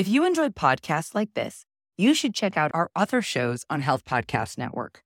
If 0.00 0.08
you 0.08 0.24
enjoyed 0.24 0.54
podcasts 0.54 1.14
like 1.14 1.34
this, 1.34 1.66
you 1.98 2.14
should 2.14 2.34
check 2.34 2.56
out 2.56 2.70
our 2.72 2.90
other 2.96 3.20
shows 3.20 3.66
on 3.68 3.82
Health 3.82 4.06
Podcast 4.06 4.56
Network. 4.56 5.04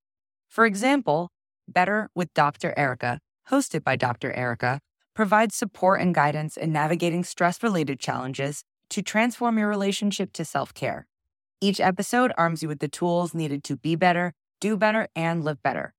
For 0.49 0.67
example, 0.67 1.33
Better 1.67 2.11
with 2.15 2.33
Dr. 2.33 2.73
Erica, 2.77 3.19
hosted 3.51 3.83
by 3.83 3.97
Dr. 3.97 4.33
Erica, 4.35 4.79
provides 5.13 5.57
support 5.57 6.01
and 6.01 6.15
guidance 6.15 6.57
in 6.57 6.73
navigating 6.73 7.25
stress 7.25 7.61
related 7.61 7.99
challenges 7.99 8.63
to 8.91 9.03
transform 9.03 9.59
your 9.59 9.67
relationship 9.67 10.33
to 10.35 10.45
self 10.45 10.73
care. 10.73 11.09
Each 11.61 11.81
episode 11.81 12.33
arms 12.39 12.63
you 12.63 12.69
with 12.69 12.79
the 12.79 12.87
tools 12.87 13.35
needed 13.35 13.65
to 13.65 13.77
be 13.77 13.97
better, 13.97 14.33
do 14.61 14.77
better, 14.77 15.09
and 15.17 15.43
live 15.43 15.61
better. 15.61 15.93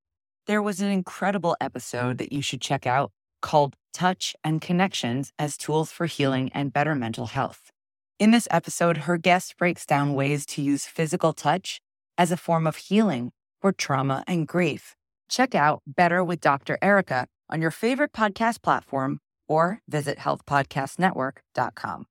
There 0.48 0.62
was 0.62 0.80
an 0.80 0.90
incredible 0.90 1.58
episode 1.60 2.18
that 2.20 2.32
you 2.32 2.42
should 2.42 2.62
check 2.62 2.88
out 2.88 3.12
called 3.42 3.76
Touch 3.92 4.38
and 4.42 4.62
Connections 4.62 5.34
as 5.38 5.58
Tools 5.58 5.92
for 5.92 6.06
Healing 6.06 6.50
and 6.54 6.72
Better 6.72 6.96
Mental 6.96 7.26
Health. 7.26 7.74
In 8.18 8.32
this 8.32 8.48
episode, 8.50 9.00
her 9.00 9.18
guest 9.18 9.58
breaks 9.58 9.86
down 9.86 10.14
ways 10.14 10.46
to 10.46 10.62
use 10.62 10.86
physical 10.86 11.34
touch 11.34 11.82
as 12.18 12.32
a 12.32 12.38
form 12.38 12.66
of 12.66 12.78
healing 12.78 13.34
for 13.62 13.74
trauma 13.74 14.24
and 14.26 14.48
grief. 14.48 14.96
Check 15.28 15.54
out 15.54 15.82
Better 15.86 16.24
with 16.24 16.40
Dr. 16.40 16.78
Erica 16.82 17.28
on 17.50 17.62
your 17.62 17.72
favorite 17.72 18.14
podcast 18.14 18.62
platform 18.62 19.20
or 19.50 19.82
visit 19.90 20.20
healthpodcastnetwork.com. 20.20 22.06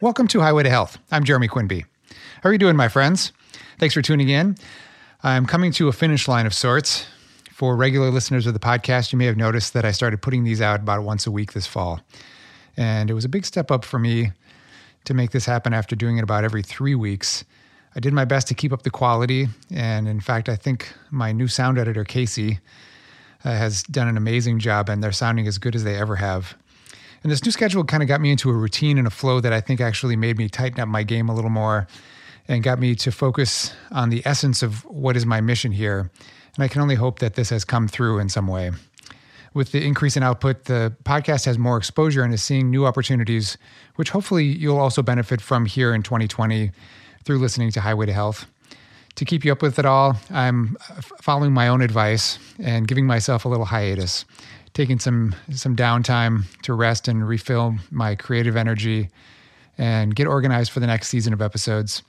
Welcome 0.00 0.28
to 0.28 0.40
Highway 0.40 0.62
to 0.62 0.70
Health. 0.70 0.96
I'm 1.10 1.24
Jeremy 1.24 1.48
Quinby. 1.48 1.84
How 2.42 2.48
are 2.48 2.52
you 2.54 2.58
doing, 2.58 2.76
my 2.76 2.88
friends? 2.88 3.34
Thanks 3.78 3.92
for 3.94 4.00
tuning 4.00 4.30
in. 4.30 4.56
I'm 5.22 5.44
coming 5.44 5.72
to 5.72 5.88
a 5.88 5.92
finish 5.92 6.26
line 6.26 6.46
of 6.46 6.54
sorts. 6.54 7.06
For 7.60 7.76
regular 7.76 8.10
listeners 8.10 8.46
of 8.46 8.54
the 8.54 8.58
podcast, 8.58 9.12
you 9.12 9.18
may 9.18 9.26
have 9.26 9.36
noticed 9.36 9.74
that 9.74 9.84
I 9.84 9.90
started 9.90 10.22
putting 10.22 10.44
these 10.44 10.62
out 10.62 10.80
about 10.80 11.02
once 11.02 11.26
a 11.26 11.30
week 11.30 11.52
this 11.52 11.66
fall. 11.66 12.00
And 12.74 13.10
it 13.10 13.12
was 13.12 13.26
a 13.26 13.28
big 13.28 13.44
step 13.44 13.70
up 13.70 13.84
for 13.84 13.98
me 13.98 14.32
to 15.04 15.12
make 15.12 15.32
this 15.32 15.44
happen 15.44 15.74
after 15.74 15.94
doing 15.94 16.16
it 16.16 16.22
about 16.22 16.42
every 16.42 16.62
three 16.62 16.94
weeks. 16.94 17.44
I 17.94 18.00
did 18.00 18.14
my 18.14 18.24
best 18.24 18.48
to 18.48 18.54
keep 18.54 18.72
up 18.72 18.82
the 18.82 18.90
quality. 18.90 19.48
And 19.70 20.08
in 20.08 20.20
fact, 20.20 20.48
I 20.48 20.56
think 20.56 20.90
my 21.10 21.32
new 21.32 21.48
sound 21.48 21.78
editor, 21.78 22.02
Casey, 22.02 22.60
uh, 23.44 23.50
has 23.50 23.82
done 23.82 24.08
an 24.08 24.16
amazing 24.16 24.58
job, 24.58 24.88
and 24.88 25.04
they're 25.04 25.12
sounding 25.12 25.46
as 25.46 25.58
good 25.58 25.74
as 25.76 25.84
they 25.84 25.96
ever 25.96 26.16
have. 26.16 26.56
And 27.22 27.30
this 27.30 27.44
new 27.44 27.50
schedule 27.50 27.84
kind 27.84 28.02
of 28.02 28.08
got 28.08 28.22
me 28.22 28.30
into 28.30 28.48
a 28.48 28.54
routine 28.54 28.96
and 28.96 29.06
a 29.06 29.10
flow 29.10 29.38
that 29.38 29.52
I 29.52 29.60
think 29.60 29.82
actually 29.82 30.16
made 30.16 30.38
me 30.38 30.48
tighten 30.48 30.80
up 30.80 30.88
my 30.88 31.02
game 31.02 31.28
a 31.28 31.34
little 31.34 31.50
more 31.50 31.86
and 32.48 32.62
got 32.62 32.78
me 32.78 32.94
to 32.94 33.12
focus 33.12 33.74
on 33.90 34.08
the 34.08 34.22
essence 34.24 34.62
of 34.62 34.82
what 34.86 35.14
is 35.14 35.26
my 35.26 35.42
mission 35.42 35.72
here. 35.72 36.10
And 36.56 36.64
I 36.64 36.68
can 36.68 36.82
only 36.82 36.94
hope 36.94 37.18
that 37.20 37.34
this 37.34 37.50
has 37.50 37.64
come 37.64 37.88
through 37.88 38.18
in 38.18 38.28
some 38.28 38.46
way. 38.46 38.72
With 39.52 39.72
the 39.72 39.84
increase 39.84 40.16
in 40.16 40.22
output, 40.22 40.64
the 40.64 40.94
podcast 41.04 41.44
has 41.46 41.58
more 41.58 41.76
exposure 41.76 42.22
and 42.22 42.32
is 42.32 42.42
seeing 42.42 42.70
new 42.70 42.86
opportunities, 42.86 43.58
which 43.96 44.10
hopefully 44.10 44.44
you'll 44.44 44.78
also 44.78 45.02
benefit 45.02 45.40
from 45.40 45.66
here 45.66 45.92
in 45.92 46.02
2020 46.02 46.70
through 47.24 47.38
listening 47.38 47.72
to 47.72 47.80
Highway 47.80 48.06
to 48.06 48.12
Health. 48.12 48.46
To 49.16 49.24
keep 49.24 49.44
you 49.44 49.50
up 49.50 49.60
with 49.60 49.78
it 49.78 49.84
all, 49.84 50.16
I'm 50.30 50.76
following 51.20 51.52
my 51.52 51.66
own 51.66 51.82
advice 51.82 52.38
and 52.60 52.86
giving 52.86 53.06
myself 53.06 53.44
a 53.44 53.48
little 53.48 53.66
hiatus, 53.66 54.24
taking 54.72 55.00
some 55.00 55.34
some 55.52 55.74
downtime 55.74 56.44
to 56.62 56.72
rest 56.72 57.08
and 57.08 57.26
refill 57.26 57.74
my 57.90 58.14
creative 58.14 58.56
energy 58.56 59.10
and 59.76 60.14
get 60.14 60.26
organized 60.26 60.70
for 60.70 60.78
the 60.78 60.86
next 60.86 61.08
season 61.08 61.32
of 61.32 61.42
episodes. 61.42 62.02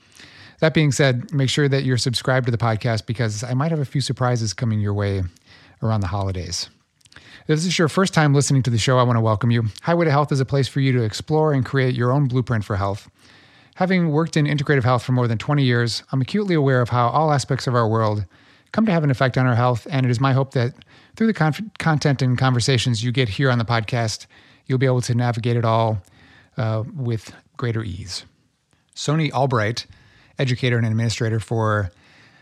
That 0.62 0.74
being 0.74 0.92
said, 0.92 1.32
make 1.32 1.50
sure 1.50 1.68
that 1.68 1.82
you're 1.82 1.98
subscribed 1.98 2.46
to 2.46 2.52
the 2.52 2.56
podcast 2.56 3.04
because 3.04 3.42
I 3.42 3.52
might 3.52 3.72
have 3.72 3.80
a 3.80 3.84
few 3.84 4.00
surprises 4.00 4.54
coming 4.54 4.78
your 4.78 4.94
way 4.94 5.24
around 5.82 6.02
the 6.02 6.06
holidays. 6.06 6.70
If 7.16 7.46
this 7.48 7.66
is 7.66 7.80
your 7.80 7.88
first 7.88 8.14
time 8.14 8.32
listening 8.32 8.62
to 8.62 8.70
the 8.70 8.78
show, 8.78 8.96
I 8.96 9.02
want 9.02 9.16
to 9.16 9.20
welcome 9.20 9.50
you. 9.50 9.64
Highway 9.80 10.04
to 10.04 10.12
Health 10.12 10.30
is 10.30 10.38
a 10.38 10.44
place 10.44 10.68
for 10.68 10.78
you 10.78 10.92
to 10.92 11.02
explore 11.02 11.52
and 11.52 11.66
create 11.66 11.96
your 11.96 12.12
own 12.12 12.28
blueprint 12.28 12.64
for 12.64 12.76
health. 12.76 13.10
Having 13.74 14.10
worked 14.10 14.36
in 14.36 14.46
integrative 14.46 14.84
health 14.84 15.02
for 15.02 15.10
more 15.10 15.26
than 15.26 15.36
20 15.36 15.64
years, 15.64 16.04
I'm 16.12 16.20
acutely 16.20 16.54
aware 16.54 16.80
of 16.80 16.90
how 16.90 17.08
all 17.08 17.32
aspects 17.32 17.66
of 17.66 17.74
our 17.74 17.88
world 17.88 18.24
come 18.70 18.86
to 18.86 18.92
have 18.92 19.02
an 19.02 19.10
effect 19.10 19.36
on 19.36 19.48
our 19.48 19.56
health, 19.56 19.88
and 19.90 20.06
it 20.06 20.10
is 20.10 20.20
my 20.20 20.32
hope 20.32 20.52
that 20.52 20.74
through 21.16 21.26
the 21.26 21.34
con- 21.34 21.72
content 21.80 22.22
and 22.22 22.38
conversations 22.38 23.02
you 23.02 23.10
get 23.10 23.28
here 23.28 23.50
on 23.50 23.58
the 23.58 23.64
podcast, 23.64 24.26
you'll 24.66 24.78
be 24.78 24.86
able 24.86 25.00
to 25.00 25.14
navigate 25.16 25.56
it 25.56 25.64
all 25.64 26.00
uh, 26.56 26.84
with 26.94 27.34
greater 27.56 27.82
ease. 27.82 28.24
Soni 28.94 29.32
Albright 29.32 29.86
educator 30.38 30.76
and 30.76 30.86
administrator 30.86 31.40
for 31.40 31.90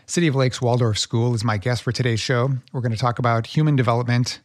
City 0.05 0.27
of 0.27 0.35
Lakes 0.35 0.61
Waldorf 0.61 0.97
School, 0.97 1.33
is 1.33 1.43
my 1.43 1.57
guest 1.57 1.83
for 1.83 1.91
today's 1.91 2.19
show. 2.19 2.49
We're 2.73 2.81
going 2.81 2.91
to 2.91 2.97
talk 2.97 3.19
about 3.19 3.47
human 3.47 3.75
development, 3.75 4.39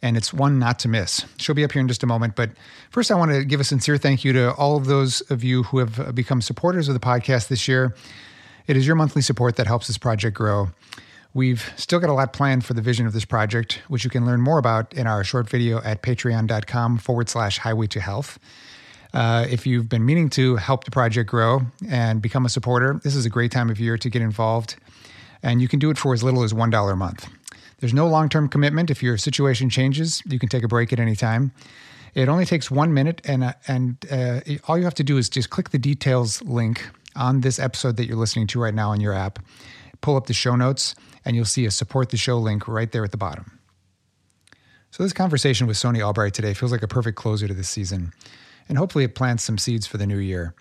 and 0.00 0.16
it's 0.16 0.32
one 0.32 0.58
not 0.58 0.78
to 0.80 0.88
miss. 0.88 1.24
She'll 1.36 1.54
be 1.54 1.64
up 1.64 1.72
here 1.72 1.80
in 1.80 1.88
just 1.88 2.02
a 2.02 2.06
moment. 2.06 2.34
But 2.34 2.50
first, 2.90 3.10
I 3.10 3.14
want 3.14 3.30
to 3.32 3.44
give 3.44 3.60
a 3.60 3.64
sincere 3.64 3.98
thank 3.98 4.24
you 4.24 4.32
to 4.32 4.54
all 4.54 4.76
of 4.76 4.86
those 4.86 5.20
of 5.30 5.44
you 5.44 5.64
who 5.64 5.78
have 5.78 6.14
become 6.14 6.40
supporters 6.40 6.88
of 6.88 6.94
the 6.94 7.00
podcast 7.00 7.48
this 7.48 7.68
year. 7.68 7.94
It 8.66 8.76
is 8.76 8.86
your 8.86 8.96
monthly 8.96 9.22
support 9.22 9.56
that 9.56 9.66
helps 9.66 9.86
this 9.86 9.98
project 9.98 10.36
grow. 10.36 10.68
We've 11.34 11.72
still 11.76 11.98
got 11.98 12.10
a 12.10 12.12
lot 12.12 12.32
planned 12.32 12.64
for 12.64 12.74
the 12.74 12.82
vision 12.82 13.06
of 13.06 13.12
this 13.12 13.24
project, 13.24 13.80
which 13.88 14.04
you 14.04 14.10
can 14.10 14.26
learn 14.26 14.40
more 14.40 14.58
about 14.58 14.92
in 14.92 15.06
our 15.06 15.24
short 15.24 15.48
video 15.48 15.80
at 15.82 16.02
patreon.com 16.02 16.98
forward 16.98 17.28
slash 17.28 17.58
highway 17.58 17.86
to 17.88 18.00
health. 18.00 18.38
Uh, 19.14 19.46
if 19.50 19.66
you've 19.66 19.88
been 19.88 20.04
meaning 20.04 20.30
to 20.30 20.56
help 20.56 20.84
the 20.84 20.90
project 20.90 21.28
grow 21.28 21.60
and 21.88 22.22
become 22.22 22.46
a 22.46 22.48
supporter, 22.48 23.00
this 23.04 23.14
is 23.14 23.26
a 23.26 23.30
great 23.30 23.50
time 23.50 23.68
of 23.68 23.78
year 23.78 23.98
to 23.98 24.08
get 24.08 24.22
involved. 24.22 24.76
And 25.42 25.60
you 25.60 25.68
can 25.68 25.78
do 25.78 25.90
it 25.90 25.98
for 25.98 26.14
as 26.14 26.22
little 26.22 26.42
as 26.42 26.52
$1 26.52 26.92
a 26.92 26.96
month. 26.96 27.28
There's 27.80 27.92
no 27.92 28.06
long 28.06 28.28
term 28.28 28.48
commitment. 28.48 28.90
If 28.90 29.02
your 29.02 29.18
situation 29.18 29.68
changes, 29.68 30.22
you 30.24 30.38
can 30.38 30.48
take 30.48 30.62
a 30.62 30.68
break 30.68 30.92
at 30.92 31.00
any 31.00 31.16
time. 31.16 31.52
It 32.14 32.28
only 32.28 32.44
takes 32.44 32.70
one 32.70 32.94
minute, 32.94 33.22
and, 33.24 33.42
uh, 33.42 33.54
and 33.66 33.96
uh, 34.10 34.40
all 34.68 34.76
you 34.76 34.84
have 34.84 34.94
to 34.94 35.04
do 35.04 35.16
is 35.16 35.28
just 35.28 35.50
click 35.50 35.70
the 35.70 35.78
details 35.78 36.42
link 36.42 36.86
on 37.16 37.40
this 37.40 37.58
episode 37.58 37.96
that 37.96 38.06
you're 38.06 38.18
listening 38.18 38.46
to 38.48 38.60
right 38.60 38.74
now 38.74 38.90
on 38.90 39.00
your 39.00 39.14
app, 39.14 39.38
pull 40.00 40.16
up 40.16 40.26
the 40.26 40.34
show 40.34 40.54
notes, 40.54 40.94
and 41.24 41.34
you'll 41.34 41.44
see 41.44 41.64
a 41.64 41.70
support 41.70 42.10
the 42.10 42.16
show 42.16 42.38
link 42.38 42.68
right 42.68 42.92
there 42.92 43.02
at 43.02 43.12
the 43.12 43.16
bottom. 43.16 43.58
So, 44.90 45.02
this 45.02 45.14
conversation 45.14 45.66
with 45.66 45.78
Soni 45.78 46.04
Albright 46.06 46.34
today 46.34 46.52
feels 46.52 46.70
like 46.70 46.82
a 46.82 46.88
perfect 46.88 47.16
closer 47.16 47.48
to 47.48 47.54
this 47.54 47.68
season 47.68 48.12
and 48.68 48.78
hopefully 48.78 49.04
it 49.04 49.14
plants 49.14 49.44
some 49.44 49.58
seeds 49.58 49.86
for 49.86 49.98
the 49.98 50.06
new 50.06 50.18
year. 50.18 50.54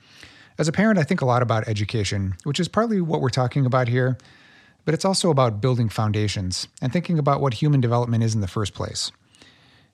As 0.58 0.68
a 0.68 0.72
parent, 0.72 1.00
I 1.00 1.04
think 1.04 1.22
a 1.22 1.26
lot 1.26 1.42
about 1.42 1.68
education, 1.68 2.36
which 2.44 2.60
is 2.60 2.68
partly 2.68 3.02
what 3.02 3.22
we're 3.22 3.30
talking 3.30 3.66
about 3.66 3.88
here, 3.88 4.18
but 4.86 4.94
it's 4.94 5.06
also 5.06 5.30
about 5.30 5.62
building 5.62 5.90
foundations 5.90 6.68
and 6.82 6.92
thinking 6.92 7.18
about 7.18 7.42
what 7.42 7.56
human 7.56 7.82
development 7.82 8.24
is 8.24 8.36
in 8.36 8.42
the 8.42 8.48
first 8.48 8.74
place. 8.74 9.12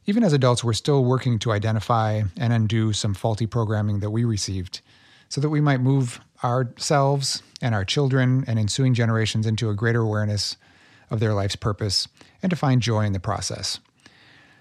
Even 0.05 0.23
as 0.23 0.33
adults, 0.33 0.63
we're 0.63 0.73
still 0.73 1.03
working 1.03 1.37
to 1.39 1.51
identify 1.51 2.21
and 2.37 2.53
undo 2.53 2.93
some 2.93 3.13
faulty 3.13 3.45
programming 3.45 3.99
that 3.99 4.09
we 4.09 4.23
received 4.23 4.81
so 5.29 5.41
that 5.41 5.49
we 5.49 5.59
might 5.59 5.81
move 5.81 6.21
ourselves 6.43 7.43
and 7.61 7.75
our 7.75 7.83
children 7.83 8.45
and 8.47 8.57
ensuing 8.57 8.93
generations 8.93 9.45
into 9.45 9.69
a 9.69 9.75
greater 9.75 10.01
awareness 10.01 10.55
of 11.09 11.19
their 11.19 11.33
life's 11.33 11.55
purpose 11.55 12.07
and 12.41 12.49
to 12.49 12.55
find 12.55 12.81
joy 12.81 13.03
in 13.03 13.13
the 13.13 13.19
process. 13.19 13.79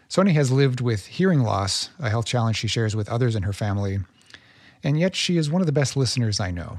Soni 0.08 0.32
has 0.34 0.52
lived 0.52 0.80
with 0.80 1.06
hearing 1.06 1.40
loss, 1.40 1.90
a 1.98 2.08
health 2.08 2.26
challenge 2.26 2.56
she 2.56 2.68
shares 2.68 2.94
with 2.94 3.08
others 3.08 3.34
in 3.34 3.42
her 3.42 3.52
family, 3.52 3.98
and 4.84 4.98
yet 4.98 5.16
she 5.16 5.36
is 5.36 5.50
one 5.50 5.60
of 5.60 5.66
the 5.66 5.72
best 5.72 5.96
listeners 5.96 6.38
I 6.38 6.52
know. 6.52 6.78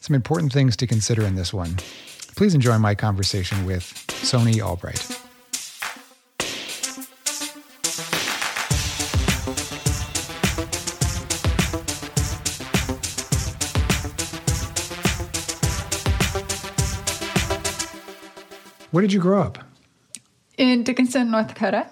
Some 0.00 0.14
important 0.14 0.52
things 0.52 0.76
to 0.76 0.86
consider 0.86 1.22
in 1.22 1.34
this 1.34 1.52
one. 1.52 1.76
Please 2.36 2.54
enjoy 2.54 2.78
my 2.78 2.94
conversation 2.94 3.66
with 3.66 3.82
Soni 4.08 4.64
Albright. 4.64 5.04
Where 18.92 19.02
did 19.02 19.12
you 19.12 19.20
grow 19.20 19.42
up? 19.42 19.58
In 20.56 20.84
Dickinson, 20.84 21.30
North 21.30 21.48
Dakota. 21.48 21.88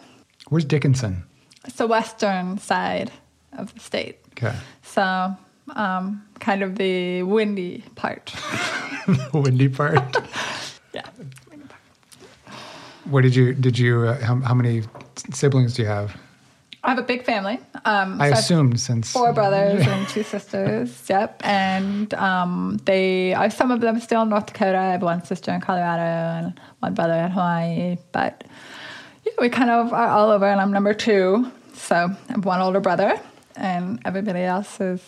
Where's 0.48 0.64
Dickinson? 0.64 1.24
It's 1.64 1.76
the 1.76 1.86
western 1.86 2.58
side 2.58 3.10
of 3.52 3.74
the 3.74 3.80
state. 3.80 4.18
Okay. 4.32 4.56
So, 4.82 5.36
um, 5.74 6.24
kind 6.40 6.62
of 6.62 6.76
the 6.76 7.22
windy 7.24 7.84
part. 7.96 8.26
the 9.06 9.40
windy 9.40 9.68
part. 9.68 9.98
yeah. 10.94 11.02
What 13.04 13.22
did 13.22 13.34
you 13.34 13.54
did 13.54 13.78
you 13.78 14.02
uh, 14.02 14.24
how, 14.24 14.36
how 14.36 14.54
many 14.54 14.82
siblings 15.32 15.74
do 15.74 15.82
you 15.82 15.88
have? 15.88 16.16
I 16.84 16.90
have 16.90 16.98
a 16.98 17.02
big 17.02 17.24
family. 17.24 17.58
Um, 17.84 18.20
I 18.20 18.30
so 18.30 18.38
assumed 18.38 18.80
since 18.80 19.10
four 19.12 19.32
brothers 19.32 19.86
and 19.86 20.08
two 20.08 20.22
sisters. 20.34 21.04
Yep, 21.08 21.42
and 21.44 22.14
um, 22.14 22.78
they 22.84 23.34
are 23.34 23.50
some 23.50 23.70
of 23.70 23.80
them 23.80 23.98
still 24.00 24.22
in 24.22 24.28
North 24.28 24.46
Dakota. 24.46 24.78
I 24.78 24.92
have 24.92 25.02
one 25.02 25.24
sister 25.24 25.52
in 25.52 25.60
Colorado 25.60 26.46
and 26.46 26.60
one 26.80 26.94
brother 26.94 27.14
in 27.14 27.30
Hawaii. 27.30 27.96
But 28.12 28.44
we 29.38 29.48
kind 29.48 29.70
of 29.70 29.92
are 29.92 30.08
all 30.08 30.30
over, 30.30 30.46
and 30.46 30.60
I'm 30.60 30.72
number 30.72 30.94
two. 30.94 31.50
So 31.74 31.94
I 32.28 32.32
have 32.32 32.44
one 32.44 32.60
older 32.60 32.80
brother, 32.80 33.20
and 33.56 34.00
everybody 34.04 34.40
else 34.42 34.80
is 34.80 35.02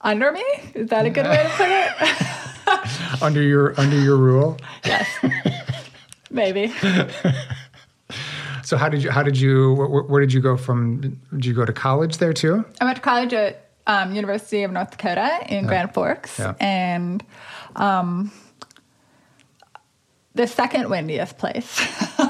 under 0.00 0.32
me. 0.32 0.44
Is 0.74 0.88
that 0.90 1.06
a 1.06 1.10
good 1.10 1.26
way 1.26 1.42
to 1.42 1.50
put 1.56 1.68
it? 1.68 3.22
under 3.22 3.42
your 3.42 3.78
under 3.80 3.98
your 3.98 4.16
rule. 4.16 4.58
Yes, 4.84 5.08
maybe. 6.30 6.72
So 8.64 8.76
how 8.76 8.88
did 8.88 9.02
you 9.02 9.10
how 9.10 9.22
did 9.22 9.38
you 9.38 9.74
where, 9.74 10.02
where 10.02 10.20
did 10.20 10.32
you 10.32 10.40
go 10.40 10.56
from? 10.56 11.18
Did 11.32 11.46
you 11.46 11.54
go 11.54 11.64
to 11.64 11.72
college 11.72 12.18
there 12.18 12.32
too? 12.32 12.64
I 12.80 12.84
went 12.84 12.96
to 12.96 13.02
college 13.02 13.32
at 13.32 13.70
um, 13.86 14.14
University 14.14 14.64
of 14.64 14.72
North 14.72 14.90
Dakota 14.90 15.38
in 15.48 15.66
Grand 15.66 15.94
Forks, 15.94 16.38
Yeah. 16.38 16.54
and 16.60 17.24
um, 17.76 18.32
the 20.36 20.46
second 20.46 20.88
windiest 20.90 21.38
place 21.38 21.80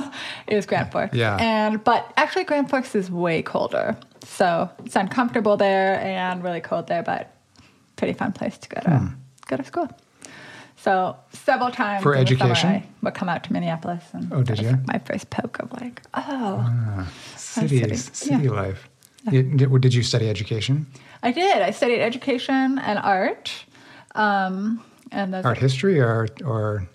is 0.49 0.65
Grand 0.67 0.91
Forks. 0.93 1.15
Yeah. 1.15 1.37
and 1.41 1.83
but 1.85 2.13
actually 2.17 2.45
Grand 2.45 2.71
Forks 2.71 2.95
is 2.95 3.11
way 3.11 3.43
colder, 3.43 3.97
so 4.25 4.71
it's 4.85 4.97
uncomfortable 4.97 5.57
there 5.57 6.01
and 6.01 6.43
really 6.45 6.61
cold 6.61 6.87
there, 6.87 7.03
but 7.03 7.33
pretty 7.97 8.13
fun 8.15 8.33
place 8.33 8.57
to 8.59 8.69
go 8.69 8.81
to 8.83 8.91
Hmm. 8.91 9.07
go 9.47 9.57
to 9.57 9.65
school. 9.65 9.89
So 10.77 11.17
several 11.33 11.71
times 11.71 12.03
For 12.03 12.15
in 12.15 12.25
the 12.25 12.37
summer, 12.37 12.53
education? 12.53 12.71
I 12.71 12.85
would 13.03 13.15
come 13.15 13.29
out 13.29 13.43
to 13.45 13.53
Minneapolis, 13.53 14.05
and 14.13 14.33
Oh, 14.33 14.43
did 14.43 14.59
you? 14.61 14.79
My 14.87 14.99
first 14.99 15.31
poke 15.31 15.59
of 15.59 15.73
like, 15.81 16.01
oh, 16.15 17.09
Cities, 17.37 17.81
city. 17.81 17.97
city 17.97 18.45
Yeah. 18.45 18.51
life. 18.51 18.89
You- 19.33 19.43
did, 19.43 19.81
did 19.81 19.95
you 19.95 20.03
study 20.05 20.29
education? 20.31 20.87
I 21.23 21.33
did. 21.33 21.61
I 21.63 21.71
studied 21.73 22.01
education 22.03 22.79
and 22.79 22.99
art, 23.01 23.51
um, 24.15 24.85
and 25.11 25.35
Art 25.35 25.59
history 25.59 25.99
or 25.99 26.29
or 26.45 26.87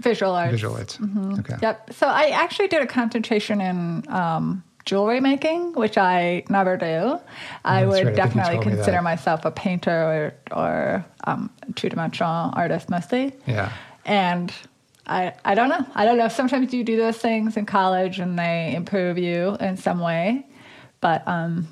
visual 0.00 0.32
arts. 0.32 0.50
visual 0.52 0.76
arts? 0.76 0.96
Mm-hmm. 0.98 1.40
Okay. 1.40 1.56
Yep. 1.62 1.92
So 1.94 2.06
I 2.06 2.30
actually 2.30 2.68
did 2.68 2.82
a 2.82 2.86
concentration 2.86 3.60
in 3.60 4.04
um, 4.08 4.62
jewelry 4.84 5.20
making, 5.20 5.72
which 5.74 5.96
I 5.98 6.42
never 6.48 6.76
do. 6.76 6.86
I 6.86 7.84
Oh, 7.84 7.86
that's 7.86 7.86
would 7.86 8.04
right. 8.06 8.12
I 8.12 8.16
definitely 8.16 8.58
me 8.58 8.62
consider 8.64 8.92
that. 8.92 9.02
myself 9.04 9.44
a 9.44 9.50
painter 9.50 10.34
or, 10.52 10.56
or 10.56 11.06
um, 11.24 11.50
two 11.76 11.88
dimensional 11.88 12.50
artist 12.54 12.88
mostly. 12.90 13.32
Yeah. 13.46 13.72
And 14.06 14.52
I, 15.06 15.34
I 15.44 15.54
don't 15.54 15.68
know. 15.68 15.84
I 15.94 16.04
don't 16.04 16.18
know. 16.18 16.28
Sometimes 16.28 16.72
you 16.72 16.82
do 16.84 16.96
those 16.96 17.18
things 17.18 17.56
in 17.56 17.66
college 17.66 18.18
and 18.20 18.38
they 18.38 18.72
improve 18.74 19.18
you 19.18 19.56
in 19.60 19.76
some 19.76 20.00
way. 20.00 20.46
But 21.00 21.26
um, 21.26 21.68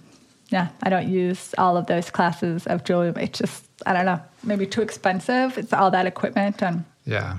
yeah, 0.50 0.68
I 0.82 0.88
don't 0.90 1.08
use 1.08 1.54
all 1.58 1.76
of 1.76 1.86
those 1.86 2.10
classes 2.10 2.66
of 2.66 2.84
jewelry. 2.84 3.12
It's 3.22 3.38
just, 3.38 3.64
I 3.86 3.92
don't 3.92 4.06
know, 4.06 4.20
maybe 4.42 4.66
too 4.66 4.82
expensive. 4.82 5.56
It's 5.58 5.72
all 5.72 5.90
that 5.92 6.06
equipment. 6.06 6.62
And 6.62 6.84
Yeah. 7.04 7.38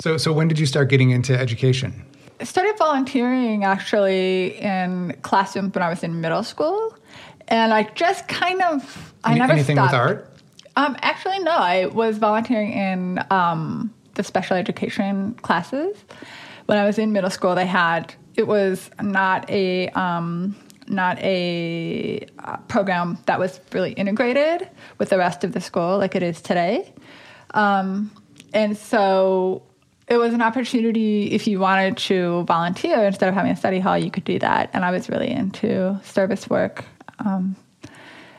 So 0.00 0.16
so 0.16 0.32
when 0.32 0.48
did 0.48 0.58
you 0.58 0.66
start 0.66 0.88
getting 0.88 1.10
into 1.10 1.36
education? 1.38 2.04
I 2.40 2.44
started 2.44 2.76
volunteering 2.78 3.64
actually 3.64 4.58
in 4.60 5.16
classrooms 5.22 5.74
when 5.74 5.82
I 5.82 5.88
was 5.88 6.02
in 6.02 6.20
middle 6.20 6.42
school. 6.42 6.94
And 7.48 7.72
I 7.72 7.84
just 7.94 8.26
kind 8.28 8.60
of, 8.60 9.14
I 9.24 9.30
Any- 9.30 9.40
never 9.40 9.52
anything 9.52 9.76
stopped. 9.76 9.92
with 9.92 10.00
art? 10.00 10.36
Um, 10.74 10.96
actually, 11.00 11.38
no. 11.38 11.52
I 11.52 11.86
was 11.86 12.18
volunteering 12.18 12.72
in 12.72 13.24
um, 13.30 13.94
the 14.14 14.22
special 14.24 14.56
education 14.56 15.32
classes. 15.42 15.96
When 16.66 16.76
I 16.76 16.84
was 16.84 16.98
in 16.98 17.12
middle 17.12 17.30
school, 17.30 17.54
they 17.54 17.64
had 17.64 18.12
it 18.34 18.46
was 18.46 18.90
not 19.00 19.48
a 19.48 19.88
um, 19.90 20.54
not 20.88 21.18
a 21.20 22.26
uh, 22.40 22.56
program 22.68 23.16
that 23.26 23.38
was 23.38 23.60
really 23.72 23.92
integrated 23.92 24.68
with 24.98 25.08
the 25.08 25.16
rest 25.18 25.44
of 25.44 25.52
the 25.52 25.60
school 25.60 25.96
like 25.98 26.14
it 26.14 26.22
is 26.22 26.42
today, 26.42 26.92
um, 27.54 28.10
and 28.52 28.76
so 28.76 29.62
it 30.08 30.18
was 30.18 30.32
an 30.34 30.42
opportunity 30.42 31.32
if 31.32 31.46
you 31.46 31.58
wanted 31.58 31.96
to 31.96 32.44
volunteer 32.44 33.04
instead 33.04 33.28
of 33.28 33.34
having 33.34 33.52
a 33.52 33.56
study 33.56 33.80
hall, 33.80 33.98
you 33.98 34.10
could 34.10 34.24
do 34.24 34.38
that. 34.38 34.70
And 34.72 34.84
I 34.84 34.90
was 34.92 35.08
really 35.08 35.30
into 35.30 36.00
service 36.04 36.48
work. 36.48 36.84
Um, 37.18 37.56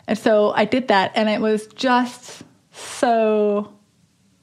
and 0.07 0.17
so 0.17 0.51
I 0.51 0.63
did 0.63 0.87
that, 0.87 1.11
and 1.15 1.27
it 1.27 1.41
was 1.41 1.67
just 1.67 2.43
so 2.71 3.73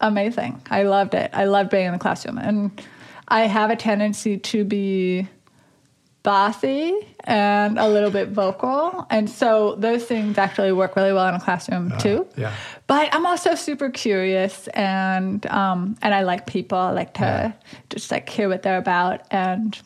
amazing. 0.00 0.61
I 0.71 0.82
loved 0.82 1.15
it. 1.15 1.31
I 1.32 1.47
loved 1.47 1.71
being 1.71 1.87
in 1.87 1.93
the 1.93 1.99
classroom. 1.99 2.37
And 2.37 2.82
I 3.29 3.47
have 3.47 3.70
a 3.70 3.77
tendency 3.77 4.37
to 4.37 4.65
be 4.65 5.27
bossy 6.23 7.13
and 7.25 7.79
a 7.79 7.88
little 7.88 8.11
bit 8.11 8.29
vocal. 8.29 9.06
And 9.11 9.29
so 9.31 9.76
those 9.76 10.05
things 10.05 10.37
actually 10.38 10.73
work 10.73 10.94
really 10.97 11.12
well 11.12 11.26
in 11.29 11.35
a 11.35 11.41
classroom 11.41 11.93
too. 11.99 12.26
yeah. 12.37 12.55
But 12.87 13.15
I'm 13.15 13.25
also 13.26 13.55
super 13.55 13.88
curious 13.91 14.69
and 14.69 15.44
um, 15.47 15.97
and 16.03 16.15
I 16.15 16.23
like 16.23 16.47
people. 16.47 16.76
I 16.79 16.91
like 16.91 17.15
to 17.15 17.21
Yeah. 17.23 17.53
just 17.91 18.11
like 18.11 18.29
hear 18.29 18.49
what 18.49 18.62
they're 18.62 18.79
about. 18.79 19.23
And 19.31 19.79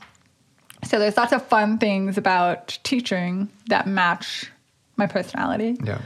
so 0.84 0.98
there's 0.98 1.16
lots 1.16 1.32
of 1.32 1.46
fun 1.46 1.78
things 1.78 2.18
about 2.18 2.78
teaching 2.82 3.48
that 3.68 3.86
match 3.86 4.50
my 4.96 5.06
personality. 5.06 5.76
Yeah. 5.84 6.00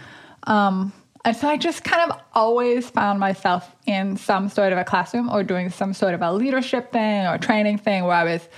Um, 0.44 0.92
and 1.24 1.36
so 1.36 1.48
I 1.48 1.56
just 1.56 1.84
kind 1.84 2.10
of 2.10 2.18
always 2.34 2.90
found 2.90 3.20
myself 3.20 3.70
in 3.86 4.16
some 4.16 4.48
sort 4.48 4.72
of 4.72 4.78
a 4.78 4.84
classroom 4.84 5.30
or 5.30 5.44
doing 5.44 5.70
some 5.70 5.94
sort 5.94 6.14
of 6.14 6.20
a 6.20 6.32
leadership 6.32 6.92
thing 6.92 7.26
or 7.26 7.38
training 7.38 7.78
thing 7.78 8.02
where 8.04 8.16
I 8.16 8.24
was 8.24 8.48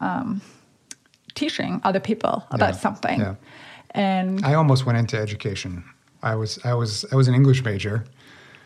um, 0.00 0.40
teaching 1.34 1.80
other 1.84 2.00
people 2.00 2.44
about 2.50 2.74
Yeah, 2.74 2.80
something. 2.80 3.20
yeah. 3.20 3.34
And 3.90 4.44
I 4.44 4.54
almost 4.54 4.86
went 4.86 4.98
into 4.98 5.16
education. 5.18 5.84
I 6.22 6.34
was 6.34 6.58
I 6.64 6.74
was 6.74 7.04
I 7.12 7.16
was 7.16 7.28
an 7.28 7.34
English 7.34 7.64
major. 7.64 8.04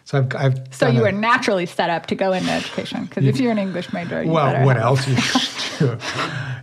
So 0.04 0.18
I've 0.18 0.34
I've 0.36 0.74
so 0.74 0.88
you 0.88 1.00
a- 1.00 1.02
were 1.02 1.12
naturally 1.12 1.66
set 1.66 1.90
up 1.90 2.06
to 2.06 2.14
go 2.14 2.32
into 2.32 2.50
education 2.50 3.04
because 3.04 3.24
if 3.26 3.38
you're 3.38 3.52
an 3.52 3.58
English 3.58 3.92
major, 3.92 4.22
you 4.22 4.30
well, 4.30 4.64
what 4.64 4.76
else 4.78 5.06
you 5.10 5.16
should 5.16 5.78
do? 5.78 5.98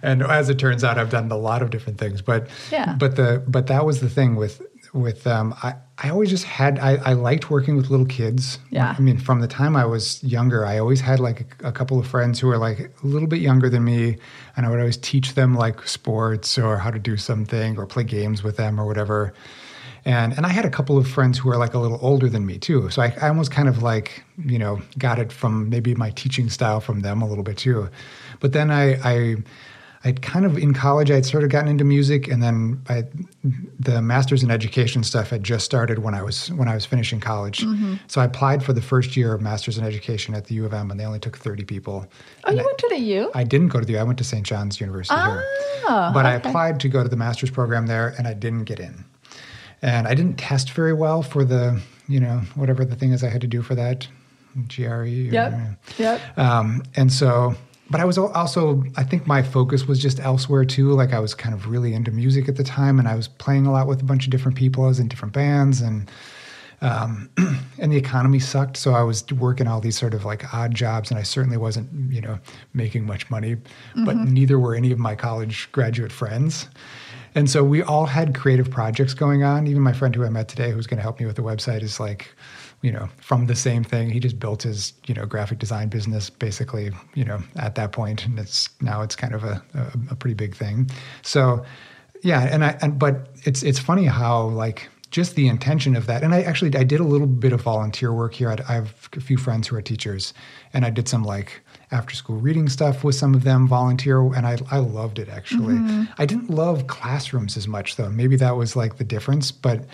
And 0.01 0.23
as 0.23 0.49
it 0.49 0.57
turns 0.57 0.83
out, 0.83 0.97
I've 0.97 1.09
done 1.11 1.31
a 1.31 1.37
lot 1.37 1.61
of 1.61 1.69
different 1.69 1.99
things. 1.99 2.21
But 2.23 2.47
Yeah. 2.71 2.95
but 2.97 3.15
the 3.17 3.43
but 3.47 3.67
that 3.67 3.85
was 3.85 3.99
the 3.99 4.09
thing 4.09 4.35
with 4.35 4.61
with 4.95 5.27
um, 5.27 5.53
I 5.61 5.75
I 5.97 6.09
always 6.09 6.29
just 6.29 6.45
had 6.45 6.79
I, 6.79 6.95
I 6.95 7.13
liked 7.13 7.49
working 7.49 7.75
with 7.75 7.89
little 7.89 8.05
kids. 8.05 8.59
Yeah. 8.69 8.95
I 8.97 9.01
mean, 9.01 9.17
from 9.17 9.41
the 9.41 9.47
time 9.47 9.75
I 9.75 9.85
was 9.85 10.23
younger, 10.23 10.65
I 10.65 10.79
always 10.79 11.01
had 11.01 11.19
like 11.19 11.41
a, 11.61 11.67
a 11.67 11.71
couple 11.71 11.99
of 11.99 12.07
friends 12.07 12.39
who 12.39 12.47
were 12.47 12.57
like 12.57 12.79
a 12.79 13.07
little 13.07 13.27
bit 13.27 13.41
younger 13.41 13.69
than 13.69 13.83
me, 13.83 14.17
and 14.55 14.65
I 14.65 14.69
would 14.69 14.79
always 14.79 14.97
teach 14.97 15.35
them 15.35 15.53
like 15.53 15.87
sports 15.87 16.57
or 16.57 16.77
how 16.77 16.91
to 16.91 16.99
do 16.99 17.17
something 17.17 17.77
or 17.77 17.85
play 17.85 18.03
games 18.03 18.43
with 18.43 18.57
them 18.57 18.79
or 18.79 18.85
whatever. 18.85 19.33
And 20.05 20.33
and 20.37 20.45
I 20.45 20.49
had 20.49 20.65
a 20.65 20.69
couple 20.69 20.97
of 20.97 21.07
friends 21.07 21.39
who 21.39 21.49
were 21.49 21.57
like 21.57 21.73
a 21.73 21.79
little 21.79 21.99
older 22.01 22.29
than 22.29 22.45
me 22.45 22.57
too. 22.57 22.89
So 22.89 23.01
I, 23.01 23.15
I 23.21 23.27
almost 23.27 23.51
kind 23.51 23.67
of 23.67 23.81
like, 23.81 24.23
you 24.45 24.59
know, 24.59 24.79
got 24.97 25.19
it 25.19 25.31
from 25.31 25.69
maybe 25.69 25.95
my 25.95 26.11
teaching 26.11 26.49
style 26.49 26.79
from 26.79 27.01
them 27.01 27.21
a 27.21 27.27
little 27.27 27.43
bit 27.43 27.57
too. 27.57 27.89
But 28.39 28.53
then 28.53 28.71
I 28.71 28.99
I 29.03 29.35
I'd 30.05 30.21
kind 30.21 30.45
of 30.45 30.55
in 30.57 30.73
college 30.73 31.09
I'd 31.09 31.25
sort 31.25 31.43
of 31.43 31.49
gotten 31.49 31.67
into 31.67 31.83
music 31.83 32.27
and 32.27 32.41
then 32.41 32.79
I 32.87 33.03
the 33.79 34.01
masters 34.03 34.43
in 34.43 34.51
education 34.51 35.03
stuff 35.03 35.31
had 35.31 35.43
just 35.43 35.65
started 35.65 35.99
when 35.99 36.13
I 36.13 36.21
was 36.21 36.51
when 36.53 36.67
I 36.67 36.75
was 36.75 36.85
finishing 36.85 37.19
college. 37.19 37.65
So 38.07 38.21
I 38.21 38.25
applied 38.25 38.63
for 38.63 38.71
the 38.71 38.81
first 38.83 39.17
year 39.17 39.33
of 39.33 39.41
masters 39.41 39.77
in 39.79 39.83
education 39.83 40.35
at 40.35 40.45
the 40.45 40.55
U 40.55 40.65
of 40.65 40.73
M 40.73 40.91
and 40.91 40.99
they 40.99 41.05
only 41.05 41.19
took 41.19 41.37
30 41.37 41.63
people. 41.65 42.05
Oh, 42.43 42.47
And 42.49 42.57
you 42.57 42.61
I- 42.61 42.65
went 42.65 42.77
to 42.77 42.87
the 42.89 42.99
U? 42.99 43.31
I 43.33 43.43
didn't 43.43 43.69
go 43.69 43.79
to 43.79 43.85
the 43.85 43.93
U. 43.93 43.99
I 43.99 44.03
went 44.03 44.19
to 44.19 44.23
St. 44.23 44.45
John's 44.45 44.79
University 44.79 45.19
here. 45.19 45.43
Oh, 45.87 46.11
But 46.13 46.25
I 46.27 46.35
applied 46.35 46.79
to 46.81 46.87
go 46.89 47.01
to 47.03 47.09
the 47.09 47.17
master's 47.17 47.49
program 47.49 47.87
there 47.87 48.13
and 48.17 48.27
I 48.27 48.33
didn't 48.33 48.65
get 48.65 48.79
in. 48.79 49.03
And 49.81 50.07
I 50.07 50.13
didn't 50.13 50.37
test 50.37 50.69
very 50.71 50.93
well 50.93 51.23
for 51.23 51.43
the, 51.43 51.81
you 52.07 52.19
know, 52.19 52.41
whatever 52.55 52.85
the 52.85 52.95
thing 52.95 53.11
is 53.11 53.23
I 53.23 53.29
had 53.29 53.41
to 53.41 53.47
do 53.47 53.61
for 53.63 53.73
that, 53.75 54.07
GRE. 54.67 54.83
or- 55.01 55.05
Yep. 55.05 55.53
Yep. 55.97 56.37
Um, 56.37 56.83
and 56.95 57.11
so, 57.11 57.55
but 57.89 58.01
I 58.01 58.05
was 58.05 58.17
also, 58.17 58.83
I 58.95 59.03
think 59.03 59.27
my 59.27 59.43
focus 59.43 59.87
was 59.87 59.99
just 59.99 60.19
elsewhere 60.19 60.65
too. 60.65 60.91
Like 60.91 61.13
I 61.13 61.19
was 61.19 61.35
kind 61.35 61.53
of 61.53 61.67
really 61.67 61.93
into 61.93 62.11
music 62.11 62.49
at 62.49 62.55
the 62.55 62.63
time 62.63 62.97
and 62.97 63.07
I 63.07 63.15
was 63.15 63.27
playing 63.27 63.67
a 63.67 63.71
lot 63.71 63.87
with 63.87 64.01
a 64.01 64.05
bunch 64.05 64.25
of 64.25 64.31
different 64.31 64.57
people. 64.57 64.85
I 64.85 64.87
was 64.87 64.99
in 64.99 65.07
different 65.07 65.33
bands 65.33 65.81
and, 65.81 66.09
um, 66.81 67.29
and 67.79 67.91
the 67.91 67.97
economy 67.97 68.39
sucked. 68.39 68.77
So 68.77 68.93
I 68.93 69.03
was 69.03 69.31
working 69.33 69.67
all 69.67 69.81
these 69.81 69.97
sort 69.97 70.15
of 70.15 70.25
like 70.25 70.51
odd 70.53 70.73
jobs 70.73 71.11
and 71.11 71.19
I 71.19 71.23
certainly 71.23 71.57
wasn't, 71.57 71.89
you 72.11 72.21
know, 72.21 72.39
making 72.73 73.05
much 73.05 73.29
money, 73.29 73.57
but 74.03 74.15
neither 74.17 74.57
were 74.57 74.73
any 74.73 74.91
of 74.91 74.97
my 74.97 75.15
college 75.15 75.71
graduate 75.71 76.11
friends. 76.11 76.67
And 77.35 77.49
so 77.49 77.63
we 77.63 77.83
all 77.83 78.05
had 78.05 78.33
creative 78.33 78.71
projects 78.71 79.13
going 79.13 79.43
on. 79.43 79.67
Even 79.67 79.81
my 79.81 79.93
friend 79.93 80.15
who 80.15 80.23
I 80.25 80.29
met 80.29 80.47
today, 80.47 80.71
who's 80.71 80.87
going 80.87 80.97
to 80.97 81.03
help 81.03 81.19
me 81.19 81.25
with 81.25 81.35
the 81.35 81.43
website, 81.43 81.83
is 81.83 81.99
like, 81.99 82.33
you 82.85 82.91
know, 82.91 83.09
from 83.17 83.47
the 83.47 83.55
same 83.55 83.83
thing. 83.83 84.11
He 84.11 84.19
just 84.19 84.37
built 84.37 84.61
his, 84.61 84.93
you 85.07 85.15
know, 85.15 85.25
graphic 85.25 85.57
design 85.57 85.89
business 85.89 86.29
basically, 86.29 86.91
you 87.15 87.25
know, 87.25 87.39
at 87.55 87.73
that 87.75 87.91
point, 87.91 88.27
and 88.27 88.37
it's 88.37 88.69
now 88.79 89.01
it's 89.01 89.15
kind 89.15 89.33
of 89.33 89.43
a, 89.43 89.59
a, 89.73 90.11
a 90.11 90.15
pretty 90.15 90.35
big 90.35 90.55
thing. 90.55 90.91
So, 91.23 91.65
yeah, 92.21 92.41
and 92.41 92.63
I 92.63 92.77
and 92.83 92.99
but 92.99 93.29
it's 93.43 93.63
it's 93.63 93.79
funny 93.79 94.05
how 94.05 94.49
like 94.49 94.87
just 95.09 95.33
the 95.33 95.47
intention 95.47 95.95
of 95.95 96.05
that. 96.05 96.23
And 96.23 96.35
I 96.35 96.43
actually 96.43 96.75
I 96.77 96.83
did 96.83 96.99
a 96.99 97.03
little 97.03 97.25
bit 97.25 97.53
of 97.53 97.61
volunteer 97.61 98.13
work 98.13 98.35
here. 98.35 98.51
I, 98.51 98.57
I 98.69 98.73
have 98.73 99.09
a 99.13 99.19
few 99.19 99.37
friends 99.37 99.67
who 99.67 99.75
are 99.77 99.81
teachers, 99.81 100.35
and 100.71 100.85
I 100.85 100.91
did 100.91 101.07
some 101.07 101.23
like 101.23 101.63
after 101.91 102.13
school 102.13 102.35
reading 102.35 102.69
stuff 102.69 103.03
with 103.03 103.15
some 103.15 103.33
of 103.33 103.43
them 103.43 103.67
volunteer 103.67 104.21
and 104.33 104.45
I, 104.45 104.57
I 104.69 104.77
loved 104.79 105.19
it 105.19 105.29
actually 105.29 105.75
mm-hmm. 105.75 106.03
i 106.17 106.25
didn't 106.25 106.49
love 106.49 106.87
classrooms 106.87 107.57
as 107.57 107.67
much 107.67 107.95
though 107.95 108.09
maybe 108.09 108.35
that 108.37 108.55
was 108.57 108.75
like 108.75 108.97
the 108.97 109.03
difference 109.03 109.51
but 109.51 109.85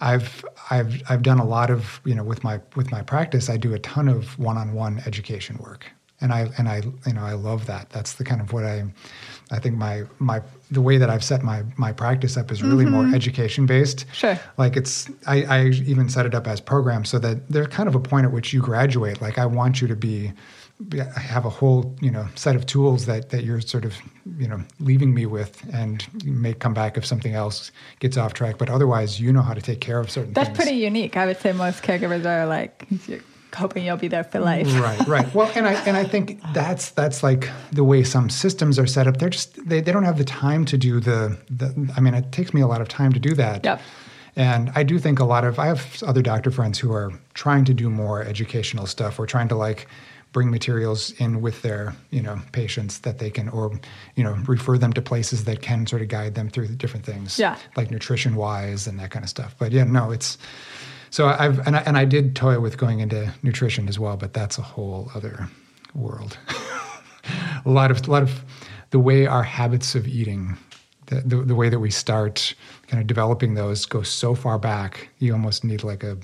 i've 0.00 0.44
i've 0.70 1.02
i've 1.08 1.22
done 1.22 1.38
a 1.38 1.44
lot 1.44 1.70
of 1.70 2.00
you 2.04 2.14
know 2.14 2.24
with 2.24 2.42
my 2.44 2.60
with 2.76 2.90
my 2.90 3.02
practice 3.02 3.48
i 3.48 3.56
do 3.56 3.74
a 3.74 3.78
ton 3.78 4.08
of 4.08 4.38
one-on-one 4.38 5.02
education 5.06 5.56
work. 5.58 5.86
And 6.20 6.32
i 6.32 6.48
and 6.58 6.68
i 6.68 6.82
you 7.06 7.12
know 7.12 7.22
i 7.24 7.32
love 7.32 7.66
that. 7.66 7.90
That's 7.90 8.14
the 8.14 8.24
kind 8.24 8.40
of 8.40 8.52
what 8.52 8.64
i 8.64 8.84
i 9.50 9.58
think 9.58 9.76
my 9.76 10.04
my 10.18 10.40
the 10.74 10.80
way 10.80 10.98
that 10.98 11.10
i've 11.10 11.24
set 11.24 11.42
my 11.42 11.62
my 11.76 11.92
practice 11.92 12.36
up 12.36 12.50
is 12.50 12.62
really 12.62 12.84
more 12.84 13.04
mm-hmm. 13.04 13.14
education 13.14 13.66
based 13.66 14.04
Sure. 14.12 14.38
like 14.58 14.76
it's 14.76 15.08
I, 15.26 15.42
I 15.44 15.64
even 15.66 16.08
set 16.08 16.26
it 16.26 16.34
up 16.34 16.46
as 16.46 16.60
programs 16.60 17.08
so 17.08 17.18
that 17.20 17.48
there's 17.48 17.68
kind 17.68 17.88
of 17.88 17.94
a 17.94 18.00
point 18.00 18.26
at 18.26 18.32
which 18.32 18.52
you 18.52 18.60
graduate 18.60 19.20
like 19.22 19.38
i 19.38 19.46
want 19.46 19.80
you 19.80 19.88
to 19.88 19.96
be 19.96 20.32
have 21.16 21.44
a 21.44 21.50
whole 21.50 21.94
you 22.00 22.10
know 22.10 22.26
set 22.34 22.56
of 22.56 22.66
tools 22.66 23.06
that 23.06 23.30
that 23.30 23.44
you're 23.44 23.60
sort 23.60 23.84
of 23.84 23.96
you 24.38 24.48
know 24.48 24.60
leaving 24.80 25.14
me 25.14 25.24
with, 25.24 25.62
and 25.72 26.06
may 26.24 26.52
come 26.52 26.74
back 26.74 26.96
if 26.96 27.06
something 27.06 27.34
else 27.34 27.70
gets 28.00 28.16
off 28.16 28.34
track. 28.34 28.58
But 28.58 28.70
otherwise, 28.70 29.20
you 29.20 29.32
know 29.32 29.42
how 29.42 29.54
to 29.54 29.62
take 29.62 29.80
care 29.80 30.00
of 30.00 30.10
certain. 30.10 30.34
Things. 30.34 30.46
That's 30.46 30.48
things. 30.48 30.58
pretty 30.58 30.76
unique. 30.84 31.16
I 31.16 31.26
would 31.26 31.38
say 31.38 31.52
most 31.52 31.82
caregivers 31.82 32.24
are 32.24 32.46
like 32.46 32.86
hoping 33.58 33.84
you'll 33.84 33.96
be 33.96 34.08
there 34.08 34.24
for 34.24 34.40
life. 34.40 34.66
right, 34.80 35.06
right. 35.06 35.34
Well, 35.34 35.50
and 35.54 35.66
I 35.66 35.74
and 35.86 35.96
I 35.96 36.04
think 36.04 36.40
that's 36.52 36.90
that's 36.90 37.22
like 37.22 37.48
the 37.72 37.84
way 37.84 38.02
some 38.04 38.28
systems 38.30 38.78
are 38.78 38.86
set 38.86 39.06
up. 39.06 39.16
They're 39.18 39.30
just 39.30 39.56
they, 39.68 39.80
they 39.80 39.92
don't 39.92 40.04
have 40.04 40.18
the 40.18 40.24
time 40.24 40.64
to 40.66 40.76
do 40.78 41.00
the, 41.00 41.36
the 41.50 41.92
I 41.96 42.00
mean, 42.00 42.14
it 42.14 42.32
takes 42.32 42.52
me 42.54 42.60
a 42.60 42.66
lot 42.66 42.80
of 42.80 42.88
time 42.88 43.12
to 43.12 43.20
do 43.20 43.34
that. 43.34 43.64
Yep. 43.64 43.80
And 44.36 44.72
I 44.74 44.82
do 44.82 44.98
think 44.98 45.20
a 45.20 45.24
lot 45.24 45.44
of 45.44 45.58
I 45.58 45.66
have 45.66 46.02
other 46.04 46.22
doctor 46.22 46.50
friends 46.50 46.78
who 46.78 46.92
are 46.92 47.12
trying 47.34 47.64
to 47.66 47.74
do 47.74 47.88
more 47.88 48.22
educational 48.22 48.86
stuff 48.86 49.18
or 49.18 49.26
trying 49.26 49.48
to 49.48 49.54
like 49.56 49.86
bring 50.32 50.50
materials 50.50 51.12
in 51.20 51.40
with 51.40 51.62
their 51.62 51.94
you 52.10 52.20
know 52.20 52.40
patients 52.50 52.98
that 53.00 53.20
they 53.20 53.30
can 53.30 53.48
or 53.50 53.78
you 54.16 54.24
know 54.24 54.32
refer 54.48 54.76
them 54.76 54.92
to 54.92 55.00
places 55.00 55.44
that 55.44 55.62
can 55.62 55.86
sort 55.86 56.02
of 56.02 56.08
guide 56.08 56.34
them 56.34 56.48
through 56.50 56.66
the 56.66 56.74
different 56.74 57.06
things 57.06 57.38
Yeah. 57.38 57.56
like 57.76 57.92
nutrition 57.92 58.34
wise 58.34 58.88
and 58.88 58.98
that 58.98 59.12
kind 59.12 59.22
of 59.24 59.28
stuff 59.30 59.54
but 59.60 59.70
yeah 59.70 59.84
no 59.84 60.10
it's 60.10 60.36
so 61.14 61.20
i've 61.26 61.58
and 61.66 61.76
I, 61.76 61.80
and 61.86 61.96
I 61.96 62.04
did 62.04 62.34
toy 62.34 62.58
with 62.60 62.76
going 62.76 62.98
into 63.00 63.32
nutrition 63.42 63.88
as 63.88 63.98
well 63.98 64.16
but 64.16 64.32
that's 64.32 64.58
a 64.58 64.62
whole 64.62 65.10
other 65.14 65.48
world. 65.94 66.36
A 67.64 67.70
lot 67.70 67.90
of 67.90 68.06
a 68.06 68.10
lot 68.10 68.22
of 68.22 68.44
the 68.90 68.98
way 68.98 69.26
our 69.26 69.42
habits 69.42 69.94
of 69.94 70.06
eating 70.06 70.58
the, 71.06 71.22
the, 71.22 71.36
the 71.36 71.54
way 71.54 71.70
that 71.70 71.78
we 71.78 71.90
start 71.90 72.54
kind 72.88 73.00
of 73.00 73.06
developing 73.06 73.54
those 73.54 73.86
goes 73.86 74.08
so 74.08 74.34
far 74.34 74.58
back 74.58 75.08
you 75.20 75.32
almost 75.32 75.64
need 75.64 75.82
like 75.82 76.02
a 76.02 76.18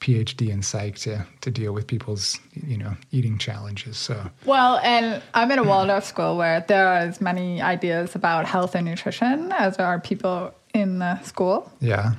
phd 0.00 0.48
in 0.48 0.62
psych 0.62 0.94
to 0.94 1.26
to 1.40 1.50
deal 1.50 1.72
with 1.72 1.88
people's 1.88 2.38
you 2.54 2.78
know 2.78 2.94
eating 3.10 3.36
challenges 3.36 3.96
so. 3.96 4.30
Well, 4.44 4.78
and 4.84 5.20
I'm 5.34 5.50
in 5.50 5.58
a 5.58 5.64
Waldorf 5.64 6.04
school 6.04 6.36
where 6.36 6.64
there 6.68 6.86
are 6.86 6.98
as 6.98 7.20
many 7.20 7.60
ideas 7.60 8.14
about 8.14 8.46
health 8.46 8.76
and 8.76 8.86
nutrition 8.86 9.50
as 9.52 9.76
there 9.76 9.86
are 9.86 9.98
people 9.98 10.54
in 10.72 11.00
the 11.00 11.20
school. 11.22 11.72
yeah. 11.80 12.12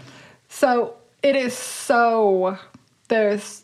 So 0.50 0.96
it 1.22 1.36
is 1.36 1.54
so 1.54 2.58
there's 3.08 3.64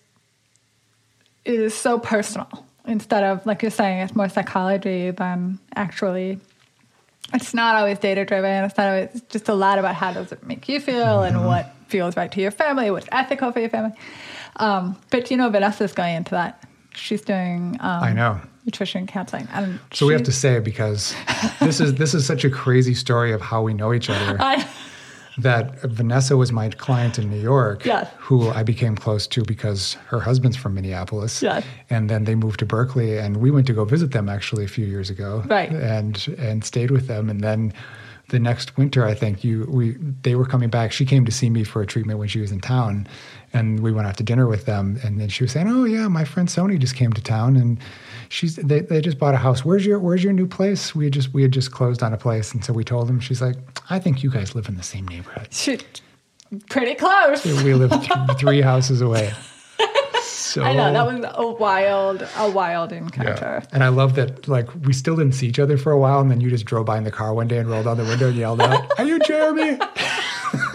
it 1.46 1.54
is 1.54 1.74
so 1.74 2.00
personal. 2.00 2.66
Instead 2.88 3.24
of 3.24 3.46
like 3.46 3.62
you're 3.62 3.72
saying 3.72 4.00
it's 4.00 4.16
more 4.16 4.30
psychology 4.30 5.12
than 5.12 5.60
actually 5.76 6.40
it's 7.34 7.54
not 7.54 7.76
always 7.76 7.98
data 7.98 8.24
driven 8.24 8.64
it's 8.64 8.78
not 8.78 8.88
always 8.88 9.10
it's 9.16 9.22
just 9.22 9.50
a 9.50 9.54
lot 9.54 9.80
about 9.80 9.96
how 9.96 10.14
does 10.14 10.32
it 10.32 10.46
make 10.46 10.70
you 10.70 10.80
feel 10.80 11.24
and 11.24 11.44
what 11.46 11.74
feels 11.88 12.16
right 12.16 12.32
to 12.32 12.40
your 12.40 12.52
family 12.52 12.92
what's 12.92 13.08
ethical 13.12 13.52
for 13.52 13.60
your 13.60 13.70
family. 13.70 13.96
Um, 14.58 14.98
but 15.10 15.32
you 15.32 15.38
know 15.38 15.50
vanessa's 15.50 15.94
going 15.94 16.16
into 16.16 16.32
that. 16.32 16.64
She's 16.94 17.22
doing 17.22 17.78
um, 17.82 18.04
i 18.04 18.14
know. 18.14 18.40
nutrition 18.66 19.06
counseling. 19.08 19.48
And 19.52 19.80
so 19.92 20.06
we 20.06 20.14
have 20.14 20.24
to 20.24 20.32
say 20.32 20.56
it 20.56 20.64
because 20.64 21.16
this 21.60 21.82
is 21.82 21.96
this 21.96 22.14
is 22.14 22.26
such 22.26 22.46
a 22.46 22.50
crazy 22.50 22.94
story 22.94 23.34
of 23.34 23.42
how 23.42 23.62
we 23.64 23.74
know 23.74 23.94
each 23.94 24.10
other. 24.10 24.38
I, 24.40 24.66
that 25.38 25.82
Vanessa 25.82 26.38
was 26.38 26.52
my 26.52 26.70
client 26.70 27.20
in 27.20 27.30
New 27.30 27.40
York, 27.42 27.86
Yes. 27.86 28.10
who 28.18 28.50
I 28.50 28.64
became 28.64 28.96
close 28.96 29.28
to 29.28 29.44
because 29.44 29.94
her 30.08 30.20
husband's 30.20 30.56
from 30.58 30.74
Minneapolis. 30.76 31.42
Yes. 31.42 31.66
And 31.90 32.10
then 32.10 32.24
they 32.24 32.36
moved 32.36 32.60
to 32.60 32.66
Berkeley, 32.66 33.18
and 33.18 33.38
we 33.38 33.52
went 33.52 33.68
to 33.68 33.74
go 33.74 33.84
visit 33.86 34.12
them 34.12 34.30
actually 34.30 34.64
a 34.64 34.68
few 34.70 34.86
years 34.86 35.10
ago. 35.10 35.44
Right. 35.48 35.70
And 35.72 36.26
and 36.40 36.64
stayed 36.64 36.92
with 36.92 37.08
them, 37.08 37.30
and 37.30 37.42
then 37.42 37.74
the 38.30 38.40
next 38.40 38.76
winter, 38.76 39.06
I 39.06 39.14
think 39.14 39.44
you 39.44 39.66
we 39.70 39.98
they 40.24 40.36
were 40.36 40.46
coming 40.46 40.70
back. 40.70 40.92
She 40.92 41.06
came 41.06 41.26
to 41.26 41.32
see 41.32 41.50
me 41.50 41.64
for 41.64 41.82
a 41.82 41.86
treatment 41.86 42.18
when 42.18 42.28
she 42.28 42.40
was 42.40 42.52
in 42.52 42.60
town, 42.62 43.08
and 43.54 43.82
we 43.82 43.92
went 43.92 44.08
out 44.08 44.18
to 44.18 44.24
dinner 44.24 44.48
with 44.48 44.66
them. 44.66 45.00
And 45.04 45.20
then 45.20 45.30
she 45.30 45.44
was 45.44 45.52
saying, 45.52 45.68
"Oh 45.68 45.84
yeah, 45.84 46.08
my 46.08 46.24
friend 46.26 46.48
Soni 46.50 46.80
just 46.80 46.96
came 46.96 47.14
to 47.14 47.22
town, 47.22 47.56
and 47.56 47.78
she's 48.30 48.56
they, 48.58 48.82
they 48.82 49.02
just 49.02 49.18
bought 49.20 49.34
a 49.34 49.38
house. 49.38 49.64
Where's 49.66 49.86
your 49.86 50.00
Where's 50.00 50.24
your 50.24 50.34
new 50.34 50.48
place? 50.48 50.94
We 50.96 51.06
had 51.06 51.14
just 51.14 51.34
we 51.34 51.42
had 51.42 51.52
just 51.52 51.72
closed 51.72 52.04
on 52.04 52.14
a 52.14 52.18
place, 52.18 52.54
and 52.54 52.64
so 52.64 52.74
we 52.74 52.84
told 52.84 53.08
them. 53.08 53.20
She's 53.20 53.42
like, 53.42 53.56
I 53.90 54.00
think 54.00 54.24
you 54.24 54.30
guys 54.32 54.56
live 54.56 54.68
in 54.68 54.78
the 54.78 54.84
same 54.84 55.08
neighborhood. 55.08 55.48
she, 55.52 55.80
pretty 56.70 56.96
close 56.96 57.44
We 57.46 57.74
live 57.74 57.92
th- 57.92 58.12
three 58.40 58.62
houses 58.62 59.02
away. 59.02 59.34
So 60.24 60.64
i 60.64 60.72
know 60.74 60.94
that 60.94 61.06
was 61.06 61.26
a 61.36 61.48
wild 61.54 62.26
a 62.38 62.50
wild 62.50 62.94
encounter 62.94 63.62
Yeah. 63.62 63.66
And 63.74 63.84
I 63.84 63.90
love 63.90 64.16
that, 64.16 64.48
like, 64.48 64.70
we 64.86 64.94
still 64.94 65.16
didn't 65.16 65.34
see 65.34 65.48
each 65.48 65.60
other 65.60 65.78
for 65.78 65.92
a 65.92 66.00
while, 66.00 66.22
and 66.22 66.32
then 66.32 66.40
you 66.40 66.50
just 66.50 66.66
drove 66.66 66.86
by 66.86 66.98
in 66.98 67.04
the 67.04 67.12
car 67.12 67.34
one 67.34 67.48
day 67.48 67.58
and 67.58 67.70
rolled 67.70 67.86
down 67.86 67.98
the 67.98 68.04
window 68.06 68.30
and 68.30 68.38
yelled 68.38 68.62
out, 68.62 68.88
Are 69.00 69.06
you 69.06 69.20
Jeremy? 69.20 69.78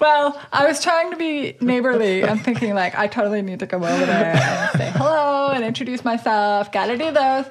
Well, 0.00 0.40
I 0.52 0.66
was 0.66 0.82
trying 0.82 1.10
to 1.10 1.16
be 1.16 1.56
neighborly 1.60 2.22
and 2.22 2.40
thinking 2.42 2.74
like 2.74 2.94
I 2.96 3.06
totally 3.08 3.42
need 3.42 3.58
to 3.60 3.66
go 3.66 3.78
over 3.78 4.06
there 4.06 4.34
and 4.36 4.78
say 4.78 4.90
hello 4.94 5.48
and 5.52 5.64
introduce 5.64 6.04
myself. 6.04 6.70
Got 6.72 6.86
to 6.86 6.96
do 6.96 7.10
those. 7.10 7.46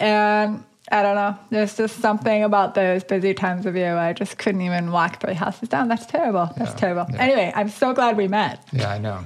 And 0.00 0.64
I 0.90 1.02
don't 1.02 1.14
know. 1.16 1.36
There's 1.50 1.76
just 1.76 1.96
something 2.00 2.44
about 2.44 2.74
those 2.74 3.02
busy 3.04 3.34
times 3.34 3.66
of 3.66 3.74
year 3.76 3.94
where 3.94 4.02
I 4.04 4.12
just 4.12 4.38
couldn't 4.38 4.60
even 4.62 4.92
walk 4.92 5.20
three 5.20 5.34
houses 5.34 5.68
down. 5.68 5.88
That's 5.88 6.06
terrible. 6.06 6.50
That's 6.56 6.72
Yeah, 6.72 6.76
terrible. 6.76 7.06
yeah. 7.14 7.22
Anyway, 7.22 7.52
I'm 7.54 7.68
so 7.68 7.92
glad 7.92 8.16
we 8.16 8.28
met. 8.28 8.62
Yeah, 8.72 8.90
I 8.90 8.98
know. 8.98 9.24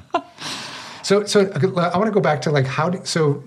So, 1.02 1.24
so 1.24 1.40
I 1.52 1.96
want 1.98 2.06
to 2.06 2.12
go 2.12 2.20
back 2.20 2.42
to 2.42 2.50
like 2.50 2.66
how. 2.66 2.90
Do, 2.90 3.00
so, 3.04 3.42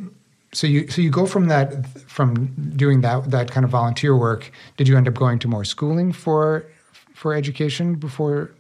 so 0.53 0.67
you 0.67 0.88
so 0.89 1.01
you 1.01 1.10
go 1.10 1.25
from 1.25 1.48
that 1.48 1.88
from 2.08 2.53
doing 2.75 3.01
that 3.01 3.32
that 3.32 3.51
kind 3.51 3.63
of 3.63 3.70
volunteer 3.72 4.15
work. 4.17 4.51
Did 4.77 4.88
you 4.88 4.98
end 4.98 5.08
up 5.08 5.13
going 5.13 5.39
to 5.39 5.48
more 5.48 5.63
schooling 5.63 6.12
for 6.13 6.65
for 7.13 7.34
education 7.34 7.96
before 7.96 8.51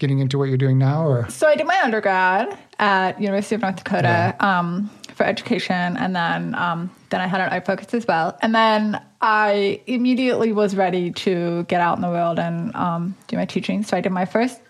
getting 0.00 0.18
into 0.18 0.38
what 0.38 0.48
you're 0.48 0.56
doing 0.56 0.78
now, 0.78 1.06
or 1.06 1.28
So 1.28 1.46
I 1.46 1.54
did 1.54 1.66
my 1.66 1.78
undergrad 1.84 2.58
at 2.80 3.20
University 3.20 3.54
of 3.54 3.60
North 3.60 3.76
Dakota 3.76 4.34
um, 4.40 4.90
for 5.14 5.22
education, 5.24 5.96
and 5.96 6.16
then 6.16 6.56
um, 6.56 6.90
then 7.10 7.20
I 7.20 7.28
had 7.28 7.40
an 7.40 7.50
art 7.50 7.66
focus 7.66 7.94
as 7.94 8.06
well. 8.06 8.36
And 8.42 8.52
then 8.52 9.00
I 9.20 9.80
immediately 9.86 10.52
was 10.52 10.74
ready 10.74 11.12
to 11.12 11.64
get 11.64 11.80
out 11.80 11.96
in 11.96 12.02
the 12.02 12.08
world 12.08 12.40
and 12.40 12.74
um, 12.74 13.14
do 13.28 13.36
my 13.36 13.44
teaching. 13.44 13.84
So 13.84 13.96
I 13.96 14.00
did 14.00 14.10
my 14.10 14.24
first 14.24 14.60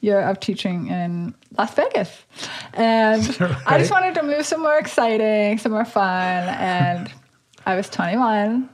year 0.00 0.20
of 0.20 0.40
teaching 0.40 0.88
in 0.88 1.34
Las 1.56 1.74
Vegas, 1.74 2.24
and 2.72 3.22
I 3.66 3.78
just 3.78 3.92
wanted 3.92 4.14
to 4.16 4.22
move 4.24 4.44
somewhere 4.44 4.78
exciting, 4.78 5.58
somewhere 5.58 5.84
fun, 5.84 6.48
and 6.48 7.12
I 7.66 7.76
was 7.76 7.88
21, 7.90 8.68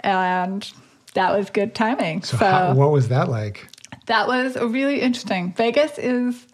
and 0.00 0.72
that 1.14 1.36
was 1.36 1.50
good 1.50 1.74
timing. 1.74 2.22
so, 2.22 2.36
how, 2.36 2.74
what 2.74 2.92
was 2.92 3.08
that 3.08 3.28
like? 3.28 3.68
That 4.08 4.26
was 4.26 4.56
really 4.56 5.00
interesting. 5.00 5.52
Vegas 5.52 5.98
is, 5.98 6.46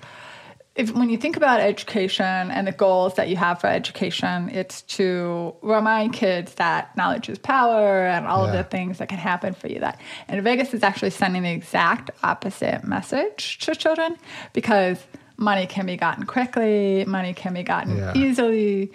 if 0.75 0.93
when 0.93 1.09
you 1.09 1.17
think 1.17 1.37
about 1.37 1.61
education 1.61 2.25
and 2.27 2.67
the 2.67 2.73
goals 2.73 3.15
that 3.15 3.29
you 3.29 3.37
have 3.37 3.61
for 3.61 3.69
education, 3.69 4.49
it's 4.51 4.83
to 4.99 5.55
remind 5.63 6.15
kids 6.15 6.55
that 6.55 6.97
knowledge 6.97 7.29
is 7.29 7.39
power 7.39 8.07
and 8.07 8.27
all 8.27 8.43
Yeah. 8.45 8.51
of 8.51 8.57
the 8.57 8.65
things 8.65 8.99
that 8.99 9.09
can 9.09 9.19
happen 9.19 9.55
for 9.55 9.69
you. 9.69 9.79
That 9.79 10.01
and 10.29 10.43
Vegas 10.43 10.75
is 10.75 10.83
actually 10.83 11.11
sending 11.11 11.45
the 11.45 11.53
exact 11.53 12.11
opposite 12.25 12.83
message 12.85 13.59
to 13.61 13.75
children 13.77 14.17
because 14.53 14.99
money 15.37 15.67
can 15.67 15.87
be 15.87 15.97
gotten 15.97 16.25
quickly, 16.27 17.05
money 17.07 17.35
can 17.35 17.55
be 17.55 17.63
gotten 17.63 17.97
Yeah. 17.97 18.13
easily. 18.17 18.91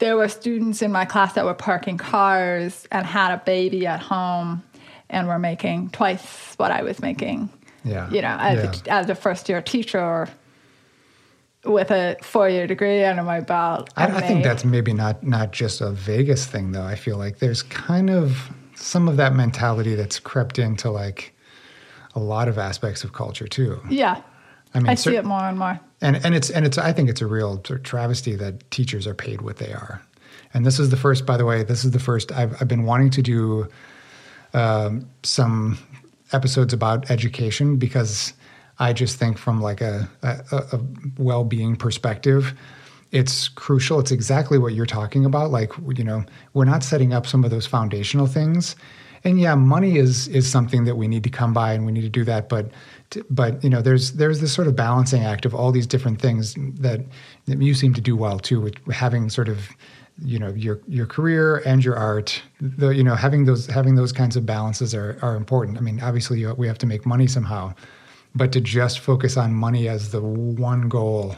There 0.00 0.18
were 0.18 0.28
students 0.28 0.82
in 0.82 0.92
my 0.92 1.06
class 1.06 1.32
that 1.32 1.46
were 1.46 1.54
parking 1.54 1.96
cars 1.96 2.86
and 2.92 3.06
had 3.06 3.32
a 3.32 3.38
baby 3.38 3.86
at 3.86 4.00
home 4.00 4.62
and 5.14 5.28
were 5.28 5.38
making 5.38 5.90
twice 5.90 6.54
what 6.56 6.70
I 6.70 6.82
was 6.82 7.00
making 7.00 7.48
Yeah, 7.84 8.10
you 8.10 8.20
know, 8.20 8.36
as, 8.38 8.82
yeah. 8.86 8.94
a, 8.94 8.98
as 9.00 9.10
a 9.10 9.14
first 9.14 9.48
year 9.48 9.62
teacher 9.62 10.28
with 11.64 11.90
a 11.90 12.16
four 12.22 12.48
year 12.48 12.66
degree 12.66 13.04
under 13.04 13.22
my 13.22 13.40
belt. 13.40 13.90
I, 13.96 14.06
I 14.06 14.20
think 14.20 14.44
that's 14.44 14.64
maybe 14.64 14.92
not 14.92 15.22
not 15.22 15.52
just 15.52 15.80
a 15.80 15.90
Vegas 15.90 16.46
thing, 16.46 16.72
though. 16.72 16.84
I 16.84 16.96
feel 16.96 17.16
like 17.16 17.38
there's 17.38 17.62
kind 17.62 18.10
of 18.10 18.50
some 18.74 19.08
of 19.08 19.16
that 19.16 19.34
mentality 19.34 19.94
that's 19.94 20.18
crept 20.18 20.58
into 20.58 20.90
like 20.90 21.34
a 22.14 22.20
lot 22.20 22.48
of 22.48 22.58
aspects 22.58 23.04
of 23.04 23.12
culture 23.12 23.48
too. 23.48 23.80
yeah. 23.88 24.20
I 24.76 24.80
mean, 24.80 24.88
I 24.88 24.96
see 24.96 25.14
it 25.14 25.24
more 25.24 25.42
and 25.44 25.56
more. 25.56 25.78
and 26.00 26.16
and 26.24 26.34
it's 26.34 26.50
and 26.50 26.66
it's 26.66 26.78
I 26.78 26.92
think 26.92 27.08
it's 27.08 27.20
a 27.20 27.28
real 27.28 27.58
travesty 27.58 28.34
that 28.36 28.68
teachers 28.72 29.06
are 29.06 29.14
paid 29.14 29.40
what 29.40 29.58
they 29.58 29.72
are. 29.72 30.02
And 30.52 30.66
this 30.66 30.78
is 30.80 30.90
the 30.90 30.96
first, 30.96 31.26
by 31.26 31.36
the 31.36 31.44
way, 31.44 31.62
this 31.62 31.84
is 31.84 31.92
the 31.92 32.00
first 32.00 32.32
I've 32.32 32.60
I've 32.60 32.68
been 32.68 32.84
wanting 32.84 33.10
to 33.10 33.22
do 33.22 33.68
um, 34.54 35.08
some 35.22 35.78
episodes 36.32 36.72
about 36.72 37.10
education 37.10 37.76
because 37.76 38.32
I 38.78 38.92
just 38.92 39.18
think 39.18 39.38
from 39.38 39.60
like 39.60 39.80
a, 39.80 40.08
a, 40.22 40.56
a 40.72 40.80
well-being 41.18 41.76
perspective, 41.76 42.54
it's 43.12 43.48
crucial. 43.48 44.00
It's 44.00 44.10
exactly 44.10 44.58
what 44.58 44.74
you're 44.74 44.86
talking 44.86 45.24
about. 45.24 45.50
Like 45.50 45.72
you 45.96 46.04
know, 46.04 46.24
we're 46.54 46.64
not 46.64 46.82
setting 46.82 47.12
up 47.12 47.26
some 47.26 47.44
of 47.44 47.50
those 47.50 47.66
foundational 47.66 48.26
things. 48.26 48.74
And 49.22 49.40
yeah, 49.40 49.54
money 49.54 49.96
is 49.96 50.28
is 50.28 50.50
something 50.50 50.84
that 50.84 50.96
we 50.96 51.06
need 51.06 51.22
to 51.24 51.30
come 51.30 51.52
by, 51.52 51.72
and 51.72 51.86
we 51.86 51.92
need 51.92 52.02
to 52.02 52.08
do 52.08 52.24
that. 52.24 52.48
But 52.48 52.72
but 53.30 53.62
you 53.62 53.70
know, 53.70 53.80
there's 53.80 54.12
there's 54.12 54.40
this 54.40 54.52
sort 54.52 54.66
of 54.66 54.74
balancing 54.74 55.22
act 55.22 55.46
of 55.46 55.54
all 55.54 55.70
these 55.70 55.86
different 55.86 56.20
things 56.20 56.54
that, 56.80 57.00
that 57.46 57.62
you 57.62 57.74
seem 57.74 57.94
to 57.94 58.00
do 58.00 58.16
well 58.16 58.38
too, 58.40 58.60
with 58.60 58.76
having 58.92 59.30
sort 59.30 59.48
of 59.48 59.68
you 60.22 60.38
know 60.38 60.52
your 60.54 60.80
your 60.86 61.06
career 61.06 61.62
and 61.66 61.84
your 61.84 61.96
art. 61.96 62.42
The 62.60 62.90
you 62.90 63.02
know 63.02 63.14
having 63.14 63.44
those 63.44 63.66
having 63.66 63.94
those 63.94 64.12
kinds 64.12 64.36
of 64.36 64.46
balances 64.46 64.94
are 64.94 65.18
are 65.22 65.36
important. 65.36 65.78
I 65.78 65.80
mean, 65.80 66.00
obviously 66.00 66.40
you, 66.40 66.54
we 66.54 66.66
have 66.66 66.78
to 66.78 66.86
make 66.86 67.04
money 67.06 67.26
somehow, 67.26 67.74
but 68.34 68.52
to 68.52 68.60
just 68.60 69.00
focus 69.00 69.36
on 69.36 69.54
money 69.54 69.88
as 69.88 70.10
the 70.10 70.20
one 70.20 70.88
goal 70.88 71.36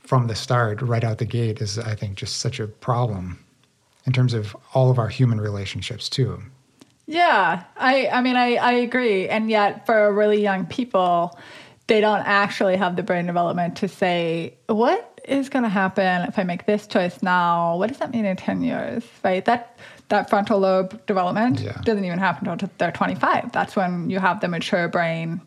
from 0.00 0.26
the 0.26 0.34
start, 0.34 0.82
right 0.82 1.04
out 1.04 1.18
the 1.18 1.24
gate, 1.24 1.60
is 1.60 1.78
I 1.78 1.94
think 1.94 2.16
just 2.16 2.38
such 2.38 2.60
a 2.60 2.66
problem 2.66 3.42
in 4.04 4.12
terms 4.12 4.34
of 4.34 4.56
all 4.74 4.90
of 4.90 4.98
our 4.98 5.08
human 5.08 5.40
relationships 5.40 6.08
too. 6.08 6.42
Yeah, 7.06 7.64
I, 7.76 8.08
I 8.08 8.20
mean, 8.20 8.36
I, 8.36 8.56
I 8.56 8.72
agree. 8.72 9.28
And 9.28 9.50
yet, 9.50 9.86
for 9.86 10.12
really 10.12 10.40
young 10.40 10.66
people, 10.66 11.38
they 11.88 12.00
don't 12.00 12.20
actually 12.20 12.76
have 12.76 12.96
the 12.96 13.02
brain 13.02 13.26
development 13.26 13.76
to 13.76 13.88
say, 13.88 14.54
what 14.66 15.11
is 15.24 15.48
going 15.48 15.62
to 15.62 15.68
happen 15.68 16.22
if 16.22 16.38
I 16.38 16.42
make 16.44 16.66
this 16.66 16.86
choice 16.86 17.22
now? 17.22 17.76
What 17.76 17.88
does 17.88 17.98
that 17.98 18.10
mean 18.12 18.24
in 18.24 18.36
10 18.36 18.62
years? 18.62 19.04
Right? 19.24 19.44
That, 19.44 19.76
that 20.08 20.28
frontal 20.30 20.58
lobe 20.58 21.04
development 21.06 21.60
Yeah. 21.60 21.80
doesn't 21.84 22.04
even 22.04 22.18
happen 22.18 22.48
until 22.48 22.70
they're 22.78 22.92
25. 22.92 23.52
That's 23.52 23.76
when 23.76 24.10
you 24.10 24.18
have 24.18 24.40
the 24.40 24.48
mature 24.48 24.88
brain 24.88 25.40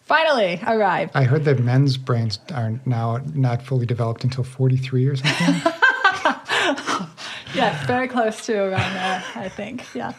finally 0.00 0.60
arrive. 0.66 1.10
I 1.14 1.24
heard 1.24 1.44
that 1.44 1.60
men's 1.60 1.96
brains 1.96 2.38
are 2.52 2.78
now 2.84 3.20
not 3.34 3.62
fully 3.62 3.86
developed 3.86 4.24
until 4.24 4.44
43 4.44 5.06
or 5.06 5.16
something. 5.16 5.72
Yes, 7.54 7.86
very 7.86 8.08
close 8.08 8.46
to 8.46 8.54
around 8.56 8.94
there, 8.94 9.22
I 9.34 9.48
think. 9.50 9.84
Yeah. 9.94 10.14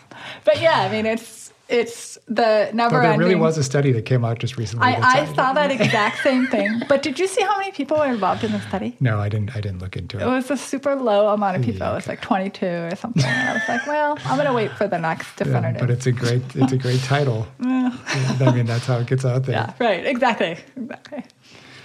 But 0.45 0.61
yeah, 0.61 0.81
I 0.81 0.91
mean, 0.91 1.07
it's, 1.07 1.42
it's 1.69 2.17
the 2.27 2.69
never 2.73 2.95
there 3.01 3.03
ending. 3.13 3.19
really 3.19 3.35
was 3.35 3.57
a 3.57 3.63
study 3.63 3.91
that 3.93 4.03
came 4.05 4.25
out 4.25 4.37
just 4.39 4.57
recently. 4.57 4.85
I, 4.85 5.21
I 5.21 5.33
saw 5.33 5.53
that 5.53 5.71
exact 5.71 6.21
same 6.21 6.45
thing. 6.53 6.81
But 6.89 7.01
did 7.01 7.17
you 7.19 7.25
see 7.27 7.41
how 7.41 7.57
many 7.57 7.71
people 7.71 7.97
were 7.97 8.05
involved 8.05 8.43
in 8.43 8.51
the 8.51 8.59
study? 8.61 8.95
No, 8.99 9.19
I 9.19 9.29
didn't. 9.29 9.55
I 9.55 9.61
didn't 9.61 9.79
look 9.79 9.95
into 9.95 10.17
It 10.19 10.23
it. 10.23 10.27
was 10.27 10.51
a 10.51 10.57
super 10.57 10.93
low 10.95 11.29
amount 11.29 11.55
of 11.57 11.63
people. 11.63 11.87
It 11.87 11.93
was 11.95 12.07
like 12.07 12.21
22 12.21 12.65
or 12.65 12.95
something. 12.95 13.23
And 13.23 13.49
I 13.49 13.53
was 13.53 13.63
like, 13.67 13.87
well, 13.87 14.17
I'm 14.25 14.35
going 14.35 14.47
to 14.47 14.53
wait 14.53 14.71
for 14.71 14.87
the 14.87 14.99
next 14.99 15.27
Yeah, 15.39 15.45
definitive. 15.45 15.79
but 15.79 15.89
it's 15.89 16.05
a 16.05 16.11
great, 16.11 16.41
it's 16.55 16.73
a 16.73 16.77
great 16.77 17.01
title. 17.01 17.47
I 17.61 18.51
mean, 18.53 18.65
that's 18.65 18.85
how 18.85 18.97
it 18.99 19.07
gets 19.07 19.23
out 19.25 19.43
there. 19.45 19.55
yeah, 19.55 19.73
right. 19.79 20.05
Exactly. 20.05 20.57
Exactly. 20.75 21.23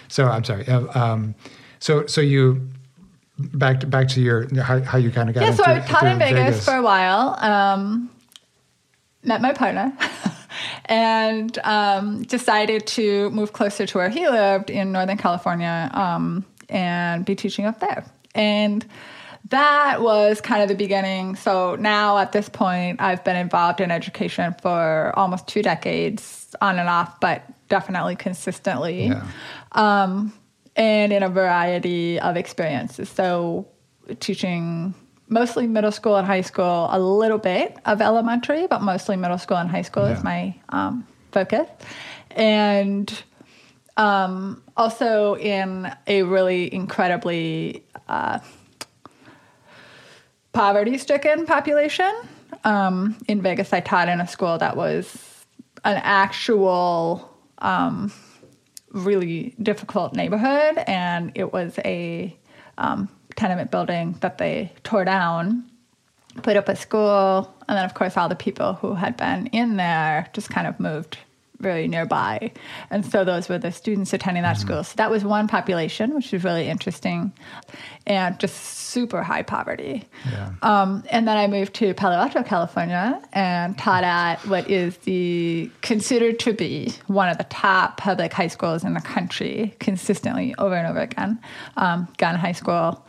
So 0.09 0.27
I'm 0.27 0.43
sorry. 0.45 0.67
uh, 0.67 0.87
Um, 1.01 1.35
so 1.79 2.07
so 2.07 2.21
you 2.21 2.69
back 3.39 3.79
to 3.81 3.87
back 3.87 4.09
to 4.09 4.21
your 4.21 4.49
how, 4.63 4.81
how 4.83 4.99
you 4.99 5.11
kind 5.13 5.29
of 5.29 5.35
got 5.37 5.45
Yeah, 5.45 5.53
so 5.55 5.63
I 5.65 5.79
taught 5.81 6.03
in 6.05 6.13
into 6.21 6.25
Vegas, 6.35 6.65
for 6.65 6.75
a 6.75 6.83
while. 6.83 7.39
Um, 7.39 8.11
met 9.29 9.41
my 9.41 9.53
partner. 9.53 9.97
And 10.87 11.57
um, 11.59 12.23
decided 12.23 12.87
to 12.89 13.29
move 13.31 13.53
closer 13.53 13.87
to 13.87 13.99
where 13.99 14.09
he 14.09 14.27
lived 14.29 14.71
in 14.71 14.91
Northern 14.91 15.19
California 15.19 15.91
um, 15.93 16.47
and 16.71 17.25
be 17.27 17.37
teaching 17.37 17.67
up 17.67 17.79
there. 17.79 18.07
And 18.35 18.85
that 19.51 20.01
was 20.01 20.41
kind 20.41 20.63
of 20.63 20.69
the 20.69 20.75
beginning. 20.75 21.37
So 21.37 21.77
now 21.77 22.19
at 22.19 22.33
this 22.33 22.49
point, 22.49 23.01
I've 23.01 23.23
been 23.23 23.37
involved 23.37 23.81
in 23.81 23.91
education 23.91 24.55
for 24.61 25.13
almost 25.17 25.47
two 25.47 25.63
decades, 25.63 26.55
on 26.61 26.79
and 26.79 26.89
off, 26.89 27.21
but 27.21 27.45
definitely 27.69 28.17
consistently. 28.17 29.09
Yeah. 29.09 29.27
Um, 29.73 30.33
and 30.77 31.13
in 31.13 31.23
a 31.23 31.29
variety 31.29 32.19
of 32.19 32.37
experiences. 32.37 33.09
So 33.09 33.69
teaching 34.21 34.95
mostly 35.29 35.67
middle 35.67 35.93
school 35.93 36.17
and 36.17 36.27
high 36.27 36.41
school, 36.41 36.89
a 36.91 36.99
little 36.99 37.39
bit 37.39 37.77
of 37.85 38.01
elementary, 38.01 38.67
but 38.67 38.83
mostly 38.83 39.17
middle 39.17 39.39
school 39.39 39.57
and 39.57 39.69
high 39.69 39.83
school 39.83 40.07
Yeah. 40.07 40.17
is 40.17 40.25
my 40.25 40.55
um, 40.71 41.07
focus. 41.33 41.69
And 42.31 43.23
um, 43.97 44.63
also 44.77 45.37
in 45.37 45.91
a 46.07 46.23
really 46.23 46.73
incredibly 46.73 47.85
uh, 48.09 48.39
poverty 50.53 50.99
stricken 50.99 51.47
population. 51.47 52.13
Um, 52.65 53.17
in 53.29 53.43
Vegas, 53.43 53.73
I 53.73 53.81
taught 53.81 54.09
in 54.09 54.21
a 54.21 54.27
school 54.27 54.59
that 54.59 54.77
was 54.77 55.45
an 55.85 56.01
actual, 56.03 57.37
um, 57.59 58.13
really 58.91 59.55
difficult 59.63 60.15
neighborhood, 60.15 60.79
and 60.87 61.33
it 61.35 61.53
was 61.53 61.79
a 61.85 62.35
um, 62.79 63.09
tenement 63.39 63.71
building 63.71 64.17
that 64.21 64.39
they 64.39 64.73
tore 64.83 65.05
down, 65.05 65.65
put 66.43 66.57
up 66.57 66.69
a 66.69 66.77
school, 66.77 67.55
and 67.69 67.79
then, 67.79 67.85
of 67.85 67.95
course, 67.95 68.17
all 68.17 68.29
the 68.29 68.37
people 68.37 68.75
who 68.75 68.95
had 68.95 69.17
been 69.17 69.47
in 69.49 69.77
there 69.77 70.29
just 70.33 70.51
kind 70.51 70.67
of 70.67 70.79
moved 70.81 71.19
very 71.61 71.89
nearby. 71.89 72.53
And 72.91 73.05
so 73.05 73.25
those 73.25 73.49
were 73.49 73.59
the 73.59 73.73
students 73.73 74.13
attending 74.13 74.45
that 74.45 74.59
school. 74.59 74.85
So 74.85 74.95
that 74.97 75.11
was 75.11 75.25
one 75.25 75.49
population, 75.49 76.15
which 76.15 76.31
was 76.33 76.45
really 76.45 76.69
interesting, 76.69 77.33
and 78.07 78.39
just 78.39 78.55
super 78.55 79.23
high 79.23 79.43
poverty. 79.43 80.05
Yeah. 80.31 80.53
Um, 80.63 81.03
and 81.11 81.27
then 81.27 81.37
I 81.37 81.47
moved 81.49 81.75
to 81.75 81.95
Palo 81.95 82.15
Alto, 82.15 82.43
California, 82.43 83.21
and 83.33 83.77
taught 83.77 84.05
at 84.05 84.37
what 84.47 84.71
is 84.71 84.97
the 84.99 85.71
considered 85.83 86.39
to 86.41 86.53
be 86.53 86.95
one 87.09 87.29
of 87.29 87.39
the 87.39 87.45
top 87.45 87.97
public 87.97 88.33
high 88.33 88.47
schools 88.47 88.85
in 88.85 88.95
the 88.95 89.01
country, 89.01 89.75
consistently 89.81 90.55
over 90.59 90.75
and 90.75 90.87
over 90.87 91.01
again. 91.01 91.41
Um, 91.77 92.09
Gunn 92.19 92.37
High 92.37 92.53
School. 92.53 93.05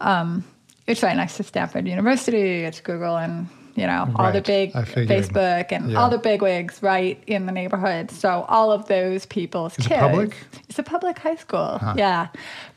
Um, 0.00 0.44
it's 0.86 1.02
right 1.02 1.16
next 1.16 1.36
to 1.36 1.42
Stanford 1.42 1.86
University. 1.86 2.64
It's 2.64 2.80
Google 2.80 3.16
and 3.16 3.48
you 3.76 3.86
know 3.86 4.12
all 4.16 4.32
the 4.32 4.40
big 4.42 4.72
Facebook 4.72 5.70
and 5.70 5.92
Yeah. 5.92 5.98
all 6.00 6.10
the 6.10 6.18
big 6.18 6.42
wigs 6.42 6.82
right 6.82 7.22
in 7.26 7.46
the 7.46 7.52
neighborhood. 7.52 8.10
So 8.10 8.44
all 8.48 8.72
of 8.72 8.86
those 8.88 9.26
people's 9.26 9.78
Is 9.78 9.86
it 9.86 9.88
kids. 9.90 10.00
public? 10.00 10.36
It's 10.68 10.78
a 10.78 10.82
public 10.82 11.18
high 11.18 11.36
school. 11.36 11.78
Yeah, 11.96 12.28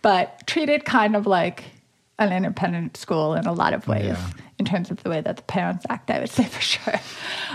but 0.02 0.46
treated 0.48 0.86
kind 0.86 1.16
of 1.16 1.26
like 1.26 1.64
an 2.20 2.32
independent 2.32 2.96
school 2.96 3.34
in 3.34 3.48
a 3.48 3.54
lot 3.54 3.74
of 3.74 3.88
ways 3.88 4.06
Yeah. 4.06 4.18
in 4.60 4.66
terms 4.66 4.92
of 4.92 5.02
the 5.02 5.10
way 5.10 5.20
that 5.22 5.36
the 5.36 5.42
parents 5.44 5.84
act, 5.90 6.12
I 6.12 6.20
would 6.20 6.30
say 6.30 6.44
for 6.56 6.62
sure. 6.62 6.94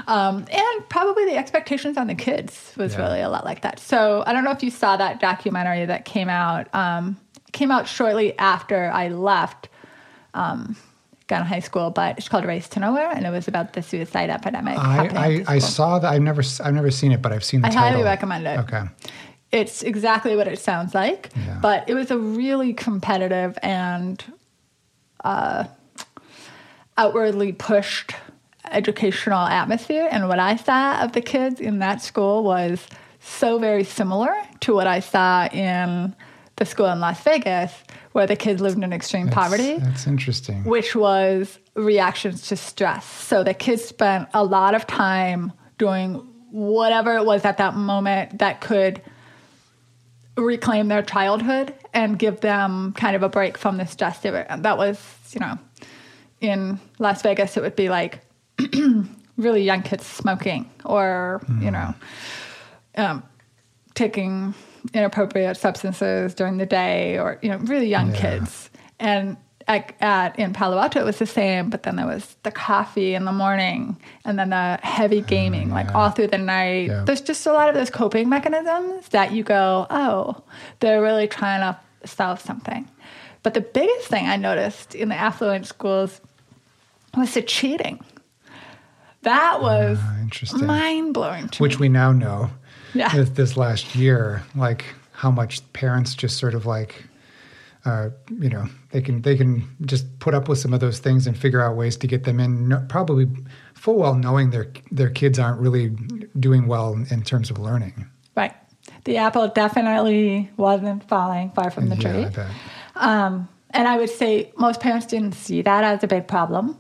Um, 0.08 0.44
and 0.52 0.88
probably 0.88 1.26
the 1.26 1.36
expectations 1.36 1.96
on 1.96 2.08
the 2.08 2.16
kids 2.16 2.72
was 2.76 2.94
Yeah. 2.94 3.02
really 3.02 3.20
a 3.20 3.28
lot 3.28 3.44
like 3.44 3.60
that. 3.62 3.78
So 3.78 4.24
I 4.26 4.32
don't 4.32 4.42
know 4.42 4.50
if 4.50 4.62
you 4.64 4.70
saw 4.72 4.96
that 4.96 5.20
documentary 5.20 5.86
that 5.86 6.04
came 6.04 6.28
out. 6.28 6.66
Um, 6.74 7.16
it 7.27 7.27
came 7.52 7.70
out 7.70 7.88
shortly 7.88 8.36
after 8.38 8.90
I 8.90 9.08
left 9.08 9.68
um, 10.34 10.76
Gunn 11.26 11.44
High 11.44 11.60
School, 11.60 11.90
but 11.90 12.18
it's 12.18 12.28
called 12.28 12.44
Race 12.44 12.68
to 12.70 12.80
Nowhere, 12.80 13.10
and 13.10 13.26
it 13.26 13.30
was 13.30 13.48
about 13.48 13.72
the 13.74 13.82
suicide 13.82 14.30
epidemic. 14.30 14.78
I, 14.78 15.44
I, 15.48 15.54
I 15.54 15.58
saw 15.58 15.98
that. 15.98 16.12
I've 16.12 16.22
never 16.22 16.42
I've 16.64 16.74
never 16.74 16.90
seen 16.90 17.12
it, 17.12 17.20
but 17.22 17.32
I've 17.32 17.44
seen 17.44 17.60
the 17.60 17.66
I 17.68 17.70
title. 17.70 17.90
highly 17.90 18.02
recommend 18.04 18.46
it. 18.46 18.58
Okay. 18.60 18.82
It's 19.50 19.82
exactly 19.82 20.36
what 20.36 20.46
it 20.46 20.58
sounds 20.58 20.94
like, 20.94 21.30
Yeah. 21.34 21.58
but 21.62 21.88
it 21.88 21.94
was 21.94 22.10
a 22.10 22.18
really 22.18 22.74
competitive 22.74 23.58
and 23.62 24.22
uh, 25.24 25.64
outwardly 26.96 27.52
pushed 27.52 28.12
educational 28.70 29.46
atmosphere. 29.46 30.08
And 30.10 30.28
what 30.28 30.38
I 30.38 30.56
saw 30.56 31.02
of 31.02 31.12
the 31.12 31.22
kids 31.22 31.60
in 31.60 31.78
that 31.78 32.02
school 32.02 32.44
was 32.44 32.86
so 33.20 33.58
very 33.58 33.84
similar 33.84 34.34
to 34.60 34.74
what 34.74 34.86
I 34.86 35.00
saw 35.00 35.46
in 35.46 36.14
the 36.58 36.64
school 36.66 36.86
in 36.86 37.00
Las 37.00 37.20
Vegas, 37.22 37.72
where 38.12 38.26
the 38.26 38.36
kids 38.36 38.60
lived 38.60 38.82
in 38.82 38.92
extreme 38.92 39.26
That's- 39.26 39.42
poverty 39.50 39.78
That's 39.78 40.06
interesting. 40.06 40.64
which 40.64 40.94
was 40.94 41.58
reactions 41.74 42.48
to 42.48 42.56
stress. 42.56 43.04
So 43.06 43.42
the 43.42 43.54
kids 43.54 43.84
spent 43.84 44.28
a 44.34 44.44
lot 44.44 44.74
of 44.74 44.86
time 44.86 45.52
doing 45.78 46.14
whatever 46.50 47.16
it 47.16 47.24
was 47.24 47.44
at 47.44 47.58
that 47.58 47.74
moment 47.74 48.38
that 48.38 48.60
could 48.60 49.00
reclaim 50.36 50.88
their 50.88 51.02
childhood 51.02 51.74
and 51.92 52.18
give 52.18 52.40
them 52.40 52.92
kind 52.94 53.16
of 53.16 53.22
a 53.22 53.28
break 53.28 53.58
from 53.58 53.76
the 53.76 53.86
stress. 53.86 54.18
They 54.20 54.30
were, 54.30 54.46
that 54.48 54.78
was, 54.78 54.98
you 55.32 55.40
know, 55.40 55.58
in 56.40 56.78
Las 56.98 57.22
Vegas, 57.22 57.56
it 57.56 57.62
would 57.62 57.74
be 57.76 57.88
like 57.88 58.20
really 59.36 59.62
young 59.62 59.82
kids 59.82 60.06
smoking 60.06 60.70
or, 60.84 61.42
you 61.60 61.70
know, 61.70 61.92
um, 62.96 63.22
taking 63.94 64.54
inappropriate 64.94 65.56
substances 65.56 66.34
during 66.34 66.56
the 66.58 66.66
day 66.66 67.18
or 67.18 67.38
you 67.42 67.48
know 67.50 67.58
really 67.58 67.88
young 67.88 68.10
Yeah. 68.14 68.20
kids 68.20 68.70
and 68.98 69.36
at, 69.66 69.92
at 70.00 70.38
in 70.38 70.54
Palo 70.54 70.78
Alto 70.78 70.98
it 71.00 71.04
was 71.04 71.18
the 71.18 71.26
same 71.26 71.68
but 71.68 71.82
then 71.82 71.96
there 71.96 72.06
was 72.06 72.36
the 72.42 72.50
coffee 72.50 73.14
in 73.14 73.24
the 73.26 73.32
morning 73.32 73.96
and 74.24 74.38
then 74.38 74.50
the 74.50 74.78
heavy 74.82 75.20
gaming 75.20 75.70
like 75.70 75.94
all 75.94 76.10
through 76.10 76.28
the 76.28 76.38
night 76.38 76.86
Yeah. 76.88 77.04
there's 77.04 77.20
just 77.20 77.46
a 77.46 77.52
lot 77.52 77.68
of 77.68 77.74
those 77.74 77.90
coping 77.90 78.28
mechanisms 78.30 79.08
that 79.10 79.32
you 79.32 79.42
go 79.42 79.86
oh 79.90 80.42
they're 80.80 81.02
really 81.02 81.28
trying 81.28 81.60
to 81.60 81.78
solve 82.08 82.40
something 82.40 82.88
but 83.42 83.52
the 83.54 83.60
biggest 83.60 84.08
thing 84.08 84.26
I 84.26 84.36
noticed 84.36 84.94
in 84.94 85.10
the 85.10 85.14
affluent 85.16 85.66
schools 85.66 86.20
was 87.16 87.34
the 87.34 87.42
cheating 87.42 88.00
that 89.22 89.60
was 89.60 89.98
Ah, 90.00 90.20
interesting. 90.22 90.64
mind 90.66 91.12
blowing 91.12 91.48
to 91.48 91.62
Which 91.62 91.78
we 91.78 91.88
now 91.88 92.12
know. 92.12 92.50
Yeah. 92.94 93.14
This, 93.14 93.28
this 93.30 93.56
last 93.56 93.94
year, 93.94 94.42
like 94.54 94.84
how 95.12 95.30
much 95.30 95.60
parents 95.72 96.14
just 96.14 96.38
sort 96.38 96.54
of 96.54 96.66
like, 96.66 97.04
uh, 97.84 98.10
you 98.38 98.48
know, 98.48 98.66
they 98.90 99.00
can 99.00 99.22
they 99.22 99.36
can 99.36 99.68
just 99.82 100.18
put 100.18 100.34
up 100.34 100.48
with 100.48 100.58
some 100.58 100.72
of 100.72 100.80
those 100.80 100.98
things 100.98 101.26
and 101.26 101.36
figure 101.36 101.62
out 101.62 101.76
ways 101.76 101.96
to 101.98 102.06
get 102.06 102.24
them 102.24 102.40
in. 102.40 102.68
No, 102.68 102.84
probably 102.88 103.28
full 103.74 103.96
well 103.96 104.14
knowing 104.14 104.50
their 104.50 104.68
their 104.90 105.10
kids 105.10 105.38
aren't 105.38 105.60
really 105.60 105.90
doing 106.38 106.66
well 106.66 106.94
in 107.10 107.22
terms 107.22 107.50
of 107.50 107.58
learning. 107.58 108.08
Right. 108.36 108.54
The 109.04 109.16
apple 109.16 109.48
definitely 109.48 110.50
wasn't 110.56 111.08
falling 111.08 111.50
far 111.50 111.70
from 111.70 111.88
the 111.88 111.96
yeah, 111.96 112.30
tree. 112.30 112.44
I. 112.96 113.26
Um, 113.26 113.48
and 113.70 113.86
I 113.86 113.96
would 113.96 114.10
say 114.10 114.52
most 114.56 114.80
parents 114.80 115.06
didn't 115.06 115.32
see 115.32 115.62
that 115.62 115.84
as 115.84 116.02
a 116.02 116.06
big 116.06 116.26
problem. 116.26 116.76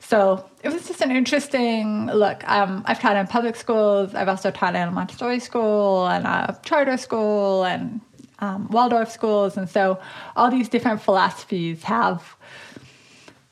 So 0.00 0.47
it 0.62 0.72
was 0.72 0.86
just 0.86 1.00
an 1.00 1.10
interesting 1.10 2.06
look. 2.06 2.48
Um, 2.48 2.82
I've 2.86 3.00
taught 3.00 3.16
in 3.16 3.26
public 3.26 3.56
schools. 3.56 4.14
I've 4.14 4.28
also 4.28 4.50
taught 4.50 4.74
in 4.74 4.88
a 4.88 4.90
Montessori 4.90 5.40
school 5.40 6.06
and 6.06 6.26
a 6.26 6.58
charter 6.64 6.96
school, 6.96 7.64
and 7.64 8.00
um, 8.40 8.68
Waldorf 8.68 9.10
schools. 9.10 9.56
And 9.56 9.68
so 9.68 10.00
all 10.36 10.50
these 10.50 10.68
different 10.68 11.02
philosophies 11.02 11.84
have 11.84 12.36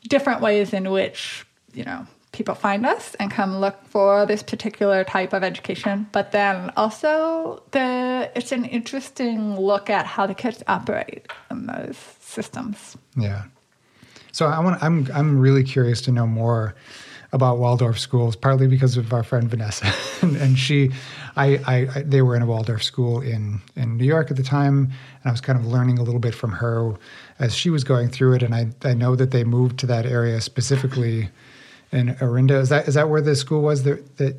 different 0.07 0.41
ways 0.41 0.73
in 0.73 0.89
which, 0.91 1.45
you 1.73 1.83
know, 1.83 2.07
people 2.31 2.55
find 2.55 2.85
us 2.85 3.15
and 3.15 3.31
come 3.31 3.57
look 3.57 3.83
for 3.85 4.25
this 4.25 4.43
particular 4.43 5.03
type 5.03 5.33
of 5.33 5.43
education. 5.43 6.07
But 6.11 6.31
then 6.31 6.71
also 6.77 7.63
the 7.71 8.31
it's 8.35 8.51
an 8.51 8.65
interesting 8.65 9.59
look 9.59 9.89
at 9.89 10.05
how 10.05 10.27
the 10.27 10.35
kids 10.35 10.63
operate 10.67 11.27
in 11.49 11.67
those 11.67 11.97
systems. 12.19 12.97
Yeah. 13.15 13.45
So 14.37 14.45
I 14.45 14.59
want 14.59 14.83
I'm 14.83 15.07
I'm 15.15 15.39
really 15.39 15.63
curious 15.63 15.99
to 16.01 16.11
know 16.11 16.27
more 16.27 16.75
about 17.31 17.57
Waldorf 17.57 17.97
schools, 17.97 18.35
partly 18.35 18.67
because 18.67 18.95
of 18.95 19.11
our 19.11 19.23
friend 19.23 19.49
Vanessa, 19.49 19.91
and, 20.21 20.35
and 20.35 20.59
she, 20.59 20.91
I, 21.35 21.57
I, 21.65 21.75
I, 21.95 22.01
they 22.03 22.21
were 22.21 22.35
in 22.35 22.43
a 22.43 22.45
Waldorf 22.45 22.83
school 22.83 23.19
in 23.19 23.59
in 23.75 23.97
New 23.97 24.05
York 24.05 24.29
at 24.29 24.37
the 24.37 24.43
time, 24.43 24.91
and 25.23 25.25
I 25.25 25.31
was 25.31 25.41
kind 25.41 25.57
of 25.57 25.65
learning 25.65 25.97
a 25.97 26.03
little 26.03 26.19
bit 26.19 26.35
from 26.35 26.51
her 26.51 26.93
as 27.39 27.55
she 27.55 27.71
was 27.71 27.83
going 27.83 28.09
through 28.09 28.33
it, 28.35 28.43
and 28.43 28.53
I 28.53 28.67
I 28.83 28.93
know 28.93 29.15
that 29.15 29.31
they 29.31 29.43
moved 29.43 29.79
to 29.79 29.87
that 29.87 30.05
area 30.05 30.39
specifically 30.39 31.29
in 31.91 32.15
Orinda. 32.21 32.59
Is 32.59 32.69
that 32.69 32.87
is 32.87 32.93
that 32.93 33.09
where 33.09 33.21
the 33.21 33.35
school 33.35 33.63
was 33.63 33.81
that 33.85 34.17
that 34.17 34.35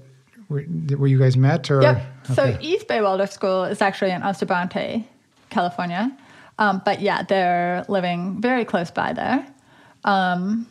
where 0.47 1.09
you 1.09 1.19
guys 1.19 1.37
met? 1.37 1.73
Or 1.73 1.83
yep. 1.83 2.07
Okay. 2.31 2.35
So 2.35 2.59
East 2.61 2.87
Bay 2.87 3.03
Waldorf 3.03 3.33
School 3.33 3.65
is 3.65 3.83
actually 3.83 4.13
in 4.13 4.23
Bronte, 4.47 5.09
California. 5.51 6.17
Um, 6.61 6.83
but 6.85 7.01
yeah, 7.01 7.25
they're 7.25 7.85
living 7.89 8.41
very 8.41 8.65
close 8.65 8.93
by 8.93 9.13
there. 9.13 9.45
Um, 10.09 10.67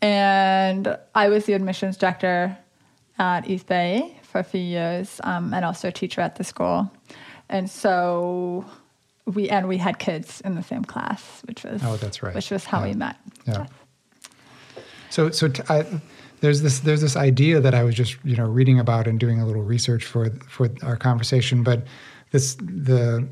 and 0.00 0.96
I 1.14 1.28
was 1.28 1.44
the 1.44 1.52
admissions 1.52 1.98
director 1.98 2.56
at 3.18 3.48
East 3.48 3.66
Bay 3.66 4.16
for 4.22 4.38
a 4.38 4.44
few 4.44 4.60
years, 4.60 5.20
um, 5.24 5.52
and 5.52 5.64
also 5.64 5.88
a 5.88 5.92
teacher 5.92 6.22
at 6.22 6.36
the 6.36 6.44
school. 6.44 6.90
And 7.50 7.70
so 7.70 8.64
we 9.26 9.50
and 9.50 9.68
we 9.68 9.76
had 9.76 9.98
kids 9.98 10.40
in 10.42 10.54
the 10.54 10.62
same 10.62 10.84
class, 10.84 11.42
which 11.44 11.62
was 11.62 11.82
oh, 11.84 11.96
that's 11.96 12.22
right, 12.22 12.34
which 12.34 12.50
was 12.50 12.64
how 12.64 12.80
yeah. 12.80 12.86
we 12.86 12.94
met. 12.94 13.16
Yeah. 13.46 13.66
So, 15.10 15.30
so 15.30 15.48
t- 15.48 15.62
I, 15.68 15.84
there's 16.40 16.62
this 16.62 16.80
there's 16.80 17.02
this 17.02 17.16
idea 17.16 17.60
that 17.60 17.74
I 17.74 17.84
was 17.84 17.94
just 17.94 18.16
you 18.24 18.36
know 18.36 18.46
reading 18.46 18.80
about 18.80 19.06
and 19.06 19.20
doing 19.20 19.40
a 19.40 19.46
little 19.46 19.62
research 19.62 20.06
for 20.06 20.30
for 20.48 20.70
our 20.82 20.96
conversation, 20.96 21.62
but 21.62 21.82
this 22.30 22.54
the 22.54 23.28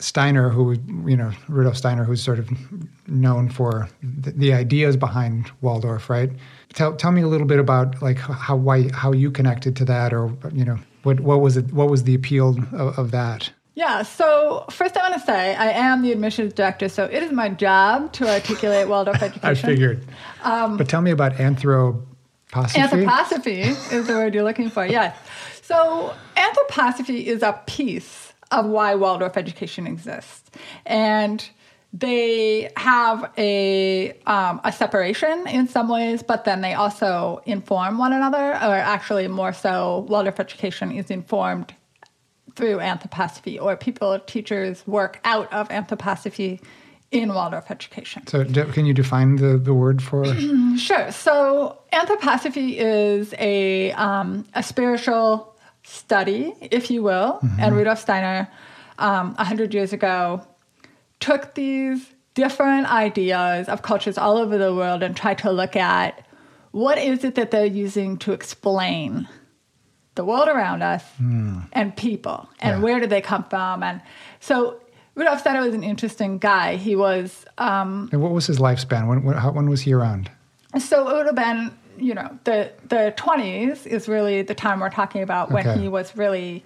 Steiner, 0.00 0.48
who 0.48 0.76
you 1.06 1.16
know 1.16 1.32
Rudolf 1.48 1.76
Steiner, 1.76 2.04
who's 2.04 2.22
sort 2.22 2.38
of 2.38 2.48
known 3.08 3.48
for 3.48 3.88
the, 4.02 4.30
the, 4.30 4.52
ideas 4.52 4.96
behind 4.96 5.50
Waldorf, 5.60 6.08
right? 6.08 6.30
Tell 6.72 6.94
tell 6.94 7.10
me 7.10 7.22
a 7.22 7.26
little 7.26 7.46
bit 7.46 7.58
about 7.58 8.00
like 8.00 8.18
how 8.18 8.56
why 8.56 8.90
how 8.92 9.12
you 9.12 9.30
connected 9.30 9.74
to 9.76 9.84
that, 9.86 10.12
or 10.12 10.32
you 10.52 10.64
know 10.64 10.78
what 11.02 11.20
what 11.20 11.40
was 11.40 11.56
it 11.56 11.72
what 11.72 11.90
was 11.90 12.04
the 12.04 12.14
appeal 12.14 12.56
of, 12.72 12.98
of 12.98 13.10
that? 13.10 13.50
Yeah, 13.74 14.02
so 14.02 14.64
first 14.70 14.96
I 14.96 15.08
want 15.08 15.14
to 15.14 15.26
say 15.26 15.54
I 15.54 15.70
am 15.70 16.02
the 16.02 16.12
admissions 16.12 16.52
director, 16.52 16.88
so 16.88 17.04
it 17.04 17.22
is 17.22 17.32
my 17.32 17.48
job 17.48 18.12
to 18.14 18.28
articulate 18.28 18.88
Waldorf 18.88 19.22
education. 19.22 19.46
I 19.46 19.54
figured. 19.54 20.06
Um, 20.42 20.76
but 20.76 20.88
tell 20.88 21.00
me 21.00 21.10
about 21.10 21.34
anthroposophy. 21.34 22.04
Anthroposophy 22.52 23.92
is 23.92 24.06
the 24.06 24.14
word 24.14 24.34
you're 24.34 24.44
looking 24.44 24.70
for, 24.70 24.86
yes. 24.86 25.16
So 25.62 26.14
anthroposophy 26.36 27.24
is 27.24 27.42
a 27.42 27.60
piece 27.66 28.27
of 28.50 28.66
why 28.66 28.94
Waldorf 28.94 29.36
education 29.36 29.86
exists. 29.86 30.50
And 30.86 31.48
they 31.92 32.70
have 32.76 33.30
a 33.38 34.12
um, 34.26 34.60
a 34.64 34.72
separation 34.72 35.46
in 35.48 35.68
some 35.68 35.88
ways, 35.88 36.22
but 36.22 36.44
then 36.44 36.60
they 36.60 36.74
also 36.74 37.40
inform 37.46 37.96
one 37.98 38.12
another, 38.12 38.52
or 38.52 38.74
actually 38.74 39.26
more 39.28 39.52
so, 39.52 40.06
Waldorf 40.08 40.38
education 40.38 40.92
is 40.92 41.10
informed 41.10 41.74
through 42.56 42.78
anthroposophy, 42.78 43.60
or 43.60 43.76
people, 43.76 44.18
teachers 44.20 44.84
work 44.86 45.20
out 45.24 45.50
of 45.52 45.68
anthroposophy 45.68 46.60
in 47.10 47.32
Waldorf 47.32 47.70
education. 47.70 48.26
So, 48.26 48.44
can 48.44 48.84
you 48.84 48.92
define 48.92 49.36
the, 49.36 49.56
the 49.56 49.72
word 49.72 50.02
for? 50.02 50.26
sure. 50.76 51.10
So, 51.10 51.78
anthroposophy 51.92 52.76
is 52.76 53.34
a 53.38 53.92
um, 53.92 54.44
a 54.54 54.62
spiritual 54.62 55.54
study, 55.88 56.54
if 56.60 56.90
you 56.90 57.02
will, 57.02 57.38
mm-hmm. 57.42 57.60
and 57.60 57.76
Rudolf 57.76 57.98
Steiner, 57.98 58.48
um, 58.98 59.34
100 59.34 59.74
years 59.74 59.92
ago, 59.92 60.46
took 61.20 61.54
these 61.54 62.12
different 62.34 62.90
ideas 62.92 63.68
of 63.68 63.82
cultures 63.82 64.16
all 64.16 64.36
over 64.36 64.58
the 64.58 64.74
world 64.74 65.02
and 65.02 65.16
tried 65.16 65.38
to 65.38 65.50
look 65.50 65.74
at 65.74 66.24
what 66.70 66.98
is 66.98 67.24
it 67.24 67.34
that 67.34 67.50
they're 67.50 67.66
using 67.66 68.16
to 68.18 68.32
explain 68.32 69.28
the 70.14 70.24
world 70.24 70.48
around 70.48 70.82
us 70.82 71.02
mm. 71.20 71.66
and 71.72 71.96
people 71.96 72.48
and 72.60 72.76
yeah. 72.78 72.82
where 72.82 73.00
did 73.00 73.10
they 73.10 73.20
come 73.20 73.42
from 73.44 73.82
and 73.82 74.00
so 74.38 74.80
Rudolf 75.18 75.40
Steiner 75.40 75.62
was 75.62 75.74
an 75.74 75.82
interesting 75.82 76.38
guy. 76.38 76.76
He 76.76 76.94
was. 76.94 77.44
Um, 77.58 78.08
and 78.12 78.22
what 78.22 78.30
was 78.30 78.46
his 78.46 78.60
lifespan? 78.60 79.08
When, 79.08 79.24
when, 79.24 79.36
how, 79.36 79.50
when 79.50 79.68
was 79.68 79.80
he 79.80 79.92
around? 79.92 80.30
So 80.78 81.08
it 81.08 81.12
would 81.12 81.26
have 81.26 81.34
been, 81.34 81.76
you 82.00 82.14
know, 82.14 82.38
the 82.44 82.72
the 82.88 83.12
twenties 83.16 83.86
is 83.86 84.08
really 84.08 84.42
the 84.42 84.54
time 84.54 84.80
we're 84.80 84.90
talking 84.90 85.22
about 85.22 85.50
when 85.50 85.68
okay. 85.68 85.80
he 85.80 85.88
was 85.88 86.16
really 86.16 86.64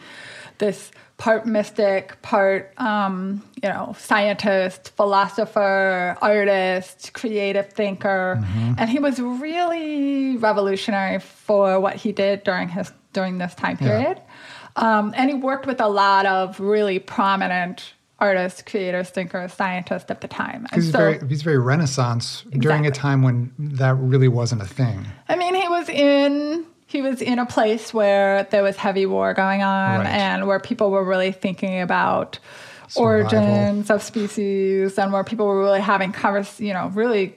this 0.59 0.91
part 1.17 1.47
mystic, 1.47 2.21
part 2.23 2.73
um, 2.79 3.43
you 3.63 3.69
know, 3.69 3.95
scientist, 3.99 4.93
philosopher, 4.97 6.17
artist, 6.21 7.13
creative 7.13 7.73
thinker, 7.73 8.41
mm-hmm. 8.41 8.75
and 8.79 8.91
he 8.91 8.99
was 8.99 9.21
really 9.21 10.37
revolutionary 10.37 11.19
for 11.21 11.79
what 11.81 11.97
he 11.97 12.13
did 12.13 12.43
during 12.45 12.69
his 12.69 12.93
during 13.13 13.39
this 13.39 13.55
time 13.55 13.77
period. 13.77 14.19
Yeah. 14.19 14.99
Um, 14.99 15.13
and 15.17 15.31
he 15.31 15.37
worked 15.37 15.67
with 15.67 15.81
a 15.81 15.89
lot 15.89 16.27
of 16.27 16.59
really 16.59 16.99
prominent 16.99 17.93
artists, 18.23 18.63
creator, 18.63 19.03
thinker, 19.03 19.49
scientist 19.49 20.09
at 20.09 20.21
the 20.21 20.29
time. 20.29 20.67
he's, 20.73 20.93
so, 20.93 20.99
very, 20.99 21.29
he's 21.29 21.43
very 21.43 21.59
Renaissance 21.59 22.43
exactly. 22.43 22.61
during 22.61 22.87
a 22.87 22.91
time 22.93 23.23
when 23.23 23.53
that 23.59 23.97
really 23.97 24.29
wasn't 24.29 24.63
a 24.63 24.67
thing. 24.67 25.07
I 25.29 25.35
mean, 25.35 25.57
he 25.57 25.69
was 25.69 25.89
in 25.89 26.65
he 26.87 27.03
was 27.03 27.21
in 27.23 27.39
a 27.39 27.47
place 27.47 27.93
where 27.93 28.45
there 28.51 28.63
was 28.63 28.77
heavy 28.77 29.07
war 29.07 29.35
going 29.35 29.63
on 29.63 30.01
right. 30.01 30.07
and 30.07 30.47
where 30.47 30.61
people 30.61 30.91
were 30.91 31.05
really 31.05 31.33
thinking 31.33 31.81
about 31.81 32.39
Survival. 32.89 33.03
origins 33.03 33.91
of 33.91 34.03
species 34.03 34.99
and 34.99 35.13
where 35.13 35.25
people 35.25 35.47
were 35.47 35.59
really 35.59 35.81
having 35.81 36.13
convers 36.13 36.61
you 36.61 36.73
know 36.73 36.89
really 36.89 37.35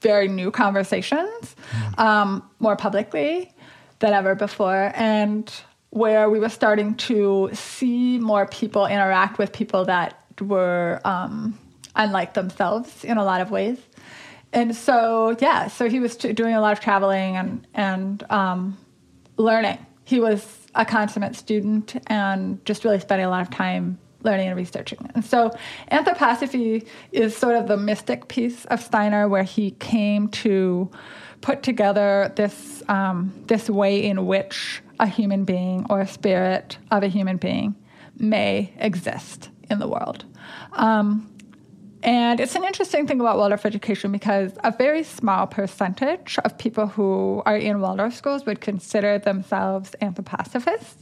very 0.00 0.26
new 0.26 0.50
conversations 0.50 1.54
mm. 1.70 1.98
um, 1.98 2.42
more 2.60 2.76
publicly 2.76 3.52
than 3.98 4.14
ever 4.14 4.34
before 4.34 4.90
and 4.94 5.52
where 5.94 6.28
we 6.28 6.40
were 6.40 6.48
starting 6.48 6.96
to 6.96 7.48
see 7.52 8.18
more 8.18 8.46
people 8.46 8.84
interact 8.84 9.38
with 9.38 9.52
people 9.52 9.84
that 9.84 10.23
were 10.40 11.00
um, 11.04 11.58
unlike 11.96 12.34
themselves 12.34 13.04
in 13.04 13.16
a 13.16 13.24
lot 13.24 13.40
of 13.40 13.50
ways 13.50 13.78
and 14.52 14.74
so 14.74 15.36
yeah 15.40 15.68
so 15.68 15.88
he 15.88 16.00
was 16.00 16.16
doing 16.16 16.54
a 16.54 16.60
lot 16.60 16.72
of 16.72 16.80
traveling 16.80 17.36
and 17.36 17.66
and 17.74 18.24
um, 18.30 18.76
learning. 19.36 19.84
He 20.04 20.20
was 20.20 20.66
a 20.74 20.84
consummate 20.84 21.36
student 21.36 21.96
and 22.08 22.64
just 22.64 22.84
really 22.84 23.00
spending 23.00 23.26
a 23.26 23.30
lot 23.30 23.42
of 23.42 23.50
time 23.50 23.98
learning 24.22 24.48
and 24.48 24.56
researching. 24.56 24.98
And 25.14 25.24
so 25.24 25.50
anthroposophy 25.92 26.86
is 27.12 27.36
sort 27.36 27.56
of 27.56 27.68
the 27.68 27.76
mystic 27.76 28.28
piece 28.28 28.64
of 28.66 28.80
Steiner 28.80 29.28
where 29.28 29.42
he 29.42 29.72
came 29.72 30.28
to 30.28 30.90
put 31.42 31.62
together 31.62 32.32
this 32.36 32.82
um, 32.88 33.32
this 33.46 33.68
way 33.68 34.02
in 34.02 34.26
which 34.26 34.82
a 34.98 35.06
human 35.06 35.44
being 35.44 35.86
or 35.90 36.00
a 36.00 36.06
spirit 36.06 36.78
of 36.90 37.02
a 37.02 37.08
human 37.08 37.36
being 37.36 37.74
may 38.16 38.72
exist 38.78 39.50
in 39.70 39.78
the 39.78 39.88
world. 39.88 40.24
Um, 40.72 41.30
and 42.02 42.38
it's 42.38 42.54
an 42.54 42.64
interesting 42.64 43.06
thing 43.06 43.18
about 43.18 43.38
Waldorf 43.38 43.64
education 43.64 44.12
because 44.12 44.52
a 44.62 44.70
very 44.70 45.02
small 45.02 45.46
percentage 45.46 46.38
of 46.44 46.58
people 46.58 46.86
who 46.86 47.42
are 47.46 47.56
in 47.56 47.80
Waldorf 47.80 48.14
schools 48.14 48.44
would 48.44 48.60
consider 48.60 49.18
themselves 49.18 49.94
anthroposophists. 50.02 50.96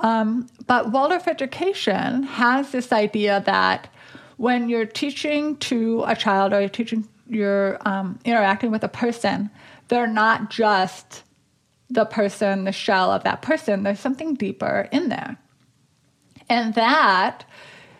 Um, 0.00 0.46
but 0.66 0.92
Waldorf 0.92 1.26
education 1.26 2.24
has 2.24 2.70
this 2.70 2.92
idea 2.92 3.42
that 3.46 3.88
when 4.36 4.68
you're 4.68 4.84
teaching 4.84 5.56
to 5.56 6.04
a 6.06 6.14
child 6.14 6.52
or 6.52 6.60
you're 6.60 6.68
teaching, 6.68 7.08
you're 7.26 7.78
um, 7.88 8.18
interacting 8.26 8.70
with 8.70 8.84
a 8.84 8.88
person, 8.88 9.50
they're 9.88 10.06
not 10.06 10.50
just 10.50 11.22
the 11.88 12.04
person, 12.04 12.64
the 12.64 12.72
shell 12.72 13.10
of 13.10 13.24
that 13.24 13.40
person. 13.40 13.84
There's 13.84 14.00
something 14.00 14.34
deeper 14.34 14.86
in 14.92 15.08
there. 15.08 15.38
And 16.48 16.74
that 16.74 17.44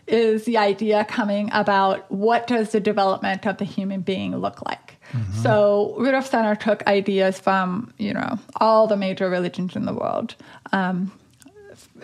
is 0.06 0.44
the 0.44 0.56
idea 0.56 1.04
coming 1.04 1.50
about 1.52 2.10
what 2.10 2.46
does 2.46 2.70
the 2.70 2.80
development 2.80 3.46
of 3.46 3.58
the 3.58 3.64
human 3.64 4.00
being 4.00 4.36
look 4.36 4.64
like. 4.66 4.96
Mm-hmm. 5.12 5.42
So 5.42 5.94
Rudolf 5.98 6.26
Steiner 6.26 6.54
took 6.54 6.86
ideas 6.86 7.38
from 7.38 7.92
you 7.98 8.12
know 8.12 8.38
all 8.56 8.86
the 8.86 8.96
major 8.96 9.28
religions 9.28 9.76
in 9.76 9.84
the 9.84 9.94
world, 9.94 10.34
um, 10.72 11.12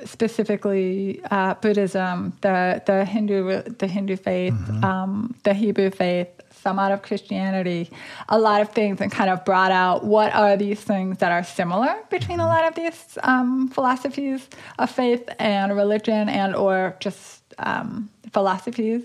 specifically 0.05 1.21
uh, 1.31 1.55
Buddhism, 1.55 2.33
the 2.41 2.83
the 2.87 3.05
Hindu 3.05 3.63
the 3.63 3.87
Hindu 3.87 4.17
faith, 4.17 4.55
mm-hmm. 4.55 4.85
um, 4.85 5.35
the 5.43 5.55
Hebrew 5.55 5.91
faith, 5.91 6.29
some 6.63 6.79
out 6.79 6.93
of 6.93 7.03
Christianity, 7.03 7.91
a 8.29 8.39
lot 8.39 8.61
of 8.61 8.71
things, 8.71 9.01
and 9.01 9.11
kind 9.11 9.31
of 9.31 9.45
brought 9.45 9.73
out 9.73 10.05
what 10.05 10.33
are 10.35 10.57
these 10.57 10.81
things 10.81 11.19
that 11.19 11.33
are 11.33 11.45
similar 11.45 11.97
between 12.11 12.41
a 12.41 12.47
lot 12.47 12.65
of 12.67 12.75
these 12.75 13.19
um, 13.25 13.69
philosophies 13.69 14.49
of 14.79 14.91
faith 14.91 15.29
and 15.39 15.77
religion, 15.77 16.29
and 16.29 16.55
or 16.55 16.97
just 17.01 17.42
um, 17.59 18.11
philosophies 18.33 19.03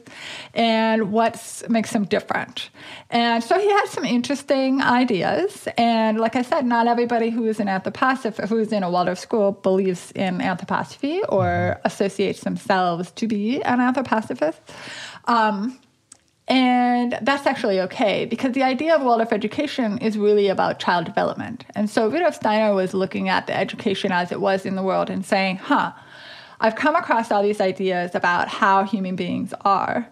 and 0.53 1.11
what 1.11 1.63
makes 1.69 1.91
them 1.91 2.05
different. 2.05 2.69
And 3.09 3.43
so 3.43 3.59
he 3.59 3.69
had 3.69 3.85
some 3.87 4.05
interesting 4.05 4.81
ideas. 4.81 5.67
And 5.77 6.19
like 6.19 6.35
I 6.35 6.41
said, 6.41 6.65
not 6.65 6.87
everybody 6.87 7.29
who 7.29 7.45
is 7.45 7.59
an 7.59 7.67
anthroposopher, 7.67 8.47
who 8.47 8.57
is 8.57 8.71
in 8.71 8.83
a 8.83 8.89
Waldorf 8.89 9.19
school, 9.19 9.51
believes 9.51 10.11
in 10.11 10.39
anthroposophy 10.39 11.21
or 11.29 11.79
associates 11.83 12.41
themselves 12.41 13.11
to 13.11 13.27
be 13.27 13.61
an 13.63 13.79
anthroposophist. 13.79 14.59
Um, 15.25 15.79
and 16.47 17.19
that's 17.21 17.45
actually 17.45 17.81
okay 17.81 18.25
because 18.25 18.53
the 18.53 18.63
idea 18.63 18.95
of 18.95 19.01
Waldorf 19.01 19.33
education 19.33 19.97
is 19.97 20.17
really 20.17 20.47
about 20.47 20.79
child 20.79 21.05
development. 21.05 21.65
And 21.75 21.89
so 21.89 22.07
Rudolf 22.07 22.35
Steiner 22.35 22.73
was 22.73 22.93
looking 22.93 23.27
at 23.27 23.47
the 23.47 23.57
education 23.57 24.13
as 24.13 24.31
it 24.31 24.39
was 24.39 24.65
in 24.65 24.75
the 24.75 24.83
world 24.83 25.09
and 25.09 25.25
saying, 25.25 25.57
huh, 25.57 25.91
I've 26.59 26.75
come 26.75 26.95
across 26.95 27.31
all 27.31 27.43
these 27.43 27.61
ideas 27.61 28.15
about 28.15 28.47
how 28.47 28.83
human 28.83 29.15
beings 29.15 29.53
are. 29.61 30.09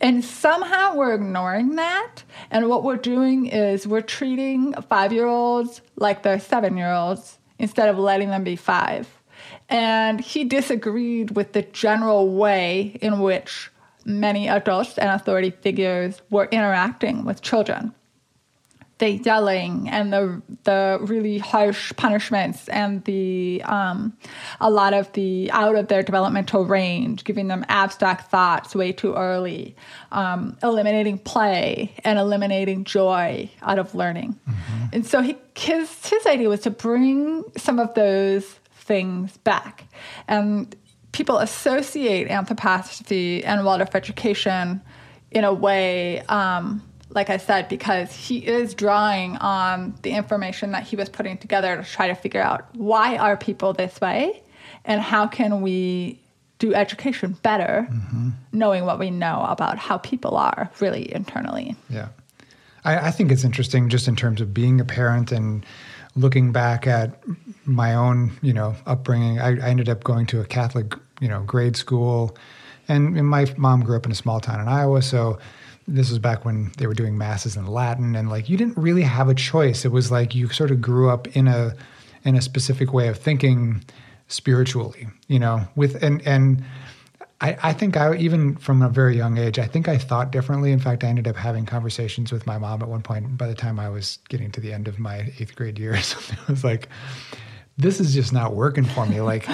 And 0.00 0.24
somehow 0.24 0.96
we're 0.96 1.14
ignoring 1.14 1.76
that. 1.76 2.24
And 2.50 2.68
what 2.68 2.82
we're 2.82 2.96
doing 2.96 3.46
is 3.46 3.86
we're 3.86 4.00
treating 4.00 4.74
five 4.88 5.12
year 5.12 5.26
olds 5.26 5.80
like 5.96 6.22
they're 6.22 6.40
seven 6.40 6.76
year 6.76 6.92
olds 6.92 7.38
instead 7.58 7.88
of 7.88 7.98
letting 7.98 8.28
them 8.28 8.44
be 8.44 8.56
five. 8.56 9.08
And 9.68 10.20
he 10.20 10.44
disagreed 10.44 11.36
with 11.36 11.52
the 11.52 11.62
general 11.62 12.34
way 12.34 12.98
in 13.00 13.20
which 13.20 13.70
many 14.04 14.48
adults 14.48 14.98
and 14.98 15.10
authority 15.10 15.50
figures 15.50 16.20
were 16.30 16.48
interacting 16.50 17.24
with 17.24 17.40
children 17.40 17.94
the 19.02 19.10
yelling 19.10 19.88
and 19.88 20.12
the 20.12 20.40
the 20.62 20.96
really 21.00 21.36
harsh 21.38 21.92
punishments 21.96 22.68
and 22.68 23.02
the 23.02 23.60
um, 23.64 24.16
a 24.60 24.70
lot 24.70 24.94
of 24.94 25.12
the 25.14 25.50
out 25.50 25.74
of 25.74 25.88
their 25.88 26.04
developmental 26.04 26.64
range, 26.64 27.24
giving 27.24 27.48
them 27.48 27.64
abstract 27.68 28.30
thoughts 28.30 28.76
way 28.76 28.92
too 28.92 29.14
early, 29.14 29.74
um, 30.12 30.56
eliminating 30.62 31.18
play 31.18 31.92
and 32.04 32.16
eliminating 32.16 32.84
joy 32.84 33.50
out 33.62 33.80
of 33.80 33.92
learning. 33.92 34.38
Mm-hmm. 34.48 34.84
And 34.92 35.04
so 35.04 35.20
he, 35.20 35.36
his 35.56 36.06
his 36.06 36.24
idea 36.24 36.48
was 36.48 36.60
to 36.60 36.70
bring 36.70 37.42
some 37.56 37.80
of 37.80 37.92
those 37.94 38.46
things 38.72 39.36
back, 39.38 39.84
and 40.28 40.76
people 41.10 41.38
associate 41.38 42.28
anthroposophy 42.28 43.42
and 43.44 43.64
Waldorf 43.64 43.96
education 43.96 44.80
in 45.32 45.42
a 45.42 45.52
way. 45.52 46.20
Um, 46.28 46.84
like 47.14 47.30
I 47.30 47.36
said, 47.36 47.68
because 47.68 48.12
he 48.12 48.38
is 48.38 48.74
drawing 48.74 49.36
on 49.36 49.94
the 50.02 50.10
information 50.10 50.72
that 50.72 50.84
he 50.84 50.96
was 50.96 51.08
putting 51.08 51.38
together 51.38 51.76
to 51.76 51.82
try 51.82 52.08
to 52.08 52.14
figure 52.14 52.40
out 52.40 52.74
why 52.74 53.16
are 53.16 53.36
people 53.36 53.72
this 53.72 54.00
way 54.00 54.42
and 54.84 55.00
how 55.00 55.26
can 55.26 55.60
we 55.60 56.18
do 56.58 56.74
education 56.74 57.36
better, 57.42 57.88
mm-hmm. 57.90 58.30
knowing 58.52 58.84
what 58.84 58.98
we 58.98 59.10
know 59.10 59.44
about 59.48 59.78
how 59.78 59.98
people 59.98 60.36
are 60.36 60.70
really 60.80 61.12
internally. 61.14 61.76
Yeah. 61.90 62.08
I, 62.84 63.08
I 63.08 63.10
think 63.10 63.32
it's 63.32 63.44
interesting 63.44 63.88
just 63.88 64.08
in 64.08 64.16
terms 64.16 64.40
of 64.40 64.54
being 64.54 64.80
a 64.80 64.84
parent 64.84 65.32
and 65.32 65.66
looking 66.14 66.52
back 66.52 66.86
at 66.86 67.20
my 67.64 67.94
own, 67.94 68.32
you 68.42 68.52
know, 68.52 68.76
upbringing. 68.86 69.40
I, 69.40 69.58
I 69.58 69.70
ended 69.70 69.88
up 69.88 70.04
going 70.04 70.26
to 70.26 70.40
a 70.40 70.44
Catholic, 70.44 70.94
you 71.20 71.28
know, 71.28 71.42
grade 71.42 71.76
school. 71.76 72.36
And, 72.88 73.16
and 73.16 73.26
my 73.26 73.52
mom 73.56 73.82
grew 73.82 73.96
up 73.96 74.06
in 74.06 74.12
a 74.12 74.16
small 74.16 74.40
town 74.40 74.60
in 74.60 74.68
Iowa, 74.68 75.02
so 75.02 75.38
this 75.88 76.10
was 76.10 76.18
back 76.18 76.44
when 76.44 76.72
they 76.78 76.86
were 76.86 76.94
doing 76.94 77.18
masses 77.18 77.56
in 77.56 77.66
Latin 77.66 78.14
and 78.14 78.30
like 78.30 78.48
you 78.48 78.56
didn't 78.56 78.76
really 78.76 79.02
have 79.02 79.28
a 79.28 79.34
choice. 79.34 79.84
It 79.84 79.92
was 79.92 80.10
like 80.10 80.34
you 80.34 80.48
sort 80.48 80.70
of 80.70 80.80
grew 80.80 81.10
up 81.10 81.26
in 81.36 81.48
a 81.48 81.74
in 82.24 82.36
a 82.36 82.42
specific 82.42 82.92
way 82.92 83.08
of 83.08 83.18
thinking 83.18 83.84
spiritually, 84.28 85.08
you 85.28 85.38
know, 85.38 85.66
with 85.76 86.02
and 86.02 86.26
and 86.26 86.64
I, 87.42 87.58
I 87.60 87.72
think 87.72 87.96
I 87.96 88.14
even 88.16 88.54
from 88.56 88.82
a 88.82 88.88
very 88.88 89.16
young 89.16 89.36
age, 89.36 89.58
I 89.58 89.66
think 89.66 89.88
I 89.88 89.98
thought 89.98 90.30
differently. 90.30 90.70
In 90.70 90.78
fact, 90.78 91.02
I 91.02 91.08
ended 91.08 91.26
up 91.26 91.36
having 91.36 91.66
conversations 91.66 92.30
with 92.30 92.46
my 92.46 92.56
mom 92.56 92.82
at 92.82 92.88
one 92.88 93.02
point. 93.02 93.36
By 93.36 93.48
the 93.48 93.54
time 93.54 93.80
I 93.80 93.88
was 93.88 94.20
getting 94.28 94.52
to 94.52 94.60
the 94.60 94.72
end 94.72 94.86
of 94.86 95.00
my 95.00 95.32
eighth 95.40 95.56
grade 95.56 95.78
years, 95.78 96.14
it 96.30 96.48
was 96.48 96.62
like, 96.62 96.88
this 97.76 98.00
is 98.00 98.14
just 98.14 98.32
not 98.32 98.54
working 98.54 98.84
for 98.84 99.06
me. 99.06 99.20
Like 99.20 99.48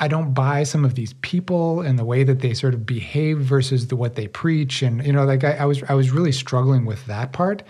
I 0.00 0.08
don't 0.08 0.32
buy 0.32 0.62
some 0.64 0.84
of 0.84 0.94
these 0.94 1.12
people 1.14 1.80
and 1.80 1.98
the 1.98 2.04
way 2.04 2.24
that 2.24 2.40
they 2.40 2.54
sort 2.54 2.74
of 2.74 2.86
behave 2.86 3.38
versus 3.38 3.88
the 3.88 3.96
what 3.96 4.14
they 4.14 4.28
preach. 4.28 4.82
And 4.82 5.04
you 5.04 5.12
know, 5.12 5.24
like 5.24 5.44
I, 5.44 5.52
I 5.52 5.64
was 5.64 5.82
I 5.84 5.94
was 5.94 6.10
really 6.10 6.32
struggling 6.32 6.84
with 6.84 7.04
that 7.06 7.32
part. 7.32 7.62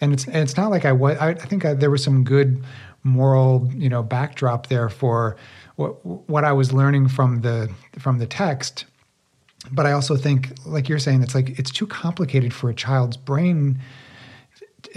And 0.00 0.12
it's 0.12 0.26
and 0.26 0.36
it's 0.36 0.56
not 0.56 0.70
like 0.70 0.84
I 0.84 0.92
was. 0.92 1.16
I, 1.18 1.30
I 1.30 1.34
think 1.34 1.64
I, 1.64 1.74
there 1.74 1.90
was 1.90 2.02
some 2.02 2.24
good 2.24 2.62
moral 3.04 3.70
you 3.74 3.88
know 3.88 4.02
backdrop 4.02 4.68
there 4.68 4.88
for 4.88 5.36
what 5.76 6.04
what 6.04 6.44
I 6.44 6.52
was 6.52 6.72
learning 6.72 7.08
from 7.08 7.42
the 7.42 7.70
from 7.98 8.18
the 8.18 8.26
text. 8.26 8.86
But 9.72 9.86
I 9.86 9.92
also 9.92 10.16
think, 10.16 10.52
like 10.66 10.90
you're 10.90 10.98
saying, 10.98 11.22
it's 11.22 11.34
like 11.34 11.58
it's 11.58 11.70
too 11.70 11.86
complicated 11.86 12.52
for 12.52 12.68
a 12.68 12.74
child's 12.74 13.16
brain 13.16 13.80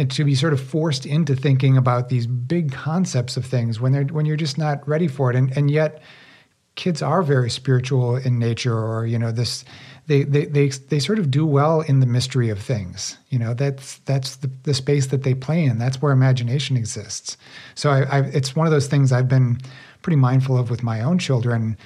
to 0.10 0.24
be 0.24 0.36
sort 0.36 0.54
of 0.54 0.62
forced 0.62 1.06
into 1.06 1.36
thinking 1.36 1.78
about 1.78 2.10
these 2.10 2.28
big 2.28 2.72
concepts 2.72 3.38
of 3.38 3.46
things 3.46 3.80
when 3.80 3.92
they're 3.92 4.06
when 4.06 4.26
you're 4.26 4.38
just 4.38 4.58
not 4.58 4.88
ready 4.88 5.08
for 5.08 5.30
it. 5.30 5.36
And 5.36 5.56
and 5.56 5.72
yet 5.72 6.02
kids 6.76 7.02
are 7.02 7.24
very 7.24 7.50
spiritual 7.50 8.16
in 8.16 8.38
nature 8.38 8.78
or 8.78 9.06
you 9.06 9.18
know 9.18 9.32
this 9.32 9.66
they, 10.06 10.24
they 10.24 10.46
they 10.46 10.70
they 10.70 11.00
sort 11.00 11.20
of 11.20 11.30
do 11.30 11.46
well 11.46 11.82
in 11.82 12.00
the 12.00 12.06
mystery 12.06 12.50
of 12.50 12.60
things. 12.60 13.18
You 13.30 13.40
know 13.40 13.54
that's 13.54 13.98
that's 14.00 14.38
the, 14.38 14.50
the 14.64 14.74
space 14.74 15.08
that 15.08 15.24
they 15.24 15.34
play 15.34 15.64
in. 15.64 15.80
That's 15.80 16.02
where 16.02 16.14
imagination 16.14 16.78
exists. 16.78 17.38
So 17.76 17.90
I, 17.90 18.02
I, 18.04 18.20
it's 18.28 18.56
one 18.56 18.68
of 18.68 18.72
those 18.72 18.88
things 18.88 19.12
i've 19.12 19.28
been 19.28 19.60
pretty 20.02 20.16
mindful 20.16 20.58
of 20.58 20.70
with 20.70 20.84
my 20.84 21.02
own 21.02 21.20
children 21.20 21.78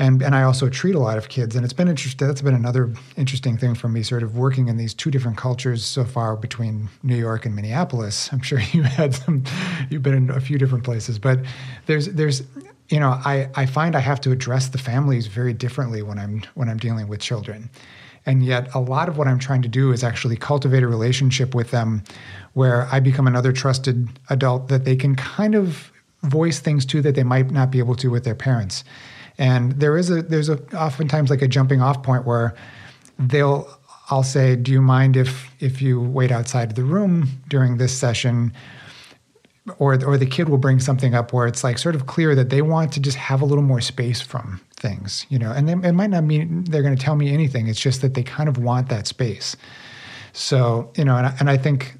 and 0.00 0.22
and 0.22 0.34
i 0.34 0.42
also 0.42 0.68
treat 0.68 0.96
a 0.96 0.98
lot 0.98 1.16
of 1.16 1.28
kids 1.28 1.54
and 1.54 1.64
it's 1.64 1.72
been 1.72 1.86
interesting 1.86 2.26
that's 2.26 2.42
been 2.42 2.54
another 2.54 2.92
interesting 3.16 3.56
thing 3.56 3.74
for 3.74 3.88
me 3.88 4.02
sort 4.02 4.24
of 4.24 4.36
working 4.36 4.66
in 4.66 4.76
these 4.76 4.92
two 4.92 5.10
different 5.10 5.36
cultures 5.36 5.84
so 5.84 6.04
far 6.04 6.36
between 6.36 6.88
new 7.04 7.16
york 7.16 7.46
and 7.46 7.54
minneapolis 7.54 8.28
i'm 8.32 8.42
sure 8.42 8.58
you 8.72 8.82
had 8.82 9.14
some 9.14 9.44
you've 9.88 10.02
been 10.02 10.14
in 10.14 10.30
a 10.30 10.40
few 10.40 10.58
different 10.58 10.82
places 10.82 11.18
but 11.18 11.38
there's 11.86 12.06
there's 12.08 12.42
you 12.90 12.98
know, 12.98 13.20
I, 13.24 13.48
I 13.54 13.66
find 13.66 13.94
I 13.94 14.00
have 14.00 14.20
to 14.22 14.32
address 14.32 14.68
the 14.68 14.78
families 14.78 15.28
very 15.28 15.54
differently 15.54 16.02
when 16.02 16.18
I'm 16.18 16.42
when 16.54 16.68
I'm 16.68 16.76
dealing 16.76 17.06
with 17.06 17.20
children. 17.20 17.70
And 18.26 18.44
yet 18.44 18.74
a 18.74 18.80
lot 18.80 19.08
of 19.08 19.16
what 19.16 19.28
I'm 19.28 19.38
trying 19.38 19.62
to 19.62 19.68
do 19.68 19.92
is 19.92 20.04
actually 20.04 20.36
cultivate 20.36 20.82
a 20.82 20.88
relationship 20.88 21.54
with 21.54 21.70
them 21.70 22.02
where 22.52 22.86
I 22.92 23.00
become 23.00 23.26
another 23.26 23.52
trusted 23.52 24.08
adult 24.28 24.68
that 24.68 24.84
they 24.84 24.96
can 24.96 25.14
kind 25.14 25.54
of 25.54 25.90
voice 26.22 26.58
things 26.60 26.84
to 26.86 27.00
that 27.00 27.14
they 27.14 27.22
might 27.22 27.50
not 27.50 27.70
be 27.70 27.78
able 27.78 27.94
to 27.94 28.10
with 28.10 28.24
their 28.24 28.34
parents. 28.34 28.84
And 29.40 29.72
there 29.72 29.96
is 29.96 30.10
a 30.10 30.22
there's 30.22 30.50
a 30.50 30.62
oftentimes 30.76 31.30
like 31.30 31.40
a 31.40 31.48
jumping 31.48 31.80
off 31.80 32.02
point 32.02 32.26
where 32.26 32.54
they'll 33.18 33.68
I'll 34.10 34.22
say, 34.22 34.54
"Do 34.54 34.70
you 34.70 34.82
mind 34.82 35.16
if 35.16 35.50
if 35.60 35.80
you 35.80 35.98
wait 35.98 36.30
outside 36.30 36.76
the 36.76 36.84
room 36.84 37.26
during 37.48 37.78
this 37.78 37.96
session?" 37.96 38.52
or 39.78 39.94
or 40.04 40.18
the 40.18 40.26
kid 40.26 40.50
will 40.50 40.58
bring 40.58 40.78
something 40.78 41.14
up 41.14 41.32
where 41.32 41.46
it's 41.46 41.64
like 41.64 41.78
sort 41.78 41.94
of 41.94 42.06
clear 42.06 42.34
that 42.34 42.50
they 42.50 42.60
want 42.60 42.92
to 42.92 43.00
just 43.00 43.16
have 43.16 43.40
a 43.40 43.46
little 43.46 43.64
more 43.64 43.80
space 43.80 44.20
from 44.20 44.60
things, 44.76 45.24
you 45.30 45.38
know. 45.38 45.52
And 45.52 45.68
they, 45.68 45.88
it 45.88 45.92
might 45.92 46.10
not 46.10 46.24
mean 46.24 46.64
they're 46.64 46.82
going 46.82 46.96
to 46.96 47.02
tell 47.02 47.16
me 47.16 47.32
anything. 47.32 47.66
It's 47.66 47.80
just 47.80 48.02
that 48.02 48.12
they 48.12 48.22
kind 48.22 48.48
of 48.48 48.58
want 48.58 48.90
that 48.90 49.06
space. 49.06 49.56
So 50.34 50.92
you 50.96 51.04
know, 51.04 51.16
and 51.16 51.26
I, 51.26 51.36
and 51.40 51.48
I 51.48 51.56
think 51.56 51.96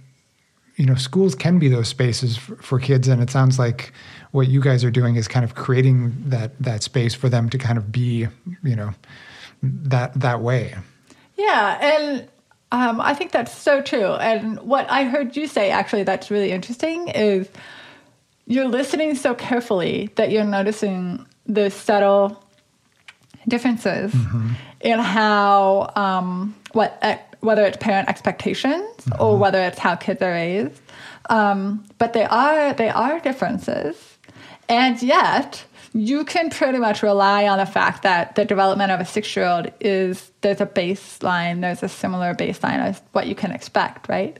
you 0.76 0.84
know 0.84 0.94
schools 0.94 1.34
can 1.34 1.58
be 1.58 1.68
those 1.68 1.88
spaces 1.88 2.36
for, 2.36 2.56
for 2.56 2.78
kids, 2.78 3.08
and 3.08 3.22
it 3.22 3.30
sounds 3.30 3.58
like 3.58 3.94
what 4.32 4.48
you 4.48 4.60
guys 4.60 4.84
are 4.84 4.90
doing 4.90 5.16
is 5.16 5.28
kind 5.28 5.44
of 5.44 5.54
creating 5.54 6.14
that 6.26 6.58
that 6.60 6.82
space 6.82 7.14
for 7.14 7.28
them 7.28 7.50
to 7.50 7.58
kind 7.58 7.78
of 7.78 7.90
be, 7.90 8.28
you 8.62 8.76
know, 8.76 8.94
that 9.62 10.14
that 10.14 10.40
way. 10.40 10.76
Yeah, 11.36 11.78
and 11.80 12.28
um, 12.72 13.00
I 13.00 13.14
think 13.14 13.32
that's 13.32 13.56
so 13.56 13.82
true. 13.82 14.12
And 14.14 14.60
what 14.60 14.90
I 14.90 15.04
heard 15.04 15.36
you 15.36 15.46
say, 15.46 15.70
actually, 15.70 16.04
that's 16.04 16.30
really 16.30 16.52
interesting 16.52 17.08
is 17.08 17.48
you're 18.46 18.68
listening 18.68 19.14
so 19.14 19.34
carefully 19.34 20.10
that 20.16 20.30
you're 20.30 20.44
noticing 20.44 21.26
the 21.46 21.70
subtle 21.70 22.42
differences 23.48 24.12
mm-hmm. 24.12 24.52
in 24.80 24.98
how, 24.98 25.92
um, 25.96 26.54
what, 26.72 27.02
whether 27.40 27.64
it's 27.64 27.76
parent 27.76 28.08
expectations 28.08 28.74
mm-hmm. 28.74 29.22
or 29.22 29.36
whether 29.36 29.60
it's 29.60 29.78
how 29.78 29.96
kids 29.96 30.22
are 30.22 30.30
raised. 30.30 30.80
Um, 31.28 31.84
but 31.98 32.12
they 32.12 32.24
are, 32.24 32.72
they 32.74 32.88
are 32.88 33.18
differences. 33.20 34.09
And 34.70 35.02
yet, 35.02 35.64
you 35.92 36.24
can 36.24 36.48
pretty 36.48 36.78
much 36.78 37.02
rely 37.02 37.48
on 37.48 37.58
the 37.58 37.66
fact 37.66 38.04
that 38.04 38.36
the 38.36 38.44
development 38.44 38.92
of 38.92 39.00
a 39.00 39.04
six 39.04 39.34
year 39.34 39.46
old 39.46 39.72
is 39.80 40.30
there's 40.42 40.60
a 40.60 40.66
baseline, 40.66 41.60
there's 41.60 41.82
a 41.82 41.88
similar 41.88 42.34
baseline 42.34 42.78
as 42.78 43.02
what 43.10 43.26
you 43.26 43.34
can 43.34 43.50
expect, 43.50 44.08
right? 44.08 44.38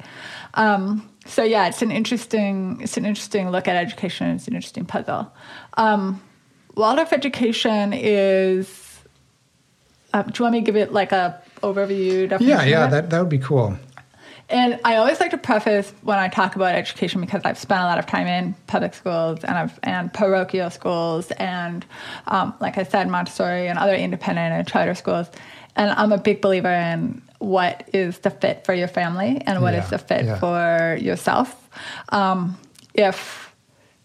Um, 0.55 1.11
so 1.27 1.43
yeah, 1.43 1.67
it's 1.67 1.83
an 1.83 1.91
interesting 1.91 2.79
it's 2.81 2.97
an 2.97 3.05
interesting 3.05 3.51
look 3.51 3.67
at 3.67 3.77
education. 3.77 4.29
It's 4.29 4.47
an 4.47 4.55
interesting 4.55 4.87
puzzle. 4.87 5.33
Um, 5.75 6.23
Waldorf 6.77 7.13
education 7.13 7.93
is. 7.93 8.87
Um, 10.13 10.27
do 10.27 10.33
you 10.39 10.45
want 10.45 10.53
me 10.55 10.61
to 10.61 10.65
give 10.65 10.77
it 10.77 10.93
like 10.93 11.13
a 11.13 11.41
overview? 11.63 12.29
Definition 12.29 12.47
yeah, 12.49 12.65
yeah, 12.65 12.87
that 12.87 13.11
that 13.11 13.19
would 13.19 13.29
be 13.29 13.39
cool. 13.39 13.77
And 14.51 14.79
I 14.85 14.97
always 14.97 15.21
like 15.21 15.31
to 15.31 15.39
preface 15.39 15.93
when 16.03 16.19
I 16.19 16.29
talk 16.29 16.57
about 16.57 16.75
education 16.75 17.21
because 17.21 17.43
I've 17.45 17.59
spent 17.59 17.81
a 17.81 17.85
lot 17.85 17.99
of 17.99 18.07
time 18.07 18.27
in 18.27 18.55
public 18.67 18.95
schools 18.95 19.43
and 19.45 19.57
I've, 19.57 19.79
and 19.83 20.13
parochial 20.13 20.71
schools 20.71 21.31
and, 21.33 21.85
um, 22.27 22.55
like 22.61 22.77
I 22.79 22.83
said, 22.85 23.09
Montessori 23.09 23.69
and 23.69 23.79
other 23.79 23.95
independent 23.95 24.53
and 24.53 24.67
charter 24.67 24.95
schools. 24.95 25.31
And 25.77 25.91
I'm 25.93 26.13
a 26.13 26.19
big 26.19 26.41
believer 26.41 26.69
in 26.73 27.23
what 27.39 27.89
is 27.95 28.19
the 28.19 28.31
fit 28.31 28.67
for 28.67 28.75
your 28.75 28.89
family 28.89 29.41
and 29.47 29.63
what 29.63 29.73
Yeah, 29.75 29.85
is 29.85 29.91
the 29.91 29.99
fit 29.99 30.25
yeah. 30.27 30.39
for 30.39 30.97
yourself. 31.01 31.69
Um, 32.11 32.59
if 32.93 33.55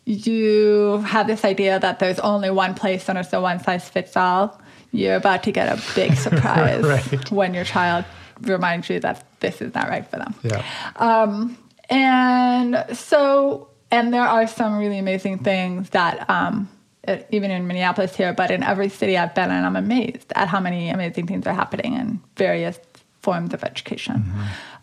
you 0.05 0.99
have 1.07 1.27
this 1.27 1.43
idea 1.43 1.79
that 1.79 1.99
there's 1.99 2.19
only 2.19 2.51
one 2.51 2.75
place 2.75 3.09
and 3.09 3.17
it's 3.17 3.33
a 3.33 3.41
one 3.41 3.59
size 3.63 3.89
fits 3.89 4.15
all, 4.15 4.61
you're 4.91 5.15
about 5.15 5.43
to 5.43 5.51
get 5.51 5.67
a 5.67 5.81
big 5.95 6.13
surprise 6.25 6.83
Right. 6.83 7.31
when 7.31 7.53
your 7.53 7.63
child 7.65 8.05
reminds 8.41 8.89
you 8.89 8.99
that 8.99 9.23
this 9.45 9.61
is 9.61 9.73
not 9.73 9.87
right 9.89 10.05
for 10.11 10.17
them. 10.17 10.33
Yeah. 10.43 10.63
Um, 10.95 11.57
and 11.89 12.71
so, 12.93 13.69
and 13.91 14.13
there 14.13 14.27
are 14.35 14.47
some 14.47 14.77
really 14.77 14.97
amazing 14.99 15.39
things 15.39 15.89
that, 15.91 16.27
um, 16.29 16.67
it- 17.03 17.27
even 17.31 17.51
in 17.51 17.67
Minneapolis 17.67 18.15
here, 18.15 18.33
but 18.33 18.49
in 18.51 18.63
every 18.63 18.89
city 18.89 19.17
I've 19.17 19.35
been 19.35 19.51
in, 19.51 19.63
I'm 19.63 19.75
amazed 19.75 20.33
at 20.35 20.47
how 20.47 20.59
many 20.59 20.89
amazing 20.89 21.27
things 21.27 21.45
are 21.47 21.53
happening 21.53 21.93
in 21.93 22.19
various 22.37 22.79
forms 23.21 23.53
of 23.53 23.63
education. 23.63 24.17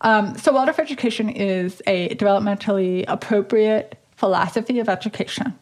Um, 0.00 0.36
so, 0.36 0.52
Waldorf 0.52 0.78
education 0.78 1.28
is 1.28 1.82
a 1.86 1.98
developmentally 2.16 3.04
appropriate 3.08 3.98
philosophy 4.16 4.78
of 4.80 4.88
education 4.88 5.54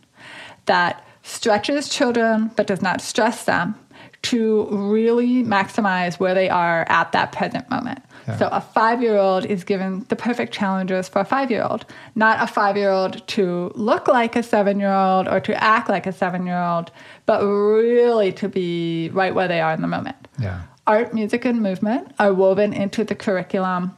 that 0.66 1.04
stretches 1.22 1.88
children 1.88 2.50
but 2.56 2.66
does 2.66 2.82
not 2.82 3.00
stress 3.00 3.44
them 3.44 3.74
to 4.22 4.66
really 4.70 5.42
maximize 5.42 6.18
where 6.20 6.34
they 6.34 6.48
are 6.50 6.86
at 6.88 7.12
that 7.12 7.32
present 7.32 7.68
moment. 7.70 8.00
So 8.38 8.48
a 8.48 8.60
five 8.60 9.02
year 9.02 9.16
old 9.16 9.44
is 9.44 9.64
given 9.64 10.04
the 10.08 10.16
perfect 10.16 10.52
challenges 10.52 11.08
for 11.08 11.20
a 11.20 11.24
five 11.24 11.50
year 11.50 11.62
old, 11.62 11.86
not 12.14 12.42
a 12.42 12.46
five 12.46 12.76
year 12.76 12.90
old 12.90 13.26
to 13.28 13.72
look 13.74 14.08
like 14.08 14.36
a 14.36 14.42
seven 14.42 14.80
year 14.80 14.92
old 14.92 15.28
or 15.28 15.40
to 15.40 15.62
act 15.62 15.88
like 15.88 16.06
a 16.06 16.12
seven 16.12 16.46
year 16.46 16.60
old, 16.60 16.90
but 17.26 17.42
really 17.42 18.32
to 18.32 18.48
be 18.48 19.10
right 19.12 19.34
where 19.34 19.48
they 19.48 19.60
are 19.60 19.72
in 19.72 19.80
the 19.80 19.88
moment. 19.88 20.28
Yeah. 20.38 20.62
Art, 20.86 21.14
music, 21.14 21.44
and 21.44 21.60
movement 21.60 22.12
are 22.18 22.34
woven 22.34 22.72
into 22.72 23.04
the 23.04 23.14
curriculum 23.14 23.96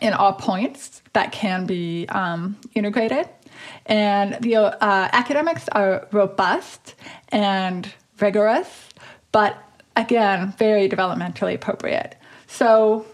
in 0.00 0.12
all 0.12 0.32
points 0.32 1.02
that 1.12 1.32
can 1.32 1.66
be 1.66 2.06
um, 2.08 2.56
integrated. 2.74 3.28
And 3.86 4.36
the 4.40 4.56
uh, 4.56 5.08
academics 5.12 5.68
are 5.70 6.06
robust 6.12 6.94
and 7.30 7.92
rigorous, 8.20 8.88
but 9.32 9.56
again, 9.94 10.54
very 10.58 10.88
developmentally 10.88 11.54
appropriate. 11.54 12.16
So 12.46 13.06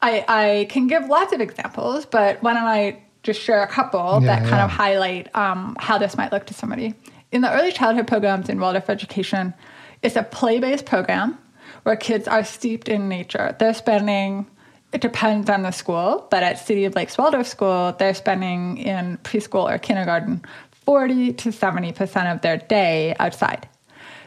I, 0.00 0.24
I 0.28 0.66
can 0.70 0.86
give 0.86 1.06
lots 1.08 1.32
of 1.32 1.40
examples, 1.40 2.06
but 2.06 2.42
why 2.42 2.54
don't 2.54 2.64
I 2.64 3.02
just 3.22 3.40
share 3.40 3.62
a 3.62 3.66
couple 3.66 4.20
Yeah, 4.22 4.26
that 4.26 4.38
kind 4.40 4.56
yeah. 4.56 4.64
of 4.64 4.70
highlight 4.70 5.34
um, 5.34 5.76
how 5.80 5.98
this 5.98 6.16
might 6.16 6.32
look 6.32 6.46
to 6.46 6.54
somebody. 6.54 6.94
In 7.32 7.40
the 7.42 7.52
early 7.52 7.72
childhood 7.72 8.06
programs 8.06 8.48
in 8.48 8.60
Waldorf 8.60 8.88
education, 8.88 9.54
it's 10.02 10.16
a 10.16 10.22
play 10.22 10.60
based 10.60 10.86
program 10.86 11.36
where 11.82 11.96
kids 11.96 12.28
are 12.28 12.44
steeped 12.44 12.88
in 12.88 13.08
nature. 13.08 13.56
They're 13.58 13.74
spending, 13.74 14.46
it 14.92 15.00
depends 15.00 15.50
on 15.50 15.62
the 15.62 15.72
school, 15.72 16.26
but 16.30 16.42
at 16.42 16.58
City 16.58 16.84
of 16.84 16.94
Lakes 16.94 17.18
Waldorf 17.18 17.46
School, 17.46 17.94
they're 17.98 18.14
spending 18.14 18.78
in 18.78 19.18
preschool 19.24 19.68
or 19.70 19.78
kindergarten 19.78 20.42
40 20.84 21.34
to 21.34 21.48
70% 21.50 22.32
of 22.32 22.40
their 22.40 22.56
day 22.56 23.14
outside 23.18 23.68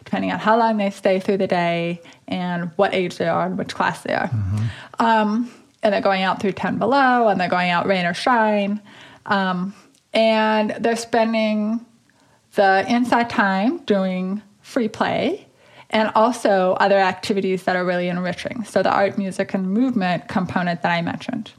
depending 0.03 0.31
on 0.31 0.39
how 0.39 0.57
long 0.57 0.77
they 0.77 0.89
stay 0.89 1.19
through 1.19 1.37
the 1.37 1.47
day 1.47 2.01
and 2.27 2.71
what 2.75 2.93
age 2.93 3.17
they 3.17 3.27
are 3.27 3.45
and 3.45 3.57
which 3.57 3.73
class 3.73 4.01
they 4.01 4.13
are. 4.13 4.29
Um, 4.99 5.49
and 5.83 5.93
they're 5.93 6.01
going 6.01 6.21
out 6.21 6.41
through 6.41 6.51
10 6.53 6.77
below 6.77 7.27
and 7.27 7.39
they're 7.39 7.49
going 7.49 7.69
out 7.69 7.87
rain 7.87 8.05
or 8.05 8.13
shine. 8.13 8.81
Um, 9.25 9.73
and 10.13 10.71
they're 10.79 10.95
spending 10.95 11.85
the 12.55 12.85
inside 12.87 13.29
time 13.29 13.77
doing 13.79 14.41
free 14.61 14.87
play 14.87 15.47
and 15.89 16.11
also 16.15 16.73
other 16.79 16.97
activities 16.97 17.63
that 17.63 17.75
are 17.75 17.85
really 17.85 18.07
enriching. 18.07 18.63
So, 18.63 18.81
the 18.81 18.91
art, 18.91 19.17
music, 19.17 19.53
and 19.53 19.71
movement 19.71 20.27
component 20.27 20.81
that 20.81 20.91
I 20.91 21.01
mentioned. 21.01 21.51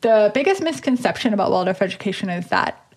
The 0.00 0.30
biggest 0.32 0.62
misconception 0.62 1.34
about 1.34 1.50
Waldorf 1.50 1.82
education 1.82 2.30
is 2.30 2.46
that 2.48 2.94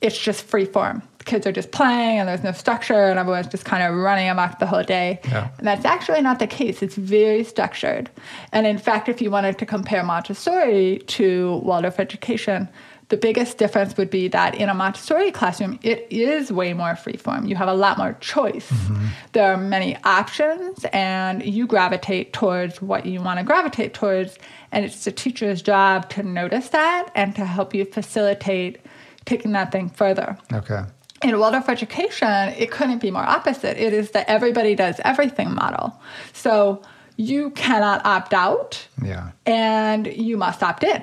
it's 0.00 0.16
just 0.16 0.44
free 0.44 0.64
form. 0.64 1.02
Kids 1.24 1.46
are 1.46 1.52
just 1.52 1.72
playing 1.72 2.18
and 2.18 2.28
there's 2.28 2.42
no 2.42 2.52
structure 2.52 3.10
and 3.10 3.18
everyone's 3.18 3.48
just 3.48 3.64
kind 3.64 3.82
of 3.82 3.94
running 3.94 4.28
amok 4.28 4.58
the 4.60 4.66
whole 4.66 4.82
day. 4.82 5.20
Yeah. 5.24 5.50
And 5.58 5.66
that's 5.66 5.84
actually 5.84 6.22
not 6.22 6.38
the 6.38 6.46
case. 6.46 6.82
It's 6.82 6.94
very 6.94 7.44
structured. 7.44 8.08
And 8.52 8.66
in 8.66 8.78
fact, 8.78 9.08
if 9.08 9.20
you 9.20 9.30
wanted 9.30 9.58
to 9.58 9.66
compare 9.66 10.02
Montessori 10.02 11.00
to 11.06 11.56
Waldorf 11.64 12.00
education, 12.00 12.68
the 13.08 13.16
biggest 13.16 13.56
difference 13.56 13.96
would 13.96 14.10
be 14.10 14.28
that 14.28 14.54
in 14.54 14.68
a 14.68 14.74
Montessori 14.74 15.30
classroom, 15.30 15.78
it 15.82 16.06
is 16.10 16.52
way 16.52 16.74
more 16.74 16.92
freeform. 16.92 17.48
You 17.48 17.56
have 17.56 17.68
a 17.68 17.74
lot 17.74 17.96
more 17.96 18.14
choice. 18.20 18.70
Mm-hmm. 18.70 19.06
There 19.32 19.50
are 19.50 19.56
many 19.56 19.96
options, 20.04 20.84
and 20.92 21.42
you 21.42 21.66
gravitate 21.66 22.34
towards 22.34 22.82
what 22.82 23.06
you 23.06 23.22
want 23.22 23.38
to 23.38 23.44
gravitate 23.46 23.94
towards. 23.94 24.38
And 24.72 24.84
it's 24.84 25.04
the 25.06 25.12
teacher's 25.12 25.62
job 25.62 26.10
to 26.10 26.22
notice 26.22 26.68
that 26.68 27.10
and 27.14 27.34
to 27.36 27.46
help 27.46 27.74
you 27.74 27.86
facilitate 27.86 28.78
taking 29.24 29.52
that 29.52 29.72
thing 29.72 29.88
further. 29.88 30.36
Okay. 30.52 30.82
In 31.22 31.38
Waldorf 31.38 31.68
education, 31.68 32.28
it 32.56 32.70
couldn't 32.70 32.98
be 33.00 33.10
more 33.10 33.22
opposite. 33.24 33.76
It 33.76 33.92
is 33.92 34.12
the 34.12 34.28
everybody 34.30 34.74
does 34.74 35.00
everything 35.04 35.54
model. 35.54 35.98
So 36.32 36.82
you 37.16 37.50
cannot 37.50 38.06
opt 38.06 38.32
out 38.32 38.86
Yeah. 39.02 39.30
and 39.44 40.06
you 40.06 40.36
must 40.36 40.62
opt 40.62 40.84
in. 40.84 41.02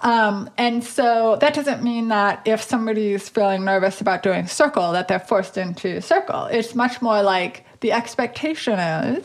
Um, 0.00 0.50
and 0.58 0.82
so 0.84 1.36
that 1.40 1.54
doesn't 1.54 1.82
mean 1.82 2.08
that 2.08 2.42
if 2.44 2.60
somebody 2.62 3.12
is 3.14 3.28
feeling 3.28 3.64
nervous 3.64 4.00
about 4.00 4.22
doing 4.22 4.46
circle, 4.46 4.92
that 4.92 5.08
they're 5.08 5.20
forced 5.20 5.56
into 5.56 6.02
circle. 6.02 6.46
It's 6.46 6.74
much 6.74 7.00
more 7.00 7.22
like 7.22 7.64
the 7.80 7.92
expectation 7.92 8.78
is 8.78 9.24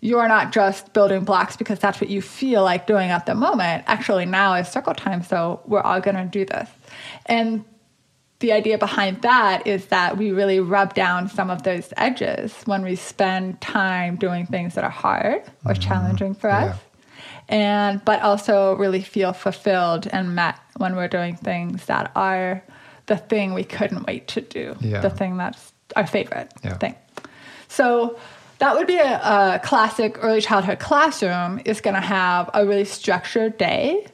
you're 0.00 0.28
not 0.28 0.52
just 0.52 0.92
building 0.92 1.24
blocks 1.24 1.56
because 1.56 1.78
that's 1.78 2.00
what 2.00 2.08
you 2.10 2.22
feel 2.22 2.62
like 2.62 2.86
doing 2.86 3.10
at 3.10 3.26
the 3.26 3.34
moment. 3.34 3.84
Actually, 3.86 4.26
now 4.26 4.54
is 4.54 4.68
circle 4.68 4.94
time, 4.94 5.22
so 5.22 5.60
we're 5.66 5.80
all 5.80 6.00
going 6.00 6.16
to 6.16 6.24
do 6.24 6.44
this. 6.44 6.68
And 7.26 7.64
the 8.44 8.52
idea 8.52 8.76
behind 8.76 9.22
that 9.22 9.66
is 9.66 9.86
that 9.86 10.18
we 10.18 10.30
really 10.30 10.60
rub 10.60 10.92
down 10.92 11.30
some 11.30 11.48
of 11.48 11.62
those 11.62 11.94
edges 11.96 12.52
when 12.66 12.82
we 12.82 12.94
spend 12.94 13.58
time 13.62 14.16
doing 14.16 14.44
things 14.44 14.74
that 14.74 14.84
are 14.84 14.90
hard 14.90 15.36
or 15.64 15.72
mm-hmm. 15.72 15.80
challenging 15.80 16.34
for 16.34 16.50
us. 16.50 16.78
And 17.48 18.04
but 18.04 18.20
also 18.20 18.76
really 18.76 19.00
feel 19.00 19.32
fulfilled 19.32 20.08
and 20.12 20.34
met 20.34 20.58
when 20.76 20.94
we're 20.94 21.08
doing 21.08 21.36
things 21.36 21.86
that 21.86 22.12
are 22.14 22.62
the 23.06 23.16
thing 23.16 23.54
we 23.54 23.64
couldn't 23.64 24.06
wait 24.06 24.28
to 24.28 24.42
do. 24.42 24.76
Yeah. 24.80 25.00
the 25.00 25.08
thing 25.08 25.38
that's 25.38 25.72
our 25.96 26.06
favorite 26.06 26.52
Yeah. 26.62 26.76
thing. 26.76 26.96
So 27.68 28.18
that 28.58 28.76
would 28.76 28.86
be 28.86 28.98
a, 28.98 29.20
a 29.22 29.60
classic 29.64 30.18
early 30.20 30.42
childhood 30.42 30.80
classroom 30.80 31.62
is 31.64 31.80
going 31.80 31.94
to 31.94 32.02
have 32.02 32.50
a 32.52 32.66
really 32.66 32.84
structured 32.84 33.56
day 33.56 34.06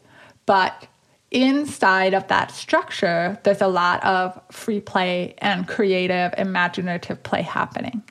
but 0.47 0.87
inside 1.31 2.13
of 2.13 2.27
that 2.29 2.51
structure 2.51 3.39
there's 3.45 3.61
a 3.61 3.69
lot 3.69 4.03
of 4.05 4.41
free 4.51 4.81
play 4.81 5.35
and 5.39 5.69
creative 5.69 6.35
imaginative 6.37 7.23
play 7.23 7.43
happening 7.43 8.03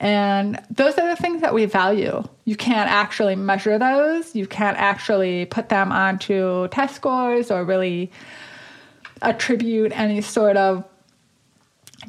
and 0.00 0.62
those 0.70 0.96
are 0.96 1.08
the 1.08 1.20
things 1.20 1.40
that 1.40 1.54
we 1.54 1.64
value. 1.64 2.22
You 2.44 2.56
can't 2.56 2.88
actually 2.88 3.34
measure 3.34 3.78
those. 3.78 4.34
You 4.34 4.46
can't 4.46 4.76
actually 4.76 5.46
put 5.46 5.68
them 5.68 5.90
onto 5.90 6.68
test 6.68 6.94
scores 6.94 7.50
or 7.50 7.64
really 7.64 8.12
attribute 9.22 9.90
any 9.98 10.20
sort 10.20 10.56
of 10.56 10.84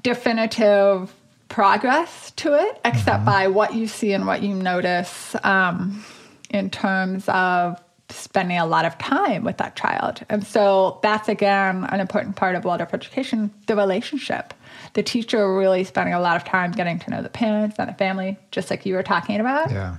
definitive 0.04 1.14
progress 1.48 2.32
to 2.32 2.54
it, 2.54 2.80
except 2.86 3.26
by 3.26 3.48
what 3.48 3.74
you 3.74 3.88
see 3.88 4.14
and 4.14 4.28
what 4.28 4.44
you 4.44 4.54
notice 4.54 5.36
um, 5.44 6.06
in 6.52 6.70
terms 6.70 7.28
of 7.28 7.82
spending 8.10 8.58
a 8.58 8.66
lot 8.66 8.86
of 8.86 8.98
time 8.98 9.44
with 9.44 9.58
that 9.58 9.76
child. 9.76 10.26
And 10.30 10.46
so 10.46 11.00
that's 11.04 11.30
again 11.30 11.86
an 11.86 12.00
important 12.00 12.36
part 12.36 12.56
of 12.56 12.66
Waldorf 12.66 12.94
education 12.94 13.52
the 13.68 13.76
relationship. 13.76 14.54
The 14.94 15.04
teacher 15.04 15.56
really 15.56 15.84
spending 15.84 16.14
a 16.14 16.20
lot 16.20 16.36
of 16.36 16.44
time 16.44 16.72
getting 16.72 17.00
to 17.00 17.10
know 17.12 17.22
the 17.22 17.30
parents 17.30 17.76
and 17.80 17.90
the 17.90 17.94
family, 17.94 18.38
just 18.52 18.70
like 18.70 18.86
you 18.86 18.96
were 18.96 19.04
talking 19.04 19.40
about. 19.40 19.72
Yeah. 19.72 19.98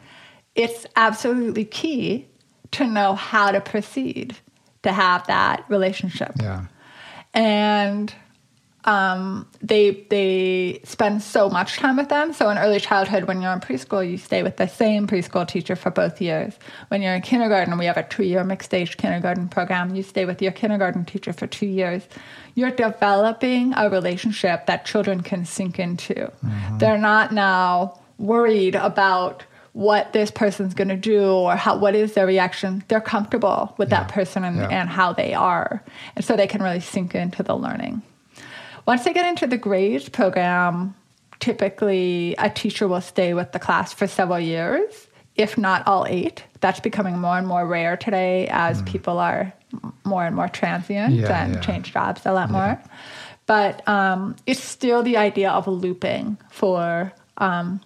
It's 0.54 0.86
absolutely 0.96 1.64
key 1.64 2.26
to 2.72 2.86
know 2.86 3.14
how 3.14 3.50
to 3.52 3.60
proceed 3.60 4.36
to 4.82 4.92
have 4.92 5.26
that 5.26 5.64
relationship 5.68 6.32
Yeah. 6.40 6.66
and 7.34 8.12
um, 8.84 9.46
they 9.60 10.06
they 10.08 10.80
spend 10.84 11.22
so 11.22 11.50
much 11.50 11.76
time 11.76 11.96
with 11.96 12.08
them. 12.08 12.32
So 12.32 12.48
in 12.48 12.58
early 12.58 12.80
childhood, 12.80 13.24
when 13.24 13.42
you're 13.42 13.52
in 13.52 13.60
preschool, 13.60 14.08
you 14.08 14.16
stay 14.16 14.42
with 14.42 14.56
the 14.56 14.66
same 14.66 15.06
preschool 15.06 15.46
teacher 15.46 15.76
for 15.76 15.90
both 15.90 16.20
years. 16.20 16.54
When 16.88 17.02
you're 17.02 17.14
in 17.14 17.22
kindergarten, 17.22 17.76
we 17.78 17.84
have 17.86 17.96
a 17.98 18.02
two-year 18.04 18.42
mixed 18.44 18.72
age 18.72 18.96
kindergarten 18.96 19.48
program. 19.48 19.94
You 19.94 20.02
stay 20.02 20.24
with 20.24 20.40
your 20.40 20.52
kindergarten 20.52 21.04
teacher 21.04 21.32
for 21.32 21.46
two 21.46 21.66
years. 21.66 22.02
You're 22.54 22.70
developing 22.70 23.74
a 23.76 23.90
relationship 23.90 24.66
that 24.66 24.86
children 24.86 25.22
can 25.22 25.44
sink 25.44 25.78
into. 25.78 26.32
They're 26.78 26.98
not 26.98 27.32
now 27.32 28.00
worried 28.18 28.74
about 28.74 29.44
what 29.72 30.12
this 30.12 30.30
person's 30.30 30.74
going 30.74 30.88
to 30.88 30.96
do 30.96 31.22
or 31.30 31.54
how 31.54 31.78
what 31.78 31.94
is 31.94 32.14
their 32.14 32.26
reaction 32.26 32.82
they're 32.88 33.00
comfortable 33.00 33.72
with 33.78 33.88
that 33.90 34.08
person 34.08 34.42
and, 34.42 34.56
Yeah. 34.56 34.68
and 34.68 34.88
how 34.88 35.12
they 35.12 35.32
are 35.32 35.82
and 36.16 36.24
so 36.24 36.36
they 36.36 36.48
can 36.48 36.60
really 36.60 36.80
sink 36.80 37.14
into 37.14 37.44
the 37.44 37.54
learning 37.54 38.02
once 38.86 39.04
they 39.04 39.12
get 39.12 39.26
into 39.26 39.46
the 39.46 39.58
grades 39.58 40.08
program 40.08 40.94
typically 41.38 42.34
a 42.38 42.50
teacher 42.50 42.86
will 42.86 43.00
stay 43.00 43.34
with 43.34 43.52
the 43.52 43.58
class 43.58 43.92
for 43.92 44.06
several 44.06 44.40
years 44.40 45.08
if 45.36 45.56
not 45.56 45.86
all 45.86 46.06
eight 46.08 46.44
that's 46.60 46.80
becoming 46.80 47.18
more 47.18 47.38
and 47.38 47.46
more 47.46 47.66
rare 47.66 47.96
today 47.96 48.46
as 48.50 48.82
people 48.82 49.18
are 49.18 49.52
more 50.04 50.24
and 50.24 50.36
more 50.36 50.48
transient 50.48 51.14
Mm. 51.14 51.20
Yeah, 51.20 51.44
and 51.44 51.54
yeah. 51.54 51.60
change 51.60 51.92
jobs 51.92 52.26
a 52.26 52.32
lot 52.32 52.50
more 52.50 52.80
but 53.46 53.86
um, 53.88 54.36
it's 54.46 54.62
still 54.62 55.02
the 55.02 55.16
idea 55.16 55.50
of 55.50 55.66
looping 55.66 56.38
for 56.50 57.12
um, 57.38 57.80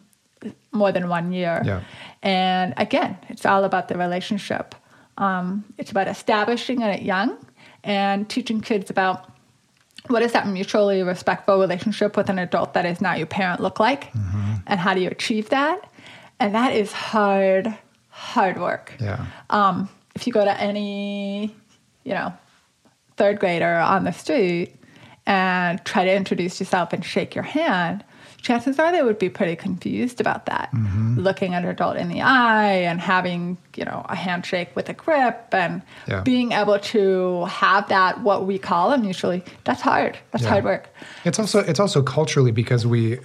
more 0.73 0.93
than 0.93 1.09
one 1.09 1.33
year. 1.33 1.63
Yeah. 1.65 1.81
And 2.23 2.75
again, 2.77 3.17
it's 3.31 3.47
all 3.47 3.65
about 3.65 3.89
the 3.89 3.97
relationship. 3.97 4.75
Um, 5.17 5.65
it's 5.79 5.91
about 5.91 6.07
establishing 6.07 6.83
it 6.83 7.03
young 7.03 7.39
and 7.83 8.29
teaching 8.29 8.61
kids 8.61 8.91
about 8.91 9.31
what 10.09 10.21
does 10.21 10.33
that 10.33 10.47
mutually 10.47 11.03
respectful 11.03 11.59
relationship 11.59 12.17
with 12.17 12.29
an 12.29 12.39
adult 12.39 12.75
that 12.75 12.85
is 12.87 13.01
not 13.01 13.19
your 13.19 13.27
parent 13.27 13.61
look 13.61 13.81
like, 13.81 14.13
Mm-hmm. 14.13 14.53
and 14.67 14.81
how 14.81 14.95
do 14.95 15.01
you 15.01 15.09
achieve 15.09 15.49
that? 15.51 15.89
And 16.41 16.55
that 16.55 16.75
is 16.75 16.93
hard, 16.93 17.75
hard 18.11 18.61
work. 18.61 18.93
Yeah. 19.01 19.27
Um, 19.51 19.89
if 20.15 20.27
you 20.27 20.33
go 20.33 20.45
to 20.45 20.61
any, 20.61 21.55
you 22.05 22.13
know, 22.13 22.33
third 23.17 23.39
grader 23.41 23.77
on 23.77 24.05
the 24.05 24.13
street 24.13 24.75
and 25.27 25.83
try 25.85 26.05
to 26.05 26.13
introduce 26.15 26.61
yourself 26.61 26.93
and 26.93 27.05
shake 27.05 27.35
your 27.35 27.45
hand, 27.45 28.05
chances 28.45 28.79
are 28.79 28.93
they 28.93 29.03
would 29.03 29.19
be 29.19 29.29
pretty 29.29 29.57
confused 29.57 30.21
about 30.21 30.47
that. 30.47 30.71
Mm-hmm. 30.73 31.19
Looking 31.19 31.55
an 31.55 31.65
adult 31.65 31.97
in 31.97 32.09
the 32.09 32.21
eye 32.21 32.75
and 32.89 33.01
having, 33.01 33.57
you 33.75 33.85
know, 33.85 34.05
a 34.09 34.15
handshake 34.15 34.69
with 34.77 34.89
a 34.89 34.93
grip 34.93 35.49
and 35.53 35.83
Yeah. 36.07 36.21
being 36.21 36.53
able 36.53 36.79
to 36.79 37.47
have 37.47 37.89
that, 37.89 38.21
what 38.21 38.47
we 38.47 38.59
call 38.59 38.93
a 38.93 38.99
mutually, 38.99 39.43
that's 39.65 39.81
hard. 39.81 40.19
That's 40.31 40.45
Yeah. 40.45 40.51
hard 40.51 40.65
work. 40.65 40.89
It's 41.25 41.39
also 41.39 41.59
it's 41.61 41.81
also 41.81 42.03
culturally 42.03 42.53
because 42.53 42.87
we 42.87 43.19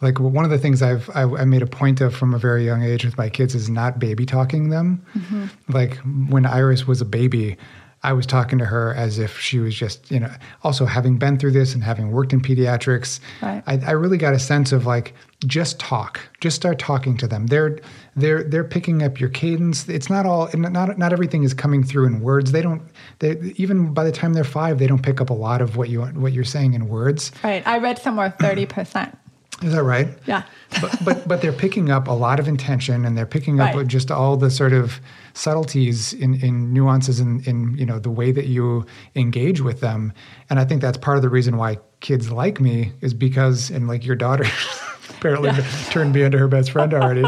like 0.00 0.18
one 0.18 0.44
of 0.44 0.50
the 0.50 0.58
things 0.58 0.80
I've 0.82 1.10
I, 1.14 1.22
I 1.22 1.44
made 1.44 1.62
a 1.62 1.66
point 1.66 2.00
of 2.00 2.14
from 2.14 2.32
a 2.34 2.38
very 2.38 2.64
young 2.64 2.82
age 2.82 3.04
with 3.04 3.18
my 3.18 3.28
kids 3.28 3.54
is 3.54 3.68
not 3.68 3.98
baby 3.98 4.24
talking 4.26 4.70
them. 4.70 5.04
Mm-hmm. 5.16 5.44
Like 5.72 5.96
when 6.28 6.46
Iris 6.46 6.86
was 6.86 7.00
a 7.00 7.04
baby, 7.04 7.56
I 8.04 8.12
was 8.12 8.26
talking 8.26 8.58
to 8.58 8.64
her 8.64 8.94
as 8.94 9.18
if 9.18 9.38
she 9.38 9.58
was 9.58 9.74
just 9.74 10.10
you 10.10 10.18
know. 10.20 10.30
Also 10.64 10.86
having 10.86 11.18
been 11.18 11.38
through 11.38 11.52
this 11.52 11.74
and 11.74 11.84
having 11.84 12.10
worked 12.10 12.32
in 12.32 12.40
pediatrics, 12.40 13.20
Right. 13.40 13.62
I, 13.66 13.80
I 13.86 13.90
really 13.92 14.18
got 14.18 14.34
a 14.34 14.38
sense 14.38 14.72
of 14.72 14.86
like 14.86 15.14
just 15.46 15.78
talk, 15.78 16.20
just 16.40 16.56
start 16.56 16.78
talking 16.78 17.16
to 17.18 17.26
them. 17.26 17.46
They're 17.46 17.78
they're 18.16 18.42
they're 18.42 18.64
picking 18.64 19.02
up 19.02 19.20
your 19.20 19.28
cadence. 19.28 19.88
It's 19.88 20.10
not 20.10 20.26
all 20.26 20.48
not 20.54 20.98
not 20.98 21.12
everything 21.12 21.44
is 21.44 21.54
coming 21.54 21.84
through 21.84 22.06
in 22.06 22.20
words. 22.20 22.52
They 22.52 22.62
don't. 22.62 22.82
They 23.20 23.52
even 23.56 23.94
by 23.94 24.04
the 24.04 24.12
time 24.12 24.32
they're 24.32 24.44
five, 24.44 24.78
they 24.78 24.86
don't 24.86 25.02
pick 25.02 25.20
up 25.20 25.30
a 25.30 25.34
lot 25.34 25.60
of 25.60 25.76
what 25.76 25.88
you 25.88 26.02
what 26.02 26.32
you're 26.32 26.44
saying 26.44 26.74
in 26.74 26.88
words. 26.88 27.32
Right. 27.44 27.66
I 27.66 27.78
read 27.78 27.98
somewhere 27.98 28.34
30%. 28.38 29.16
Is 29.62 29.72
that 29.72 29.82
right? 29.82 30.08
Yeah. 30.26 30.42
but, 30.80 30.98
but 31.04 31.28
but 31.28 31.42
they're 31.42 31.52
picking 31.52 31.90
up 31.90 32.08
a 32.08 32.12
lot 32.12 32.40
of 32.40 32.48
intention 32.48 33.04
and 33.04 33.16
they're 33.16 33.26
picking 33.26 33.60
up 33.60 33.74
Right. 33.74 33.86
just 33.86 34.10
all 34.10 34.36
the 34.36 34.50
sort 34.50 34.72
of 34.72 35.00
subtleties 35.34 36.12
in, 36.14 36.34
in 36.42 36.72
nuances 36.72 37.20
in, 37.20 37.40
in 37.44 37.76
you 37.76 37.86
know 37.86 37.98
the 37.98 38.10
way 38.10 38.32
that 38.32 38.46
you 38.46 38.84
engage 39.14 39.60
with 39.60 39.80
them 39.80 40.12
and 40.50 40.58
i 40.58 40.64
think 40.64 40.80
that's 40.82 40.98
part 40.98 41.16
of 41.16 41.22
the 41.22 41.28
reason 41.30 41.56
why 41.56 41.78
kids 42.00 42.30
like 42.30 42.60
me 42.60 42.92
is 43.00 43.12
because 43.14 43.70
and 43.70 43.86
like 43.88 44.04
your 44.04 44.16
daughter 44.16 44.44
apparently 45.10 45.50
turned 45.90 46.14
me 46.14 46.22
into 46.22 46.38
her 46.38 46.48
best 46.48 46.70
friend 46.70 46.92
already 46.94 47.22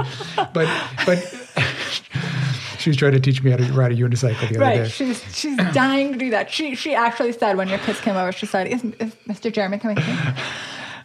but 0.52 0.68
but 1.06 1.18
she 2.78 2.90
was 2.90 2.96
trying 2.96 3.12
to 3.12 3.20
teach 3.20 3.42
me 3.42 3.50
how 3.50 3.56
to 3.56 3.64
ride 3.72 3.92
a 3.92 3.96
unicycle 3.96 4.40
the 4.48 4.56
other 4.56 4.58
Right. 4.60 4.76
day 4.84 4.88
She's 4.88 5.22
she's 5.36 5.56
dying 5.72 6.12
to 6.12 6.18
do 6.18 6.30
that. 6.30 6.50
She 6.50 6.74
she 6.74 6.94
actually 6.94 7.32
said 7.32 7.56
when 7.56 7.68
your 7.68 7.78
kids 7.78 8.00
came 8.00 8.16
over, 8.16 8.32
she 8.32 8.44
said, 8.46 8.66
"Is, 8.66 8.84
is 8.84 9.14
Mr. 9.28 9.50
Jeremy 9.52 9.78
coming 9.78 9.96
here?" 9.96 10.36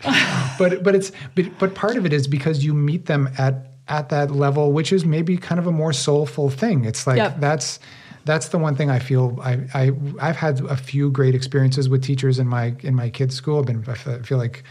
but 0.59 0.83
but 0.83 0.95
it's 0.95 1.11
but, 1.35 1.45
but 1.59 1.75
part 1.75 1.95
of 1.97 2.05
it 2.05 2.13
is 2.13 2.27
because 2.27 2.63
you 2.63 2.73
meet 2.73 3.05
them 3.05 3.29
at 3.37 3.71
at 3.87 4.09
that 4.09 4.31
level 4.31 4.71
which 4.71 4.93
is 4.93 5.03
maybe 5.05 5.35
kind 5.37 5.59
of 5.59 5.67
a 5.67 5.71
more 5.71 5.91
soulful 5.93 6.49
thing 6.49 6.85
it's 6.85 7.05
like 7.07 7.17
Yep. 7.17 7.39
that's 7.39 7.79
that's 8.25 8.49
the 8.49 8.57
one 8.59 8.75
thing 8.75 8.89
i 8.91 8.99
feel 8.99 9.39
I, 9.41 9.59
I 9.73 9.91
i've 10.21 10.35
had 10.35 10.61
a 10.65 10.77
few 10.77 11.09
great 11.09 11.33
experiences 11.35 11.89
with 11.89 12.03
teachers 12.03 12.37
in 12.39 12.47
my 12.47 12.75
in 12.81 12.93
my 12.95 13.09
kids 13.09 13.35
school 13.35 13.59
i've 13.59 13.65
been 13.65 13.83
i 13.87 13.93
feel 13.95 14.37
like 14.37 14.63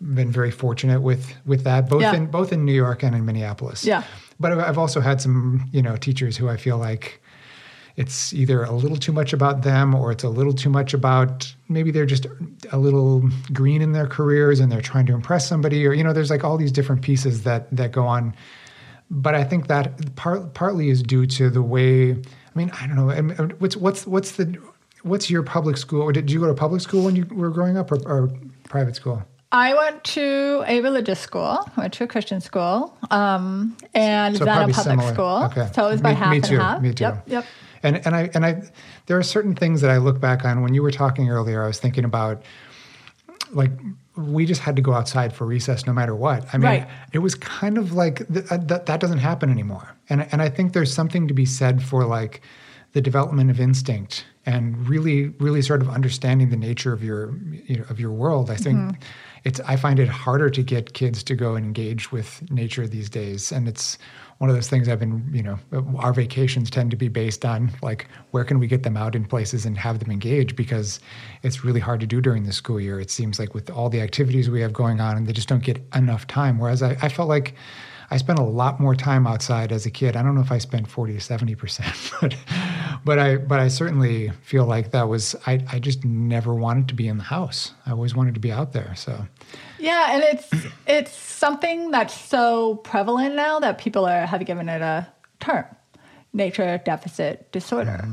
been 0.00 0.30
very 0.30 0.50
fortunate 0.50 1.00
with 1.00 1.34
with 1.46 1.64
that 1.64 1.88
both 1.88 2.02
Yeah. 2.02 2.14
in 2.14 2.26
both 2.26 2.52
in 2.52 2.64
new 2.64 2.72
york 2.72 3.02
and 3.02 3.14
in 3.14 3.24
minneapolis 3.24 3.84
Yeah. 3.84 4.02
but 4.38 4.52
I've- 4.52 4.60
i've 4.62 4.78
also 4.78 5.00
had 5.00 5.20
some 5.20 5.68
you 5.72 5.82
know 5.82 5.96
teachers 5.96 6.36
who 6.36 6.48
i 6.48 6.56
feel 6.56 6.78
like 6.78 7.19
it's 8.00 8.32
either 8.32 8.62
a 8.64 8.70
little 8.72 8.96
too 8.96 9.12
much 9.12 9.32
about 9.34 9.60
them 9.62 9.94
or 9.94 10.10
it's 10.10 10.24
a 10.24 10.28
little 10.28 10.54
too 10.54 10.70
much 10.70 10.94
about 10.94 11.54
maybe 11.68 11.90
they're 11.90 12.06
just 12.16 12.26
a 12.72 12.78
little 12.78 13.22
green 13.52 13.82
in 13.82 13.92
their 13.92 14.06
careers 14.06 14.58
and 14.58 14.72
they're 14.72 14.80
trying 14.92 15.04
to 15.04 15.12
impress 15.12 15.46
somebody 15.46 15.86
or 15.86 15.92
you 15.92 16.02
know 16.02 16.14
there's 16.14 16.30
like 16.30 16.42
all 16.42 16.56
these 16.56 16.72
different 16.72 17.02
pieces 17.02 17.42
that 17.44 17.62
that 17.76 17.92
go 17.92 18.06
on 18.06 18.34
but 19.10 19.34
i 19.34 19.44
think 19.44 19.66
that 19.68 19.86
part, 20.16 20.54
partly 20.54 20.88
is 20.88 21.02
due 21.02 21.26
to 21.26 21.50
the 21.50 21.60
way 21.62 22.12
i 22.12 22.52
mean 22.54 22.70
i 22.80 22.86
don't 22.86 22.96
know 22.96 23.08
what's 23.58 23.76
what's 23.76 24.06
what's 24.06 24.32
the 24.32 24.46
what's 25.02 25.28
your 25.30 25.42
public 25.42 25.76
school 25.76 26.00
or 26.02 26.12
did 26.12 26.30
you 26.30 26.40
go 26.40 26.46
to 26.46 26.54
public 26.54 26.80
school 26.80 27.04
when 27.04 27.14
you 27.16 27.26
were 27.30 27.50
growing 27.50 27.76
up 27.76 27.92
or, 27.92 27.98
or 28.08 28.30
private 28.64 28.96
school 28.96 29.22
I 29.52 29.74
went 29.74 30.04
to 30.14 30.62
a 30.64 30.80
religious 30.80 31.18
school. 31.18 31.58
I 31.76 31.80
went 31.80 31.92
to 31.94 32.04
a 32.04 32.06
Christian 32.06 32.40
school, 32.40 32.96
um, 33.10 33.76
and 33.94 34.36
So 34.36 34.44
then 34.44 34.56
a 34.70 34.72
public 34.72 34.76
similar. 34.76 35.12
school. 35.12 35.42
Okay. 35.50 35.68
So 35.74 35.88
it 35.88 35.90
was 35.90 36.00
by 36.00 36.10
Me- 36.10 36.16
half 36.22 36.30
me 36.30 36.36
and 36.36 36.44
too, 36.44 36.58
half. 36.58 36.80
me 36.80 36.92
too. 36.94 37.02
Yep. 37.02 37.24
Yep. 37.26 37.44
And 37.82 38.04
and 38.06 38.14
I 38.14 38.30
and 38.34 38.44
I 38.44 38.62
there 39.06 39.16
are 39.18 39.22
certain 39.22 39.54
things 39.54 39.80
that 39.80 39.90
I 39.90 39.98
look 39.98 40.20
back 40.20 40.44
on 40.44 40.62
when 40.62 40.74
you 40.74 40.82
were 40.82 40.90
talking 40.90 41.28
earlier. 41.30 41.62
I 41.64 41.66
was 41.66 41.78
thinking 41.78 42.04
about 42.04 42.42
like 43.52 43.72
we 44.16 44.44
just 44.46 44.60
had 44.60 44.76
to 44.76 44.82
go 44.82 44.92
outside 44.92 45.32
for 45.32 45.46
recess 45.46 45.86
no 45.86 45.92
matter 45.92 46.14
what. 46.14 46.44
I 46.52 46.58
mean, 46.58 46.66
Right. 46.66 46.88
it 47.12 47.18
was 47.18 47.34
kind 47.34 47.78
of 47.78 47.92
like 47.92 48.26
th- 48.32 48.46
uh, 48.50 48.58
that 48.58 48.86
that 48.86 49.00
doesn't 49.00 49.18
happen 49.18 49.50
anymore. 49.50 49.94
And 50.08 50.26
and 50.30 50.42
I 50.42 50.48
think 50.48 50.72
there's 50.72 50.92
something 50.92 51.26
to 51.28 51.34
be 51.34 51.46
said 51.46 51.82
for 51.82 52.04
like 52.04 52.42
the 52.92 53.00
development 53.00 53.50
of 53.50 53.60
instinct 53.60 54.24
and 54.46 54.88
really 54.88 55.28
really 55.38 55.62
sort 55.62 55.80
of 55.80 55.88
understanding 55.88 56.50
the 56.50 56.56
nature 56.56 56.92
of 56.92 57.02
your 57.02 57.34
you 57.66 57.76
know 57.78 57.84
of 57.88 57.98
your 57.98 58.10
world. 58.12 58.50
I 58.50 58.56
think 58.56 58.78
Mm-hmm. 58.78 59.02
it's 59.44 59.60
I 59.60 59.76
find 59.76 59.98
it 59.98 60.08
harder 60.08 60.50
to 60.50 60.62
get 60.62 60.92
kids 60.92 61.22
to 61.24 61.34
go 61.34 61.54
and 61.56 61.64
engage 61.64 62.12
with 62.12 62.48
nature 62.50 62.86
these 62.86 63.08
days 63.08 63.52
and 63.52 63.66
it's 63.68 63.96
one 64.40 64.48
of 64.48 64.56
those 64.56 64.70
things 64.70 64.88
I've 64.88 64.98
been, 64.98 65.22
you 65.34 65.42
know, 65.42 65.58
our 65.98 66.14
vacations 66.14 66.70
tend 66.70 66.90
to 66.92 66.96
be 66.96 67.08
based 67.08 67.44
on 67.44 67.70
like 67.82 68.06
where 68.30 68.42
can 68.42 68.58
we 68.58 68.66
get 68.66 68.84
them 68.84 68.96
out 68.96 69.14
in 69.14 69.26
places 69.26 69.66
and 69.66 69.76
have 69.76 69.98
them 69.98 70.10
engage 70.10 70.56
because 70.56 70.98
it's 71.42 71.62
really 71.62 71.78
hard 71.78 72.00
to 72.00 72.06
do 72.06 72.22
during 72.22 72.44
the 72.44 72.52
school 72.54 72.80
year. 72.80 72.98
It 72.98 73.10
seems 73.10 73.38
like 73.38 73.52
with 73.52 73.68
all 73.68 73.90
the 73.90 74.00
activities 74.00 74.48
we 74.48 74.62
have 74.62 74.72
going 74.72 74.98
on 74.98 75.18
and 75.18 75.26
they 75.26 75.34
just 75.34 75.46
don't 75.46 75.62
get 75.62 75.82
enough 75.94 76.26
time. 76.26 76.58
Whereas 76.58 76.82
I, 76.82 76.96
I 77.02 77.10
felt 77.10 77.28
like 77.28 77.54
I 78.10 78.16
spent 78.16 78.38
a 78.38 78.42
lot 78.42 78.80
more 78.80 78.94
time 78.94 79.26
outside 79.26 79.72
as 79.72 79.84
a 79.84 79.90
kid. 79.90 80.16
I 80.16 80.22
don't 80.22 80.34
know 80.34 80.40
if 80.40 80.50
I 80.50 80.56
spent 80.56 80.88
40 80.88 81.12
to 81.12 81.20
70 81.20 81.54
percent, 81.56 82.10
but 82.22 82.34
but 83.04 83.18
I 83.18 83.36
but 83.36 83.60
I 83.60 83.68
certainly 83.68 84.30
feel 84.42 84.64
like 84.64 84.92
that 84.92 85.06
was 85.06 85.36
I, 85.46 85.62
I 85.70 85.78
just 85.78 86.02
never 86.02 86.54
wanted 86.54 86.88
to 86.88 86.94
be 86.94 87.08
in 87.08 87.18
the 87.18 87.24
house. 87.24 87.74
I 87.84 87.90
always 87.90 88.14
wanted 88.14 88.32
to 88.34 88.40
be 88.40 88.50
out 88.50 88.72
there. 88.72 88.94
So 88.96 89.26
Yeah, 89.78 90.14
and 90.14 90.22
it's 90.22 90.66
it's 90.86 91.12
something 91.12 91.90
that's 91.90 92.18
so 92.18 92.76
prevalent 92.76 93.34
now 93.34 93.60
that 93.60 93.78
people 93.78 94.04
are 94.06 94.26
have 94.26 94.44
given 94.44 94.68
it 94.68 94.82
a 94.82 95.06
term, 95.40 95.64
nature 96.32 96.80
deficit 96.84 97.50
disorder. 97.52 98.06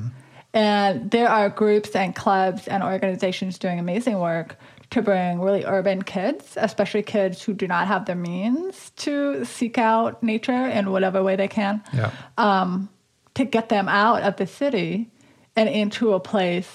And 0.53 1.11
there 1.11 1.29
are 1.29 1.49
groups 1.49 1.95
and 1.95 2.15
clubs 2.15 2.67
and 2.67 2.81
organizations 2.81 3.59
doing 3.59 3.79
amazing 3.79 4.19
work 4.19 4.57
to 4.89 5.01
bring 5.01 5.41
really 5.41 5.65
urban 5.65 6.01
kids, 6.01 6.53
especially 6.55 7.03
kids 7.03 7.43
who 7.43 7.53
do 7.53 7.67
not 7.67 7.87
have 7.87 8.05
the 8.05 8.15
means 8.15 8.91
to 8.91 9.43
seek 9.43 9.77
out 9.77 10.23
nature 10.23 10.65
in 10.67 10.91
whatever 10.91 11.21
way 11.21 11.35
they 11.35 11.49
can, 11.49 11.83
yeah. 11.93 12.11
um, 12.37 12.89
to 13.35 13.43
get 13.43 13.69
them 13.69 13.89
out 13.89 14.21
of 14.21 14.37
the 14.37 14.47
city 14.47 15.11
and 15.55 15.67
into 15.67 16.13
a 16.13 16.19
place 16.19 16.71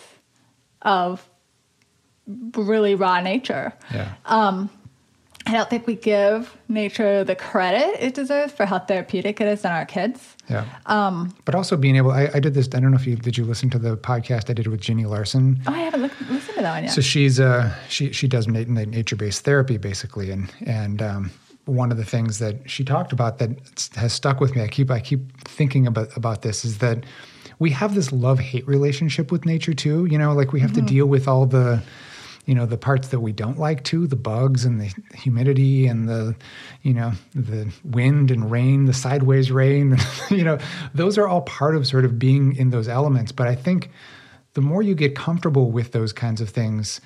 of 0.82 1.26
really 2.26 2.94
raw 2.94 3.20
nature. 3.20 3.72
yeah. 3.92 4.14
Um, 4.26 4.70
I 5.44 5.52
don't 5.52 5.68
think 5.68 5.86
we 5.86 5.96
give 5.96 6.56
nature 6.68 7.24
the 7.24 7.34
credit 7.34 7.96
it 7.98 8.14
deserves 8.14 8.52
for 8.52 8.64
how 8.64 8.78
therapeutic 8.78 9.40
it 9.40 9.48
is 9.48 9.64
in 9.64 9.72
our 9.72 9.84
kids. 9.84 10.36
Yeah. 10.48 10.64
Um, 10.86 11.34
but 11.44 11.54
also 11.54 11.76
being 11.76 11.96
able, 11.96 12.12
I, 12.12 12.30
I 12.34 12.40
did 12.40 12.54
this. 12.54 12.68
I 12.72 12.78
don't 12.78 12.92
know 12.92 12.96
if 12.96 13.06
you 13.06 13.16
did. 13.16 13.36
You 13.36 13.44
listen 13.44 13.68
to 13.70 13.78
the 13.78 13.96
podcast 13.96 14.50
I 14.50 14.52
did 14.52 14.68
with 14.68 14.80
Ginny 14.80 15.04
Larson. 15.04 15.60
Oh, 15.66 15.72
I 15.72 15.78
haven't 15.78 16.02
look, 16.02 16.12
listened 16.30 16.56
to 16.56 16.62
that 16.62 16.74
one 16.74 16.84
yet. 16.84 16.92
So 16.92 17.00
she's 17.00 17.40
uh 17.40 17.74
she 17.88 18.12
she 18.12 18.28
does 18.28 18.46
nature 18.46 19.16
based 19.16 19.44
therapy 19.44 19.78
basically, 19.78 20.30
and 20.30 20.52
and 20.64 21.02
um, 21.02 21.30
one 21.64 21.90
of 21.90 21.96
the 21.98 22.04
things 22.04 22.38
that 22.38 22.70
she 22.70 22.84
talked 22.84 23.12
about 23.12 23.38
that 23.38 23.50
has 23.96 24.12
stuck 24.12 24.40
with 24.40 24.54
me. 24.54 24.62
I 24.62 24.68
keep 24.68 24.90
I 24.92 25.00
keep 25.00 25.42
thinking 25.42 25.88
about 25.88 26.16
about 26.16 26.42
this 26.42 26.64
is 26.64 26.78
that 26.78 27.04
we 27.58 27.70
have 27.70 27.94
this 27.94 28.12
love 28.12 28.38
hate 28.38 28.66
relationship 28.68 29.32
with 29.32 29.44
nature 29.44 29.74
too. 29.74 30.06
You 30.06 30.18
know, 30.18 30.32
like 30.34 30.52
we 30.52 30.60
have 30.60 30.72
to 30.74 30.82
deal 30.82 31.06
with 31.06 31.26
all 31.26 31.46
the 31.46 31.82
you 32.44 32.54
know 32.54 32.66
the 32.66 32.76
parts 32.76 33.08
that 33.08 33.20
we 33.20 33.32
don't 33.32 33.58
like 33.58 33.84
too 33.84 34.06
the 34.06 34.16
bugs 34.16 34.64
and 34.64 34.80
the 34.80 34.92
humidity 35.14 35.86
and 35.86 36.08
the 36.08 36.34
you 36.82 36.92
know 36.92 37.12
the 37.34 37.72
wind 37.84 38.30
and 38.30 38.50
rain 38.50 38.86
the 38.86 38.92
sideways 38.92 39.50
rain 39.52 39.96
you 40.30 40.44
know 40.44 40.58
those 40.94 41.18
are 41.18 41.28
all 41.28 41.42
part 41.42 41.76
of 41.76 41.86
sort 41.86 42.04
of 42.04 42.18
being 42.18 42.56
in 42.56 42.70
those 42.70 42.88
elements. 42.88 43.32
But 43.32 43.46
i 43.46 43.54
think 43.54 43.90
the 44.54 44.60
more 44.60 44.82
you 44.82 44.94
get 44.94 45.14
comfortable 45.14 45.70
with 45.70 45.92
those 45.92 46.12
kinds 46.12 46.40
of 46.40 46.50
things 46.50 47.00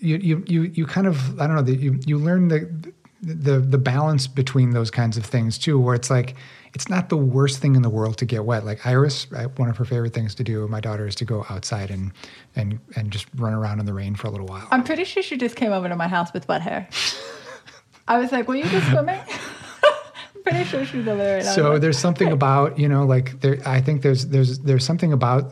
you 0.00 0.16
you 0.16 0.44
you, 0.46 0.62
you 0.62 0.86
kind 0.86 1.06
of 1.06 1.40
i 1.40 1.46
don't 1.46 1.56
know 1.56 1.72
you 1.72 1.98
you 2.06 2.18
learn 2.18 2.48
the 2.48 2.92
the 3.22 3.58
the 3.58 3.78
balance 3.78 4.26
between 4.26 4.70
those 4.70 4.90
kinds 4.90 5.16
of 5.16 5.24
things 5.24 5.58
too 5.58 5.78
where 5.78 5.94
it's 5.94 6.10
like 6.10 6.36
it's 6.74 6.90
not 6.90 7.08
the 7.08 7.16
worst 7.16 7.60
thing 7.60 7.74
in 7.74 7.80
the 7.80 7.88
world 7.88 8.18
to 8.18 8.26
get 8.26 8.44
wet. 8.44 8.66
Like 8.66 8.84
Iris, 8.86 9.26
one 9.56 9.70
of 9.70 9.78
her 9.78 9.86
favorite 9.86 10.12
things 10.12 10.34
to 10.34 10.44
do, 10.44 10.68
my 10.68 10.80
daughter, 10.80 11.06
is 11.06 11.14
to 11.16 11.24
go 11.24 11.46
outside 11.48 11.90
and 11.90 12.12
and 12.54 12.78
and 12.94 13.10
just 13.10 13.26
run 13.36 13.54
around 13.54 13.80
in 13.80 13.86
the 13.86 13.94
rain 13.94 14.14
for 14.14 14.26
a 14.26 14.30
little 14.30 14.46
while. 14.46 14.68
I'm 14.70 14.84
pretty 14.84 15.04
sure 15.04 15.22
she 15.22 15.38
just 15.38 15.56
came 15.56 15.72
over 15.72 15.88
to 15.88 15.96
my 15.96 16.08
house 16.08 16.34
with 16.34 16.46
wet 16.48 16.60
hair. 16.60 16.88
I 18.06 18.18
was 18.18 18.30
like, 18.30 18.46
"Were 18.46 18.56
you 18.56 18.64
just 18.64 18.90
swimming?" 18.90 19.20
I'm 20.36 20.42
pretty 20.42 20.64
sure 20.64 20.84
she's 20.84 21.08
over 21.08 21.16
there. 21.16 21.38
Right 21.38 21.46
so 21.46 21.78
there's 21.78 21.98
something 21.98 22.30
about 22.38 22.78
you 22.78 22.88
know, 22.88 23.06
like 23.06 23.40
there. 23.40 23.58
I 23.64 23.80
think 23.80 24.02
there's 24.02 24.26
there's 24.26 24.58
there's 24.58 24.84
something 24.84 25.14
about 25.14 25.50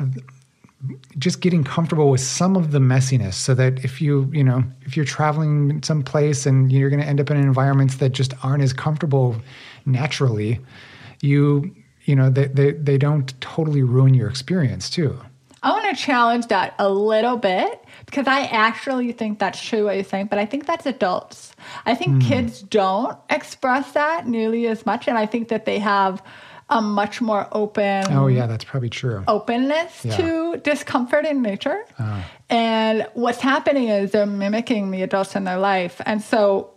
just 1.19 1.41
getting 1.41 1.65
comfortable 1.65 2.11
with 2.11 2.21
some 2.21 2.57
of 2.57 2.71
the 2.73 2.79
messiness 2.79 3.35
so 3.35 3.55
that 3.55 3.85
if 3.85 4.01
you 4.01 4.31
you 4.33 4.45
know 4.45 4.63
if 4.83 4.97
you're 4.97 5.05
traveling 5.05 5.83
someplace 5.83 6.47
and 6.47 6.73
you're 6.73 6.91
going 6.91 7.01
to 7.01 7.07
end 7.07 7.21
up 7.21 7.31
in 7.31 7.37
environments 7.37 7.97
that 7.97 8.11
just 8.11 8.35
aren't 8.45 8.63
as 8.63 8.73
comfortable 8.73 9.37
naturally 9.87 10.61
you 11.21 11.75
you 12.05 12.15
know 12.15 12.29
they, 12.31 12.47
they, 12.47 12.73
they 12.73 12.99
don't 12.99 13.39
totally 13.41 13.83
ruin 13.83 14.15
your 14.15 14.29
experience 14.29 14.91
too 14.91 15.19
i 15.63 15.71
want 15.71 15.97
to 15.97 16.03
challenge 16.03 16.47
that 16.49 16.75
a 16.79 16.89
little 16.89 17.37
bit 17.37 17.83
because 18.07 18.27
i 18.27 18.43
actually 18.43 19.13
think 19.13 19.39
that's 19.39 19.63
true 19.63 19.85
what 19.85 19.95
you're 19.95 20.05
saying 20.05 20.27
but 20.27 20.39
i 20.39 20.45
think 20.45 20.67
that's 20.67 20.87
adults 20.87 21.55
i 21.87 21.95
think 21.95 22.23
mm. 22.23 22.29
kids 22.29 22.63
don't 22.63 23.17
express 23.31 23.93
that 23.93 24.27
nearly 24.27 24.67
as 24.67 24.85
much 24.85 25.09
and 25.09 25.17
i 25.17 25.25
think 25.25 25.49
that 25.49 25.65
they 25.65 25.79
have 25.79 26.23
a 26.71 26.81
much 26.81 27.21
more 27.21 27.47
open 27.53 28.05
oh 28.11 28.27
yeah 28.27 28.47
that's 28.47 28.65
probably 28.65 28.89
true 28.89 29.23
openness 29.29 30.05
yeah. 30.05 30.17
to 30.17 30.57
discomfort 30.59 31.27
in 31.27 31.43
nature 31.43 31.85
uh. 31.99 32.23
and 32.49 33.07
what's 33.15 33.41
happening 33.41 33.89
is 33.89 34.13
they're 34.13 34.27
mimicking 34.27 34.91
the 34.91 35.03
adults 35.03 35.37
in 35.37 35.45
their 35.45 35.59
life 35.59 36.01
and 36.07 36.23
so 36.23 36.71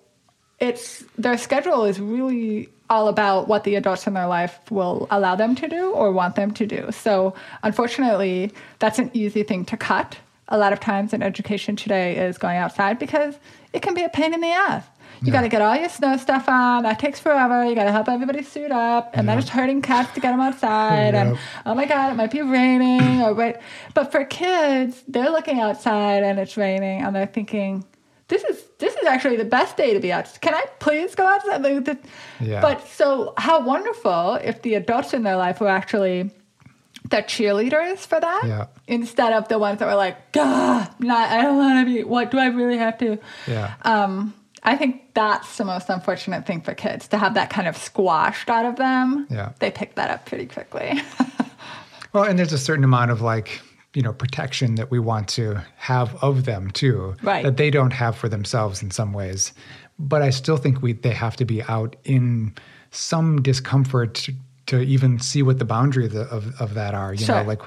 it's 0.60 1.04
their 1.18 1.38
schedule 1.38 1.86
is 1.86 2.00
really 2.00 2.70
all 2.90 3.08
about 3.08 3.48
what 3.48 3.64
the 3.64 3.76
adults 3.76 4.08
in 4.08 4.14
their 4.14 4.28
life 4.28 4.60
will 4.72 5.08
allow 5.12 5.36
them 5.36 5.56
to 5.56 5.68
do 5.68 5.92
or 5.92 6.12
want 6.12 6.36
them 6.36 6.52
to 6.54 6.66
do. 6.66 6.90
So, 6.92 7.34
unfortunately, 7.64 8.54
that's 8.80 9.00
an 9.00 9.12
easy 9.14 9.44
thing 9.44 9.66
to 9.66 9.78
cut. 9.78 10.18
A 10.48 10.58
lot 10.58 10.72
of 10.72 10.80
times 10.80 11.14
in 11.14 11.22
education 11.22 11.76
today 11.76 12.16
is 12.16 12.38
going 12.38 12.58
outside 12.58 12.98
because 12.98 13.38
it 13.74 13.82
can 13.82 13.94
be 13.94 14.04
a 14.04 14.10
pain 14.10 14.34
in 14.34 14.40
the 14.40 14.48
ass. 14.48 14.86
You 15.22 15.32
got 15.32 15.42
to 15.42 15.50
get 15.50 15.62
all 15.62 15.76
your 15.76 15.90
snow 15.90 16.18
stuff 16.18 16.48
on. 16.48 16.84
That 16.84 17.00
takes 17.00 17.20
forever. 17.20 17.66
You 17.66 17.76
got 17.76 17.86
to 17.86 17.92
help 17.92 18.08
everybody 18.08 18.44
suit 18.44 18.72
up, 18.72 19.12
and 19.14 19.26
yeah. 19.26 19.32
then 19.32 19.40
it's 19.40 19.50
hurting 19.50 19.82
cats 19.82 20.14
to 20.14 20.20
get 20.20 20.32
them 20.32 20.42
outside. 20.42 21.14
yep. 21.14 21.28
And 21.28 21.40
oh 21.66 21.74
my 21.74 21.86
god, 21.86 22.12
it 22.12 22.16
might 22.16 22.32
be 22.32 22.42
raining. 22.42 23.22
or 23.22 23.34
wait, 23.34 23.58
but 23.94 24.12
for 24.12 24.24
kids, 24.26 25.04
they're 25.08 25.32
looking 25.32 25.60
outside 25.60 26.24
and 26.24 26.40
it's 26.40 26.58
raining, 26.58 27.02
and 27.02 27.16
they're 27.16 27.28
thinking, 27.28 27.84
this 28.28 28.44
is 28.44 28.64
this 28.78 28.96
is 28.96 29.06
actually 29.06 29.38
the 29.38 29.46
best 29.46 29.78
day 29.78 29.94
to 29.94 30.00
be 30.00 30.12
out. 30.12 30.38
Can 30.42 30.54
I 30.54 30.66
please 30.80 31.16
go 31.16 31.26
outside? 31.26 31.98
Yeah. 32.40 32.62
But 32.62 32.88
so 32.88 33.34
how 33.38 33.62
wonderful 33.62 34.36
if 34.36 34.62
the 34.62 34.76
adults 34.76 35.14
in 35.14 35.24
their 35.24 35.38
life 35.38 35.60
were 35.60 35.70
actually 35.70 36.32
the 37.10 37.18
cheerleaders 37.18 38.00
for 38.00 38.20
that 38.20 38.44
yeah. 38.46 38.66
instead 38.88 39.32
of 39.32 39.48
the 39.48 39.58
ones 39.58 39.80
that 39.80 39.88
were 39.88 39.96
like, 39.96 40.34
"God, 40.34 40.90
not 41.00 41.32
I 41.32 41.42
don't 41.42 41.58
want 41.58 41.88
to 41.88 41.94
be. 41.94 42.04
What 42.04 42.32
do 42.32 42.38
I 42.38 42.48
really 42.48 42.78
have 42.78 42.98
to?" 43.00 43.18
Yeah. 43.48 43.74
Um, 43.84 44.34
I 44.64 44.76
think 44.76 45.14
that's 45.14 45.58
the 45.58 45.66
most 45.66 45.90
unfortunate 45.90 46.46
thing 46.46 46.62
for 46.62 46.74
kids 46.74 47.08
to 47.10 47.18
have 47.18 47.36
that 47.36 47.50
kind 47.50 47.68
of 47.68 47.78
squashed 47.78 48.50
out 48.50 48.66
of 48.66 48.76
them. 48.76 49.28
Yeah. 49.30 49.54
They 49.60 49.72
pick 49.72 49.96
that 49.96 50.10
up 50.10 50.26
pretty 50.26 50.46
quickly. 50.46 51.00
well, 52.14 52.24
and 52.24 52.38
there's 52.38 52.54
a 52.54 52.58
certain 52.58 52.84
amount 52.84 53.12
of 53.12 53.22
like 53.22 53.62
you 53.94 54.04
know 54.04 54.14
protection 54.14 54.76
that 54.76 54.92
we 54.92 55.00
want 55.00 55.28
to 55.28 55.64
have 55.76 56.16
of 56.24 56.46
them 56.46 56.70
too 56.72 57.16
right. 57.24 57.44
that 57.44 57.58
they 57.58 57.72
don't 57.72 57.94
have 57.94 58.16
for 58.16 58.30
themselves 58.30 58.84
in 58.84 58.92
some 58.92 59.12
ways 59.12 59.54
but 59.98 60.22
i 60.22 60.30
still 60.30 60.58
think 60.58 60.84
we 60.84 60.94
they 60.94 61.14
have 61.14 61.36
to 61.36 61.46
be 61.46 61.64
out 61.64 61.96
in 62.04 62.54
some 62.92 63.42
discomfort 63.42 64.14
to, 64.14 64.34
to 64.68 64.82
even 64.82 65.20
see 65.20 65.42
what 65.42 65.58
the 65.58 65.66
boundary 65.66 66.06
of, 66.06 66.16
of, 66.16 66.62
of 66.62 66.74
that 66.76 66.94
are 66.94 67.14
you 67.14 67.26
sure. 67.26 67.36
know 67.36 67.44
like 67.44 67.62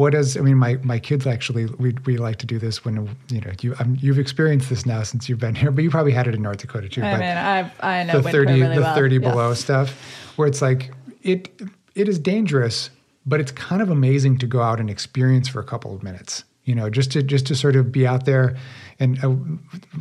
what 0.00 0.14
is 0.14 0.34
i 0.38 0.40
mean 0.40 0.56
my, 0.56 0.76
my 0.82 0.98
kids 0.98 1.26
actually 1.26 1.66
we, 1.78 1.94
we 2.06 2.16
like 2.16 2.36
to 2.36 2.46
do 2.46 2.58
this 2.58 2.86
when 2.86 3.14
you 3.28 3.40
know 3.42 3.52
you 3.60 3.74
um, 3.78 3.98
you've 4.00 4.18
experienced 4.18 4.70
this 4.70 4.86
now 4.86 5.02
since 5.02 5.28
you've 5.28 5.38
been 5.38 5.54
here 5.54 5.70
but 5.70 5.84
you 5.84 5.90
probably 5.90 6.10
had 6.10 6.26
it 6.26 6.34
in 6.34 6.40
north 6.40 6.56
dakota 6.56 6.88
too 6.88 7.02
i 7.02 7.12
mean 7.12 7.22
i 7.22 7.70
i 7.80 8.02
know 8.04 8.20
the 8.20 8.30
30 8.30 8.52
really 8.54 8.74
the 8.74 8.80
well. 8.80 8.94
30 8.94 9.18
below 9.18 9.54
stuff 9.54 10.32
where 10.36 10.48
it's 10.48 10.62
like 10.62 10.92
it 11.22 11.50
it 11.94 12.08
is 12.08 12.18
dangerous 12.18 12.88
but 13.26 13.40
it's 13.40 13.52
kind 13.52 13.82
of 13.82 13.90
amazing 13.90 14.38
to 14.38 14.46
go 14.46 14.62
out 14.62 14.80
and 14.80 14.88
experience 14.88 15.48
for 15.48 15.60
a 15.60 15.64
couple 15.64 15.94
of 15.94 16.02
minutes 16.02 16.44
you 16.64 16.74
know 16.74 16.88
just 16.88 17.12
to 17.12 17.22
just 17.22 17.46
to 17.46 17.54
sort 17.54 17.76
of 17.76 17.92
be 17.92 18.06
out 18.06 18.24
there 18.24 18.56
and 19.00 19.24
uh, 19.24 19.34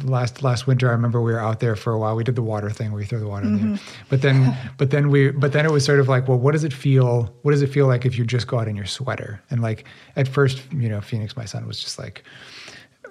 last 0.04 0.44
last 0.44 0.68
winter 0.68 0.90
i 0.90 0.92
remember 0.92 1.22
we 1.22 1.32
were 1.32 1.40
out 1.40 1.62
there 1.62 1.76
for 1.76 1.94
a 1.94 1.98
while. 1.98 2.16
We 2.16 2.24
did 2.24 2.36
the 2.36 2.44
water 2.44 2.70
thing 2.70 2.92
where 2.92 3.00
we 3.00 3.06
throw 3.06 3.20
the 3.20 3.28
water 3.28 3.46
mm-hmm. 3.46 3.66
in 3.66 3.76
there. 3.76 3.84
But 4.10 4.22
then 4.22 4.58
but 4.78 4.92
then 4.92 5.10
we 5.10 5.32
but 5.32 5.54
then 5.54 5.66
it 5.66 5.72
was 5.72 5.86
sort 5.86 6.00
of 6.00 6.08
like 6.08 6.28
well 6.28 6.38
what 6.38 6.52
does 6.52 6.64
it 6.64 6.74
feel 6.74 7.34
what 7.42 7.52
does 7.52 7.62
it 7.62 7.68
feel 7.68 7.88
like 7.88 8.06
if 8.06 8.18
you 8.18 8.26
just 8.26 8.48
go 8.48 8.60
out 8.60 8.68
in 8.68 8.76
your 8.76 8.86
sweater? 8.86 9.42
And 9.50 9.62
like 9.62 9.86
at 10.16 10.28
first 10.28 10.62
you 10.74 10.90
know 10.90 11.02
phoenix 11.02 11.36
my 11.36 11.46
son 11.46 11.66
was 11.66 11.82
just 11.82 11.98
like 11.98 12.24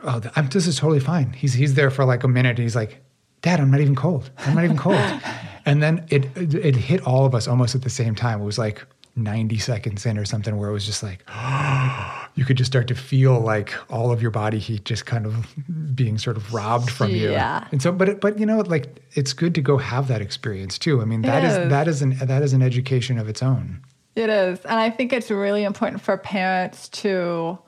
oh 0.05 0.20
I'm, 0.36 0.49
this 0.49 0.66
is 0.66 0.76
totally 0.76 1.01
fine. 1.01 1.32
He's 1.32 1.55
he's 1.55 1.74
there 1.74 1.91
for 1.91 2.05
like 2.05 2.22
a 2.22 2.28
minute 2.28 2.51
and 2.51 2.61
he's 2.61 2.76
like 2.76 3.03
dad 3.41 3.61
i'm 3.61 3.70
not 3.70 3.80
even 3.80 3.97
cold. 3.97 4.30
I'm 4.39 4.55
not 4.55 4.64
even 4.64 4.76
cold. 4.76 5.01
And 5.66 5.82
then 5.82 6.07
it 6.09 6.24
it 6.34 6.74
hit 6.74 7.07
all 7.07 7.26
of 7.26 7.34
us 7.34 7.47
almost 7.47 7.74
at 7.74 7.82
the 7.82 7.91
same 7.91 8.14
time. 8.14 8.41
It 8.41 8.45
was 8.45 8.57
like 8.57 8.86
90 9.19 9.59
seconds 9.59 10.07
in 10.07 10.16
or 10.16 10.25
something 10.25 10.57
where 10.57 10.69
it 10.69 10.73
was 10.73 10.87
just 10.87 11.03
like 11.03 11.25
you 12.35 12.45
could 12.45 12.57
just 12.57 12.71
start 12.71 12.89
to 12.89 12.95
feel 12.95 13.41
like 13.41 13.75
all 13.91 14.12
of 14.12 14.23
your 14.23 14.31
body 14.31 14.59
heat 14.59 14.85
just 14.85 15.07
kind 15.07 15.27
of 15.27 15.47
being 15.95 16.19
sort 16.19 16.37
of 16.37 16.55
robbed 16.55 16.91
from 16.91 17.11
you 17.11 17.31
yeah. 17.31 17.66
and 17.73 17.83
so 17.83 17.93
but 17.93 18.21
but 18.21 18.39
you 18.39 18.47
know 18.47 18.61
like 18.61 19.03
it's 19.12 19.33
good 19.33 19.55
to 19.55 19.61
go 19.61 19.77
have 19.77 20.09
that 20.09 20.23
experience 20.23 20.79
too 20.79 21.03
i 21.03 21.05
mean 21.05 21.23
that 21.23 21.45
is. 21.45 21.57
is 21.57 21.69
that 21.69 21.89
is 21.89 22.03
an 22.03 22.16
that 22.19 22.43
is 22.43 22.53
an 22.53 22.62
education 22.62 23.19
of 23.19 23.29
its 23.29 23.43
own 23.43 23.83
it 24.14 24.31
is 24.31 24.61
and 24.64 24.79
i 24.79 24.89
think 24.89 25.12
it's 25.12 25.31
really 25.31 25.64
important 25.64 26.01
for 26.01 26.16
parents 26.16 26.89
to 26.89 27.59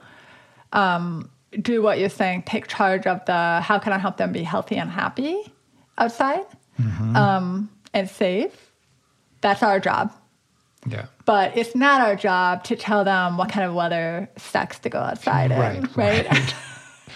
um, 0.72 1.28
do 1.61 1.82
what 1.82 1.98
you're 1.98 2.09
saying 2.09 2.42
take 2.44 2.68
charge 2.68 3.07
of 3.07 3.24
the 3.24 3.61
how 3.61 3.78
can 3.78 3.92
i 3.92 3.98
help 3.98 4.16
them 4.16 4.30
be 4.30 4.44
healthy 4.44 4.76
and 4.76 4.88
happy 4.88 5.53
outside 5.98 6.46
mm-hmm. 6.80 7.16
um, 7.16 7.68
and 7.92 8.09
safe 8.09 8.70
that's 9.40 9.62
our 9.62 9.80
job 9.80 10.12
yeah. 10.86 11.06
But 11.24 11.56
it's 11.56 11.74
not 11.74 12.00
our 12.00 12.16
job 12.16 12.64
to 12.64 12.76
tell 12.76 13.04
them 13.04 13.36
what 13.36 13.50
kind 13.50 13.66
of 13.66 13.74
weather 13.74 14.28
sucks 14.36 14.78
to 14.80 14.88
go 14.88 14.98
outside 14.98 15.50
right, 15.50 15.76
in, 15.76 15.82
right? 15.94 16.26
right. 16.30 16.54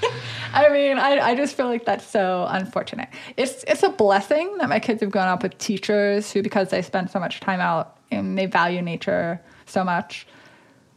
I 0.53 0.69
mean, 0.71 0.99
I, 0.99 1.19
I 1.19 1.35
just 1.35 1.57
feel 1.57 1.67
like 1.67 1.85
that's 1.85 2.07
so 2.07 2.47
unfortunate. 2.49 3.09
It's 3.37 3.65
it's 3.67 3.83
a 3.83 3.89
blessing 3.89 4.59
that 4.59 4.69
my 4.69 4.81
kids 4.81 5.01
have 5.01 5.11
grown 5.11 5.29
up 5.29 5.43
with 5.43 5.57
teachers 5.59 6.33
who, 6.33 6.43
because 6.43 6.71
they 6.71 6.83
spend 6.83 7.11
so 7.11 7.19
much 7.19 7.41
time 7.41 7.61
out 7.61 7.97
and 8.11 8.39
they 8.39 8.47
value 8.47 8.83
nature 8.83 9.41
so 9.67 9.83
much, 9.83 10.27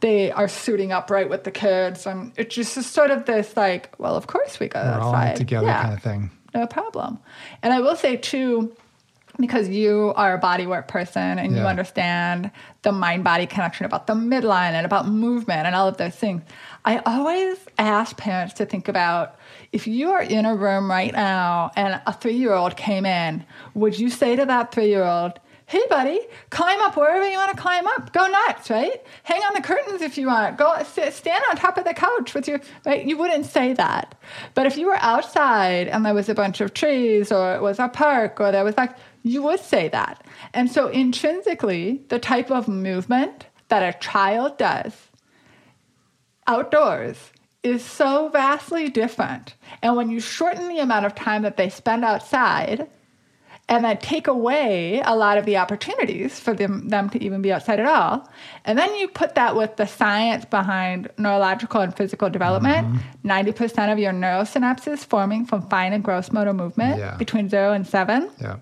they 0.00 0.30
are 0.32 0.48
suiting 0.48 0.92
up 0.92 1.10
right 1.10 1.28
with 1.28 1.44
the 1.44 1.50
kids, 1.50 2.06
and 2.06 2.32
it's 2.36 2.54
just 2.54 2.76
is 2.76 2.86
sort 2.86 3.10
of 3.10 3.24
this 3.24 3.56
like, 3.56 3.98
well, 3.98 4.14
of 4.14 4.26
course 4.26 4.60
we 4.60 4.68
go 4.68 4.80
We're 4.80 5.00
outside 5.00 5.36
together 5.36 5.66
yeah, 5.66 5.82
kind 5.82 5.94
of 5.94 6.02
thing. 6.02 6.30
No 6.54 6.66
problem. 6.66 7.18
And 7.62 7.72
I 7.72 7.80
will 7.80 7.96
say 7.96 8.16
too 8.16 8.74
because 9.40 9.68
you 9.68 10.12
are 10.16 10.34
a 10.34 10.40
bodywork 10.40 10.88
person 10.88 11.38
and 11.38 11.52
yeah. 11.52 11.60
you 11.60 11.66
understand 11.66 12.50
the 12.82 12.92
mind 12.92 13.24
body 13.24 13.46
connection 13.46 13.86
about 13.86 14.06
the 14.06 14.14
midline 14.14 14.72
and 14.72 14.84
about 14.84 15.06
movement 15.06 15.66
and 15.66 15.74
all 15.74 15.88
of 15.88 15.96
those 15.96 16.14
things. 16.14 16.42
I 16.84 16.98
always 16.98 17.58
ask 17.78 18.16
parents 18.16 18.54
to 18.54 18.66
think 18.66 18.88
about 18.88 19.36
if 19.72 19.86
you 19.86 20.10
are 20.10 20.22
in 20.22 20.44
a 20.44 20.54
room 20.54 20.90
right 20.90 21.12
now 21.12 21.70
and 21.76 22.00
a 22.06 22.12
three 22.12 22.36
year 22.36 22.52
old 22.52 22.76
came 22.76 23.06
in, 23.06 23.44
would 23.74 23.98
you 23.98 24.10
say 24.10 24.36
to 24.36 24.46
that 24.46 24.72
three 24.72 24.88
year 24.88 25.04
old, 25.04 25.38
hey 25.68 25.82
buddy 25.90 26.18
climb 26.48 26.80
up 26.80 26.96
wherever 26.96 27.28
you 27.28 27.36
want 27.36 27.54
to 27.54 27.62
climb 27.62 27.86
up. 27.86 28.10
Go 28.12 28.26
nuts 28.26 28.70
right? 28.70 29.02
Hang 29.22 29.42
on 29.42 29.52
the 29.54 29.60
curtains 29.60 30.00
if 30.00 30.16
you 30.16 30.26
want. 30.26 30.56
Go 30.56 30.74
stand 30.82 31.44
on 31.50 31.56
top 31.56 31.76
of 31.76 31.84
the 31.84 31.92
couch 31.92 32.34
with 32.34 32.48
your 32.48 32.60
right? 32.86 33.04
You 33.04 33.18
wouldn't 33.18 33.44
say 33.44 33.74
that. 33.74 34.14
But 34.54 34.66
if 34.66 34.78
you 34.78 34.86
were 34.86 34.96
outside 34.96 35.88
and 35.88 36.06
there 36.06 36.14
was 36.14 36.30
a 36.30 36.34
bunch 36.34 36.62
of 36.62 36.72
trees 36.72 37.30
or 37.30 37.54
it 37.54 37.60
was 37.60 37.78
a 37.78 37.88
park 37.88 38.40
or 38.40 38.50
there 38.50 38.64
was 38.64 38.78
like 38.78 38.96
you 39.28 39.42
would 39.42 39.60
say 39.60 39.88
that. 39.88 40.24
And 40.54 40.70
so, 40.70 40.88
intrinsically, 40.88 42.02
the 42.08 42.18
type 42.18 42.50
of 42.50 42.68
movement 42.68 43.46
that 43.68 43.82
a 43.82 43.98
child 43.98 44.58
does 44.58 44.94
outdoors 46.46 47.32
is 47.62 47.84
so 47.84 48.28
vastly 48.30 48.88
different. 48.88 49.54
And 49.82 49.96
when 49.96 50.10
you 50.10 50.20
shorten 50.20 50.68
the 50.68 50.78
amount 50.78 51.06
of 51.06 51.14
time 51.14 51.42
that 51.42 51.56
they 51.56 51.68
spend 51.68 52.04
outside, 52.04 52.88
and 53.70 53.84
then 53.84 53.98
take 53.98 54.26
away 54.26 55.02
a 55.04 55.14
lot 55.14 55.36
of 55.36 55.44
the 55.44 55.58
opportunities 55.58 56.40
for 56.40 56.54
them, 56.54 56.88
them 56.88 57.10
to 57.10 57.22
even 57.22 57.42
be 57.42 57.52
outside 57.52 57.78
at 57.78 57.84
all. 57.84 58.26
And 58.64 58.78
then 58.78 58.94
you 58.94 59.08
put 59.08 59.34
that 59.34 59.56
with 59.56 59.76
the 59.76 59.86
science 59.86 60.46
behind 60.46 61.10
neurological 61.18 61.82
and 61.82 61.94
physical 61.94 62.30
development. 62.30 62.88
Mm-hmm. 62.88 63.30
90% 63.30 63.92
of 63.92 63.98
your 63.98 64.12
neurosynapses 64.12 65.04
forming 65.04 65.44
from 65.44 65.68
fine 65.68 65.92
and 65.92 66.02
gross 66.02 66.32
motor 66.32 66.54
movement 66.54 66.98
Yeah. 66.98 67.16
between 67.18 67.50
zero 67.50 67.72
and 67.74 67.86
seven. 67.86 68.30
Yeah. 68.40 68.56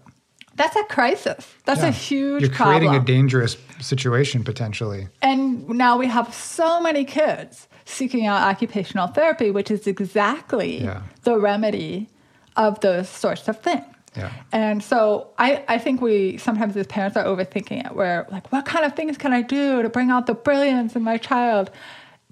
That's 0.57 0.74
a 0.76 0.84
crisis. 0.84 1.46
That's 1.64 1.82
Yeah. 1.82 1.88
a 1.88 1.92
huge 1.92 2.42
You're 2.42 2.50
problem. 2.50 2.78
creating 2.78 3.00
a 3.00 3.04
dangerous 3.04 3.57
situation 3.80 4.42
potentially. 4.42 5.09
And 5.22 5.68
now 5.68 5.96
we 5.98 6.07
have 6.07 6.32
so 6.34 6.80
many 6.80 7.04
kids 7.04 7.68
seeking 7.84 8.26
out 8.26 8.42
occupational 8.42 9.07
therapy, 9.09 9.50
which 9.50 9.70
is 9.70 9.86
exactly 9.86 10.82
Yeah. 10.84 11.02
the 11.22 11.38
remedy 11.38 12.09
of 12.57 12.80
those 12.80 13.09
sorts 13.09 13.48
of 13.48 13.61
things. 13.61 13.84
Yeah. 14.16 14.30
And 14.50 14.82
so 14.82 15.28
I, 15.38 15.62
I 15.68 15.76
think 15.78 16.00
we 16.00 16.38
sometimes 16.38 16.74
as 16.76 16.86
parents 16.86 17.18
are 17.18 17.24
overthinking 17.24 17.84
it. 17.84 17.94
We're 17.94 18.26
like, 18.32 18.50
what 18.50 18.64
kind 18.64 18.86
of 18.86 18.94
things 18.96 19.18
can 19.18 19.34
I 19.34 19.42
do 19.42 19.82
to 19.82 19.90
bring 19.90 20.11
out 20.11 20.26
the 20.26 20.32
brilliance 20.34 20.96
in 20.96 21.02
my 21.02 21.18
child? 21.18 21.70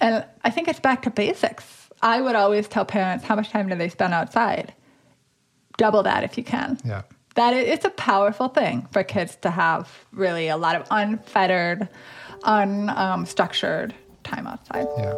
And 0.00 0.24
I 0.42 0.48
think 0.50 0.66
it's 0.68 0.80
back 0.80 1.02
to 1.02 1.10
basics. 1.10 1.90
I 2.00 2.22
would 2.22 2.36
always 2.36 2.68
tell 2.68 2.86
parents 2.86 3.24
how 3.26 3.36
much 3.36 3.50
time 3.50 3.68
do 3.68 3.74
they 3.74 3.90
spend 3.90 4.14
outside? 4.14 4.72
Double 5.76 6.02
that 6.04 6.24
if 6.24 6.38
you 6.38 6.44
can 6.44 6.78
Yeah. 6.84 7.02
That 7.34 7.52
it's 7.52 7.84
a 7.84 7.90
powerful 7.90 8.48
thing 8.48 8.86
for 8.92 9.02
kids 9.02 9.36
to 9.42 9.50
have 9.50 10.06
really 10.12 10.48
a 10.48 10.56
lot 10.56 10.76
of 10.76 10.86
unfettered, 10.90 11.88
unstructured 12.44 13.90
um, 13.90 13.96
time 14.22 14.46
outside. 14.46 14.86
Yeah. 14.96 15.14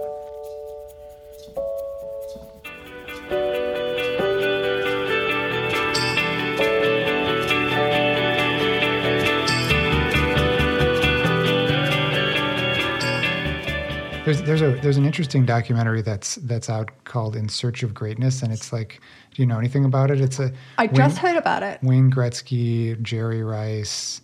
There's 14.27 14.43
there's 14.43 14.61
a 14.61 14.73
there's 14.83 14.97
an 14.97 15.05
interesting 15.05 15.47
documentary 15.47 16.03
that's 16.03 16.35
that's 16.35 16.69
out 16.69 16.91
called 17.05 17.37
In 17.37 17.49
Search 17.49 17.85
of 17.85 17.95
Greatness, 17.95 18.43
and 18.43 18.53
it's 18.53 18.73
like, 18.73 19.01
do 19.37 19.43
you 19.43 19.47
know 19.47 19.59
anything 19.59 19.85
about 19.85 20.11
it? 20.11 20.19
It's 20.19 20.39
a 20.39 20.51
I 20.79 20.87
Wayne- 20.87 20.95
just 20.95 21.19
heard 21.19 21.37
about 21.37 21.63
it. 21.63 21.79
Wayne 21.83 22.11
Gretzky, 22.11 23.01
Jerry 23.03 23.43
Rice, 23.43 24.23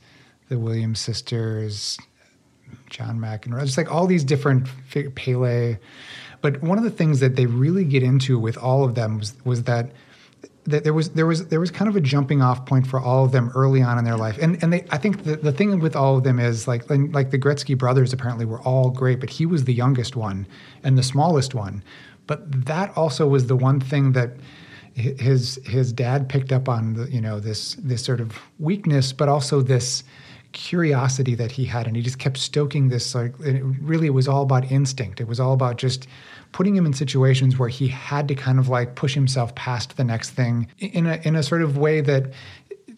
the 0.48 0.58
Williams 0.58 1.00
sisters, 1.00 1.98
John 2.88 3.18
McEnroe, 3.18 3.62
just 3.62 3.76
like 3.76 3.92
all 3.92 4.06
these 4.06 4.24
different 4.24 4.66
Pele. 5.14 5.76
But 6.40 6.62
one 6.62 6.78
of 6.78 6.84
the 6.84 6.90
things 6.90 7.20
that 7.20 7.36
they 7.36 7.44
really 7.44 7.84
get 7.84 8.02
into 8.02 8.38
with 8.38 8.56
all 8.56 8.84
of 8.84 8.94
them 8.94 9.18
was, 9.18 9.34
was 9.44 9.64
that 9.64 9.90
that 10.64 10.82
there 10.82 10.94
was 10.94 11.10
there 11.10 11.26
was 11.26 11.48
there 11.48 11.60
was 11.60 11.70
kind 11.70 11.90
of 11.90 11.96
a 11.96 12.00
jumping 12.00 12.40
off 12.40 12.64
point 12.64 12.86
for 12.86 12.98
all 12.98 13.26
of 13.26 13.32
them 13.32 13.52
early 13.54 13.82
on 13.82 13.98
in 13.98 14.04
their 14.04 14.16
life, 14.16 14.38
and 14.40 14.62
and 14.62 14.72
they 14.72 14.86
I 14.90 14.96
think 14.96 15.24
the, 15.24 15.36
the 15.36 15.52
thing 15.52 15.78
with 15.80 15.94
all 15.94 16.16
of 16.16 16.24
them 16.24 16.38
is 16.38 16.66
like 16.66 16.88
like 16.88 17.32
the 17.32 17.38
Gretzky 17.38 17.76
brothers 17.76 18.14
apparently 18.14 18.46
were 18.46 18.62
all 18.62 18.88
great, 18.88 19.20
but 19.20 19.28
he 19.28 19.44
was 19.44 19.64
the 19.64 19.74
youngest 19.74 20.16
one 20.16 20.46
and 20.82 20.96
the 20.96 21.02
smallest 21.02 21.54
one, 21.54 21.84
but 22.26 22.64
that 22.64 22.96
also 22.96 23.26
was 23.26 23.48
the 23.48 23.56
one 23.56 23.78
thing 23.78 24.12
that 24.12 24.36
his 24.94 25.58
his 25.64 25.92
dad 25.92 26.28
picked 26.28 26.52
up 26.52 26.68
on 26.68 26.94
the 26.94 27.10
you 27.10 27.20
know 27.20 27.40
this 27.40 27.74
this 27.76 28.04
sort 28.04 28.20
of 28.20 28.38
weakness, 28.58 29.12
but 29.12 29.28
also 29.28 29.60
this 29.60 30.04
curiosity 30.52 31.34
that 31.34 31.50
he 31.50 31.64
had. 31.64 31.86
And 31.86 31.96
he 31.96 32.02
just 32.02 32.18
kept 32.18 32.36
stoking 32.36 32.88
this 32.88 33.14
like 33.14 33.38
it 33.40 33.62
really 33.62 34.10
was 34.10 34.28
all 34.28 34.42
about 34.42 34.70
instinct. 34.70 35.20
It 35.20 35.28
was 35.28 35.40
all 35.40 35.52
about 35.52 35.78
just 35.78 36.06
putting 36.52 36.76
him 36.76 36.84
in 36.84 36.92
situations 36.92 37.58
where 37.58 37.68
he 37.68 37.88
had 37.88 38.28
to 38.28 38.34
kind 38.34 38.58
of 38.58 38.68
like 38.68 38.94
push 38.94 39.14
himself 39.14 39.54
past 39.54 39.96
the 39.96 40.04
next 40.04 40.30
thing 40.30 40.68
in 40.78 41.06
a 41.06 41.20
in 41.24 41.34
a 41.34 41.42
sort 41.42 41.62
of 41.62 41.78
way 41.78 42.00
that 42.00 42.32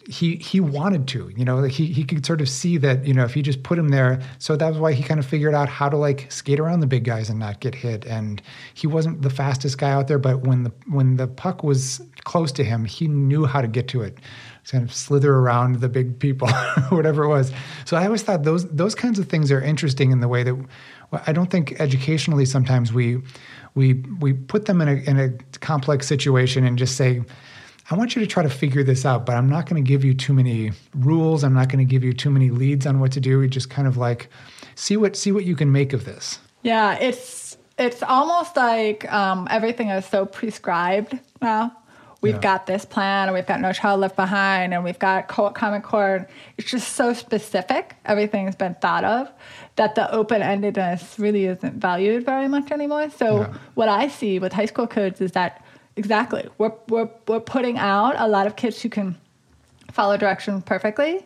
he 0.07 0.37
he 0.37 0.61
wanted 0.61 1.09
to 1.09 1.33
you 1.37 1.45
know 1.45 1.57
like 1.57 1.73
he 1.73 1.87
he 1.87 2.05
could 2.05 2.27
sort 2.27 2.41
of 2.41 2.49
see 2.49 2.77
that 2.79 3.07
you 3.07 3.15
know 3.15 3.25
if 3.25 3.35
he 3.35 3.43
just 3.43 3.63
put 3.63 3.79
him 3.79 3.89
there. 3.89 4.21
So 4.39 4.57
that 4.57 4.69
was 4.69 4.79
why 4.79 4.93
he 4.93 5.03
kind 5.03 5.19
of 5.19 5.27
figured 5.27 5.55
out 5.55 5.69
how 5.69 5.89
to 5.89 5.97
like 5.97 6.31
skate 6.31 6.61
around 6.61 6.81
the 6.81 6.87
big 6.87 7.05
guys 7.05 7.31
and 7.31 7.39
not 7.39 7.61
get 7.61 7.75
hit. 7.75 8.05
And 8.05 8.43
he 8.75 8.87
wasn't 8.87 9.23
the 9.23 9.31
fastest 9.31 9.79
guy 9.79 9.91
out 9.91 10.09
there 10.09 10.19
but 10.19 10.43
when 10.43 10.65
the 10.65 10.73
when 10.87 11.17
the 11.17 11.27
puck 11.27 11.63
was 11.63 12.01
close 12.25 12.53
to 12.53 12.65
him 12.65 12.85
he 12.85 13.07
knew 13.07 13.45
how 13.45 13.61
to 13.61 13.69
get 13.69 13.89
to 13.89 14.03
it 14.03 14.19
kind 14.71 14.83
of 14.83 14.95
slither 14.95 15.35
around 15.35 15.81
the 15.81 15.89
big 15.89 16.19
people 16.19 16.49
whatever 16.89 17.25
it 17.25 17.29
was. 17.29 17.53
So 17.85 17.97
i 17.97 18.05
always 18.05 18.23
thought 18.23 18.45
those 18.45 18.69
those 18.71 18.95
kinds 18.95 19.19
of 19.19 19.29
things 19.29 19.51
are 19.51 19.61
interesting 19.61 20.11
in 20.11 20.21
the 20.21 20.29
way 20.29 20.43
that 20.43 20.57
i 21.27 21.33
don't 21.33 21.51
think 21.51 21.79
educationally 21.81 22.45
sometimes 22.45 22.93
we 22.93 23.21
we 23.75 23.95
we 24.21 24.33
put 24.33 24.67
them 24.67 24.81
in 24.81 24.89
a 24.89 24.95
in 25.11 25.19
a 25.19 25.31
complex 25.59 26.07
situation 26.07 26.65
and 26.65 26.79
just 26.79 26.97
say 26.97 27.23
I 27.91 27.97
want 27.97 28.16
you 28.16 28.20
to 28.22 28.26
try 28.26 28.43
to 28.43 28.49
figure 28.49 28.82
this 28.82 29.05
out, 29.05 29.26
but 29.26 29.37
I'm 29.37 29.49
not 29.49 29.68
going 29.68 29.82
to 29.82 29.87
give 29.87 30.05
you 30.05 30.14
too 30.14 30.32
many 30.32 30.72
rules. 30.95 31.45
I'm 31.45 31.53
not 31.55 31.68
going 31.68 31.87
to 31.87 31.91
give 31.91 32.03
you 32.03 32.12
too 32.14 32.30
many 32.30 32.51
leads 32.51 32.87
on 32.87 32.99
what 32.99 33.12
to 33.12 33.20
do. 33.20 33.39
We 33.39 33.49
just 33.49 33.68
kind 33.70 33.87
of 33.87 33.97
like 33.97 34.28
see 34.74 34.97
what 34.97 35.16
see 35.16 35.32
what 35.32 35.45
you 35.45 35.55
can 35.55 35.70
make 35.70 35.93
of 35.93 36.05
this. 36.05 36.39
Yeah, 36.62 36.95
it's 36.99 37.57
it's 37.78 38.03
almost 38.03 38.57
like 38.57 39.11
um, 39.12 39.49
everything 39.51 39.89
is 39.91 40.07
so 40.07 40.24
prescribed 40.26 41.18
now. 41.43 41.76
We've 42.22 42.37
Yeah. 42.37 42.41
got 42.41 42.66
this 42.66 42.87
plan, 42.87 43.28
and 43.28 43.35
we've 43.35 43.47
got 43.47 43.61
No 43.61 43.70
Child 43.74 44.01
Left 44.01 44.16
Behind, 44.16 44.72
and 44.72 44.82
we've 44.82 44.99
got 44.99 45.28
Co- 45.28 45.51
Common 45.51 45.82
Core. 45.82 46.26
It's 46.57 46.70
just 46.70 46.95
so 46.95 47.12
specific. 47.12 47.97
Everything's 48.07 48.57
been 48.57 48.76
thought 48.76 49.05
of 49.05 49.28
that 49.76 49.95
the 49.95 50.11
open 50.11 50.41
endedness 50.41 51.18
really 51.18 51.45
isn't 51.45 51.74
valued 51.74 52.24
very 52.24 52.49
much 52.49 52.70
anymore. 52.70 53.11
So 53.11 53.41
Yeah. 53.43 53.55
what 53.74 53.91
I 53.91 54.09
see 54.09 54.39
with 54.39 54.55
high 54.55 54.64
school 54.64 54.87
kids 54.87 55.20
is 55.20 55.32
that 55.32 55.62
exactly 55.97 56.49
we're 56.59 56.73
we're 56.89 57.09
we're 57.29 57.41
putting 57.41 57.79
out 57.79 58.15
a 58.19 58.29
lot 58.29 58.47
of 58.47 58.57
kids 58.57 58.81
who 58.83 58.89
can 58.89 59.17
follow 59.93 60.17
directions 60.17 60.63
perfectly, 60.65 61.25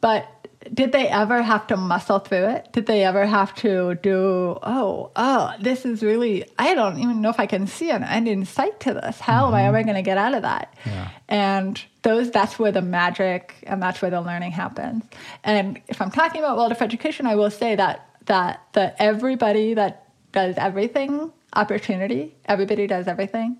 but 0.00 0.26
did 0.74 0.92
they 0.92 1.08
ever 1.08 1.40
have 1.40 1.66
to 1.68 1.76
muscle 1.76 2.18
through 2.18 2.46
it? 2.48 2.68
Did 2.72 2.86
they 2.86 3.02
ever 3.04 3.24
have 3.24 3.54
to 3.56 3.94
do, 3.94 4.58
oh, 4.62 5.10
oh, 5.16 5.54
this 5.58 5.86
is 5.86 6.02
really, 6.02 6.44
I 6.58 6.74
don't 6.74 6.98
even 6.98 7.22
know 7.22 7.30
if 7.30 7.40
I 7.40 7.46
can 7.46 7.66
see 7.66 7.90
an 7.90 8.04
end 8.04 8.28
in 8.28 8.44
sight 8.44 8.78
to 8.80 8.92
this. 8.92 9.20
How 9.20 9.46
am 9.46 9.54
I 9.54 9.60
mm-hmm. 9.60 9.68
ever 9.68 9.82
going 9.84 9.94
to 9.94 10.02
get 10.02 10.18
out 10.18 10.34
of 10.34 10.42
that? 10.42 10.74
Yeah. 10.84 11.10
And 11.28 11.82
those, 12.02 12.30
that's 12.30 12.58
where 12.58 12.72
the 12.72 12.82
magic 12.82 13.54
and 13.62 13.82
that's 13.82 14.02
where 14.02 14.10
the 14.10 14.20
learning 14.20 14.52
happens. 14.52 15.04
And 15.44 15.80
if 15.88 16.02
I'm 16.02 16.10
talking 16.10 16.42
about 16.42 16.58
Waldorf 16.58 16.82
education, 16.82 17.26
I 17.26 17.36
will 17.36 17.50
say 17.50 17.76
that, 17.76 18.06
that, 18.26 18.60
that 18.74 18.96
everybody 18.98 19.74
that 19.74 20.12
does 20.32 20.56
everything, 20.58 21.32
opportunity, 21.54 22.34
everybody 22.44 22.86
does 22.86 23.08
everything, 23.08 23.58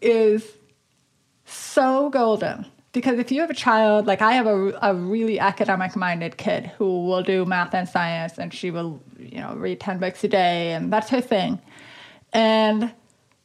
is 0.00 0.44
so 1.44 2.10
golden. 2.10 2.66
Because 2.92 3.18
if 3.18 3.30
you 3.30 3.40
have 3.42 3.50
a 3.50 3.54
child 3.54 4.06
like 4.06 4.22
i 4.22 4.32
have 4.32 4.46
a, 4.46 4.78
a 4.82 4.94
really 4.94 5.38
academic 5.38 5.94
minded 5.94 6.36
kid 6.36 6.66
who 6.78 7.04
will 7.04 7.22
do 7.22 7.44
math 7.44 7.74
and 7.74 7.88
science 7.88 8.38
and 8.38 8.52
she 8.52 8.70
will 8.70 9.00
you 9.18 9.40
know 9.40 9.54
read 9.54 9.78
10 9.78 9.98
books 9.98 10.24
a 10.24 10.28
day 10.28 10.72
and 10.72 10.92
that's 10.92 11.10
her 11.10 11.20
thing. 11.20 11.60
And 12.32 12.92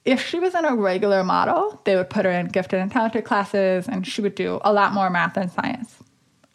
if 0.05 0.25
she 0.25 0.39
was 0.39 0.55
in 0.55 0.65
a 0.65 0.75
regular 0.75 1.23
model 1.23 1.81
they 1.83 1.95
would 1.95 2.09
put 2.09 2.25
her 2.25 2.31
in 2.31 2.47
gifted 2.47 2.79
and 2.79 2.91
talented 2.91 3.25
classes 3.25 3.87
and 3.87 4.07
she 4.07 4.21
would 4.21 4.35
do 4.35 4.59
a 4.63 4.73
lot 4.73 4.93
more 4.93 5.09
math 5.09 5.37
and 5.37 5.51
science. 5.51 5.95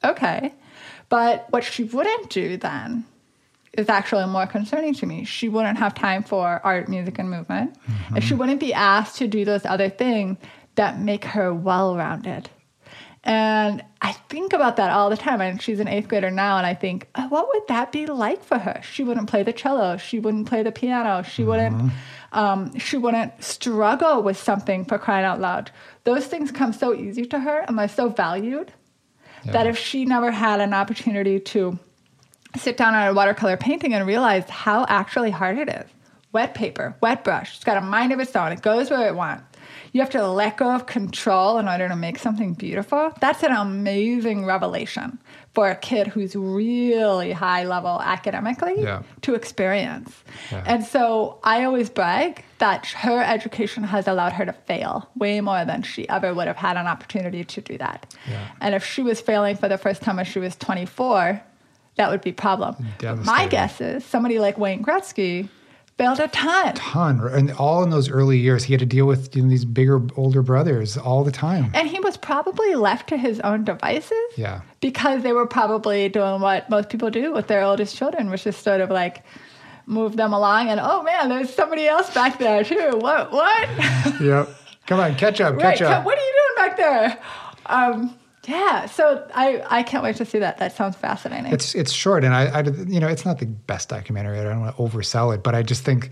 Okay. 0.02 0.54
But 1.08 1.46
what 1.50 1.64
she 1.64 1.84
wouldn't 1.84 2.30
do 2.30 2.56
then 2.56 3.04
is 3.78 3.88
actually 3.88 4.26
more 4.26 4.46
concerning 4.46 4.92
to 4.94 5.06
me. 5.06 5.24
She 5.24 5.48
wouldn't 5.48 5.78
have 5.78 5.94
time 5.94 6.22
for 6.22 6.60
art, 6.64 6.88
music, 6.88 7.18
and 7.18 7.30
movement. 7.30 7.76
And 8.14 8.24
she 8.24 8.34
wouldn't 8.34 8.60
be 8.60 8.74
asked 8.74 9.16
to 9.16 9.28
do 9.28 9.44
those 9.44 9.64
other 9.64 9.88
things 9.88 10.36
that 10.74 10.98
make 11.00 11.24
her 11.24 11.54
well 11.54 11.96
rounded. 11.96 12.50
And 13.24 13.84
I 14.00 14.12
think 14.12 14.52
about 14.52 14.76
that 14.76 14.90
all 14.90 15.10
the 15.10 15.16
time. 15.16 15.40
And 15.40 15.60
she's 15.60 15.80
an 15.80 15.88
eighth 15.88 16.08
grader 16.08 16.30
now. 16.30 16.56
And 16.56 16.66
I 16.66 16.74
think, 16.74 17.08
oh, 17.14 17.28
what 17.28 17.48
would 17.48 17.62
that 17.68 17.92
be 17.92 18.06
like 18.06 18.42
for 18.42 18.58
her? 18.58 18.80
She 18.82 19.04
wouldn't 19.04 19.28
play 19.28 19.42
the 19.42 19.52
cello. 19.52 19.96
She 19.96 20.18
wouldn't 20.18 20.48
play 20.48 20.62
the 20.62 20.72
piano. 20.72 21.22
She 21.22 21.44
wouldn't. 21.44 21.92
Um, 22.32 22.78
she 22.78 22.96
wouldn't 22.98 23.42
struggle 23.42 24.22
with 24.22 24.38
something 24.38 24.84
for 24.84 24.98
crying 24.98 25.24
out 25.24 25.40
loud. 25.40 25.70
Those 26.04 26.26
things 26.26 26.50
come 26.50 26.72
so 26.72 26.94
easy 26.94 27.24
to 27.26 27.38
her, 27.38 27.64
and 27.66 27.78
they're 27.78 27.88
so 27.88 28.10
valued 28.10 28.72
that 29.46 29.66
if 29.66 29.78
she 29.78 30.04
never 30.04 30.30
had 30.30 30.60
an 30.60 30.74
opportunity 30.74 31.40
to 31.40 31.78
sit 32.58 32.76
down 32.76 32.94
on 32.94 33.08
a 33.08 33.14
watercolor 33.14 33.56
painting 33.56 33.94
and 33.94 34.06
realize 34.06 34.48
how 34.48 34.84
actually 34.88 35.30
hard 35.30 35.58
it 35.58 35.68
is. 35.68 35.84
Wet 36.32 36.54
paper, 36.54 36.94
wet 37.00 37.24
brush, 37.24 37.54
it's 37.56 37.64
got 37.64 37.78
a 37.78 37.80
mind 37.80 38.12
of 38.12 38.20
its 38.20 38.36
own. 38.36 38.52
It 38.52 38.60
goes 38.60 38.90
where 38.90 39.08
it 39.08 39.14
wants. 39.14 39.44
You 39.92 40.00
have 40.02 40.10
to 40.10 40.26
let 40.28 40.58
go 40.58 40.74
of 40.74 40.86
control 40.86 41.58
in 41.58 41.66
order 41.68 41.88
to 41.88 41.96
make 41.96 42.18
something 42.18 42.52
beautiful. 42.52 43.12
That's 43.20 43.42
an 43.42 43.52
amazing 43.52 44.44
revelation 44.44 45.18
for 45.54 45.70
a 45.70 45.74
kid 45.74 46.06
who's 46.06 46.36
really 46.36 47.32
high 47.32 47.64
level 47.64 48.00
academically 48.02 48.82
Yeah. 48.82 49.02
to 49.22 49.34
experience. 49.34 50.22
Yeah. 50.52 50.62
And 50.66 50.84
so 50.84 51.38
I 51.42 51.64
always 51.64 51.88
brag 51.88 52.44
that 52.58 52.86
her 52.88 53.22
education 53.22 53.82
has 53.84 54.06
allowed 54.06 54.34
her 54.34 54.44
to 54.44 54.52
fail 54.52 55.08
way 55.16 55.40
more 55.40 55.64
than 55.64 55.82
she 55.82 56.06
ever 56.08 56.34
would 56.34 56.46
have 56.46 56.56
had 56.58 56.76
an 56.76 56.86
opportunity 56.86 57.42
to 57.44 57.60
do 57.62 57.78
that. 57.78 58.14
Yeah. 58.30 58.40
And 58.60 58.74
if 58.74 58.84
she 58.84 59.02
was 59.02 59.20
failing 59.20 59.56
for 59.56 59.68
the 59.68 59.78
first 59.78 60.02
time 60.02 60.16
when 60.16 60.26
she 60.26 60.38
was 60.38 60.54
24, 60.56 61.40
that 61.98 62.10
would 62.10 62.22
be 62.22 62.30
a 62.30 62.34
problem. 62.34 62.74
My 63.24 63.46
guess 63.46 63.80
is 63.80 64.04
somebody 64.04 64.38
like 64.38 64.56
Wayne 64.56 64.82
Gretzky 64.82 65.48
failed 65.98 66.20
a 66.20 66.28
ton. 66.28 66.74
ton 66.74 67.20
and 67.32 67.50
all 67.52 67.82
in 67.82 67.90
those 67.90 68.08
early 68.08 68.38
years 68.38 68.62
he 68.62 68.72
had 68.72 68.78
to 68.78 68.86
deal 68.86 69.04
with 69.04 69.34
you 69.34 69.42
know, 69.42 69.48
these 69.48 69.64
bigger 69.64 70.00
older 70.16 70.42
brothers 70.42 70.96
all 70.96 71.24
the 71.24 71.32
time 71.32 71.72
And 71.74 71.88
he 71.88 71.98
was 71.98 72.16
probably 72.16 72.76
left 72.76 73.08
to 73.08 73.16
his 73.16 73.40
own 73.40 73.64
devices. 73.64 74.12
yeah 74.36 74.60
Because 74.80 75.24
they 75.24 75.32
were 75.32 75.46
probably 75.46 76.08
doing 76.08 76.40
what 76.40 76.70
most 76.70 76.88
people 76.88 77.10
do 77.10 77.32
with 77.32 77.48
their 77.48 77.62
oldest 77.64 77.96
children, 77.96 78.30
which 78.30 78.46
is 78.46 78.56
sort 78.56 78.80
of 78.80 78.90
like 78.90 79.24
move 79.86 80.16
them 80.16 80.32
along 80.32 80.68
and 80.68 80.78
oh 80.80 81.02
man, 81.02 81.28
there's 81.30 81.52
somebody 81.52 81.88
else 81.88 82.14
back 82.14 82.38
there 82.38 82.62
too. 82.62 82.92
What 83.00 83.32
what? 83.32 83.68
yep 84.20 84.48
come 84.86 85.00
on 85.00 85.16
catch 85.16 85.40
up 85.40 85.54
right, 85.56 85.76
catch 85.76 85.82
up 85.82 86.04
what 86.04 86.16
are 86.16 86.20
you 86.20 86.34
doing 86.54 86.68
back 86.68 86.76
there? 86.76 87.18
Um, 87.66 88.14
yeah, 88.48 88.86
so 88.86 89.28
I, 89.34 89.62
I 89.68 89.82
can't 89.82 90.02
wait 90.02 90.16
to 90.16 90.24
see 90.24 90.38
that. 90.38 90.56
That 90.56 90.74
sounds 90.74 90.96
fascinating. 90.96 91.52
It's 91.52 91.74
it's 91.74 91.92
short, 91.92 92.24
and 92.24 92.34
I, 92.34 92.46
I 92.46 92.62
you 92.62 92.98
know 92.98 93.06
it's 93.06 93.26
not 93.26 93.38
the 93.38 93.46
best 93.46 93.90
documentary. 93.90 94.40
I 94.40 94.44
don't 94.44 94.60
want 94.60 94.74
to 94.74 94.82
oversell 94.82 95.34
it, 95.34 95.42
but 95.42 95.54
I 95.54 95.62
just 95.62 95.84
think 95.84 96.10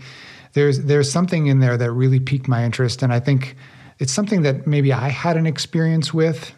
there's 0.53 0.83
there's 0.83 1.11
something 1.11 1.47
in 1.47 1.59
there 1.59 1.77
that 1.77 1.91
really 1.91 2.19
piqued 2.19 2.47
my 2.47 2.63
interest, 2.63 3.01
and 3.01 3.11
I 3.11 3.19
think 3.19 3.55
it's 3.97 4.13
something 4.13 4.43
that 4.43 4.67
maybe 4.67 4.93
I 4.93 5.09
had 5.09 5.35
an 5.35 5.47
experience 5.47 6.13
with 6.13 6.53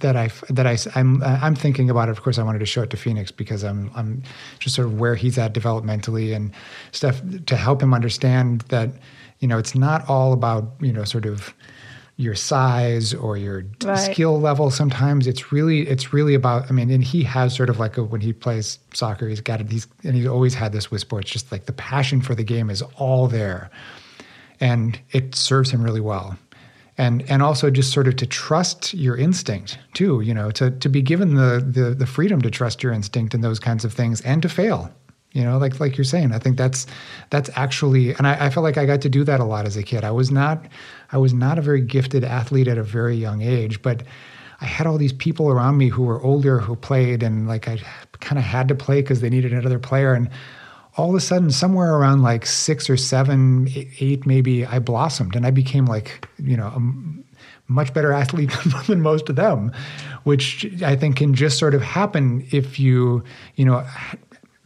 that 0.00 0.16
I 0.16 0.30
that 0.48 0.66
I 0.66 0.76
I'm 0.96 1.22
I'm 1.22 1.54
thinking 1.54 1.90
about 1.90 2.08
it. 2.08 2.12
Of 2.12 2.22
course, 2.22 2.36
I 2.36 2.42
wanted 2.42 2.58
to 2.58 2.66
show 2.66 2.82
it 2.82 2.90
to 2.90 2.96
Phoenix 2.96 3.30
because 3.30 3.62
I'm 3.62 3.90
I'm 3.94 4.24
just 4.58 4.74
sort 4.74 4.88
of 4.88 4.98
where 4.98 5.14
he's 5.14 5.38
at 5.38 5.54
developmentally 5.54 6.34
and 6.34 6.50
stuff 6.90 7.22
to 7.46 7.56
help 7.56 7.80
him 7.80 7.94
understand 7.94 8.62
that 8.62 8.90
you 9.38 9.46
know 9.46 9.58
it's 9.58 9.76
not 9.76 10.08
all 10.08 10.32
about 10.32 10.72
you 10.80 10.92
know 10.92 11.04
sort 11.04 11.24
of 11.24 11.54
your 12.20 12.34
size 12.34 13.14
or 13.14 13.36
your 13.36 13.64
Right. 13.84 13.96
skill 13.96 14.40
level 14.40 14.70
sometimes 14.70 15.26
it's 15.26 15.52
really 15.52 15.88
it's 15.88 16.12
really 16.12 16.34
about 16.34 16.68
i 16.70 16.72
mean 16.72 16.90
and 16.90 17.02
he 17.02 17.22
has 17.24 17.54
sort 17.56 17.70
of 17.70 17.78
like 17.78 17.96
a, 17.96 18.02
when 18.04 18.20
he 18.20 18.32
plays 18.32 18.78
soccer 18.92 19.26
he's 19.28 19.40
got 19.40 19.60
it 19.60 19.70
he's 19.70 19.86
and 20.04 20.14
he's 20.14 20.26
always 20.26 20.54
had 20.54 20.72
this 20.72 20.90
with 20.90 21.00
sports 21.00 21.30
just 21.30 21.50
like 21.50 21.64
the 21.66 21.72
passion 21.72 22.20
for 22.20 22.34
the 22.34 22.44
game 22.44 22.68
is 22.70 22.82
all 22.96 23.26
there. 23.28 23.70
And 24.60 25.00
it 25.12 25.34
serves 25.34 25.70
him 25.70 25.82
really 25.82 26.02
well. 26.02 26.36
And 26.98 27.22
and 27.30 27.42
also 27.42 27.70
just 27.70 27.92
sort 27.92 28.06
of 28.08 28.16
to 28.16 28.26
trust 28.26 28.92
your 28.92 29.16
instinct 29.16 29.78
too 29.94 30.20
you 30.20 30.34
know 30.34 30.50
to 30.50 30.70
to 30.70 30.88
be 30.90 31.00
given 31.00 31.34
the 31.34 31.64
the, 31.66 31.94
the 31.94 32.06
freedom 32.06 32.42
to 32.42 32.50
trust 32.50 32.82
your 32.82 32.92
instinct 32.92 33.34
in 33.34 33.40
those 33.40 33.58
kinds 33.58 33.84
of 33.86 33.92
things 33.94 34.20
and 34.22 34.42
to 34.42 34.48
fail. 34.48 34.90
You 35.32 35.44
know 35.44 35.56
like 35.58 35.78
like 35.80 35.96
you're 35.96 36.04
saying 36.04 36.32
i 36.32 36.38
think 36.40 36.58
that's 36.58 36.86
that's 37.30 37.48
actually 37.54 38.12
and 38.16 38.26
I, 38.26 38.46
I 38.46 38.50
felt 38.50 38.64
like 38.64 38.76
i 38.76 38.84
got 38.84 39.00
to 39.02 39.08
do 39.08 39.22
that 39.24 39.38
a 39.40 39.44
lot 39.44 39.64
as 39.64 39.76
a 39.76 39.82
kid. 39.82 40.02
I 40.04 40.10
was 40.10 40.30
not 40.30 40.66
i 41.12 41.18
was 41.18 41.32
not 41.32 41.58
a 41.58 41.62
very 41.62 41.80
gifted 41.80 42.24
athlete 42.24 42.68
at 42.68 42.78
a 42.78 42.82
very 42.82 43.16
young 43.16 43.42
age 43.42 43.82
but 43.82 44.02
i 44.60 44.64
had 44.64 44.86
all 44.86 44.98
these 44.98 45.12
people 45.12 45.50
around 45.50 45.76
me 45.76 45.88
who 45.88 46.02
were 46.02 46.22
older 46.22 46.58
who 46.58 46.76
played 46.76 47.22
and 47.22 47.48
like 47.48 47.68
i 47.68 47.78
kind 48.20 48.38
of 48.38 48.44
had 48.44 48.68
to 48.68 48.74
play 48.74 49.00
because 49.00 49.20
they 49.20 49.30
needed 49.30 49.52
another 49.52 49.78
player. 49.78 50.14
And 50.14 50.28
all 50.96 51.10
of 51.10 51.14
a 51.14 51.20
sudden 51.20 51.50
somewhere 51.50 51.94
around 51.94 52.22
like 52.22 52.44
six 52.44 52.90
or 52.90 52.96
seven 52.96 53.68
eight 54.00 54.26
maybe 54.26 54.66
i 54.66 54.78
blossomed 54.78 55.36
and 55.36 55.46
i 55.46 55.50
became 55.50 55.86
like 55.86 56.28
you 56.38 56.56
know 56.56 56.66
a 56.66 57.72
much 57.72 57.94
better 57.94 58.12
athlete 58.12 58.52
than 58.88 59.00
most 59.00 59.28
of 59.28 59.36
them 59.36 59.70
which 60.24 60.66
i 60.82 60.96
think 60.96 61.16
can 61.16 61.32
just 61.32 61.58
sort 61.58 61.74
of 61.74 61.80
happen 61.80 62.44
if 62.50 62.80
you 62.80 63.22
you 63.54 63.64
know 63.64 63.86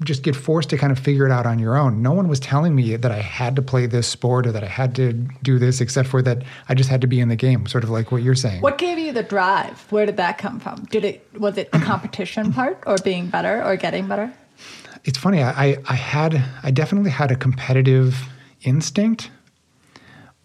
just 0.05 0.23
get 0.23 0.37
forced 0.37 0.71
to 0.71 0.79
kind 0.79 0.93
of 0.93 0.99
figure 0.99 1.27
it 1.27 1.33
out 1.33 1.47
on 1.47 1.59
your 1.59 1.77
own. 1.77 2.03
No 2.03 2.13
one 2.13 2.29
was 2.29 2.41
telling 2.41 2.75
me 2.75 2.97
that 2.97 3.11
I 3.11 3.21
had 3.21 3.57
to 3.57 3.63
play 3.63 3.87
this 3.87 4.07
sport 4.07 4.47
or 4.47 4.53
that 4.53 4.63
I 4.63 4.69
had 4.69 4.95
to 4.97 5.13
do 5.13 5.59
this, 5.59 5.81
except 5.81 6.09
for 6.09 6.23
that 6.23 6.43
I 6.69 6.75
just 6.75 6.91
had 6.91 7.01
to 7.01 7.07
be 7.07 7.21
in 7.21 7.29
the 7.29 7.37
game, 7.37 7.67
sort 7.67 7.85
of 7.85 7.91
like 7.91 8.13
what 8.13 8.23
you're 8.23 8.35
saying. 8.35 8.61
what 8.61 8.79
gave 8.79 8.99
you 8.99 9.13
the 9.13 9.23
drive? 9.23 9.91
Where 9.91 10.07
did 10.07 10.17
that 10.19 10.39
come 10.39 10.61
from? 10.61 10.85
Did 10.87 11.05
it 11.05 11.27
was 11.39 11.59
it 11.59 11.73
the 11.73 11.79
competition 11.81 12.53
part 12.53 12.83
or 12.87 12.97
being 13.03 13.29
better 13.29 13.63
or 13.65 13.77
getting 13.77 14.07
better? 14.09 14.33
It's 15.05 15.19
funny. 15.19 15.43
I, 15.43 15.51
I, 15.51 15.77
I 15.87 15.95
had, 15.95 16.43
I 16.63 16.71
definitely 16.71 17.11
had 17.11 17.31
a 17.31 17.37
competitive 17.37 18.27
instinct, 18.63 19.31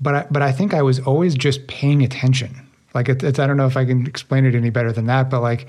but 0.01 0.15
I, 0.15 0.27
but 0.29 0.41
I 0.41 0.51
think 0.51 0.73
I 0.73 0.81
was 0.81 0.99
always 0.99 1.35
just 1.35 1.67
paying 1.67 2.03
attention. 2.03 2.67
Like 2.93 3.07
it, 3.07 3.23
it's, 3.23 3.39
I 3.39 3.47
don't 3.47 3.57
know 3.57 3.67
if 3.67 3.77
I 3.77 3.85
can 3.85 4.05
explain 4.05 4.45
it 4.45 4.55
any 4.55 4.69
better 4.69 4.91
than 4.91 5.05
that, 5.05 5.29
but 5.29 5.41
like, 5.41 5.67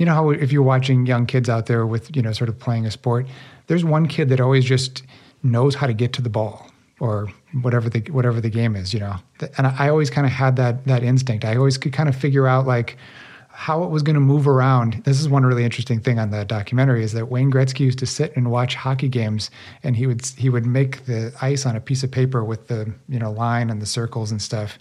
you 0.00 0.06
know 0.06 0.14
how 0.14 0.30
if 0.30 0.50
you're 0.50 0.62
watching 0.62 1.04
young 1.04 1.26
kids 1.26 1.50
out 1.50 1.66
there 1.66 1.86
with 1.86 2.16
you 2.16 2.22
know 2.22 2.32
sort 2.32 2.48
of 2.48 2.58
playing 2.58 2.86
a 2.86 2.90
sport, 2.90 3.26
there's 3.66 3.84
one 3.84 4.08
kid 4.08 4.30
that 4.30 4.40
always 4.40 4.64
just 4.64 5.02
knows 5.42 5.74
how 5.74 5.86
to 5.86 5.92
get 5.92 6.14
to 6.14 6.22
the 6.22 6.30
ball 6.30 6.70
or 7.00 7.28
whatever 7.60 7.90
the 7.90 8.00
whatever 8.10 8.40
the 8.40 8.48
game 8.48 8.76
is, 8.76 8.94
you 8.94 9.00
know. 9.00 9.16
And 9.58 9.66
I, 9.66 9.90
always 9.90 10.08
kind 10.08 10.26
of 10.26 10.32
had 10.32 10.56
that 10.56 10.86
that 10.86 11.02
instinct. 11.02 11.44
I 11.44 11.54
always 11.54 11.76
could 11.76 11.92
kind 11.92 12.08
of 12.08 12.16
figure 12.16 12.46
out 12.46 12.66
like 12.66 12.96
how 13.50 13.84
it 13.84 13.90
was 13.90 14.02
going 14.02 14.14
to 14.14 14.20
move 14.20 14.48
around. 14.48 15.02
This 15.04 15.20
is 15.20 15.28
one 15.28 15.44
really 15.44 15.64
interesting 15.64 16.00
thing 16.00 16.18
on 16.18 16.30
the 16.30 16.46
documentary 16.46 17.04
is 17.04 17.12
that 17.12 17.26
Wayne 17.26 17.52
Gretzky 17.52 17.80
used 17.80 17.98
to 17.98 18.06
sit 18.06 18.34
and 18.34 18.50
watch 18.50 18.74
hockey 18.74 19.08
games, 19.10 19.50
and 19.82 19.94
he 19.94 20.06
would 20.06 20.24
he 20.24 20.48
would 20.48 20.64
make 20.64 21.04
the 21.04 21.30
ice 21.42 21.66
on 21.66 21.76
a 21.76 21.80
piece 21.80 22.02
of 22.02 22.10
paper 22.10 22.42
with 22.42 22.68
the 22.68 22.90
you 23.06 23.18
know 23.18 23.30
line 23.30 23.68
and 23.68 23.82
the 23.82 23.86
circles 23.86 24.30
and 24.30 24.40
stuff, 24.40 24.78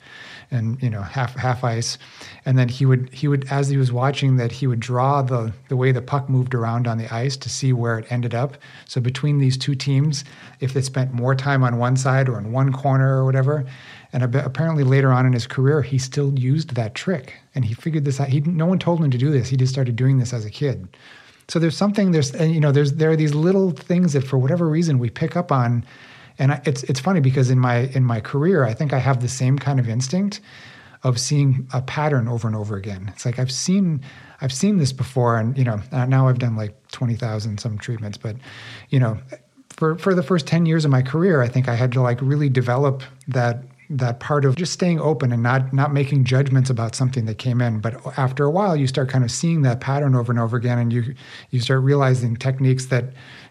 and 0.51 0.81
you 0.81 0.89
know 0.89 1.01
half 1.01 1.35
half 1.35 1.63
ice, 1.63 1.97
and 2.45 2.57
then 2.57 2.69
he 2.69 2.85
would 2.85 3.13
he 3.13 3.27
would 3.27 3.45
as 3.51 3.69
he 3.69 3.77
was 3.77 3.91
watching 3.91 4.37
that 4.37 4.51
he 4.51 4.67
would 4.67 4.79
draw 4.79 5.21
the 5.21 5.53
the 5.67 5.75
way 5.75 5.91
the 5.91 6.01
puck 6.01 6.29
moved 6.29 6.55
around 6.55 6.87
on 6.87 6.97
the 6.97 7.13
ice 7.13 7.37
to 7.37 7.49
see 7.49 7.73
where 7.73 7.99
it 7.99 8.11
ended 8.11 8.33
up. 8.33 8.57
So 8.85 8.99
between 9.01 9.39
these 9.39 9.57
two 9.57 9.75
teams, 9.75 10.23
if 10.59 10.73
they 10.73 10.81
spent 10.81 11.13
more 11.13 11.35
time 11.35 11.63
on 11.63 11.77
one 11.77 11.97
side 11.97 12.29
or 12.29 12.37
in 12.39 12.51
one 12.51 12.71
corner 12.71 13.17
or 13.17 13.25
whatever, 13.25 13.65
and 14.11 14.23
apparently 14.35 14.83
later 14.83 15.11
on 15.11 15.25
in 15.25 15.33
his 15.33 15.45
career, 15.47 15.81
he 15.81 15.97
still 15.97 16.37
used 16.37 16.75
that 16.75 16.95
trick, 16.95 17.35
and 17.53 17.65
he 17.65 17.73
figured 17.73 18.05
this 18.05 18.19
out. 18.19 18.29
He 18.29 18.41
no 18.41 18.65
one 18.65 18.79
told 18.79 19.03
him 19.03 19.11
to 19.11 19.17
do 19.17 19.31
this. 19.31 19.49
He 19.49 19.57
just 19.57 19.73
started 19.73 19.95
doing 19.95 20.17
this 20.17 20.33
as 20.33 20.45
a 20.45 20.49
kid. 20.49 20.87
So 21.47 21.57
there's 21.57 21.75
something 21.75 22.11
there's 22.11 22.33
and, 22.33 22.53
you 22.53 22.59
know 22.59 22.71
there's 22.71 22.93
there 22.93 23.09
are 23.11 23.15
these 23.15 23.33
little 23.33 23.71
things 23.71 24.13
that 24.13 24.23
for 24.23 24.37
whatever 24.37 24.69
reason 24.69 24.99
we 24.99 25.09
pick 25.09 25.35
up 25.35 25.51
on, 25.51 25.83
and 26.39 26.53
I, 26.53 26.61
it's 26.65 26.83
it's 26.83 26.99
funny 26.99 27.19
because 27.19 27.49
in 27.49 27.59
my 27.59 27.89
in 27.93 28.03
my 28.03 28.19
career 28.21 28.63
I 28.63 28.73
think 28.73 28.93
I 28.93 28.99
have 28.99 29.21
the 29.21 29.29
same 29.29 29.59
kind 29.59 29.79
of 29.79 29.87
instinct 29.87 30.41
of 31.03 31.19
seeing 31.19 31.67
a 31.73 31.81
pattern 31.81 32.27
over 32.27 32.47
and 32.47 32.55
over 32.55 32.75
again. 32.75 33.09
It's 33.13 33.25
like 33.25 33.39
I've 33.39 33.51
seen 33.51 34.01
I've 34.41 34.53
seen 34.53 34.77
this 34.77 34.91
before, 34.91 35.37
and 35.37 35.57
you 35.57 35.63
know 35.63 35.81
uh, 35.91 36.05
now 36.05 36.27
I've 36.27 36.39
done 36.39 36.55
like 36.55 36.75
twenty 36.91 37.15
thousand 37.15 37.59
some 37.59 37.77
treatments, 37.77 38.17
but 38.17 38.35
you 38.89 38.99
know 38.99 39.17
for 39.69 39.97
for 39.97 40.13
the 40.13 40.23
first 40.23 40.45
10 40.45 40.65
years 40.65 40.83
of 40.83 40.91
my 40.91 41.01
career 41.01 41.41
i 41.41 41.47
think 41.47 41.69
i 41.69 41.75
had 41.75 41.91
to 41.91 42.01
like 42.01 42.19
really 42.21 42.49
develop 42.49 43.01
that 43.27 43.63
that 43.89 44.19
part 44.19 44.45
of 44.45 44.55
just 44.55 44.73
staying 44.73 44.99
open 44.99 45.31
and 45.31 45.41
not 45.41 45.71
not 45.73 45.93
making 45.93 46.23
judgments 46.23 46.69
about 46.69 46.95
something 46.95 47.25
that 47.25 47.37
came 47.37 47.61
in 47.61 47.79
but 47.79 47.95
after 48.17 48.43
a 48.43 48.51
while 48.51 48.75
you 48.75 48.85
start 48.85 49.09
kind 49.09 49.23
of 49.23 49.31
seeing 49.31 49.61
that 49.61 49.79
pattern 49.79 50.15
over 50.15 50.31
and 50.31 50.39
over 50.39 50.57
again 50.57 50.77
and 50.77 50.91
you 50.91 51.15
you 51.49 51.59
start 51.59 51.81
realizing 51.81 52.35
techniques 52.35 52.87
that 52.87 53.05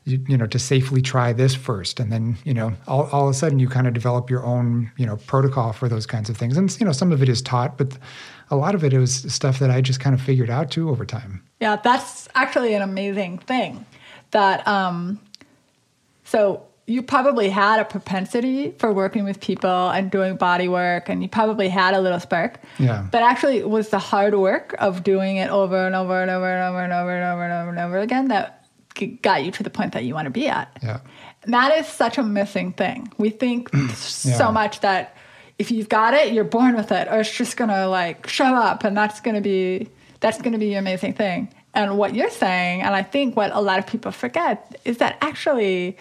you, 0.09 0.25
you 0.29 0.37
know 0.37 0.47
to 0.47 0.59
safely 0.59 1.03
try 1.03 1.33
this 1.33 1.55
first 1.55 2.01
and 2.01 2.11
then 2.11 2.37
you 2.45 2.55
know 2.55 2.73
all, 2.87 3.09
all 3.13 3.29
of 3.29 3.31
a 3.31 3.35
sudden 3.35 3.59
you 3.59 3.69
kind 3.69 3.87
of 3.87 3.95
develop 3.95 4.31
your 4.31 4.45
own 4.45 4.91
you 4.97 5.07
know 5.07 5.17
protocol 5.27 5.73
for 5.73 5.89
those 5.89 6.07
kinds 6.07 6.31
of 6.31 6.37
things 6.37 6.57
and 6.57 6.79
you 6.81 6.87
know 6.87 6.93
some 6.93 7.13
of 7.13 7.23
it 7.23 7.29
is 7.29 7.43
taught 7.43 7.77
but 7.77 7.99
a 8.51 8.57
lot 8.57 8.75
of 8.75 8.83
it 8.83 8.93
was 8.95 9.33
stuff 9.33 9.59
that 9.59 9.71
i 9.71 9.81
just 9.81 10.01
kind 10.01 10.15
of 10.15 10.21
figured 10.21 10.51
out 10.51 10.71
too 10.71 10.89
over 10.91 11.05
time 11.05 11.43
Yeah, 11.61 11.77
that's 11.77 12.29
actually 12.35 12.75
an 12.75 12.83
amazing 12.83 13.39
thing. 13.39 13.85
That 14.31 14.67
um, 14.69 15.19
so 16.25 16.63
you 16.87 17.03
probably 17.03 17.49
had 17.49 17.81
a 17.81 17.85
propensity 17.85 18.73
for 18.79 18.93
working 18.93 19.25
with 19.25 19.41
people 19.41 19.91
and 19.91 20.11
doing 20.11 20.37
body 20.37 20.69
work, 20.69 21.09
and 21.09 21.23
you 21.23 21.29
probably 21.29 21.69
had 21.69 21.95
a 21.95 22.01
little 22.01 22.21
spark. 22.21 22.61
Yeah. 22.79 23.07
But 23.11 23.23
actually, 23.23 23.59
it 23.59 23.69
was 23.69 23.89
the 23.89 23.99
hard 23.99 24.35
work 24.35 24.75
of 24.79 25.03
doing 25.03 25.37
it 25.37 25.51
over 25.51 25.87
and 25.87 25.95
over 25.95 26.21
and 26.23 26.31
over 26.31 26.47
and 26.47 26.63
over 26.63 26.81
and 26.81 26.93
over 26.93 27.11
and 27.11 27.25
over 27.25 27.43
and 27.43 27.53
over 27.53 27.71
and 27.71 27.79
over 27.79 27.99
again 27.99 28.29
that 28.29 28.58
got 29.07 29.45
you 29.45 29.51
to 29.53 29.63
the 29.63 29.71
point 29.71 29.93
that 29.93 30.05
you 30.05 30.15
want 30.15 30.27
to 30.27 30.31
be 30.31 30.49
at. 30.49 30.77
yeah 30.83 31.01
And 31.45 31.55
that 31.55 31.77
is 31.79 31.87
such 31.87 32.19
a 32.19 32.23
missing 32.23 32.73
thing. 32.73 33.13
We 33.19 33.31
think 33.31 33.71
Yeah. 33.75 33.89
so 33.95 34.53
much 34.53 34.81
that 34.81 35.17
if 35.59 35.71
you've 35.71 35.89
got 35.89 36.15
it, 36.15 36.33
you're 36.33 36.45
born 36.45 36.77
with 36.77 36.93
it, 36.93 37.09
or 37.09 37.21
it's 37.21 37.35
just 37.37 37.57
gonna 37.57 37.89
like 37.89 38.29
show 38.29 38.55
up, 38.55 38.85
and 38.85 38.97
that's 38.97 39.21
gonna 39.21 39.41
be 39.41 39.89
that's 40.21 40.41
gonna 40.43 40.59
be 40.59 40.67
your 40.69 40.79
amazing 40.81 41.15
thing. 41.15 41.49
And 41.75 41.99
what 41.99 42.15
you're 42.15 42.31
saying, 42.31 42.83
and 42.83 42.95
I 42.95 43.03
think 43.03 43.37
what 43.37 43.51
a 43.53 43.61
lot 43.61 43.79
of 43.79 43.87
people 43.87 44.11
forget, 44.11 44.81
is 44.85 44.99
that 44.99 45.17
actually 45.21 45.97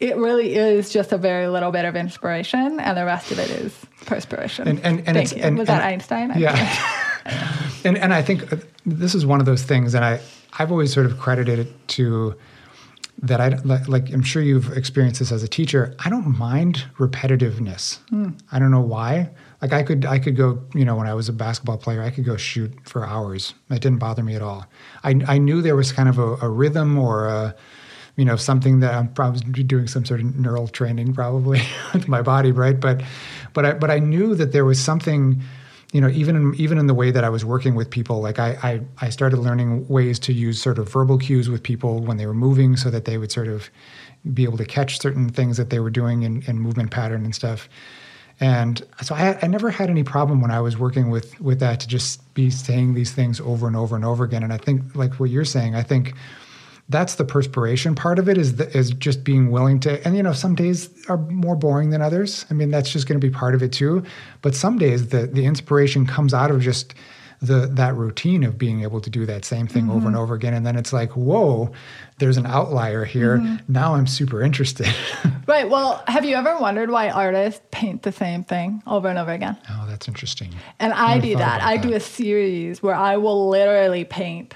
it 0.00 0.16
really 0.16 0.54
is 0.54 0.90
just 0.90 1.12
a 1.12 1.18
very 1.18 1.48
little 1.48 1.70
bit 1.72 1.84
of 1.84 1.96
inspiration, 1.96 2.78
and 2.80 2.96
the 2.96 3.04
rest 3.04 3.30
of 3.32 3.38
it 3.38 3.50
is 3.50 3.74
perspiration. 4.06 4.68
And- 4.68 4.78
and- 4.84 4.98
and 4.98 5.04
Thank 5.06 5.16
it's- 5.18 5.32
you. 5.36 5.42
and- 5.42 5.58
was 5.58 5.66
that 5.66 5.82
and- 5.82 5.92
Einstein? 5.94 6.32
Yeah. 6.36 6.54
and 7.84 7.96
and 7.98 8.12
I 8.14 8.22
think 8.22 8.52
uh, 8.52 8.56
this 8.86 9.14
is 9.14 9.24
one 9.26 9.40
of 9.40 9.46
those 9.46 9.62
things, 9.62 9.94
and 9.94 10.04
I 10.04 10.20
I've 10.58 10.72
always 10.72 10.92
sort 10.92 11.06
of 11.06 11.18
credited 11.18 11.58
it 11.58 11.88
to 11.88 12.36
that 13.22 13.40
I 13.40 13.48
like, 13.64 13.88
like 13.88 14.12
I'm 14.12 14.22
sure 14.22 14.42
you've 14.42 14.76
experienced 14.76 15.18
this 15.18 15.32
as 15.32 15.42
a 15.42 15.48
teacher. 15.48 15.94
I 15.98 16.10
don't 16.10 16.38
mind 16.38 16.86
repetitiveness. 16.98 17.98
Hmm. 18.08 18.30
I 18.52 18.58
don't 18.58 18.70
know 18.70 18.80
why. 18.80 19.30
Like 19.60 19.72
I 19.72 19.82
could 19.82 20.04
I 20.04 20.18
could 20.18 20.36
go 20.36 20.62
you 20.74 20.84
know 20.84 20.94
when 20.96 21.08
I 21.08 21.14
was 21.14 21.28
a 21.28 21.32
basketball 21.32 21.78
player 21.78 22.02
I 22.02 22.10
could 22.10 22.24
go 22.24 22.36
shoot 22.36 22.72
for 22.84 23.04
hours. 23.04 23.54
It 23.70 23.80
didn't 23.80 23.98
bother 23.98 24.22
me 24.22 24.34
at 24.34 24.42
all. 24.42 24.66
I 25.02 25.20
I 25.26 25.38
knew 25.38 25.62
there 25.62 25.76
was 25.76 25.90
kind 25.92 26.08
of 26.08 26.18
a, 26.18 26.36
a 26.36 26.48
rhythm 26.48 26.98
or 26.98 27.26
a 27.26 27.56
you 28.16 28.24
know 28.24 28.36
something 28.36 28.80
that 28.80 28.94
I'm 28.94 29.08
probably 29.12 29.64
doing 29.64 29.88
some 29.88 30.04
sort 30.04 30.20
of 30.20 30.36
neural 30.36 30.68
training 30.68 31.14
probably 31.14 31.60
with 31.94 32.08
my 32.08 32.22
body 32.22 32.52
right 32.52 32.78
but 32.78 33.02
but 33.52 33.64
I 33.64 33.72
but 33.74 33.90
I 33.90 33.98
knew 33.98 34.34
that 34.36 34.52
there 34.52 34.64
was 34.64 34.78
something 34.78 35.42
you 35.92 36.00
know, 36.00 36.08
even 36.08 36.36
in, 36.36 36.54
even 36.56 36.78
in 36.78 36.86
the 36.86 36.94
way 36.94 37.10
that 37.10 37.24
I 37.24 37.30
was 37.30 37.44
working 37.44 37.74
with 37.74 37.88
people, 37.88 38.20
like 38.20 38.38
I, 38.38 38.58
I, 38.62 38.80
I 39.06 39.08
started 39.08 39.38
learning 39.38 39.88
ways 39.88 40.18
to 40.20 40.32
use 40.32 40.60
sort 40.60 40.78
of 40.78 40.90
verbal 40.90 41.16
cues 41.18 41.48
with 41.48 41.62
people 41.62 42.00
when 42.00 42.18
they 42.18 42.26
were 42.26 42.34
moving, 42.34 42.76
so 42.76 42.90
that 42.90 43.04
they 43.06 43.16
would 43.16 43.32
sort 43.32 43.48
of 43.48 43.70
be 44.34 44.44
able 44.44 44.58
to 44.58 44.64
catch 44.66 45.00
certain 45.00 45.30
things 45.30 45.56
that 45.56 45.70
they 45.70 45.80
were 45.80 45.90
doing 45.90 46.22
in, 46.22 46.42
in 46.42 46.58
movement 46.58 46.90
pattern 46.90 47.24
and 47.24 47.34
stuff. 47.34 47.68
And 48.40 48.82
so 49.02 49.14
I, 49.14 49.38
I 49.42 49.46
never 49.46 49.70
had 49.70 49.90
any 49.90 50.04
problem 50.04 50.40
when 50.40 50.50
I 50.50 50.60
was 50.60 50.78
working 50.78 51.10
with 51.10 51.40
with 51.40 51.58
that 51.60 51.80
to 51.80 51.88
just 51.88 52.34
be 52.34 52.50
saying 52.50 52.94
these 52.94 53.12
things 53.12 53.40
over 53.40 53.66
and 53.66 53.74
over 53.74 53.96
and 53.96 54.04
over 54.04 54.24
again. 54.24 54.42
And 54.42 54.52
I 54.52 54.58
think, 54.58 54.94
like 54.94 55.14
what 55.14 55.30
you're 55.30 55.44
saying, 55.44 55.74
I 55.74 55.82
think 55.82 56.14
that's 56.88 57.16
the 57.16 57.24
perspiration 57.24 57.94
part 57.94 58.18
of 58.18 58.28
it 58.28 58.38
is 58.38 58.56
the, 58.56 58.76
is 58.76 58.90
just 58.90 59.22
being 59.22 59.50
willing 59.50 59.78
to 59.80 60.04
and 60.06 60.16
you 60.16 60.22
know 60.22 60.32
some 60.32 60.54
days 60.54 60.90
are 61.08 61.18
more 61.18 61.56
boring 61.56 61.90
than 61.90 62.00
others. 62.02 62.46
I 62.50 62.54
mean 62.54 62.70
that's 62.70 62.90
just 62.90 63.06
going 63.06 63.20
to 63.20 63.26
be 63.26 63.32
part 63.32 63.54
of 63.54 63.62
it 63.62 63.72
too. 63.72 64.04
But 64.42 64.54
some 64.54 64.78
days 64.78 65.08
the 65.08 65.26
the 65.26 65.44
inspiration 65.44 66.06
comes 66.06 66.32
out 66.32 66.50
of 66.50 66.60
just 66.60 66.94
the 67.40 67.66
that 67.74 67.94
routine 67.94 68.42
of 68.42 68.58
being 68.58 68.82
able 68.82 69.00
to 69.00 69.10
do 69.10 69.24
that 69.26 69.44
same 69.44 69.68
thing 69.68 69.84
mm-hmm. 69.84 69.96
over 69.96 70.08
and 70.08 70.16
over 70.16 70.34
again. 70.34 70.54
And 70.54 70.66
then 70.66 70.76
it's 70.76 70.92
like 70.92 71.12
whoa 71.12 71.70
there's 72.18 72.38
an 72.38 72.46
outlier 72.46 73.04
here. 73.04 73.38
Mm-hmm. 73.38 73.72
now 73.72 73.94
i'm 73.94 74.06
super 74.06 74.42
interested. 74.42 74.88
Right. 75.46 75.70
Well 75.70 76.02
have 76.06 76.26
you 76.26 76.36
ever 76.36 76.58
wondered 76.58 76.90
why 76.90 77.08
artists 77.08 77.62
paint 77.70 78.02
the 78.02 78.12
same 78.12 78.44
thing 78.44 78.82
over 78.86 79.08
and 79.08 79.18
over 79.18 79.32
again? 79.32 79.56
Oh 79.70 79.86
that's 79.88 80.06
interesting. 80.06 80.54
And 80.78 80.92
i 80.92 81.18
do 81.18 81.36
that. 81.36 81.62
i 81.62 81.78
that. 81.78 81.86
do 81.86 81.94
a 81.94 82.00
series 82.00 82.82
where 82.82 82.94
i 82.94 83.16
will 83.16 83.48
literally 83.48 84.04
paint 84.04 84.54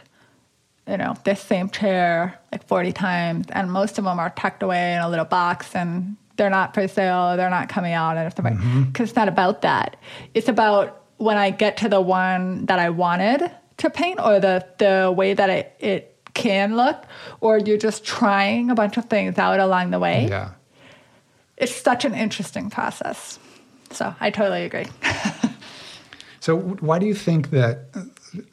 you 0.89 0.97
know 0.97 1.15
this 1.25 1.41
same 1.41 1.69
chair 1.71 2.39
like 2.51 2.67
40 2.67 2.93
times 2.93 3.47
and 3.51 3.71
most 3.71 3.99
of 3.99 4.05
them 4.05 4.19
are 4.19 4.31
tucked 4.31 4.63
away 4.63 4.95
in 4.95 5.01
a 5.01 5.09
little 5.09 5.25
box 5.25 5.75
and 5.75 6.17
they're 6.37 6.51
not 6.51 6.75
for 6.75 6.89
sale 6.89 7.37
they're 7.37 7.51
not 7.51 7.69
coming 7.69 7.93
out 7.93 8.17
and 8.17 8.35
because 8.35 8.45
mm-hmm. 8.53 9.03
it's 9.03 9.15
not 9.15 9.29
about 9.29 9.63
that 9.63 9.97
it's 10.35 10.49
about 10.49 11.03
when 11.23 11.39
I 11.39 11.51
get 11.51 11.77
to 11.79 11.89
the 11.89 12.01
one 12.01 12.67
that 12.67 12.79
I 12.79 12.91
wanted 12.91 13.51
to 13.79 13.91
paint 13.91 14.19
or 14.21 14.41
the, 14.41 14.67
the 14.79 15.13
way 15.17 15.35
that 15.35 15.51
it, 15.51 15.77
it 15.79 16.19
can 16.35 16.77
look, 16.77 17.05
or 17.41 17.59
you're 17.59 17.79
just 17.79 18.05
trying 18.05 18.71
a 18.71 18.75
bunch 18.75 18.97
of 18.97 19.05
things 19.07 19.39
out 19.39 19.61
along 19.61 19.91
the 19.91 19.99
way. 19.99 20.27
Yeah. 20.29 20.53
It's 21.57 21.75
such 21.75 22.05
an 22.05 22.15
interesting 22.15 22.71
process. 22.71 23.39
So 23.91 24.15
I 24.21 24.31
totally 24.31 24.65
agree. 24.65 24.87
so 26.41 26.59
why 26.59 26.99
do 26.99 27.07
you 27.07 27.15
think 27.15 27.51
that 27.51 27.85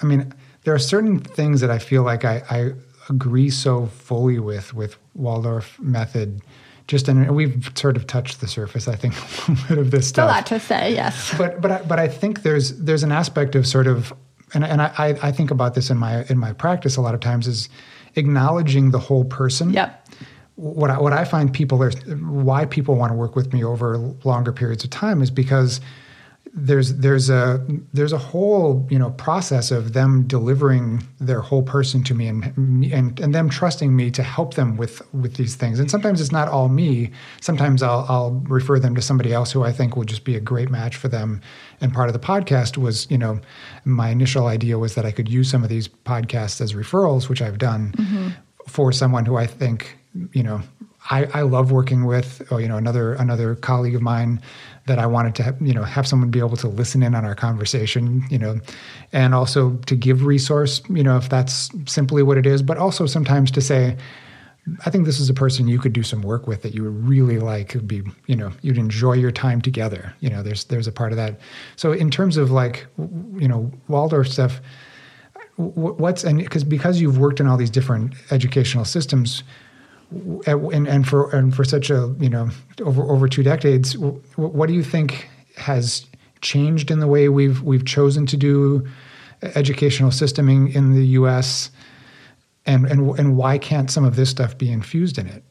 I 0.02 0.06
mean, 0.06 0.34
there 0.70 0.76
are 0.76 0.78
certain 0.78 1.18
things 1.18 1.62
that 1.62 1.72
I 1.72 1.80
feel 1.80 2.04
like 2.04 2.24
I, 2.24 2.44
I 2.48 2.74
agree 3.10 3.50
so 3.50 3.88
fully 3.88 4.38
with 4.38 4.72
with 4.76 4.98
Waldorf 5.16 5.80
method 5.80 6.44
just 6.86 7.08
and 7.08 7.36
we've 7.36 7.72
sort 7.74 7.98
of 7.98 8.06
touched 8.06 8.40
the 8.40 8.48
surface, 8.48 8.88
I 8.88 8.96
think, 8.96 9.16
a 9.48 9.52
little 9.52 9.68
bit 9.68 9.78
of 9.80 9.90
this 9.90 10.08
stuff. 10.08 10.30
A 10.30 10.32
lot 10.32 10.46
to 10.46 10.60
say, 10.60 10.94
yes. 10.94 11.34
But 11.36 11.60
but 11.60 11.72
I, 11.72 11.82
but 11.82 11.98
I 11.98 12.08
think 12.08 12.44
there's 12.44 12.78
there's 12.78 13.02
an 13.02 13.12
aspect 13.12 13.56
of 13.56 13.66
sort 13.66 13.88
of 13.88 14.14
and 14.54 14.64
and 14.64 14.80
I 14.80 15.18
I 15.24 15.32
think 15.32 15.50
about 15.50 15.74
this 15.74 15.90
in 15.90 15.98
my 15.98 16.24
in 16.26 16.38
my 16.38 16.54
practice 16.54 16.98
a 16.98 17.02
lot 17.02 17.16
of 17.16 17.20
times 17.20 17.48
is 17.48 17.68
acknowledging 18.16 18.92
the 18.92 19.00
whole 19.00 19.26
person. 19.26 19.74
Yep. 19.74 20.08
What 20.54 20.92
I, 20.92 21.00
what 21.00 21.14
I 21.14 21.26
find 21.26 21.52
people 21.52 21.82
are 21.82 21.90
why 21.90 22.66
people 22.66 22.94
want 22.94 23.12
to 23.12 23.16
work 23.16 23.36
with 23.36 23.54
me 23.54 23.64
over 23.64 23.98
longer 24.24 24.54
periods 24.54 24.84
of 24.84 24.92
time 24.92 25.24
is 25.24 25.32
because 25.32 25.82
there's 26.66 26.95
there's 26.95 27.30
a 27.30 27.66
there's 27.93 28.12
a 28.12 28.18
whole 28.18 28.86
you 28.89 28.99
know 28.99 29.12
process 29.12 29.72
of 29.72 29.93
them 29.93 30.24
delivering 30.28 31.03
their 31.20 31.41
whole 31.41 31.64
person 31.64 32.03
to 32.03 32.14
me 32.14 32.28
and 32.28 32.43
and 32.91 33.20
and 33.20 33.34
them 33.34 33.49
trusting 33.49 33.95
me 33.95 34.12
to 34.12 34.24
help 34.24 34.55
them 34.55 34.78
with 34.78 35.01
with 35.14 35.36
these 35.36 35.55
things. 35.55 35.80
And 35.80 35.89
sometimes 35.89 36.20
it's 36.20 36.32
not 36.32 36.47
all 36.47 36.68
me. 36.68 37.12
Sometimes 37.41 37.82
I'll 37.82 38.05
I'll 38.10 38.32
refer 38.47 38.80
them 38.80 38.95
to 38.95 39.01
somebody 39.01 39.34
else 39.34 39.51
who 39.51 39.64
I 39.64 39.72
think 39.72 39.95
will 39.95 40.03
just 40.03 40.24
be 40.24 40.36
a 40.36 40.39
great 40.39 40.70
match 40.70 40.95
for 40.95 41.07
them. 41.07 41.41
And 41.82 41.93
part 41.93 42.10
of 42.10 42.14
the 42.14 42.20
podcast 42.20 42.78
was 42.78 43.10
you 43.10 43.18
know 43.18 43.39
my 43.86 44.10
initial 44.10 44.47
idea 44.47 44.78
was 44.78 44.95
that 44.95 45.05
I 45.05 45.12
could 45.12 45.30
use 45.30 45.49
some 45.49 45.64
of 45.64 45.70
these 45.70 45.88
podcasts 45.88 46.62
as 46.62 46.74
referrals 46.74 47.30
which 47.30 47.41
I've 47.41 47.57
done 47.57 47.93
mm-hmm. 47.93 48.30
for 48.68 48.91
someone 48.91 49.26
who 49.26 49.38
I 49.38 49.45
think 49.45 49.97
you 50.34 50.43
know 50.43 50.62
I, 51.10 51.26
I 51.34 51.41
love 51.41 51.72
working 51.72 52.06
with 52.06 52.41
oh, 52.52 52.58
you 52.58 52.68
know 52.68 52.78
another 52.78 53.14
another 53.14 53.56
colleague 53.56 53.95
of 53.95 54.02
mine 54.02 54.41
that 54.86 55.00
I 55.00 55.06
wanted 55.06 55.36
to 55.36 55.43
have, 55.43 55.62
you 55.62 55.74
know 55.74 55.84
have 55.84 56.08
someone 56.08 56.30
be 56.30 56.39
able 56.39 56.58
to 56.58 56.68
listen 56.68 57.02
in 57.04 57.16
on 57.16 57.26
our 57.26 57.36
conversation, 57.36 58.24
you 58.30 58.38
know, 58.38 58.60
and 59.14 59.34
also 59.34 59.76
to 59.86 59.95
give 59.95 60.26
resource, 60.26 60.82
you 60.89 61.04
know, 61.04 61.18
if 61.18 61.30
that's 61.30 61.70
simply 61.86 62.24
what 62.24 62.38
it 62.38 62.45
is, 62.45 62.62
but 62.62 62.78
also 62.78 63.06
sometimes 63.06 63.50
to 63.52 63.62
say, 63.62 63.97
I 64.86 64.89
think 64.89 65.06
this 65.06 65.20
is 65.20 65.30
a 65.30 65.34
person 65.34 65.68
you 65.68 65.80
could 65.80 65.93
do 65.93 66.04
some 66.04 66.22
work 66.22 66.47
with 66.47 66.62
that 66.64 66.74
you 66.74 66.84
would 66.84 67.08
really 67.08 67.39
like. 67.39 67.74
Would 67.74 67.88
be, 67.88 68.04
you 68.28 68.36
know, 68.36 68.52
you'd 68.62 68.78
enjoy 68.78 69.14
your 69.14 69.32
time 69.32 69.62
together. 69.62 70.14
You 70.20 70.30
know, 70.30 70.43
there's 70.43 70.66
there's 70.66 70.88
a 70.88 70.91
part 70.91 71.12
of 71.12 71.16
that. 71.18 71.39
So 71.76 71.93
in 71.93 72.12
terms 72.12 72.38
of 72.38 72.52
like, 72.52 72.86
you 72.97 73.47
know, 73.47 73.72
Waldorf 73.88 74.28
stuff, 74.28 74.60
what's 75.56 76.24
and 76.24 76.39
because 76.39 76.64
because 76.64 77.00
you've 77.00 77.18
worked 77.18 77.39
in 77.39 77.47
all 77.47 77.58
these 77.58 77.70
different 77.70 78.14
educational 78.32 78.86
systems 78.86 79.43
and, 80.45 80.88
and 80.88 81.07
for 81.07 81.30
and 81.36 81.55
for 81.55 81.64
such 81.64 81.89
a 81.89 82.14
you 82.20 82.30
know 82.30 82.49
over 82.82 83.03
over 83.03 83.28
two 83.28 83.43
decades, 83.43 83.97
what 83.97 84.68
do 84.68 84.74
you 84.74 84.84
think 84.84 85.30
has 85.57 86.05
changed 86.41 86.89
in 86.89 86.99
the 86.99 87.07
way 87.07 87.30
we've 87.30 87.62
we've 87.62 87.86
chosen 87.86 88.26
to 88.26 88.38
do 88.38 88.88
educational 89.55 90.10
systeming 90.10 90.74
in 90.74 90.93
the 90.93 91.05
U.S. 91.07 91.72
and 92.66 92.86
and 92.86 93.18
and 93.20 93.38
why 93.38 93.57
can't 93.57 93.91
some 93.91 94.03
of 94.03 94.16
this 94.16 94.30
stuff 94.30 94.57
be 94.57 94.72
infused 94.72 95.18
in 95.18 95.28
it? 95.28 95.43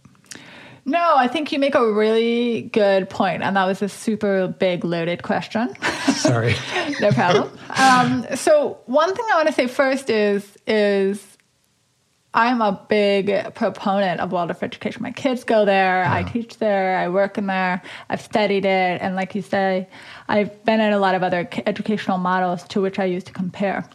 No, 0.84 1.16
I 1.16 1.28
think 1.28 1.52
you 1.52 1.58
make 1.58 1.74
a 1.74 1.92
really 1.92 2.62
good 2.72 3.10
point, 3.10 3.42
and 3.42 3.54
that 3.56 3.66
was 3.66 3.82
a 3.82 3.90
super 3.90 4.48
big 4.48 4.84
loaded 4.84 5.22
question. 5.22 5.74
Sorry, 6.14 6.54
no 7.00 7.12
problem. 7.12 7.50
Um, 7.76 8.26
so 8.34 8.78
one 8.86 9.14
thing 9.14 9.24
I 9.30 9.36
want 9.36 9.48
to 9.48 9.54
say 9.54 9.66
first 9.66 10.08
is 10.08 10.56
is 10.66 11.37
I'm 12.34 12.60
a 12.60 12.84
big 12.88 13.54
proponent 13.54 14.20
of 14.20 14.32
Waldorf 14.32 14.62
education. 14.62 15.02
My 15.02 15.12
kids 15.12 15.44
go 15.44 15.64
there, 15.64 16.02
yeah. 16.02 16.14
I 16.14 16.22
teach 16.24 16.58
there, 16.58 16.98
I 16.98 17.08
work 17.08 17.38
in 17.38 17.46
there, 17.46 17.82
I've 18.10 18.20
studied 18.20 18.64
it, 18.64 19.00
and 19.00 19.16
like 19.16 19.34
you 19.34 19.42
say, 19.42 19.88
I've 20.28 20.64
been 20.64 20.80
in 20.80 20.92
a 20.92 20.98
lot 20.98 21.14
of 21.14 21.22
other 21.22 21.48
educational 21.66 22.18
models 22.18 22.64
to 22.68 22.82
which 22.82 22.98
I 22.98 23.06
use 23.06 23.24
to 23.24 23.32
compare. 23.32 23.88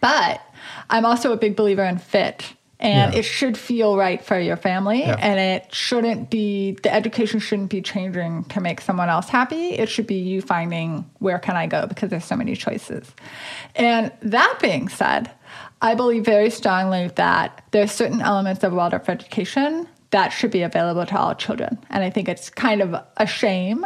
But 0.00 0.42
I'm 0.90 1.06
also 1.06 1.32
a 1.32 1.36
big 1.36 1.56
believer 1.56 1.84
in 1.84 1.98
fit. 1.98 2.52
And 2.78 3.14
yeah. 3.14 3.20
it 3.20 3.22
should 3.22 3.56
feel 3.56 3.96
right 3.96 4.22
for 4.22 4.38
your 4.38 4.58
family, 4.58 5.00
yeah. 5.00 5.16
and 5.18 5.40
it 5.40 5.74
shouldn't 5.74 6.28
be 6.28 6.72
the 6.82 6.92
education 6.92 7.40
shouldn't 7.40 7.70
be 7.70 7.80
changing 7.80 8.44
to 8.44 8.60
make 8.60 8.82
someone 8.82 9.08
else 9.08 9.30
happy. 9.30 9.70
It 9.70 9.88
should 9.88 10.06
be 10.06 10.16
you 10.16 10.42
finding 10.42 11.08
where 11.18 11.38
can 11.38 11.56
I 11.56 11.68
go 11.68 11.86
because 11.86 12.10
there's 12.10 12.26
so 12.26 12.36
many 12.36 12.54
choices. 12.54 13.10
And 13.76 14.12
that 14.20 14.58
being 14.60 14.90
said, 14.90 15.30
I 15.82 15.94
believe 15.94 16.24
very 16.24 16.50
strongly 16.50 17.08
that 17.16 17.64
there 17.70 17.82
are 17.82 17.88
certain 17.88 18.20
elements 18.20 18.64
of 18.64 18.72
Waldorf 18.72 19.08
education 19.08 19.88
that 20.10 20.28
should 20.30 20.50
be 20.50 20.62
available 20.62 21.04
to 21.04 21.18
all 21.18 21.34
children. 21.34 21.78
And 21.90 22.04
I 22.04 22.10
think 22.10 22.28
it's 22.28 22.48
kind 22.48 22.80
of 22.80 22.94
a 23.16 23.26
shame 23.26 23.84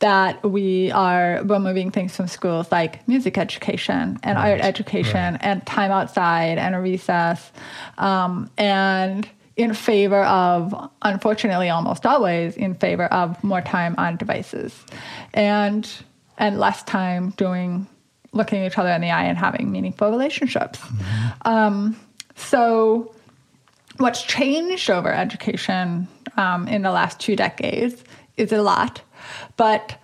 that 0.00 0.42
we 0.42 0.90
are 0.90 1.40
removing 1.44 1.90
things 1.90 2.14
from 2.16 2.26
schools 2.26 2.70
like 2.72 3.06
music 3.06 3.38
education 3.38 4.18
and 4.22 4.36
right. 4.36 4.52
art 4.52 4.60
education 4.60 5.34
right. 5.34 5.42
and 5.42 5.64
time 5.66 5.90
outside 5.90 6.58
and 6.58 6.74
a 6.74 6.80
recess. 6.80 7.52
Um, 7.98 8.50
and 8.58 9.28
in 9.56 9.74
favor 9.74 10.24
of, 10.24 10.90
unfortunately, 11.02 11.68
almost 11.68 12.04
always 12.04 12.56
in 12.56 12.74
favor 12.74 13.04
of 13.06 13.42
more 13.44 13.60
time 13.60 13.94
on 13.98 14.16
devices 14.16 14.84
and 15.34 15.90
and 16.38 16.58
less 16.58 16.82
time 16.84 17.30
doing 17.36 17.86
looking 18.32 18.64
each 18.64 18.78
other 18.78 18.90
in 18.90 19.00
the 19.00 19.10
eye 19.10 19.24
and 19.24 19.36
having 19.36 19.70
meaningful 19.70 20.10
relationships. 20.10 20.78
Mm-hmm. 20.78 21.48
Um, 21.48 22.00
so, 22.36 23.14
what's 23.98 24.22
changed 24.22 24.90
over 24.90 25.12
education 25.12 26.08
um, 26.36 26.68
in 26.68 26.82
the 26.82 26.90
last 26.90 27.20
two 27.20 27.36
decades 27.36 28.02
is 28.36 28.52
a 28.52 28.62
lot, 28.62 29.02
but 29.56 30.00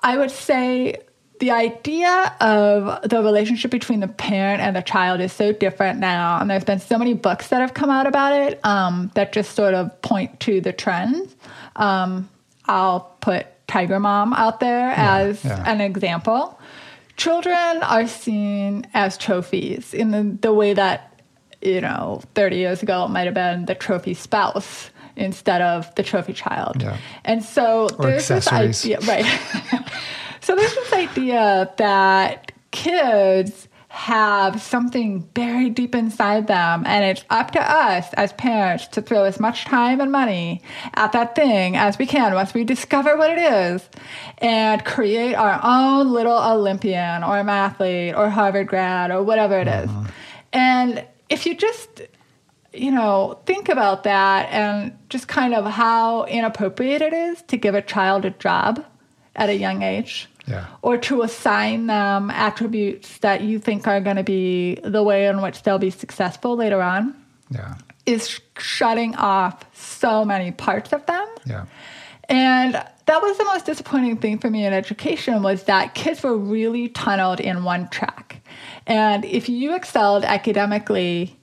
I 0.00 0.18
would 0.18 0.30
say 0.30 0.96
the 1.42 1.50
idea 1.50 2.36
of 2.40 3.08
the 3.08 3.20
relationship 3.20 3.72
between 3.72 3.98
the 3.98 4.06
parent 4.06 4.60
and 4.60 4.76
the 4.76 4.80
child 4.80 5.20
is 5.20 5.32
so 5.32 5.52
different 5.52 5.98
now, 5.98 6.38
and 6.40 6.48
there's 6.48 6.64
been 6.64 6.78
so 6.78 6.98
many 6.98 7.14
books 7.14 7.48
that 7.48 7.60
have 7.60 7.74
come 7.74 7.90
out 7.90 8.06
about 8.06 8.32
it 8.32 8.64
um, 8.64 9.10
that 9.14 9.32
just 9.32 9.56
sort 9.56 9.74
of 9.74 10.00
point 10.02 10.38
to 10.40 10.60
the 10.60 10.72
trends. 10.72 11.34
Um, 11.74 12.28
I'll 12.66 13.16
put 13.20 13.46
Tiger 13.66 13.98
Mom 13.98 14.32
out 14.34 14.60
there 14.60 14.90
yeah, 14.90 15.16
as 15.16 15.44
yeah. 15.44 15.64
an 15.66 15.80
example 15.80 16.60
children 17.16 17.82
are 17.82 18.06
seen 18.06 18.86
as 18.94 19.18
trophies 19.18 19.94
in 19.94 20.10
the, 20.10 20.38
the 20.40 20.52
way 20.52 20.74
that, 20.74 21.20
you 21.60 21.80
know, 21.80 22.22
30 22.34 22.56
years 22.56 22.82
ago 22.82 23.04
it 23.04 23.08
might 23.08 23.24
have 23.24 23.34
been 23.34 23.66
the 23.66 23.74
trophy 23.74 24.14
spouse 24.14 24.90
instead 25.16 25.60
of 25.62 25.94
the 25.94 26.02
trophy 26.02 26.32
child. 26.32 26.82
Yeah. 26.82 26.96
And 27.24 27.44
so 27.44 27.88
or 27.98 28.06
there's 28.06 28.28
this 28.28 28.48
idea, 28.48 28.98
right. 29.00 29.24
so 30.40 30.56
there's 30.56 30.74
this 30.74 30.92
idea 30.92 31.72
that 31.76 32.52
kids 32.70 33.68
have 33.92 34.62
something 34.62 35.20
buried 35.20 35.74
deep 35.74 35.94
inside 35.94 36.46
them. 36.46 36.82
And 36.86 37.04
it's 37.04 37.24
up 37.28 37.50
to 37.50 37.60
us 37.60 38.10
as 38.14 38.32
parents 38.32 38.86
to 38.88 39.02
throw 39.02 39.24
as 39.24 39.38
much 39.38 39.66
time 39.66 40.00
and 40.00 40.10
money 40.10 40.62
at 40.94 41.12
that 41.12 41.34
thing 41.34 41.76
as 41.76 41.98
we 41.98 42.06
can 42.06 42.32
once 42.32 42.54
we 42.54 42.64
discover 42.64 43.18
what 43.18 43.30
it 43.30 43.38
is 43.38 43.86
and 44.38 44.82
create 44.86 45.34
our 45.34 45.60
own 45.62 46.10
little 46.10 46.38
Olympian 46.38 47.22
or 47.22 47.42
mathlete 47.42 48.16
or 48.16 48.30
Harvard 48.30 48.66
grad 48.66 49.10
or 49.10 49.22
whatever 49.22 49.58
it 49.58 49.68
is. 49.68 49.90
Uh-huh. 49.90 50.10
And 50.54 51.04
if 51.28 51.44
you 51.44 51.54
just 51.54 52.00
you 52.72 52.90
know, 52.90 53.38
think 53.44 53.68
about 53.68 54.04
that 54.04 54.48
and 54.50 54.96
just 55.10 55.28
kind 55.28 55.52
of 55.52 55.66
how 55.66 56.24
inappropriate 56.24 57.02
it 57.02 57.12
is 57.12 57.42
to 57.42 57.58
give 57.58 57.74
a 57.74 57.82
child 57.82 58.24
a 58.24 58.30
job 58.30 58.82
at 59.36 59.50
a 59.50 59.54
young 59.54 59.82
age. 59.82 60.30
Yeah. 60.46 60.66
Or 60.82 60.96
to 60.98 61.22
assign 61.22 61.86
them 61.86 62.30
attributes 62.30 63.18
that 63.18 63.42
you 63.42 63.58
think 63.58 63.86
are 63.86 64.00
going 64.00 64.16
to 64.16 64.24
be 64.24 64.76
the 64.82 65.02
way 65.02 65.26
in 65.26 65.40
which 65.40 65.62
they'll 65.62 65.78
be 65.78 65.90
successful 65.90 66.56
later 66.56 66.82
on 66.82 67.14
Yeah. 67.50 67.74
is 68.06 68.40
shutting 68.58 69.14
off 69.16 69.64
so 69.74 70.24
many 70.24 70.50
parts 70.50 70.92
of 70.92 71.06
them. 71.06 71.26
Yeah. 71.46 71.66
And 72.28 72.74
that 72.74 73.20
was 73.22 73.36
the 73.38 73.44
most 73.44 73.66
disappointing 73.66 74.16
thing 74.18 74.38
for 74.38 74.48
me 74.50 74.64
in 74.64 74.72
education 74.72 75.42
was 75.42 75.64
that 75.64 75.94
kids 75.94 76.22
were 76.22 76.36
really 76.36 76.88
tunneled 76.88 77.40
in 77.40 77.62
one 77.64 77.88
track. 77.88 78.40
And 78.86 79.24
if 79.24 79.48
you 79.48 79.74
excelled 79.74 80.24
academically, 80.24 81.38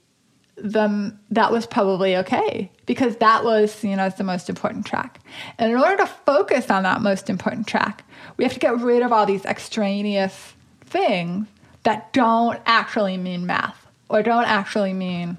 then 0.56 1.18
that 1.30 1.52
was 1.52 1.66
probably 1.66 2.16
okay 2.18 2.70
because 2.90 3.18
that 3.18 3.44
was 3.44 3.84
you 3.84 3.94
know 3.94 4.08
the 4.08 4.24
most 4.24 4.48
important 4.48 4.84
track. 4.84 5.20
And 5.58 5.70
in 5.70 5.78
order 5.78 5.98
to 5.98 6.06
focus 6.06 6.70
on 6.70 6.82
that 6.82 7.00
most 7.00 7.30
important 7.30 7.68
track, 7.68 8.02
we 8.36 8.42
have 8.42 8.52
to 8.54 8.58
get 8.58 8.80
rid 8.80 9.02
of 9.02 9.12
all 9.12 9.26
these 9.26 9.44
extraneous 9.44 10.54
things 10.86 11.46
that 11.84 12.12
don't 12.12 12.58
actually 12.66 13.16
mean 13.16 13.46
math 13.46 13.86
or 14.08 14.24
don't 14.24 14.48
actually 14.48 14.92
mean 14.92 15.38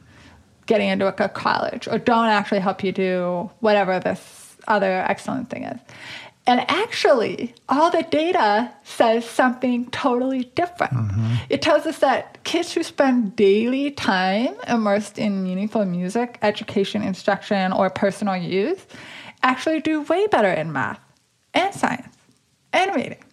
getting 0.66 0.88
into 0.88 1.06
a 1.06 1.28
college 1.28 1.90
or 1.90 1.98
don't 1.98 2.28
actually 2.28 2.62
help 2.62 2.86
you 2.86 2.94
do 2.94 3.52
whatever 3.60 4.00
this 4.00 4.56
other 4.70 5.04
excellent 5.10 5.50
thing 5.50 5.66
is. 5.66 5.80
And 6.48 6.62
actually, 6.70 7.54
all 7.70 7.92
the 7.92 8.04
data 8.04 8.72
says 8.84 9.26
something 9.26 9.90
totally 9.92 10.46
different. 10.56 10.94
Mm-hmm. 10.94 11.36
It 11.50 11.62
tells 11.62 11.86
us 11.86 12.00
that 12.00 12.44
kids 12.44 12.74
who 12.74 12.82
spend 12.82 13.36
daily 13.36 13.92
time 13.92 14.56
immersed 14.68 15.20
in 15.20 15.44
meaningful 15.44 15.86
music, 15.86 16.40
education, 16.42 17.04
instruction, 17.04 17.72
or 17.72 17.90
personal 17.92 18.36
use 18.36 18.86
actually 19.44 19.82
do 19.82 20.02
way 20.02 20.28
better 20.28 20.52
in 20.52 20.72
math 20.72 21.00
and 21.54 21.74
science 21.74 22.16
and 22.74 22.96
reading. 22.96 23.24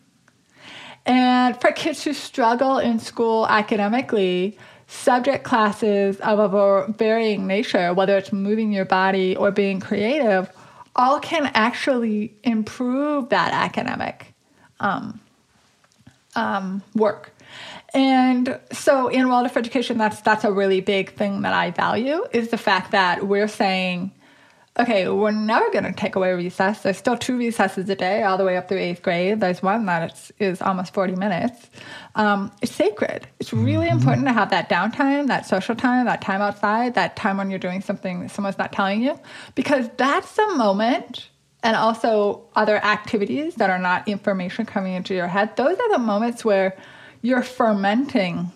And 1.06 1.58
for 1.58 1.72
kids 1.72 2.04
who 2.04 2.12
struggle 2.12 2.78
in 2.78 2.98
school 2.98 3.46
academically, 3.46 4.58
subject 4.86 5.44
classes 5.44 6.20
of 6.20 6.38
a 6.38 6.92
varying 6.92 7.46
nature, 7.46 7.94
whether 7.94 8.16
it's 8.18 8.32
moving 8.32 8.72
your 8.72 8.84
body 8.84 9.34
or 9.36 9.50
being 9.50 9.80
creative, 9.80 10.50
all 10.98 11.20
can 11.20 11.50
actually 11.54 12.34
improve 12.42 13.30
that 13.30 13.52
academic 13.52 14.34
um, 14.80 15.20
um, 16.34 16.82
work. 16.94 17.32
And 17.94 18.60
so 18.72 19.08
in 19.08 19.28
Waldorf 19.28 19.56
education, 19.56 19.96
that's 19.96 20.20
that's 20.20 20.44
a 20.44 20.52
really 20.52 20.82
big 20.82 21.14
thing 21.14 21.42
that 21.42 21.54
I 21.54 21.70
value 21.70 22.24
is 22.32 22.50
the 22.50 22.58
fact 22.58 22.90
that 22.90 23.26
we're 23.26 23.48
saying, 23.48 24.12
okay, 24.78 25.08
we're 25.08 25.32
never 25.32 25.68
going 25.70 25.84
to 25.84 25.92
take 25.92 26.14
away 26.14 26.32
recess. 26.32 26.82
There's 26.82 26.96
still 26.96 27.16
two 27.16 27.36
recesses 27.36 27.88
a 27.88 27.96
day, 27.96 28.22
all 28.22 28.38
the 28.38 28.44
way 28.44 28.56
up 28.56 28.68
through 28.68 28.78
eighth 28.78 29.02
grade. 29.02 29.40
There's 29.40 29.62
one 29.62 29.86
that 29.86 30.12
is, 30.12 30.32
is 30.38 30.62
almost 30.62 30.94
40 30.94 31.16
minutes. 31.16 31.68
Um, 32.14 32.52
it's 32.62 32.72
sacred. 32.72 33.26
It's 33.40 33.52
really 33.52 33.88
important 33.88 34.26
to 34.26 34.32
have 34.32 34.50
that 34.50 34.68
downtime, 34.68 35.26
that 35.26 35.46
social 35.46 35.74
time, 35.74 36.06
that 36.06 36.20
time 36.20 36.40
outside, 36.40 36.94
that 36.94 37.16
time 37.16 37.38
when 37.38 37.50
you're 37.50 37.58
doing 37.58 37.80
something 37.80 38.20
that 38.20 38.30
someone's 38.30 38.58
not 38.58 38.72
telling 38.72 39.02
you, 39.02 39.18
because 39.54 39.88
that's 39.96 40.36
the 40.36 40.54
moment. 40.54 41.28
And 41.64 41.74
also 41.74 42.46
other 42.54 42.76
activities 42.76 43.56
that 43.56 43.68
are 43.68 43.80
not 43.80 44.06
information 44.06 44.64
coming 44.64 44.94
into 44.94 45.12
your 45.12 45.26
head. 45.26 45.56
Those 45.56 45.76
are 45.76 45.90
the 45.90 45.98
moments 45.98 46.44
where 46.44 46.78
you're 47.20 47.42
fermenting 47.42 48.52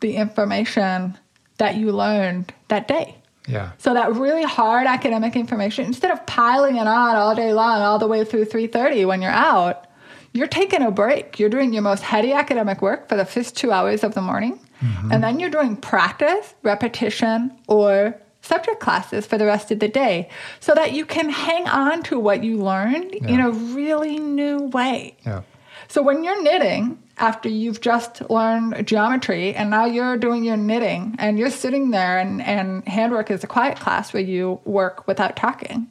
the 0.00 0.16
information 0.16 1.18
that 1.58 1.76
you 1.76 1.92
learned 1.92 2.54
that 2.68 2.88
day. 2.88 3.21
Yeah. 3.48 3.72
So 3.78 3.94
that 3.94 4.14
really 4.14 4.44
hard 4.44 4.86
academic 4.86 5.34
information, 5.34 5.84
instead 5.84 6.10
of 6.10 6.24
piling 6.26 6.76
it 6.76 6.86
on 6.86 7.16
all 7.16 7.34
day 7.34 7.52
long, 7.52 7.82
all 7.82 7.98
the 7.98 8.06
way 8.06 8.24
through 8.24 8.44
3:30 8.44 9.06
when 9.06 9.20
you're 9.20 9.32
out, 9.32 9.86
you're 10.32 10.46
taking 10.46 10.82
a 10.82 10.90
break. 10.90 11.38
You're 11.38 11.50
doing 11.50 11.72
your 11.72 11.82
most 11.82 12.02
heady 12.02 12.32
academic 12.32 12.80
work 12.80 13.08
for 13.08 13.16
the 13.16 13.24
first 13.24 13.56
two 13.56 13.72
hours 13.72 14.04
of 14.04 14.14
the 14.14 14.22
morning, 14.22 14.60
mm-hmm. 14.80 15.12
and 15.12 15.22
then 15.22 15.40
you're 15.40 15.50
doing 15.50 15.76
practice, 15.76 16.54
repetition, 16.62 17.52
or 17.66 18.16
subject 18.40 18.80
classes 18.80 19.26
for 19.26 19.38
the 19.38 19.46
rest 19.46 19.70
of 19.70 19.78
the 19.78 19.88
day, 19.88 20.28
so 20.60 20.74
that 20.74 20.92
you 20.92 21.04
can 21.04 21.28
hang 21.28 21.68
on 21.68 22.02
to 22.04 22.18
what 22.18 22.42
you 22.42 22.56
learned 22.56 23.14
in 23.14 23.40
a 23.40 23.50
really 23.50 24.18
new 24.18 24.62
way. 24.72 25.16
Yeah. 25.26 25.42
So 25.88 26.02
when 26.02 26.24
you're 26.24 26.42
knitting, 26.42 26.98
after 27.22 27.48
you've 27.48 27.80
just 27.80 28.20
learned 28.28 28.84
geometry 28.86 29.54
and 29.54 29.70
now 29.70 29.84
you're 29.86 30.16
doing 30.16 30.42
your 30.42 30.56
knitting 30.56 31.14
and 31.20 31.38
you're 31.38 31.50
sitting 31.50 31.92
there 31.92 32.18
and, 32.18 32.42
and 32.42 32.86
handwork 32.86 33.30
is 33.30 33.44
a 33.44 33.46
quiet 33.46 33.78
class 33.78 34.12
where 34.12 34.22
you 34.22 34.60
work 34.64 35.06
without 35.06 35.36
talking, 35.36 35.86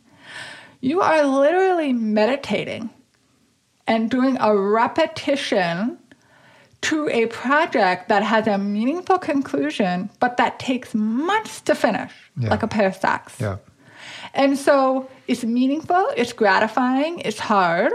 you 0.82 1.00
are 1.02 1.24
literally 1.26 1.94
meditating 1.94 2.90
and 3.88 4.12
doing 4.12 4.38
a 4.42 4.56
repetition 4.56 5.98
to 6.82 7.08
a 7.10 7.28
project 7.28 8.10
that 8.10 8.24
has 8.24 8.46
a 8.48 8.58
meaningful 8.58 9.18
conclusion, 9.18 10.10
but 10.20 10.36
that 10.38 10.60
takes 10.60 10.94
months 10.94 11.62
to 11.62 11.76
finish, 11.76 12.12
Yeah. 12.38 12.50
like 12.50 12.64
a 12.64 12.68
pair 12.68 12.88
of 12.88 12.96
socks. 12.96 13.36
Yeah. 13.40 13.58
And 14.34 14.58
so 14.58 15.10
it's 15.28 15.44
meaningful, 15.46 16.08
it's 16.18 16.34
gratifying, 16.34 17.20
it's 17.20 17.40
hard. 17.40 17.94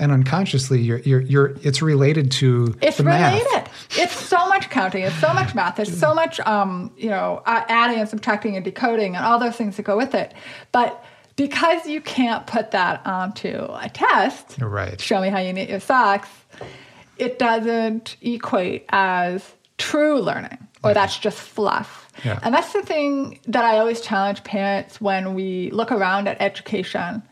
And 0.00 0.12
unconsciously, 0.12 0.80
you're 0.80 0.98
you're 1.00 1.20
you're 1.20 1.54
it's 1.62 1.82
related 1.82 2.30
to 2.32 2.74
It's 2.80 2.96
the 2.96 3.04
related. 3.04 3.46
math. 3.52 3.98
It's 3.98 4.14
so 4.16 4.48
much 4.48 4.70
counting. 4.70 5.02
It's 5.02 5.18
so 5.20 5.32
much 5.34 5.54
math. 5.54 5.76
There's 5.76 5.96
so 5.96 6.14
much, 6.14 6.40
um, 6.40 6.90
you 6.96 7.10
know, 7.10 7.42
adding 7.46 7.98
and 7.98 8.08
subtracting 8.08 8.56
and 8.56 8.64
decoding 8.64 9.14
and 9.14 9.24
all 9.24 9.38
those 9.38 9.56
things 9.56 9.76
that 9.76 9.82
go 9.82 9.96
with 9.96 10.14
it. 10.14 10.32
But 10.72 11.04
because 11.36 11.86
you 11.86 12.00
can't 12.00 12.46
put 12.46 12.70
that 12.70 13.06
onto 13.06 13.48
a 13.48 13.90
test, 13.92 14.56
right. 14.60 15.00
show 15.00 15.20
me 15.20 15.28
how 15.28 15.38
you 15.38 15.52
knit 15.52 15.68
your 15.68 15.80
socks, 15.80 16.28
it 17.18 17.38
doesn't 17.38 18.16
equate 18.22 18.86
as 18.88 19.44
true 19.78 20.20
learning, 20.20 20.58
or 20.82 20.94
that's 20.94 21.18
just 21.18 21.38
fluff. 21.38 22.10
Yeah. 22.24 22.38
And 22.42 22.54
that's 22.54 22.72
the 22.72 22.82
thing 22.82 23.40
that 23.46 23.64
I 23.64 23.78
always 23.78 24.00
challenge 24.00 24.44
parents 24.44 25.00
when 25.00 25.34
we 25.34 25.70
look 25.70 25.92
around 25.92 26.28
at 26.28 26.40
education. 26.40 27.22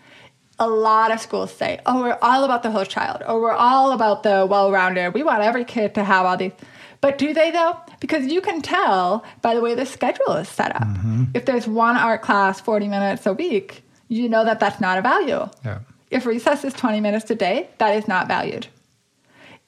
A 0.60 0.68
lot 0.68 1.12
of 1.12 1.20
schools 1.20 1.52
say, 1.52 1.80
oh, 1.86 2.02
we're 2.02 2.18
all 2.20 2.44
about 2.44 2.62
the 2.62 2.70
whole 2.70 2.84
child, 2.84 3.22
or 3.26 3.40
we're 3.40 3.52
all 3.52 3.92
about 3.92 4.22
the 4.24 4.46
well 4.48 4.72
rounded. 4.72 5.14
We 5.14 5.22
want 5.22 5.42
every 5.42 5.64
kid 5.64 5.94
to 5.94 6.04
have 6.04 6.26
all 6.26 6.36
these. 6.36 6.52
But 7.00 7.16
do 7.16 7.32
they 7.32 7.50
though? 7.50 7.76
Because 8.00 8.26
you 8.26 8.40
can 8.40 8.60
tell 8.60 9.24
by 9.40 9.54
the 9.54 9.60
way 9.60 9.74
the 9.74 9.86
schedule 9.86 10.32
is 10.32 10.48
set 10.48 10.74
up. 10.74 10.82
Mm-hmm. 10.82 11.24
If 11.34 11.44
there's 11.44 11.68
one 11.68 11.96
art 11.96 12.22
class, 12.22 12.60
40 12.60 12.88
minutes 12.88 13.24
a 13.26 13.32
week, 13.32 13.82
you 14.08 14.28
know 14.28 14.44
that 14.44 14.58
that's 14.58 14.80
not 14.80 14.98
a 14.98 15.02
value. 15.02 15.48
Yeah. 15.64 15.80
If 16.10 16.26
recess 16.26 16.64
is 16.64 16.72
20 16.72 17.00
minutes 17.00 17.30
a 17.30 17.34
day, 17.34 17.68
that 17.78 17.94
is 17.96 18.08
not 18.08 18.26
valued. 18.26 18.66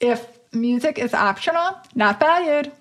If 0.00 0.26
music 0.52 0.98
is 0.98 1.14
optional, 1.14 1.76
not 1.94 2.18
valued. 2.18 2.72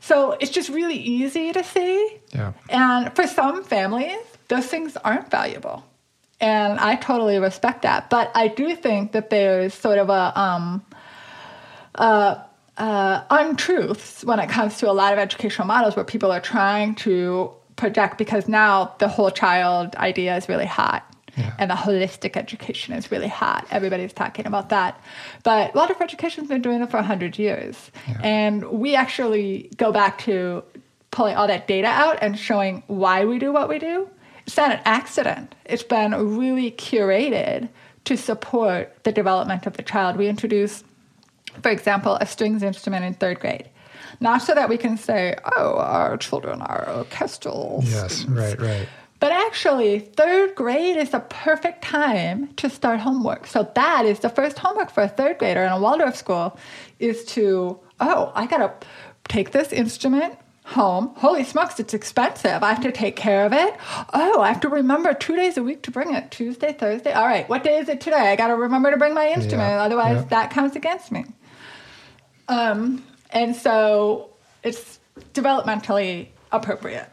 So 0.00 0.36
it's 0.40 0.52
just 0.52 0.68
really 0.68 0.96
easy 0.96 1.52
to 1.52 1.64
see. 1.64 2.18
Yeah. 2.32 2.52
And 2.68 3.14
for 3.14 3.26
some 3.26 3.64
families, 3.64 4.18
those 4.48 4.66
things 4.66 4.96
aren't 4.98 5.30
valuable. 5.30 5.84
And 6.40 6.78
I 6.78 6.96
totally 6.96 7.38
respect 7.38 7.82
that. 7.82 8.10
But 8.10 8.30
I 8.34 8.48
do 8.48 8.76
think 8.76 9.12
that 9.12 9.30
there's 9.30 9.72
sort 9.72 9.98
of 9.98 10.10
a 10.10 10.38
um, 10.38 10.84
uh, 11.94 12.36
uh, 12.76 13.22
untruths 13.30 14.24
when 14.24 14.38
it 14.38 14.48
comes 14.48 14.78
to 14.78 14.90
a 14.90 14.92
lot 14.92 15.12
of 15.12 15.18
educational 15.18 15.66
models 15.66 15.96
where 15.96 16.04
people 16.04 16.30
are 16.30 16.40
trying 16.40 16.94
to 16.96 17.50
project 17.76 18.18
because 18.18 18.48
now 18.48 18.94
the 18.98 19.08
whole 19.08 19.30
child 19.30 19.94
idea 19.96 20.36
is 20.36 20.48
really 20.48 20.66
hot. 20.66 21.02
Yeah. 21.36 21.54
And 21.58 21.70
the 21.70 21.74
holistic 21.74 22.36
education 22.36 22.94
is 22.94 23.10
really 23.10 23.28
hot. 23.28 23.66
Everybody's 23.70 24.14
talking 24.14 24.46
about 24.46 24.70
that. 24.70 24.98
But 25.42 25.74
Waldorf 25.74 26.00
education's 26.00 26.48
been 26.48 26.62
doing 26.62 26.80
it 26.80 26.90
for 26.90 26.96
100 26.96 27.38
years. 27.38 27.90
And 28.22 28.64
we 28.64 28.94
actually 28.94 29.70
go 29.76 29.92
back 29.92 30.18
to 30.20 30.64
pulling 31.10 31.36
all 31.36 31.46
that 31.46 31.66
data 31.66 31.88
out 31.88 32.18
and 32.22 32.38
showing 32.38 32.82
why 32.86 33.26
we 33.26 33.38
do 33.38 33.52
what 33.52 33.68
we 33.68 33.78
do. 33.78 34.08
It's 34.46 34.56
not 34.56 34.72
an 34.72 34.80
accident. 34.84 35.54
It's 35.64 35.82
been 35.82 36.36
really 36.36 36.70
curated 36.70 37.68
to 38.04 38.16
support 38.16 38.96
the 39.02 39.12
development 39.12 39.66
of 39.66 39.76
the 39.76 39.82
child. 39.82 40.16
We 40.16 40.28
introduce 40.28 40.84
for 41.62 41.70
example, 41.70 42.16
a 42.20 42.26
strings 42.26 42.62
instrument 42.62 43.04
in 43.04 43.14
third 43.14 43.40
grade. 43.40 43.68
Not 44.20 44.42
so 44.42 44.54
that 44.54 44.68
we 44.68 44.76
can 44.76 44.96
say, 44.96 45.36
oh, 45.56 45.76
our 45.78 46.16
children 46.16 46.62
are 46.62 46.88
orchestral. 46.88 47.82
Yes. 47.84 48.24
Right. 48.24 48.60
Right. 48.60 48.88
But 49.18 49.32
actually, 49.32 50.00
third 50.00 50.54
grade 50.54 50.96
is 50.96 51.10
the 51.10 51.20
perfect 51.20 51.82
time 51.82 52.52
to 52.54 52.68
start 52.68 53.00
homework. 53.00 53.46
So 53.46 53.70
that 53.74 54.04
is 54.04 54.20
the 54.20 54.28
first 54.28 54.58
homework 54.58 54.90
for 54.90 55.02
a 55.02 55.08
third 55.08 55.38
grader 55.38 55.62
in 55.62 55.72
a 55.72 55.80
Waldorf 55.80 56.16
school 56.16 56.58
is 56.98 57.24
to 57.26 57.80
oh, 57.98 58.30
I 58.34 58.46
got 58.46 58.58
to 58.58 58.86
take 59.28 59.52
this 59.52 59.72
instrument 59.72 60.38
home. 60.66 61.12
Holy 61.16 61.44
smokes, 61.44 61.78
it's 61.78 61.94
expensive. 61.94 62.62
I 62.62 62.72
have 62.72 62.82
to 62.82 62.90
take 62.90 63.14
care 63.14 63.46
of 63.46 63.52
it. 63.52 63.74
Oh, 64.12 64.40
I 64.40 64.48
have 64.48 64.60
to 64.60 64.68
remember 64.68 65.14
two 65.14 65.36
days 65.36 65.56
a 65.56 65.62
week 65.62 65.82
to 65.82 65.92
bring 65.92 66.12
it 66.12 66.30
Tuesday, 66.32 66.72
Thursday. 66.72 67.12
All 67.12 67.26
right, 67.26 67.48
what 67.48 67.62
day 67.62 67.78
is 67.78 67.88
it 67.88 68.00
today? 68.00 68.32
I 68.32 68.36
got 68.36 68.48
to 68.48 68.56
remember 68.56 68.90
to 68.90 68.96
bring 68.96 69.14
my 69.14 69.28
instrument. 69.28 69.70
Yeah, 69.70 69.82
Otherwise, 69.82 70.16
yeah. 70.16 70.28
that 70.30 70.50
counts 70.50 70.74
against 70.74 71.12
me. 71.12 71.24
Um, 72.48 73.04
and 73.30 73.54
so 73.54 74.30
it's 74.64 74.98
developmentally 75.34 76.28
appropriate. 76.50 77.08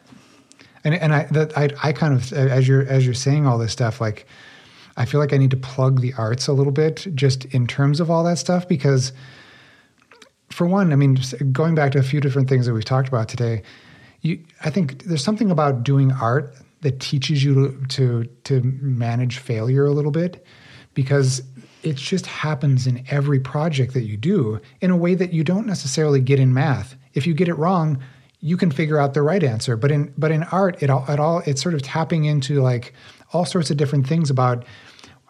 And 0.84 0.96
and 0.96 1.14
I 1.14 1.24
that 1.32 1.58
I 1.58 1.70
I 1.82 1.94
kind 1.94 2.14
of 2.14 2.34
as 2.34 2.68
you're 2.68 2.86
as 2.88 3.06
you're 3.06 3.14
saying 3.14 3.48
all 3.48 3.58
this 3.58 3.72
stuff 3.72 4.02
like 4.02 4.26
I 4.98 5.06
feel 5.06 5.20
like 5.20 5.32
I 5.32 5.38
need 5.38 5.52
to 5.52 5.58
plug 5.58 6.02
the 6.02 6.14
arts 6.18 6.48
a 6.48 6.54
little 6.54 6.74
bit 6.74 7.08
just 7.16 7.46
in 7.46 7.68
terms 7.68 8.00
of 8.00 8.12
all 8.12 8.24
that 8.26 8.38
stuff 8.38 8.68
because 8.68 9.14
for 10.54 10.68
one, 10.68 10.94
I 10.94 10.96
mean 10.96 11.18
going 11.52 11.76
back 11.76 11.92
to 11.94 12.00
a 12.00 12.04
few 12.04 12.20
different 12.20 12.48
things 12.50 12.66
that 12.66 12.74
we've 12.74 12.86
talked 12.86 13.08
about 13.08 13.28
today, 13.28 13.64
you 14.22 14.40
I 14.64 14.70
think 14.70 15.04
there's 15.04 15.24
something 15.24 15.52
about 15.52 15.84
doing 15.84 16.12
art 16.12 16.56
that 16.82 17.00
teaches 17.00 17.44
you 17.44 17.54
to 17.56 17.86
to, 17.88 18.26
to 18.46 18.62
manage 18.62 19.40
failure 19.40 19.86
a 19.86 19.92
little 19.92 20.12
bit 20.12 20.46
because 20.94 21.42
it 21.84 21.98
just 21.98 22.26
happens 22.26 22.88
in 22.88 23.04
every 23.10 23.40
project 23.40 23.94
that 23.94 24.04
you 24.04 24.16
do 24.16 24.60
in 24.80 24.90
a 24.90 24.98
way 24.98 25.16
that 25.16 25.34
you 25.34 25.44
don't 25.44 25.68
necessarily 25.68 26.22
get 26.22 26.40
in 26.40 26.54
math. 26.54 26.96
If 27.14 27.28
you 27.28 27.34
get 27.34 27.50
it 27.50 27.56
wrong, 27.56 28.02
you 28.40 28.58
can 28.58 28.72
figure 28.72 29.00
out 29.00 29.14
the 29.14 29.22
right 29.22 29.44
answer. 29.44 29.76
But 29.76 29.92
in 29.92 30.14
but 30.18 30.32
in 30.32 30.44
art, 30.44 30.82
it 30.82 30.90
all 30.90 31.06
it 31.10 31.20
all 31.20 31.42
it's 31.46 31.62
sort 31.62 31.76
of 31.76 31.82
tapping 31.82 32.26
into 32.26 32.62
like 32.62 32.94
all 33.34 33.46
sorts 33.46 33.72
of 33.72 33.78
different 33.78 34.08
things 34.08 34.30
about 34.30 34.66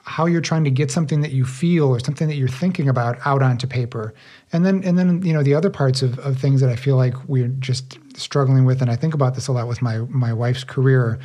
how 0.03 0.25
you're 0.25 0.41
trying 0.41 0.65
to 0.65 0.69
get 0.69 0.91
something 0.91 1.21
that 1.21 1.31
you 1.31 1.45
feel 1.45 1.85
or 1.85 1.99
something 1.99 2.27
that 2.27 2.35
you're 2.35 2.47
thinking 2.47 2.89
about 2.89 3.17
out 3.25 3.41
onto 3.41 3.65
paper. 3.65 4.13
And 4.51 4.65
then 4.65 4.83
and 4.83 4.99
then 4.99 5.21
you 5.21 5.33
know 5.33 5.43
the 5.43 5.55
other 5.55 5.69
parts 5.69 6.01
of, 6.01 6.19
of 6.19 6.37
things 6.37 6.61
that 6.61 6.69
I 6.69 6.75
feel 6.75 6.97
like 6.97 7.15
we're 7.27 7.47
just 7.47 7.97
struggling 8.17 8.65
with, 8.65 8.81
and 8.81 8.91
I 8.91 8.95
think 8.95 9.13
about 9.13 9.35
this 9.35 9.47
a 9.47 9.53
lot 9.53 9.67
with 9.67 9.81
my 9.81 9.99
my 10.09 10.33
wife's 10.33 10.63
career. 10.63 11.19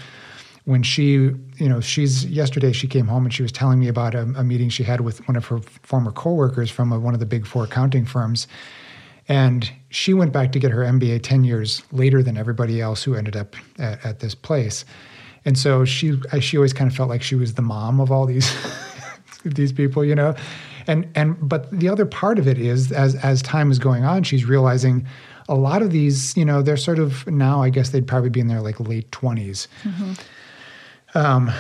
When 0.65 0.83
she, 0.83 1.31
you 1.57 1.69
know, 1.69 1.81
she's 1.81 2.27
yesterday 2.27 2.73
she 2.73 2.87
came 2.87 3.07
home 3.07 3.25
and 3.25 3.33
she 3.33 3.43
was 3.43 3.51
telling 3.51 3.81
me 3.81 3.89
about 3.89 4.15
a, 4.15 4.23
a 4.37 4.45
meeting 4.45 4.69
she 4.69 4.83
had 4.83 5.01
with 5.01 5.27
one 5.27 5.35
of 5.35 5.47
her 5.47 5.61
former 5.83 6.13
coworkers 6.13 6.71
from 6.71 6.93
a, 6.93 6.99
one 6.99 7.15
of 7.15 7.21
the 7.21 7.27
big 7.27 7.47
four 7.47 7.65
accounting 7.65 8.05
firms, 8.05 8.47
and 9.29 9.73
she 9.89 10.13
went 10.13 10.31
back 10.31 10.53
to 10.53 10.59
get 10.59 10.71
her 10.71 10.83
MBA 10.83 11.23
ten 11.23 11.43
years 11.43 11.83
later 11.91 12.23
than 12.23 12.37
everybody 12.37 12.81
else 12.81 13.03
who 13.03 13.15
ended 13.15 13.35
up 13.35 13.57
at, 13.79 14.05
at 14.05 14.21
this 14.21 14.35
place, 14.35 14.85
and 15.49 15.57
so 15.57 15.87
she 15.87 16.21
she 16.41 16.59
always 16.59 16.75
kind 16.75 16.91
of 16.91 16.95
felt 16.95 17.09
like 17.09 17.23
she 17.23 17.35
was 17.35 17.55
the 17.55 17.63
mom 17.63 18.01
of 18.01 18.13
all 18.13 18.27
these 18.27 18.55
these 19.47 19.73
people, 19.73 20.05
you 20.05 20.15
know, 20.15 20.35
and 20.87 21.09
and 21.15 21.37
but 21.41 21.71
the 21.71 21.89
other 21.89 22.05
part 22.05 22.39
of 22.39 22.47
it 22.47 22.59
is 22.59 22.93
as 22.93 23.15
as 23.15 23.41
time 23.41 23.71
is 23.71 23.79
going 23.79 24.05
on, 24.05 24.25
she's 24.25 24.45
realizing 24.45 25.07
a 25.49 25.55
lot 25.55 25.81
of 25.81 25.91
these, 25.91 26.37
you 26.37 26.45
know, 26.45 26.61
they're 26.61 26.77
sort 26.77 26.99
of 26.99 27.27
now 27.27 27.63
I 27.63 27.71
guess 27.71 27.89
they'd 27.89 28.07
probably 28.07 28.29
be 28.29 28.41
in 28.41 28.49
their 28.49 28.61
like 28.61 28.79
late 28.79 29.11
20s 29.11 29.69
um, 31.15 31.51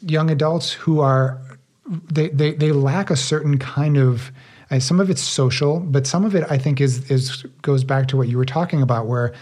young 0.00 0.30
adults 0.30 0.72
who 0.72 1.00
are 1.00 1.38
they, 1.86 2.28
they 2.28 2.54
they 2.54 2.72
lack 2.72 3.10
a 3.10 3.16
certain 3.16 3.58
kind 3.58 3.98
of 3.98 4.32
uh, 4.70 4.78
some 4.78 5.00
of 5.00 5.10
it's 5.10 5.20
social, 5.20 5.80
but 5.80 6.06
some 6.06 6.24
of 6.24 6.34
it 6.34 6.44
I 6.48 6.56
think 6.56 6.80
is 6.80 7.10
is 7.10 7.42
goes 7.60 7.84
back 7.84 8.08
to 8.08 8.16
what 8.16 8.28
you 8.28 8.38
were 8.38 8.46
talking 8.46 8.80
about, 8.80 9.06
where 9.06 9.34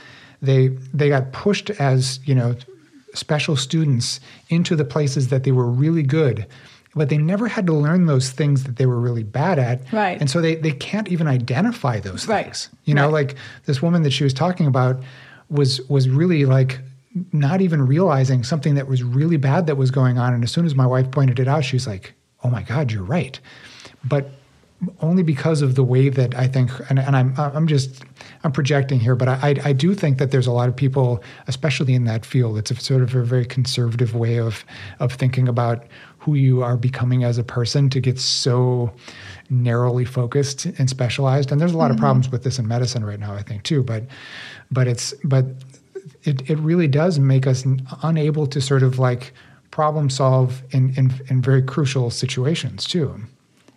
they 0.42 0.68
they 0.92 1.08
got 1.08 1.30
pushed 1.30 1.70
as 1.70 2.18
you 2.24 2.34
know 2.34 2.56
special 3.16 3.56
students 3.56 4.20
into 4.48 4.76
the 4.76 4.84
places 4.84 5.28
that 5.28 5.44
they 5.44 5.52
were 5.52 5.66
really 5.66 6.02
good, 6.02 6.46
but 6.94 7.08
they 7.08 7.18
never 7.18 7.48
had 7.48 7.66
to 7.66 7.72
learn 7.72 8.06
those 8.06 8.30
things 8.30 8.64
that 8.64 8.76
they 8.76 8.86
were 8.86 9.00
really 9.00 9.22
bad 9.22 9.58
at, 9.58 9.92
Right. 9.92 10.18
And 10.20 10.30
so 10.30 10.40
they 10.40 10.54
they 10.56 10.72
can't 10.72 11.08
even 11.08 11.26
identify 11.28 12.00
those 12.00 12.26
Right. 12.28 12.44
things. 12.44 12.68
You 12.84 12.94
know, 12.94 13.04
Right. 13.06 13.12
like 13.28 13.34
this 13.66 13.82
woman 13.82 14.02
that 14.04 14.12
she 14.12 14.24
was 14.24 14.34
talking 14.34 14.66
about 14.66 15.02
was 15.50 15.80
was 15.88 16.08
really 16.08 16.44
like 16.44 16.80
not 17.32 17.60
even 17.62 17.86
realizing 17.86 18.44
something 18.44 18.74
that 18.74 18.88
was 18.88 19.02
really 19.02 19.36
bad 19.38 19.66
that 19.66 19.76
was 19.76 19.90
going 19.90 20.18
on 20.18 20.34
and 20.34 20.44
as 20.44 20.50
soon 20.50 20.66
as 20.66 20.74
my 20.74 20.84
wife 20.86 21.10
pointed 21.10 21.38
it 21.38 21.48
out 21.48 21.64
she's 21.64 21.86
like 21.86 22.12
oh 22.44 22.50
my 22.50 22.62
god 22.62 22.92
you're 22.92 23.02
right 23.02 23.40
but 24.04 24.28
only 25.00 25.22
because 25.22 25.62
of 25.62 25.74
the 25.74 25.84
way 25.84 26.08
that 26.10 26.34
I 26.34 26.46
think, 26.46 26.70
and, 26.90 26.98
and 26.98 27.16
I'm 27.16 27.34
I'm 27.38 27.66
just 27.66 28.04
I'm 28.44 28.52
projecting 28.52 29.00
here, 29.00 29.16
but 29.16 29.28
I, 29.28 29.56
I 29.64 29.72
do 29.72 29.94
think 29.94 30.18
that 30.18 30.30
there's 30.30 30.46
a 30.46 30.52
lot 30.52 30.68
of 30.68 30.76
people, 30.76 31.22
especially 31.46 31.94
in 31.94 32.04
that 32.04 32.26
field, 32.26 32.58
it's 32.58 32.70
a 32.70 32.76
sort 32.76 33.02
of 33.02 33.14
a 33.14 33.24
very 33.24 33.46
conservative 33.46 34.14
way 34.14 34.38
of 34.38 34.64
of 35.00 35.12
thinking 35.12 35.48
about 35.48 35.86
who 36.18 36.34
you 36.34 36.62
are 36.62 36.76
becoming 36.76 37.24
as 37.24 37.38
a 37.38 37.44
person 37.44 37.88
to 37.88 38.00
get 38.00 38.18
so 38.18 38.92
narrowly 39.48 40.04
focused 40.04 40.66
and 40.66 40.90
specialized. 40.90 41.52
And 41.52 41.60
there's 41.60 41.72
a 41.72 41.78
lot 41.78 41.90
of 41.90 41.96
mm-hmm. 41.96 42.04
problems 42.04 42.30
with 42.30 42.42
this 42.42 42.58
in 42.58 42.68
medicine 42.68 43.04
right 43.04 43.20
now, 43.20 43.32
I 43.32 43.42
think 43.42 43.62
too. 43.62 43.82
But 43.82 44.04
but 44.70 44.88
it's 44.88 45.14
but 45.24 45.46
it 46.24 46.50
it 46.50 46.58
really 46.58 46.88
does 46.88 47.18
make 47.18 47.46
us 47.46 47.64
unable 48.02 48.46
to 48.48 48.60
sort 48.60 48.82
of 48.82 48.98
like 48.98 49.32
problem 49.70 50.10
solve 50.10 50.62
in 50.70 50.92
in, 50.96 51.12
in 51.28 51.40
very 51.40 51.62
crucial 51.62 52.10
situations 52.10 52.84
too. 52.84 53.22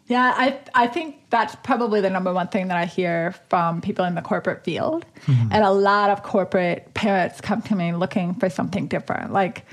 Yeah, 0.09 0.33
I 0.35 0.59
I 0.73 0.87
think 0.87 1.17
that's 1.29 1.55
probably 1.57 2.01
the 2.01 2.09
number 2.09 2.33
one 2.33 2.47
thing 2.47 2.67
that 2.69 2.77
I 2.77 2.85
hear 2.85 3.35
from 3.47 3.79
people 3.79 4.05
in 4.05 4.15
the 4.15 4.23
corporate 4.23 4.65
field. 4.65 5.05
Mm-hmm. 5.27 5.49
And 5.51 5.63
a 5.63 5.69
lot 5.69 6.09
of 6.09 6.23
corporate 6.23 6.93
parents 6.95 7.39
come 7.39 7.61
to 7.63 7.75
me 7.75 7.93
looking 7.93 8.33
for 8.33 8.49
something 8.49 8.87
different. 8.87 9.31
Like, 9.31 9.65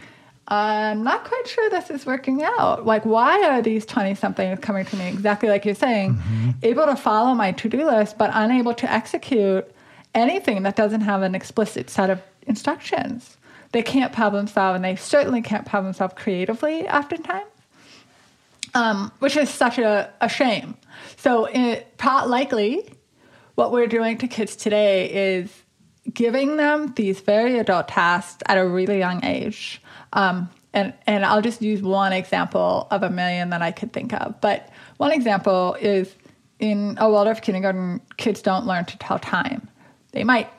I'm 0.48 1.02
not 1.02 1.24
quite 1.24 1.48
sure 1.48 1.70
this 1.70 1.90
is 1.90 2.04
working 2.04 2.42
out. 2.42 2.84
Like, 2.84 3.06
why 3.06 3.42
are 3.44 3.62
these 3.62 3.86
20 3.86 4.14
somethings 4.14 4.60
coming 4.60 4.84
to 4.84 4.96
me 4.96 5.08
exactly 5.08 5.48
like 5.48 5.64
you're 5.64 5.74
saying, 5.74 6.16
mm-hmm. 6.16 6.50
able 6.62 6.84
to 6.84 6.96
follow 6.96 7.34
my 7.34 7.52
to 7.52 7.68
do 7.70 7.86
list, 7.86 8.18
but 8.18 8.30
unable 8.34 8.74
to 8.74 8.92
execute 8.92 9.66
anything 10.14 10.64
that 10.64 10.76
doesn't 10.76 11.00
have 11.00 11.22
an 11.22 11.34
explicit 11.34 11.88
set 11.88 12.10
of 12.10 12.20
instructions? 12.42 13.38
They 13.72 13.82
can't 13.82 14.12
problem 14.12 14.48
solve, 14.48 14.76
and 14.76 14.84
they 14.84 14.96
certainly 14.96 15.40
can't 15.40 15.64
problem 15.64 15.94
solve 15.94 16.14
creatively 16.14 16.86
oftentimes 16.88 17.46
um, 18.74 19.12
which 19.18 19.36
is 19.36 19.50
such 19.50 19.78
a, 19.78 20.12
a 20.20 20.28
shame. 20.28 20.76
So, 21.16 21.46
it, 21.46 21.86
likely, 22.04 22.88
what 23.54 23.72
we're 23.72 23.86
doing 23.86 24.18
to 24.18 24.28
kids 24.28 24.56
today 24.56 25.36
is 25.38 25.50
giving 26.12 26.56
them 26.56 26.92
these 26.94 27.20
very 27.20 27.58
adult 27.58 27.88
tasks 27.88 28.42
at 28.46 28.58
a 28.58 28.66
really 28.66 28.98
young 28.98 29.24
age. 29.24 29.82
Um, 30.12 30.48
and, 30.72 30.92
and 31.06 31.24
I'll 31.24 31.42
just 31.42 31.62
use 31.62 31.82
one 31.82 32.12
example 32.12 32.86
of 32.90 33.02
a 33.02 33.10
million 33.10 33.50
that 33.50 33.62
I 33.62 33.72
could 33.72 33.92
think 33.92 34.12
of. 34.12 34.40
But 34.40 34.68
one 34.98 35.10
example 35.10 35.74
is 35.80 36.14
in 36.58 36.96
a 36.98 37.08
lot 37.08 37.26
of 37.26 37.40
kindergarten, 37.42 38.00
kids 38.18 38.42
don't 38.42 38.66
learn 38.66 38.84
to 38.86 38.98
tell 38.98 39.18
time. 39.18 39.68
They 40.12 40.24
might 40.24 40.50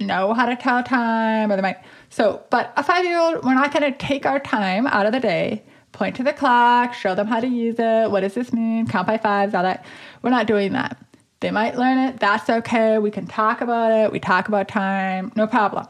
know 0.00 0.34
how 0.34 0.46
to 0.46 0.56
tell 0.56 0.82
time, 0.82 1.50
or 1.50 1.56
they 1.56 1.62
might. 1.62 1.78
So, 2.10 2.42
but 2.50 2.72
a 2.76 2.82
five 2.82 3.04
year 3.04 3.18
old, 3.18 3.44
we're 3.44 3.54
not 3.54 3.72
going 3.72 3.90
to 3.90 3.98
take 3.98 4.26
our 4.26 4.38
time 4.38 4.86
out 4.86 5.06
of 5.06 5.12
the 5.12 5.20
day, 5.20 5.62
point 5.96 6.16
to 6.16 6.22
the 6.22 6.32
clock, 6.32 6.94
show 6.94 7.14
them 7.14 7.26
how 7.26 7.40
to 7.40 7.46
use 7.46 7.76
it. 7.78 8.10
What 8.10 8.20
does 8.20 8.34
this 8.34 8.52
mean? 8.52 8.86
Count 8.86 9.06
by 9.06 9.18
fives, 9.18 9.54
all 9.54 9.62
that. 9.62 9.84
We're 10.22 10.30
not 10.30 10.46
doing 10.46 10.72
that. 10.74 10.98
They 11.40 11.50
might 11.50 11.76
learn 11.76 11.98
it. 11.98 12.20
That's 12.20 12.48
okay. 12.48 12.98
We 12.98 13.10
can 13.10 13.26
talk 13.26 13.60
about 13.60 13.92
it. 13.92 14.12
We 14.12 14.20
talk 14.20 14.48
about 14.48 14.68
time. 14.68 15.32
No 15.34 15.46
problem. 15.46 15.86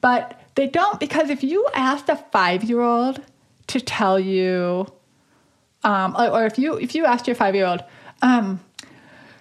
But 0.00 0.40
they 0.54 0.66
don't 0.66 1.00
because 1.00 1.30
if 1.30 1.42
you 1.42 1.66
asked 1.72 2.08
a 2.08 2.16
five 2.16 2.64
year 2.64 2.80
old 2.80 3.20
to 3.68 3.80
tell 3.80 4.18
you, 4.18 4.86
um, 5.84 6.16
or 6.16 6.44
if 6.46 6.58
you 6.58 6.78
if 6.78 6.94
you 6.94 7.06
asked 7.06 7.26
your 7.26 7.36
five 7.36 7.54
year 7.54 7.66
old, 7.66 7.82
um, 8.22 8.60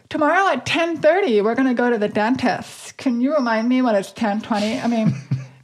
tomorrow 0.10 0.54
at 0.54 0.66
10.30 0.66 1.44
we're 1.44 1.56
going 1.56 1.68
to 1.68 1.74
go 1.74 1.90
to 1.90 1.98
the 1.98 2.08
dentist 2.08 2.96
can 2.98 3.20
you 3.20 3.36
remind 3.36 3.68
me 3.68 3.82
when 3.82 3.94
it's 3.94 4.14
10.20 4.14 4.82
i 4.84 4.88
mean 4.88 5.14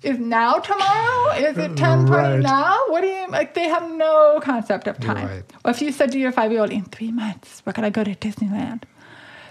is 0.04 0.20
now 0.20 0.54
tomorrow 0.60 1.32
is 1.38 1.58
it 1.58 1.72
10.20 1.76 2.10
Right. 2.10 2.40
now 2.40 2.78
what 2.88 3.02
do 3.02 3.08
you 3.08 3.14
mean? 3.22 3.32
like 3.32 3.54
they 3.54 3.68
have 3.70 3.90
no 3.92 4.40
concept 4.42 4.88
of 4.88 5.00
time 5.00 5.28
Right. 5.28 5.44
or 5.66 5.72
if 5.72 5.82
you 5.82 5.92
said 5.92 6.12
to 6.12 6.20
your 6.20 6.32
five-year-old 6.32 6.72
in 6.72 6.84
three 6.86 7.12
months 7.12 7.62
we're 7.66 7.74
going 7.74 7.92
to 7.92 7.96
go 8.00 8.04
to 8.04 8.14
disneyland 8.16 8.84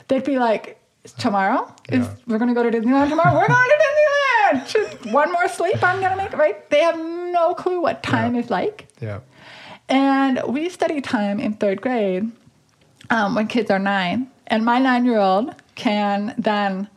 they'd 0.08 0.24
be 0.24 0.38
like 0.38 0.78
tomorrow 1.18 1.72
is 1.88 2.06
we're 2.26 2.38
going 2.38 2.48
to 2.48 2.54
go 2.54 2.62
to 2.68 2.70
disneyland 2.76 3.08
tomorrow 3.08 3.34
we're 3.34 3.48
going 3.48 3.68
to 3.68 3.78
disneyland 3.84 4.68
Just 4.72 5.06
one 5.12 5.32
more 5.32 5.48
sleep 5.48 5.82
i'm 5.82 5.98
going 6.00 6.10
to 6.12 6.16
make 6.16 6.32
it 6.32 6.36
right 6.36 6.68
they 6.70 6.80
have 6.80 6.98
no 6.98 7.54
clue 7.54 7.80
what 7.80 8.02
time 8.02 8.34
Yeah. 8.34 8.40
is 8.42 8.50
like 8.50 8.86
Yeah. 9.00 9.20
and 9.88 10.40
we 10.46 10.68
study 10.68 11.00
time 11.00 11.40
in 11.40 11.54
third 11.54 11.80
grade 11.80 12.30
um, 13.10 13.34
when 13.34 13.46
kids 13.46 13.70
are 13.70 13.78
nine. 13.80 14.28
And 14.46 14.64
my 14.64 14.78
nine 14.78 15.04
year 15.04 15.18
old 15.18 15.54
can 15.74 16.34
then 16.38 16.88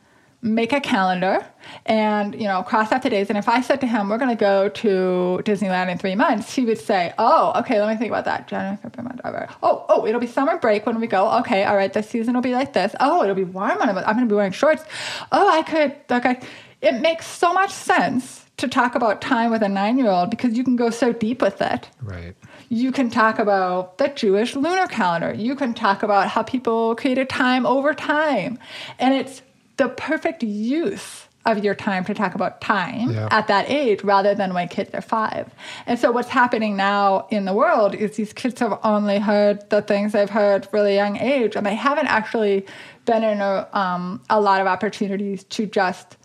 make 0.45 0.71
a 0.71 0.79
calendar 0.79 1.43
and 1.87 2.39
you 2.39 2.47
know 2.47 2.61
cross 2.61 2.91
out 2.91 3.01
the 3.01 3.09
days 3.09 3.29
and 3.29 3.37
if 3.37 3.49
i 3.49 3.59
said 3.59 3.81
to 3.81 3.87
him 3.87 4.09
we're 4.09 4.19
going 4.19 4.29
to 4.29 4.39
go 4.39 4.69
to 4.69 5.41
disneyland 5.43 5.89
in 5.89 5.97
three 5.97 6.13
months 6.13 6.53
he 6.53 6.63
would 6.63 6.77
say 6.77 7.11
oh 7.17 7.51
okay 7.55 7.81
let 7.81 7.89
me 7.89 7.97
think 7.97 8.11
about 8.11 8.25
that. 8.25 8.47
January, 8.47 8.77
February, 8.77 9.17
March, 9.23 9.49
oh 9.63 9.85
oh 9.89 10.05
it'll 10.05 10.21
be 10.21 10.27
summer 10.27 10.57
break 10.59 10.85
when 10.85 10.99
we 10.99 11.07
go. 11.07 11.31
Okay 11.39 11.63
all 11.63 11.75
right 11.75 11.91
this 11.91 12.07
season 12.07 12.35
will 12.35 12.41
be 12.41 12.53
like 12.53 12.73
this. 12.73 12.95
Oh 12.99 13.23
it'll 13.23 13.35
be 13.35 13.43
warm 13.43 13.79
when 13.79 13.89
i'm, 13.89 13.97
I'm 13.97 14.15
going 14.15 14.19
to 14.19 14.25
be 14.27 14.35
wearing 14.35 14.51
shorts. 14.51 14.83
Oh 15.31 15.49
i 15.49 15.63
could 15.63 15.95
okay 16.11 16.39
it 16.81 17.01
makes 17.01 17.25
so 17.25 17.51
much 17.51 17.71
sense 17.71 18.45
to 18.57 18.67
talk 18.67 18.95
about 18.95 19.21
time 19.21 19.51
with 19.51 19.63
a 19.63 19.69
nine 19.69 19.97
year 19.97 20.09
old 20.09 20.29
because 20.29 20.55
you 20.55 20.63
can 20.63 20.75
go 20.75 20.89
so 20.89 21.11
deep 21.11 21.41
with 21.41 21.61
it. 21.61 21.89
Right. 22.01 22.35
you 22.69 22.91
can 22.91 23.09
talk 23.09 23.39
about 23.39 23.97
the 23.97 24.07
Jewish 24.09 24.55
lunar 24.55 24.87
calendar. 24.87 25.33
You 25.33 25.55
can 25.55 25.73
talk 25.73 26.03
about 26.03 26.29
how 26.29 26.43
people 26.43 26.95
created 26.95 27.29
time 27.29 27.65
over 27.65 27.93
time. 27.93 28.59
And 28.99 29.13
it's 29.13 29.41
the 29.77 29.89
perfect 29.89 30.43
use 30.43 31.27
of 31.45 31.63
your 31.63 31.75
time 31.75 32.03
to 32.03 32.13
talk 32.13 32.33
about 32.33 32.59
time 32.59 33.11
Yeah. 33.11 33.27
at 33.29 33.47
that 33.47 33.69
age 33.69 34.03
rather 34.03 34.33
than 34.33 34.53
when 34.55 34.67
kids 34.67 34.89
are 34.95 35.01
five. 35.01 35.53
And 35.85 35.99
so 35.99 36.11
what's 36.11 36.29
happening 36.29 36.75
now 36.75 37.27
in 37.29 37.45
the 37.45 37.53
world 37.53 37.93
is 37.93 38.15
these 38.15 38.33
kids 38.33 38.59
have 38.61 38.79
only 38.83 39.19
heard 39.19 39.69
the 39.69 39.83
things 39.83 40.13
they've 40.13 40.29
heard 40.29 40.67
really 40.71 40.95
young 40.95 41.17
age 41.17 41.55
and 41.55 41.63
they 41.65 41.75
haven't 41.75 42.07
actually 42.07 42.65
been 43.05 43.23
in 43.23 43.41
a, 43.41 43.67
um, 43.73 44.21
a 44.29 44.41
lot 44.41 44.59
of 44.59 44.65
opportunities 44.65 45.43
to 45.43 45.67
just 45.67 46.17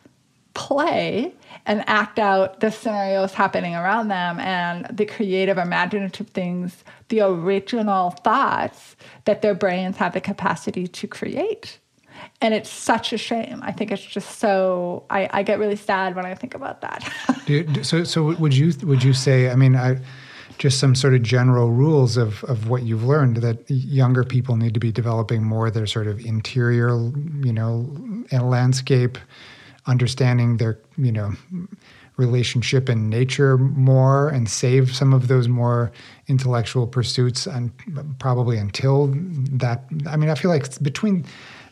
play 0.55 1.33
and 1.67 1.85
act 1.87 2.19
out 2.19 2.61
the 2.61 2.71
scenarios 2.71 3.35
happening 3.35 3.75
around 3.75 4.09
them 4.09 4.41
and 4.41 4.87
the 4.97 5.05
creative 5.07 5.59
imaginative 5.59 6.29
things 6.31 6.83
the 7.09 7.21
original 7.21 8.11
thoughts 8.11 8.97
that 9.27 9.43
their 9.43 9.55
brains 9.55 9.97
have 9.99 10.13
the 10.13 10.21
capacity 10.21 10.87
to 10.89 11.07
create 11.07 11.79
and 12.41 12.55
it's 12.55 12.71
such 12.71 13.13
a 13.13 13.19
shame 13.19 13.61
i 13.63 13.73
think 13.73 13.91
it's 13.91 14.05
just 14.05 14.39
so 14.39 15.05
i, 15.11 15.29
I 15.33 15.43
get 15.43 15.59
really 15.59 15.77
sad 15.77 16.17
when 16.17 16.27
i 16.27 16.35
think 16.35 16.55
about 16.55 16.81
that 16.81 17.13
do- 17.47 17.85
so, 17.85 18.05
so 18.05 18.35
would 18.37 18.55
you 18.55 18.73
would 18.85 19.03
you 19.03 19.13
say? 19.13 19.51
I 19.51 19.57
mean, 19.57 19.77
I 19.77 19.99
just 20.59 20.79
some 20.79 20.95
sort 20.95 21.15
of 21.15 21.23
general 21.23 21.71
rules 21.71 22.17
of 22.17 22.45
of 22.45 22.69
what 22.69 22.83
you've 22.83 23.05
learned 23.05 23.39
that 23.39 23.69
younger 23.71 24.25
people 24.25 24.57
need 24.57 24.75
to 24.75 24.81
be 24.81 24.93
developing 24.93 25.43
more 25.43 25.71
their 25.71 25.87
sort 25.87 26.07
of 26.07 26.25
interior, 26.25 26.91
you 27.43 27.53
know, 27.53 27.87
and 28.31 28.51
landscape, 28.51 29.19
understanding 29.87 30.59
their 30.59 30.79
you 30.97 31.13
know 31.13 31.33
relationship 32.17 32.89
and 32.89 33.09
nature 33.09 33.57
more, 33.57 34.29
and 34.29 34.49
save 34.49 34.95
some 34.95 35.15
of 35.15 35.29
those 35.29 35.49
more 35.49 35.91
intellectual 36.29 36.87
pursuits, 36.87 37.47
and 37.47 37.71
probably 38.19 38.59
until 38.59 39.09
that. 39.53 39.85
I 40.07 40.17
mean, 40.17 40.31
I 40.31 40.35
feel 40.35 40.51
like 40.51 40.81
between. 40.83 41.25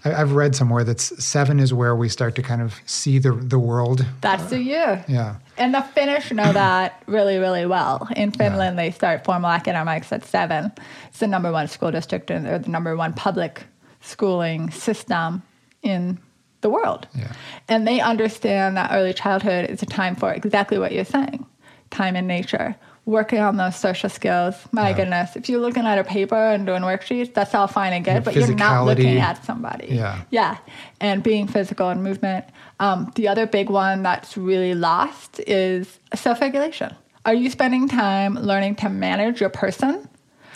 I- 0.04 0.14
I've 0.14 0.32
read 0.32 0.54
somewhere 0.54 0.84
that 0.84 1.00
seven 1.00 1.58
is 1.60 1.72
where 1.74 1.94
we 1.96 2.08
start 2.08 2.34
to 2.36 2.42
kind 2.42 2.62
of 2.62 2.74
see 2.86 3.18
the 3.18 3.32
the 3.32 3.58
world. 3.58 4.04
that's 4.20 4.50
the 4.50 4.60
year 4.62 5.04
Yeah. 5.08 5.36
and 5.56 5.74
the 5.74 5.82
finnish 5.82 6.30
know 6.32 6.52
that 6.64 7.02
really 7.06 7.38
really 7.38 7.66
well 7.66 8.06
in 8.16 8.30
finland 8.30 8.78
they 8.78 8.90
start 8.90 9.24
formal 9.24 9.50
academics 9.50 10.12
at 10.12 10.24
seven 10.24 10.72
it's 11.08 11.18
the 11.18 11.26
number 11.26 11.50
one 11.52 11.66
school 11.68 11.90
district 11.90 12.30
and 12.30 12.46
they're 12.46 12.58
the 12.58 12.70
number 12.70 12.94
one 12.96 13.12
public 13.12 13.64
schooling 14.00 14.70
system 14.70 15.42
in 15.82 16.18
the 16.60 16.70
world 16.70 17.06
Yeah. 17.14 17.32
and 17.68 17.86
they 17.86 18.00
understand 18.00 18.76
that 18.76 18.90
early 18.92 19.12
childhood 19.12 19.68
is 19.70 19.82
a 19.82 19.86
time 19.86 20.14
for 20.16 20.32
exactly 20.32 20.78
what 20.78 20.92
you're 20.92 21.04
saying 21.04 21.44
time 21.90 22.16
in 22.16 22.26
nature 22.26 22.76
working 23.16 23.39
on 23.39 23.56
those 23.56 23.74
social 23.74 24.10
skills 24.10 24.55
my 24.70 24.90
Yeah. 24.90 24.97
goodness 24.98 25.35
if 25.35 25.48
you're 25.48 25.60
looking 25.66 25.86
at 25.86 25.98
a 25.98 26.05
paper 26.05 26.36
and 26.52 26.66
doing 26.66 26.82
worksheets 26.82 27.32
that's 27.32 27.55
all 27.55 27.66
fine 27.66 27.93
and 27.94 28.05
good 28.05 28.12
Your 28.14 28.20
but 28.22 28.35
you're 28.36 28.55
not 28.55 28.85
looking 28.85 29.18
at 29.18 29.43
somebody 29.44 29.89
Yeah. 29.90 30.18
yeah 30.30 30.59
and 31.01 31.22
being 31.22 31.47
physical 31.48 31.89
and 31.89 32.02
movement 32.05 32.44
um, 32.80 33.10
the 33.14 33.26
other 33.28 33.47
big 33.47 33.70
one 33.70 34.02
that's 34.02 34.36
really 34.36 34.74
lost 34.74 35.40
is 35.47 35.98
self-regulation 36.14 36.94
are 37.24 37.35
you 37.35 37.48
spending 37.51 37.89
time 37.89 38.35
learning 38.35 38.74
to 38.82 38.89
manage 38.90 39.40
your 39.40 39.51
person 39.51 40.06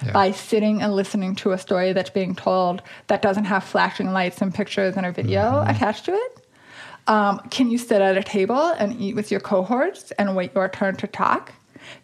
Yeah. 0.05 0.12
by 0.12 0.33
sitting 0.33 0.83
and 0.83 0.91
listening 0.95 1.35
to 1.37 1.53
a 1.53 1.59
story 1.59 1.93
that's 1.95 2.11
being 2.11 2.35
told 2.35 2.83
that 3.07 3.23
doesn't 3.23 3.47
have 3.47 3.65
flashing 3.65 4.12
lights 4.12 4.43
and 4.43 4.53
pictures 4.55 4.97
and 4.99 5.07
a 5.07 5.12
video 5.12 5.43
Mm-hmm. 5.43 5.70
attached 5.70 6.05
to 6.05 6.12
it 6.12 6.33
um, 7.09 7.41
can 7.51 7.70
you 7.70 7.79
sit 7.79 8.01
at 8.03 8.16
a 8.19 8.23
table 8.23 8.65
and 8.81 8.89
eat 9.01 9.15
with 9.16 9.31
your 9.33 9.41
cohorts 9.41 10.11
and 10.19 10.37
wait 10.37 10.53
your 10.55 10.69
turn 10.69 10.95
to 10.97 11.07
talk? 11.09 11.53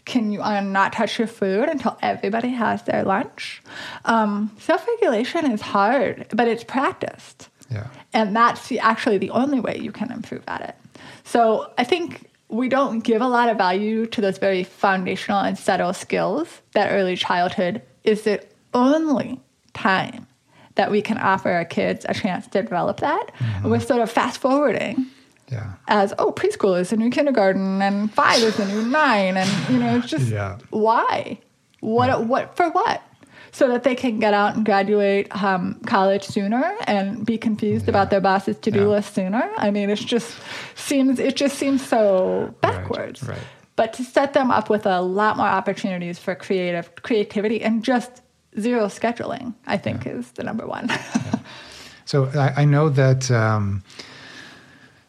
Can 0.04 0.30
you 0.32 0.42
uh, 0.42 0.60
not 0.60 0.92
touch 0.92 1.18
your 1.18 1.28
food 1.28 1.68
until 1.68 1.98
everybody 2.02 2.48
has 2.50 2.82
their 2.82 3.04
lunch? 3.04 3.62
Um, 4.04 4.54
Self 4.58 4.86
regulation 4.86 5.50
is 5.50 5.60
hard, 5.60 6.26
but 6.34 6.48
it's 6.48 6.64
practiced. 6.64 7.48
Yeah. 7.70 7.88
And 8.12 8.34
that's 8.34 8.68
the, 8.68 8.78
actually 8.80 9.18
the 9.18 9.30
only 9.30 9.60
way 9.60 9.78
you 9.78 9.92
can 9.92 10.10
improve 10.10 10.42
at 10.48 10.62
it. 10.62 11.00
So 11.24 11.72
I 11.76 11.84
think 11.84 12.30
we 12.48 12.68
don't 12.68 13.00
give 13.00 13.20
a 13.20 13.28
lot 13.28 13.48
of 13.50 13.58
value 13.58 14.06
to 14.06 14.20
those 14.20 14.38
very 14.38 14.64
foundational 14.64 15.40
and 15.40 15.58
subtle 15.58 15.92
skills 15.92 16.62
that 16.72 16.90
early 16.90 17.16
childhood 17.16 17.82
is 18.04 18.22
the 18.22 18.42
only 18.72 19.40
time 19.74 20.26
that 20.76 20.90
we 20.90 21.02
can 21.02 21.18
offer 21.18 21.50
our 21.50 21.64
kids 21.64 22.06
a 22.08 22.14
chance 22.14 22.46
to 22.46 22.62
develop 22.62 23.00
that. 23.00 23.32
And 23.40 23.70
we're 23.70 23.80
sort 23.80 24.00
of 24.00 24.10
fast 24.10 24.40
forwarding 24.40 25.06
Yeah. 25.50 25.72
as 25.88 26.12
oh 26.18 26.30
preschool 26.32 26.78
is 26.78 26.90
the 26.90 26.96
new 26.96 27.10
kindergarten 27.10 27.80
and 27.82 28.12
five 28.12 28.42
is 28.42 28.56
the 28.56 28.66
new 28.66 28.82
nine 28.86 29.36
and 29.36 29.50
you 29.72 29.78
know 29.78 29.96
it's 29.96 30.08
just 30.08 30.28
Yeah. 30.28 30.58
why? 30.70 31.38
What 31.80 32.26
what 32.26 32.56
for 32.56 32.70
what? 32.70 33.02
So 33.50 33.68
that 33.68 33.82
they 33.82 33.94
can 33.94 34.18
get 34.20 34.34
out 34.34 34.56
and 34.56 34.64
graduate 34.64 35.34
um, 35.42 35.80
college 35.86 36.22
sooner 36.24 36.76
and 36.86 37.24
be 37.24 37.38
confused 37.38 37.88
about 37.88 38.10
their 38.10 38.20
boss's 38.20 38.58
to-do 38.58 38.80
Yeah. 38.80 38.86
list 38.86 39.14
sooner? 39.14 39.50
I 39.56 39.70
mean 39.70 39.88
it's 39.90 40.04
just 40.04 40.36
seems 40.76 41.18
it 41.18 41.34
just 41.36 41.56
seems 41.58 41.86
so 41.86 42.54
backwards. 42.60 43.22
right. 43.22 43.38
but 43.76 43.92
to 43.94 44.04
set 44.04 44.34
them 44.34 44.50
up 44.50 44.68
with 44.68 44.84
a 44.86 45.00
lot 45.00 45.36
more 45.36 45.46
opportunities 45.46 46.18
for 46.18 46.34
creative 46.34 46.94
creativity 47.02 47.62
and 47.62 47.82
just 47.82 48.22
zero 48.58 48.86
scheduling 48.86 49.54
i 49.66 49.76
think 49.76 50.06
is 50.06 50.30
the 50.32 50.42
number 50.42 50.66
one. 50.66 50.88
So 52.04 52.24
I, 52.34 52.62
I 52.62 52.64
know 52.64 52.88
that 52.88 53.30
um, 53.30 53.82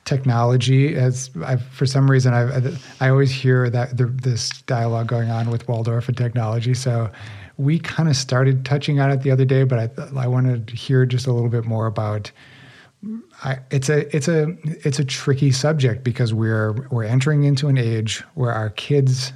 technology 0.09 0.95
has, 0.95 1.29
I've, 1.45 1.63
for 1.67 1.85
some 1.85 2.09
reason, 2.09 2.33
I've, 2.33 2.83
I 2.99 3.09
always 3.09 3.31
hear 3.31 3.69
that 3.69 3.95
the, 3.95 4.05
this 4.05 4.49
dialogue 4.63 5.07
going 5.07 5.29
on 5.29 5.51
with 5.51 5.67
Waldorf 5.67 6.07
and 6.07 6.17
technology. 6.17 6.73
So 6.73 7.11
we 7.57 7.77
kind 7.77 8.09
of 8.09 8.15
started 8.15 8.65
touching 8.65 8.99
on 8.99 9.11
it 9.11 9.21
the 9.21 9.29
other 9.29 9.45
day, 9.45 9.65
but 9.65 9.77
I, 9.79 10.19
I 10.19 10.27
wanted 10.27 10.67
to 10.67 10.75
hear 10.75 11.05
just 11.05 11.27
a 11.27 11.31
little 11.31 11.49
bit 11.49 11.65
more 11.65 11.85
about. 11.85 12.31
I, 13.43 13.59
it's 13.71 13.87
a 13.87 14.13
it's 14.13 14.27
a 14.27 14.57
it's 14.85 14.99
a 14.99 15.05
tricky 15.05 15.51
subject 15.51 16.03
because 16.03 16.33
we're 16.33 16.73
we're 16.89 17.05
entering 17.05 17.45
into 17.45 17.69
an 17.69 17.77
age 17.77 18.21
where 18.33 18.51
our 18.51 18.71
kids, 18.71 19.31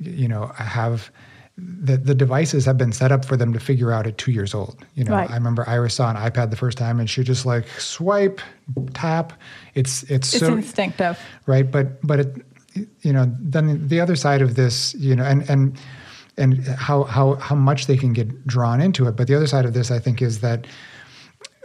you 0.00 0.26
know, 0.26 0.46
have 0.56 1.12
the, 1.56 1.96
the 1.96 2.14
devices 2.14 2.64
have 2.64 2.76
been 2.76 2.92
set 2.92 3.12
up 3.12 3.24
for 3.24 3.36
them 3.36 3.52
to 3.52 3.60
figure 3.60 3.92
out 3.92 4.06
at 4.06 4.18
two 4.18 4.32
years 4.32 4.54
old. 4.54 4.84
You 4.94 5.04
know, 5.04 5.12
Right. 5.12 5.30
I 5.30 5.34
remember 5.34 5.68
Iris 5.68 5.94
saw 5.94 6.10
an 6.10 6.16
iPad 6.16 6.50
the 6.50 6.56
first 6.56 6.76
time 6.76 6.98
and 6.98 7.08
she 7.08 7.22
just 7.22 7.46
like 7.46 7.68
swipe, 7.78 8.40
tap. 8.92 9.32
It's 9.74 10.02
it's, 10.04 10.34
it's 10.34 10.44
so 10.44 10.52
instinctive 10.52 11.18
right, 11.46 11.70
but 11.70 12.04
but 12.04 12.20
it, 12.20 12.36
you 13.02 13.12
know, 13.12 13.32
then 13.38 13.86
the 13.86 14.00
other 14.00 14.16
side 14.16 14.42
of 14.42 14.56
this, 14.56 14.94
you 14.94 15.14
know, 15.14 15.24
and 15.24 15.48
and 15.48 15.78
and 16.36 16.66
how 16.66 17.04
how 17.04 17.34
how 17.34 17.54
much 17.54 17.86
they 17.86 17.96
can 17.96 18.12
get 18.12 18.46
drawn 18.46 18.80
into 18.80 19.06
it. 19.06 19.12
But 19.12 19.28
the 19.28 19.36
other 19.36 19.46
side 19.46 19.64
of 19.64 19.74
this, 19.74 19.92
I 19.92 20.00
think, 20.00 20.20
is 20.20 20.40
that 20.40 20.66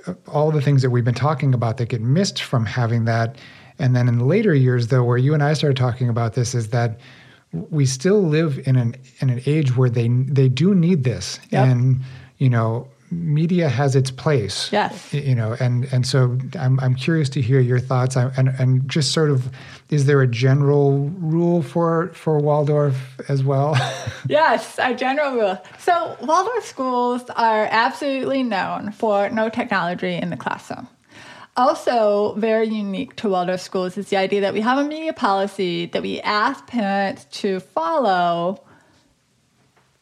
uh, 0.05 0.13
all 0.27 0.51
the 0.51 0.61
things 0.61 0.83
that 0.83 0.91
we've 0.91 1.05
been 1.05 1.15
talking 1.15 1.53
about 1.53 1.77
that 1.77 1.89
get 1.89 2.01
missed 2.01 2.43
from 2.43 2.65
having 2.65 3.05
that. 3.05 3.37
And 3.79 3.95
then 3.95 4.07
in 4.07 4.19
later 4.19 4.53
years, 4.53 4.87
though, 4.87 5.03
where 5.03 5.17
you 5.17 5.33
and 5.33 5.41
I 5.41 5.53
started 5.53 5.77
talking 5.77 6.09
about 6.09 6.33
this, 6.33 6.53
is 6.53 6.69
that 6.69 6.99
we 7.51 7.85
still 7.85 8.21
live 8.21 8.59
in 8.67 8.75
an 8.75 8.95
in 9.19 9.29
an 9.29 9.41
age 9.45 9.75
where 9.75 9.89
they 9.89 10.07
they 10.07 10.49
do 10.49 10.75
need 10.75 11.03
this, 11.03 11.39
Yep. 11.49 11.67
and 11.67 12.01
you 12.37 12.49
know, 12.49 12.87
media 13.11 13.67
has 13.67 13.95
its 13.95 14.11
place. 14.11 14.69
Yes. 14.71 15.11
You 15.13 15.33
know, 15.35 15.55
and 15.59 15.85
and 15.91 16.05
so 16.05 16.37
I'm 16.59 16.79
I'm 16.79 16.93
curious 16.95 17.27
to 17.29 17.41
hear 17.41 17.59
your 17.59 17.79
thoughts, 17.79 18.15
I- 18.15 18.31
and 18.37 18.49
and 18.59 18.87
just 18.87 19.11
sort 19.13 19.31
of, 19.31 19.49
is 19.89 20.05
there 20.05 20.21
a 20.21 20.27
general 20.27 21.09
rule 21.19 21.63
for 21.63 22.09
for 22.13 22.37
Waldorf 22.39 23.19
as 23.29 23.43
well? 23.43 23.75
Yes, 24.27 24.77
a 24.77 24.93
general 24.93 25.33
rule. 25.33 25.57
So 25.79 26.15
Waldorf 26.21 26.63
schools 26.65 27.23
are 27.35 27.67
absolutely 27.71 28.43
known 28.43 28.91
for 28.91 29.29
no 29.29 29.49
technology 29.49 30.13
in 30.13 30.29
the 30.29 30.37
classroom. 30.37 30.87
Also, 31.59 32.35
very 32.35 32.69
unique 32.69 33.17
to 33.17 33.27
Waldorf 33.27 33.59
schools 33.59 33.97
is 33.97 34.07
the 34.07 34.15
idea 34.15 34.39
that 34.39 34.53
we 34.53 34.61
have 34.61 34.77
a 34.77 34.83
media 34.85 35.11
policy 35.11 35.87
that 35.87 36.01
we 36.01 36.21
ask 36.21 36.65
parents 36.67 37.25
to 37.41 37.59
follow 37.59 38.63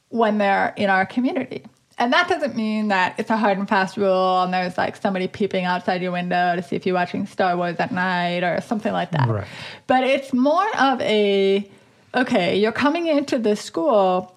when 0.09 0.37
they're 0.37 0.71
in 0.77 0.91
our 0.91 1.03
community. 1.03 1.63
And 1.97 2.13
that 2.13 2.29
doesn't 2.29 2.55
mean 2.55 2.89
that 2.89 3.15
it's 3.17 3.31
a 3.31 3.37
hard 3.37 3.57
and 3.57 3.67
fast 3.67 3.97
rule 3.97 4.43
and 4.43 4.53
there's 4.53 4.77
like 4.77 4.97
somebody 4.97 5.27
peeping 5.27 5.65
outside 5.65 5.99
your 6.03 6.11
window 6.11 6.55
to 6.55 6.61
see 6.61 6.75
if 6.75 6.85
you're 6.85 6.93
watching 6.93 7.25
Star 7.25 7.57
Wars 7.57 7.77
at 7.79 7.91
night 7.91 8.43
or 8.43 8.61
something 8.61 8.93
like 8.93 9.09
that. 9.09 9.27
Right. 9.27 9.47
But 9.87 10.03
it's 10.03 10.33
more 10.33 10.69
of 10.77 11.01
a 11.01 11.67
okay, 12.13 12.55
you're 12.59 12.71
coming 12.71 13.07
into 13.07 13.39
this 13.39 13.61
school, 13.61 14.35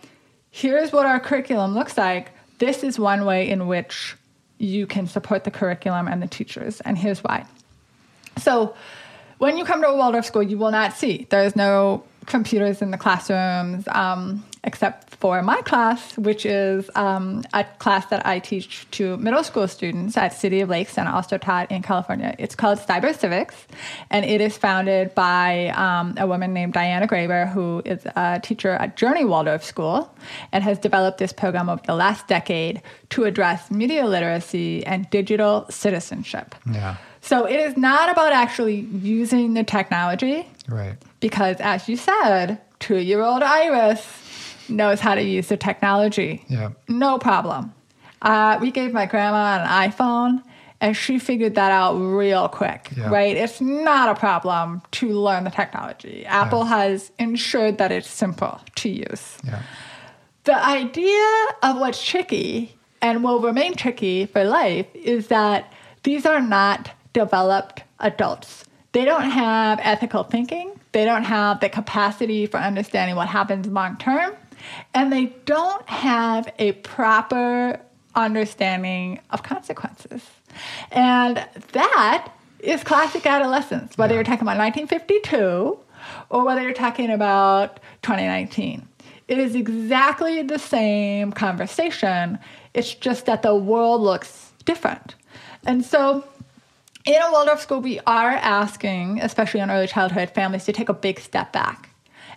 here's 0.51 0.91
what 0.91 1.05
our 1.05 1.21
curriculum 1.21 1.75
looks 1.75 1.99
like. 1.99 2.31
This 2.61 2.83
is 2.83 2.99
one 2.99 3.27
way 3.27 3.51
in 3.51 3.67
which 3.67 4.17
you 4.61 4.87
can 4.87 5.07
support 5.07 5.45
the 5.45 5.51
curriculum 5.51 6.07
and 6.07 6.23
the 6.23 6.27
teachers, 6.27 6.81
and 6.83 6.97
here's 6.99 7.25
why. 7.25 7.47
So, 8.37 8.77
when 9.39 9.57
you 9.57 9.65
come 9.65 9.81
to 9.81 9.89
a 9.89 9.97
Waldorf 9.97 10.27
school, 10.27 10.43
you 10.43 10.59
will 10.59 10.71
not 10.71 10.93
see 10.93 11.27
there's 11.31 11.57
no 11.57 12.05
computers 12.27 12.83
in 12.83 12.91
the 12.91 12.99
classrooms, 12.99 13.89
um, 13.89 14.45
except 14.65 15.15
for 15.17 15.43
my 15.43 15.61
class, 15.63 16.17
which 16.19 16.45
is 16.45 16.91
um, 16.95 17.43
a 17.55 17.65
class 17.79 18.07
that 18.07 18.27
I 18.27 18.39
teach 18.39 18.87
to 18.93 19.17
middle 19.17 19.43
school 19.43 19.67
students 19.69 20.17
at 20.17 20.33
City 20.35 20.61
of 20.61 20.69
Lakes 20.69 20.99
and 20.99 21.09
also 21.09 21.39
taught 21.39 21.71
in 21.71 21.83
California. 21.83 22.35
It's 22.39 22.55
called 22.55 22.79
Cyber 22.79 23.17
Civics, 23.19 23.57
and 24.11 24.25
it 24.25 24.41
is 24.41 24.57
founded 24.59 25.15
by 25.15 25.69
um, 25.69 26.15
a 26.19 26.27
woman 26.27 26.53
named 26.53 26.73
Diana 26.75 27.07
Graber, 27.07 27.51
who 27.51 27.81
is 27.85 28.05
a 28.17 28.41
teacher 28.43 28.71
at 28.73 28.97
Journey 28.97 29.25
Waldorf 29.25 29.65
School 29.65 30.15
and 30.53 30.63
has 30.65 30.79
developed 30.79 31.19
this 31.19 31.33
program 31.33 31.69
over 31.71 31.83
the 31.87 31.95
last 31.95 32.27
decade 32.29 32.83
to 33.11 33.25
address 33.25 33.71
media 33.71 34.05
literacy 34.07 34.85
and 34.87 35.09
digital 35.11 35.67
citizenship. 35.71 36.55
yeah. 36.71 36.97
So 37.23 37.45
it 37.47 37.61
is 37.61 37.77
not 37.77 38.11
about 38.11 38.33
actually 38.33 38.77
using 38.77 39.53
the 39.53 39.63
technology 39.63 40.49
Right. 40.69 40.95
because, 41.21 41.57
as 41.61 41.87
you 41.87 41.97
said, 41.99 42.59
two 42.79 42.97
year 42.97 43.21
old 43.23 43.43
Iris 43.43 44.01
knows 44.71 45.01
how 45.01 45.15
to 45.15 45.23
use 45.23 45.49
the 45.49 45.57
technology. 45.57 46.45
Yeah. 46.49 46.71
No 46.89 47.19
problem. 47.19 47.73
Uh, 48.23 48.59
we 48.61 48.71
gave 48.71 48.93
my 48.93 49.07
grandma 49.07 49.63
an 49.63 49.91
iPhone 49.91 50.43
and 50.81 50.97
she 50.97 51.19
figured 51.19 51.55
that 51.57 51.71
out 51.71 51.95
real 51.95 52.49
quick, 52.49 52.89
Yeah. 52.97 53.09
right? 53.11 53.37
It's 53.37 53.61
not 53.61 54.09
a 54.09 54.19
problem 54.19 54.83
to 54.93 55.11
learn 55.11 55.45
the 55.45 55.51
technology. 55.51 56.25
Apple 56.27 56.65
has 56.65 57.13
ensured 57.19 57.79
that 57.79 57.93
it's 57.93 58.09
simple 58.09 58.61
to 58.77 58.89
use. 58.89 59.37
Yeah. 59.45 59.61
The 60.45 60.57
idea 60.65 61.27
of 61.63 61.79
what's 61.79 62.03
tricky 62.05 62.77
and 63.03 63.23
will 63.23 63.41
remain 63.41 63.75
tricky 63.75 64.27
for 64.27 64.43
life 64.45 64.87
is 64.95 65.29
that 65.29 65.71
these 66.03 66.25
are 66.25 66.41
not 66.41 66.91
developed 67.13 67.83
adults. 67.99 68.65
They 68.93 69.05
don't 69.05 69.31
have 69.31 69.79
ethical 69.83 70.25
thinking, 70.25 70.73
they 70.93 71.05
don't 71.05 71.25
have 71.25 71.61
the 71.61 71.69
capacity 71.69 72.47
for 72.47 72.57
understanding 72.57 73.17
what 73.17 73.29
happens 73.29 73.67
long 73.67 73.97
term, 73.99 74.35
and 74.95 75.13
they 75.13 75.27
don't 75.45 75.89
have 75.89 76.53
a 76.59 76.73
proper 76.73 77.81
understanding 78.15 79.21
of 79.31 79.43
consequences. 79.43 80.23
And 80.91 81.45
that 81.73 82.33
is 82.59 82.83
classic 82.85 83.25
adolescence, 83.27 83.97
whether 83.97 84.15
you're 84.15 84.25
talking 84.25 84.43
about 84.43 84.59
1952 84.59 85.79
or 86.29 86.45
whether 86.45 86.63
you're 86.63 86.73
talking 86.73 87.11
about 87.11 87.81
2019. 88.03 88.87
It 89.29 89.39
is 89.39 89.55
exactly 89.55 90.43
the 90.43 90.59
same 90.59 91.33
conversation. 91.33 92.39
It's 92.75 92.95
just 92.95 93.27
that 93.27 93.43
the 93.43 93.55
world 93.55 94.01
looks 94.01 94.51
different. 94.65 95.15
And 95.65 95.85
so, 95.85 96.25
in 97.05 97.21
a 97.23 97.31
Waldorf 97.31 97.61
school, 97.61 97.81
we 97.81 98.01
are 98.07 98.31
asking, 98.31 99.21
especially 99.21 99.61
in 99.61 99.71
early 99.71 99.87
childhood, 99.87 100.31
families 100.31 100.65
to 100.65 100.73
take 100.73 100.89
a 100.89 100.95
big 100.95 101.21
step 101.21 101.53
back. 101.53 101.91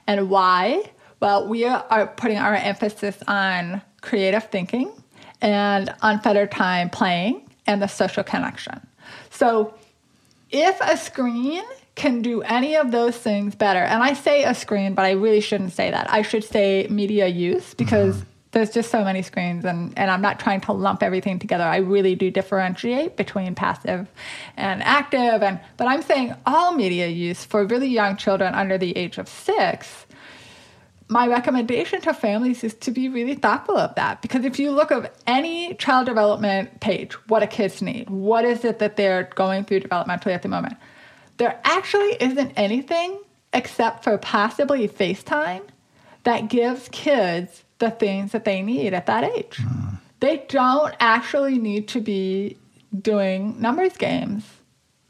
And 0.07 0.29
why? 0.29 0.91
Well, 1.23 1.47
we 1.47 1.63
are 1.63 2.07
putting 2.17 2.37
our 2.37 2.53
emphasis 2.53 3.17
on 3.29 3.81
creative 4.01 4.43
thinking 4.49 4.91
and 5.39 5.89
unfettered 6.01 6.51
time 6.51 6.89
playing 6.89 7.49
and 7.65 7.81
the 7.81 7.87
social 7.87 8.25
connection. 8.25 8.85
So, 9.29 9.73
if 10.51 10.77
a 10.81 10.97
screen 10.97 11.63
can 11.95 12.23
do 12.23 12.41
any 12.41 12.75
of 12.75 12.91
those 12.91 13.15
things 13.15 13.55
better, 13.55 13.79
and 13.79 14.03
I 14.03 14.15
say 14.15 14.43
a 14.43 14.53
screen, 14.53 14.95
but 14.95 15.05
I 15.05 15.11
really 15.11 15.39
shouldn't 15.39 15.71
say 15.71 15.89
that. 15.91 16.11
I 16.11 16.23
should 16.23 16.43
say 16.43 16.87
media 16.89 17.27
use 17.27 17.73
because 17.73 18.17
mm-hmm. 18.17 18.29
there's 18.51 18.71
just 18.71 18.91
so 18.91 19.05
many 19.05 19.21
screens, 19.21 19.63
and, 19.63 19.97
and 19.97 20.11
I'm 20.11 20.21
not 20.21 20.41
trying 20.41 20.59
to 20.59 20.73
lump 20.73 21.01
everything 21.01 21.39
together. 21.39 21.63
I 21.63 21.77
really 21.77 22.15
do 22.15 22.31
differentiate 22.31 23.15
between 23.15 23.55
passive 23.55 24.09
and 24.57 24.83
active, 24.83 25.41
and 25.41 25.61
but 25.77 25.87
I'm 25.87 26.01
saying 26.01 26.35
all 26.45 26.73
media 26.73 27.07
use 27.07 27.45
for 27.45 27.63
really 27.63 27.87
young 27.87 28.17
children 28.17 28.53
under 28.53 28.77
the 28.77 28.97
age 28.97 29.17
of 29.17 29.29
six 29.29 30.02
my 31.13 31.27
recommendation 31.27 32.01
to 32.01 32.11
families 32.11 32.63
is 32.63 32.73
to 32.73 32.89
be 32.89 33.07
really 33.07 33.35
thoughtful 33.35 33.77
of 33.77 33.93
that 33.93 34.19
because 34.23 34.43
if 34.43 34.57
you 34.57 34.71
look 34.71 34.91
at 34.91 35.15
any 35.27 35.75
child 35.75 36.07
development 36.07 36.79
page 36.79 37.13
what 37.29 37.41
do 37.41 37.47
kids 37.47 37.83
need 37.83 38.09
what 38.09 38.43
is 38.43 38.65
it 38.65 38.79
that 38.79 38.97
they're 38.97 39.29
going 39.35 39.63
through 39.63 39.79
developmentally 39.79 40.33
at 40.33 40.41
the 40.41 40.49
moment 40.49 40.75
there 41.37 41.59
actually 41.63 42.17
isn't 42.19 42.51
anything 42.57 43.21
except 43.53 44.03
for 44.03 44.17
possibly 44.17 44.87
facetime 44.87 45.61
that 46.23 46.49
gives 46.49 46.89
kids 46.89 47.63
the 47.77 47.91
things 47.91 48.31
that 48.31 48.43
they 48.43 48.63
need 48.63 48.91
at 48.91 49.05
that 49.05 49.23
age 49.23 49.57
hmm. 49.57 49.95
they 50.19 50.37
don't 50.49 50.95
actually 50.99 51.59
need 51.59 51.87
to 51.87 52.01
be 52.01 52.57
doing 52.99 53.55
numbers 53.61 53.95
games 53.97 54.43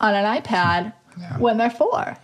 on 0.02 0.14
an 0.14 0.26
ipad 0.42 0.92
Yeah. 1.18 1.38
when 1.38 1.58
they're 1.58 1.70
four 1.70 2.18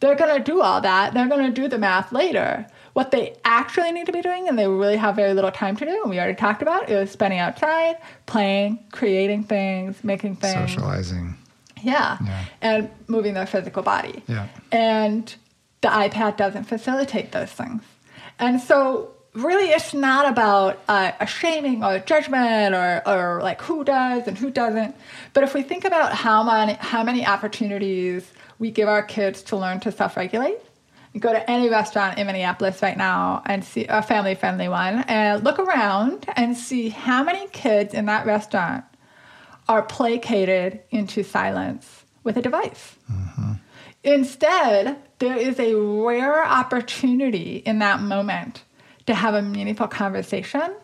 they're 0.00 0.16
going 0.16 0.36
to 0.36 0.42
do 0.42 0.62
all 0.62 0.80
that. 0.80 1.14
They're 1.14 1.28
going 1.28 1.44
to 1.44 1.60
do 1.60 1.68
the 1.68 1.78
math 1.78 2.10
later. 2.10 2.66
What 2.92 3.12
they 3.12 3.36
actually 3.44 3.92
need 3.92 4.06
to 4.06 4.12
be 4.12 4.20
doing, 4.20 4.48
and 4.48 4.58
they 4.58 4.66
really 4.66 4.96
have 4.96 5.16
very 5.16 5.32
little 5.32 5.52
time 5.52 5.76
to 5.76 5.84
do, 5.84 6.00
and 6.02 6.10
we 6.10 6.18
already 6.18 6.34
talked 6.34 6.60
about, 6.62 6.90
is 6.90 7.10
spending 7.10 7.38
outside, 7.38 7.96
playing, 8.26 8.84
creating 8.90 9.44
things, 9.44 10.02
making 10.02 10.36
things. 10.36 10.72
Socializing. 10.72 11.36
Yeah. 11.82 12.18
Yeah. 12.24 12.44
And 12.60 12.90
moving 13.06 13.34
their 13.34 13.46
physical 13.46 13.82
body. 13.82 14.22
Yeah. 14.26 14.48
And 14.72 15.34
the 15.80 15.88
iPad 15.88 16.36
doesn't 16.36 16.64
facilitate 16.64 17.32
those 17.32 17.50
things. 17.50 17.82
And 18.38 18.60
so, 18.60 19.12
really, 19.34 19.70
it's 19.70 19.94
not 19.94 20.28
about 20.28 20.80
uh, 20.88 21.12
a 21.20 21.26
shaming 21.26 21.84
or 21.84 21.94
a 21.94 22.00
judgment 22.00 22.74
or, 22.74 23.02
or 23.06 23.42
like 23.42 23.60
who 23.62 23.84
does 23.84 24.26
and 24.26 24.36
who 24.36 24.50
doesn't. 24.50 24.94
But 25.32 25.44
if 25.44 25.54
we 25.54 25.62
think 25.62 25.84
about 25.84 26.12
how 26.12 26.42
many, 26.42 26.74
how 26.74 27.02
many 27.02 27.26
opportunities 27.26 28.30
we 28.58 28.70
give 28.70 28.88
our 28.88 29.02
kids 29.02 29.42
to 29.44 29.56
learn 29.56 29.80
to 29.80 29.92
self 29.92 30.16
regulate, 30.16 30.56
you 30.56 30.60
go 31.18 31.32
to 31.32 31.50
any 31.50 31.68
restaurant 31.68 32.18
in 32.18 32.26
Minneapolis 32.26 32.82
right 32.82 32.96
now 32.96 33.42
and 33.46 33.64
see 33.64 33.86
a 33.86 34.02
family 34.02 34.34
friendly 34.34 34.68
one 34.68 35.04
and 35.08 35.42
look 35.42 35.58
around 35.58 36.26
and 36.36 36.56
see 36.56 36.90
how 36.90 37.24
many 37.24 37.48
kids 37.48 37.94
in 37.94 38.06
that 38.06 38.26
restaurant 38.26 38.84
are 39.68 39.82
placated 39.82 40.80
into 40.90 41.22
silence 41.22 42.04
with 42.22 42.36
a 42.36 42.42
device. 42.42 42.96
Mm-hmm. 43.10 43.52
Instead, 44.02 44.96
there 45.18 45.36
is 45.36 45.58
a 45.58 45.74
rare 45.74 46.44
opportunity 46.44 47.56
in 47.56 47.80
that 47.80 48.00
moment 48.00 48.62
to 49.06 49.14
have 49.14 49.34
a 49.34 49.42
meaningful 49.42 49.88
conversation. 49.88 50.74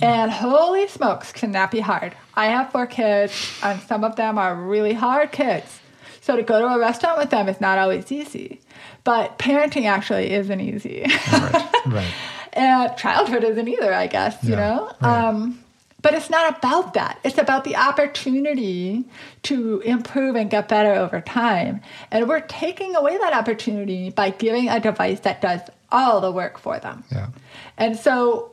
And 0.00 0.30
holy 0.30 0.86
smokes, 0.86 1.32
can 1.32 1.52
that 1.52 1.70
be 1.70 1.80
hard? 1.80 2.14
I 2.34 2.46
have 2.46 2.70
four 2.70 2.86
kids, 2.86 3.58
and 3.62 3.80
some 3.82 4.04
of 4.04 4.16
them 4.16 4.38
are 4.38 4.54
really 4.54 4.92
hard 4.92 5.32
kids. 5.32 5.80
So 6.28 6.36
to 6.36 6.42
go 6.42 6.60
to 6.60 6.66
a 6.66 6.78
restaurant 6.78 7.16
with 7.16 7.30
them 7.30 7.48
is 7.48 7.58
not 7.58 7.78
always 7.78 8.12
easy. 8.12 8.60
But 9.02 9.38
parenting 9.38 9.86
actually 9.86 10.30
isn't 10.32 10.60
easy. 10.60 11.06
Right. 11.32 11.70
right. 11.86 12.14
and 12.52 12.94
childhood 12.98 13.44
isn't 13.44 13.66
either, 13.66 13.94
I 13.94 14.08
guess, 14.08 14.36
you 14.44 14.54
know? 14.54 14.92
right. 15.00 15.24
Um, 15.24 15.64
but 16.02 16.12
it's 16.12 16.28
not 16.28 16.58
about 16.58 16.92
that. 16.92 17.18
It's 17.24 17.38
about 17.38 17.64
the 17.64 17.76
opportunity 17.76 19.06
to 19.44 19.80
improve 19.80 20.36
and 20.36 20.50
get 20.50 20.68
better 20.68 20.92
over 20.92 21.22
time. 21.22 21.80
And 22.10 22.28
we're 22.28 22.40
taking 22.40 22.94
away 22.94 23.16
that 23.16 23.32
opportunity 23.32 24.10
by 24.10 24.28
giving 24.28 24.68
a 24.68 24.80
device 24.80 25.20
that 25.20 25.40
does 25.40 25.62
all 25.90 26.20
the 26.20 26.30
work 26.30 26.58
for 26.58 26.78
them. 26.78 27.04
Yeah. 27.10 27.28
And 27.78 27.96
so 27.96 28.52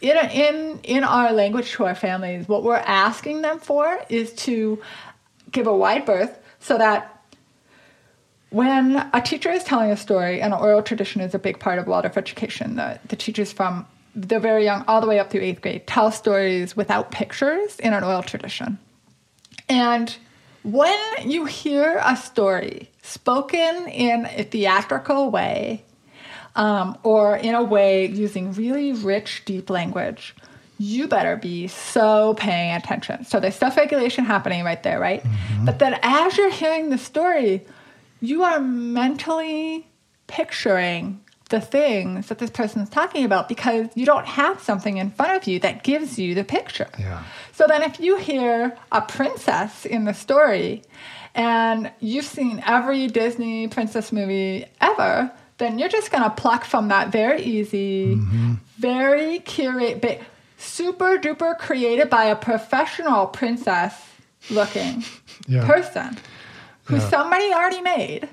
in, 0.00 0.16
in, 0.30 0.78
in 0.84 1.02
our 1.02 1.32
language 1.32 1.72
to 1.72 1.84
our 1.84 1.96
families, 1.96 2.46
what 2.46 2.62
we're 2.62 2.76
asking 2.76 3.42
them 3.42 3.58
for 3.58 3.98
is 4.08 4.32
to 4.34 4.80
give 5.50 5.66
a 5.66 5.76
wide 5.76 6.04
berth 6.06 6.38
so 6.60 6.78
that 6.78 7.14
when 8.50 8.96
a 9.12 9.20
teacher 9.20 9.50
is 9.50 9.62
telling 9.64 9.90
a 9.90 9.96
story, 9.96 10.40
and 10.40 10.54
oral 10.54 10.82
tradition 10.82 11.20
is 11.20 11.34
a 11.34 11.38
big 11.38 11.58
part 11.58 11.78
of 11.78 11.86
Waldorf 11.86 12.16
education, 12.16 12.76
the, 12.76 12.98
the 13.08 13.16
teachers 13.16 13.52
from 13.52 13.86
they're 14.14 14.40
very 14.40 14.64
young 14.64 14.84
all 14.88 15.00
the 15.00 15.06
way 15.06 15.20
up 15.20 15.30
through 15.30 15.42
eighth 15.42 15.60
grade 15.60 15.86
tell 15.86 16.10
stories 16.10 16.76
without 16.76 17.10
pictures 17.10 17.78
in 17.78 17.92
an 17.92 18.02
oral 18.02 18.22
tradition. 18.22 18.78
And 19.68 20.16
when 20.64 20.98
you 21.24 21.44
hear 21.44 22.00
a 22.02 22.16
story 22.16 22.90
spoken 23.02 23.86
in 23.88 24.26
a 24.26 24.44
theatrical 24.44 25.30
way, 25.30 25.84
um, 26.56 26.98
or 27.04 27.36
in 27.36 27.54
a 27.54 27.62
way 27.62 28.06
using 28.06 28.52
really 28.52 28.92
rich, 28.92 29.42
deep 29.44 29.70
language, 29.70 30.34
you 30.78 31.08
better 31.08 31.36
be 31.36 31.66
so 31.66 32.34
paying 32.34 32.74
attention. 32.74 33.24
So 33.24 33.40
there's 33.40 33.56
self 33.56 33.76
regulation 33.76 34.24
happening 34.24 34.64
right 34.64 34.82
there, 34.82 35.00
right? 35.00 35.22
Mm-hmm. 35.22 35.64
But 35.64 35.78
then 35.78 35.98
as 36.02 36.36
you're 36.36 36.50
hearing 36.50 36.90
the 36.90 36.98
story, 36.98 37.66
you 38.20 38.44
are 38.44 38.60
mentally 38.60 39.86
picturing 40.26 41.20
the 41.48 41.60
things 41.60 42.28
that 42.28 42.38
this 42.38 42.50
person 42.50 42.82
is 42.82 42.90
talking 42.90 43.24
about 43.24 43.48
because 43.48 43.88
you 43.94 44.04
don't 44.04 44.26
have 44.26 44.60
something 44.62 44.98
in 44.98 45.10
front 45.10 45.36
of 45.36 45.48
you 45.48 45.58
that 45.60 45.82
gives 45.82 46.18
you 46.18 46.34
the 46.34 46.44
picture. 46.44 46.88
Yeah. 46.98 47.24
So 47.52 47.66
then, 47.66 47.82
if 47.82 47.98
you 47.98 48.16
hear 48.16 48.76
a 48.92 49.02
princess 49.02 49.84
in 49.84 50.04
the 50.04 50.14
story 50.14 50.82
and 51.34 51.90
you've 52.00 52.24
seen 52.24 52.62
every 52.66 53.08
Disney 53.08 53.68
princess 53.68 54.12
movie 54.12 54.66
ever, 54.80 55.32
then 55.58 55.78
you're 55.78 55.88
just 55.88 56.10
going 56.10 56.22
to 56.22 56.30
pluck 56.30 56.64
from 56.64 56.88
that 56.88 57.10
very 57.10 57.42
easy, 57.42 58.14
mm-hmm. 58.14 58.54
very 58.78 59.40
curate, 59.40 60.00
ba- 60.00 60.24
super 60.58 61.16
duper 61.18 61.56
created 61.56 62.10
by 62.10 62.24
a 62.26 62.36
professional 62.36 63.26
princess 63.26 63.94
looking 64.50 65.04
Yeah. 65.46 65.66
person 65.66 66.18
who 66.84 66.96
Yeah. 66.96 67.08
somebody 67.08 67.52
already 67.52 67.80
made, 67.80 68.28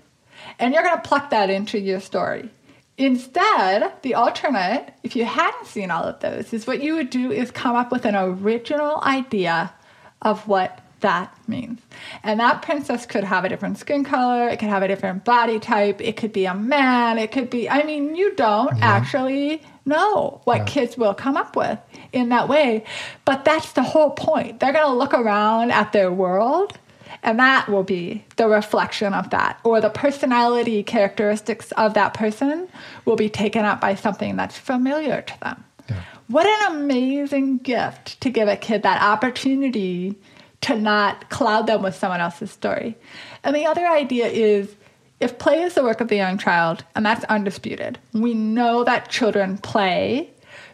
and 0.60 0.74
you're 0.74 0.84
going 0.84 0.96
to 0.96 1.02
pluck 1.08 1.30
that 1.30 1.50
into 1.50 1.80
your 1.80 2.00
story. 2.02 2.50
Instead, 2.98 3.92
the 4.04 4.14
alternate, 4.16 4.94
if 5.04 5.16
you 5.16 5.26
hadn't 5.26 5.68
seen 5.68 5.92
all 5.92 6.04
of 6.04 6.20
those, 6.22 6.54
is 6.54 6.66
what 6.66 6.82
you 6.82 6.96
would 6.96 7.10
do 7.10 7.32
is 7.32 7.52
come 7.52 7.76
up 7.76 7.92
with 7.92 8.06
an 8.06 8.16
original 8.16 9.02
idea 9.04 9.74
of 10.22 10.48
what 10.48 10.80
that 11.02 11.38
means. 11.48 11.82
And 12.24 12.40
that 12.40 12.62
princess 12.62 13.06
could 13.06 13.26
have 13.26 13.44
a 13.44 13.50
different 13.50 13.78
skin 13.78 14.06
color, 14.06 14.48
it 14.48 14.60
could 14.60 14.70
have 14.70 14.82
a 14.82 14.88
different 14.88 15.26
body 15.26 15.60
type, 15.60 16.00
it 16.02 16.16
could 16.16 16.32
be 16.32 16.46
a 16.46 16.54
man, 16.56 17.18
it 17.18 17.32
could 17.34 17.50
be, 17.50 17.70
I 17.70 17.84
mean, 17.84 18.16
you 18.16 18.34
don't 18.36 18.82
actually 18.82 19.62
know 19.86 20.42
what 20.46 20.58
Yeah. 20.60 20.64
kids 20.66 20.98
will 20.98 21.14
come 21.14 21.38
up 21.38 21.56
with 21.56 21.78
in 22.12 22.30
that 22.30 22.48
way. 22.50 22.84
But 23.26 23.46
that's 23.46 23.72
the 23.74 23.84
whole 23.84 24.12
point. 24.12 24.60
They're 24.60 24.74
going 24.74 24.88
to 24.88 24.94
look 24.94 25.14
around 25.14 25.72
at 25.72 25.92
their 25.94 26.12
world 26.12 26.78
And 27.24 27.40
that 27.40 27.68
will 27.70 27.84
be 27.84 28.24
the 28.36 28.48
reflection 28.48 29.14
of 29.14 29.30
that, 29.32 29.60
or 29.64 29.80
the 29.82 29.90
personality 29.90 30.84
characteristics 30.84 31.72
of 31.74 31.94
that 31.96 32.14
person 32.14 32.68
will 33.06 33.16
be 33.16 33.30
taken 33.30 33.66
up 33.66 33.80
by 33.82 33.96
something 33.96 34.36
that's 34.36 34.58
familiar 34.58 35.22
to 35.22 35.40
them. 35.40 35.64
Yeah. 35.90 35.96
What 36.28 36.46
an 36.46 36.76
amazing 36.76 37.60
gift 37.60 38.20
to 38.22 38.30
give 38.30 38.48
a 38.48 38.56
kid 38.56 38.84
that 38.84 39.02
opportunity 39.02 40.16
to 40.62 40.76
not 40.76 41.30
cloud 41.30 41.68
them 41.68 41.82
with 41.84 41.96
someone 41.96 42.22
else's 42.22 42.52
story. 42.52 42.96
And 43.44 43.56
the 43.56 43.66
other 43.66 43.86
idea 43.88 44.28
is 44.28 44.76
if 45.20 45.38
play 45.38 45.62
is 45.62 45.74
the 45.74 45.84
work 45.84 46.02
of 46.02 46.08
the 46.08 46.16
young 46.16 46.38
child, 46.38 46.84
and 46.96 47.06
that's 47.06 47.24
undisputed, 47.26 48.00
we 48.14 48.34
know 48.34 48.84
that 48.84 49.10
children 49.10 49.58
play 49.58 50.30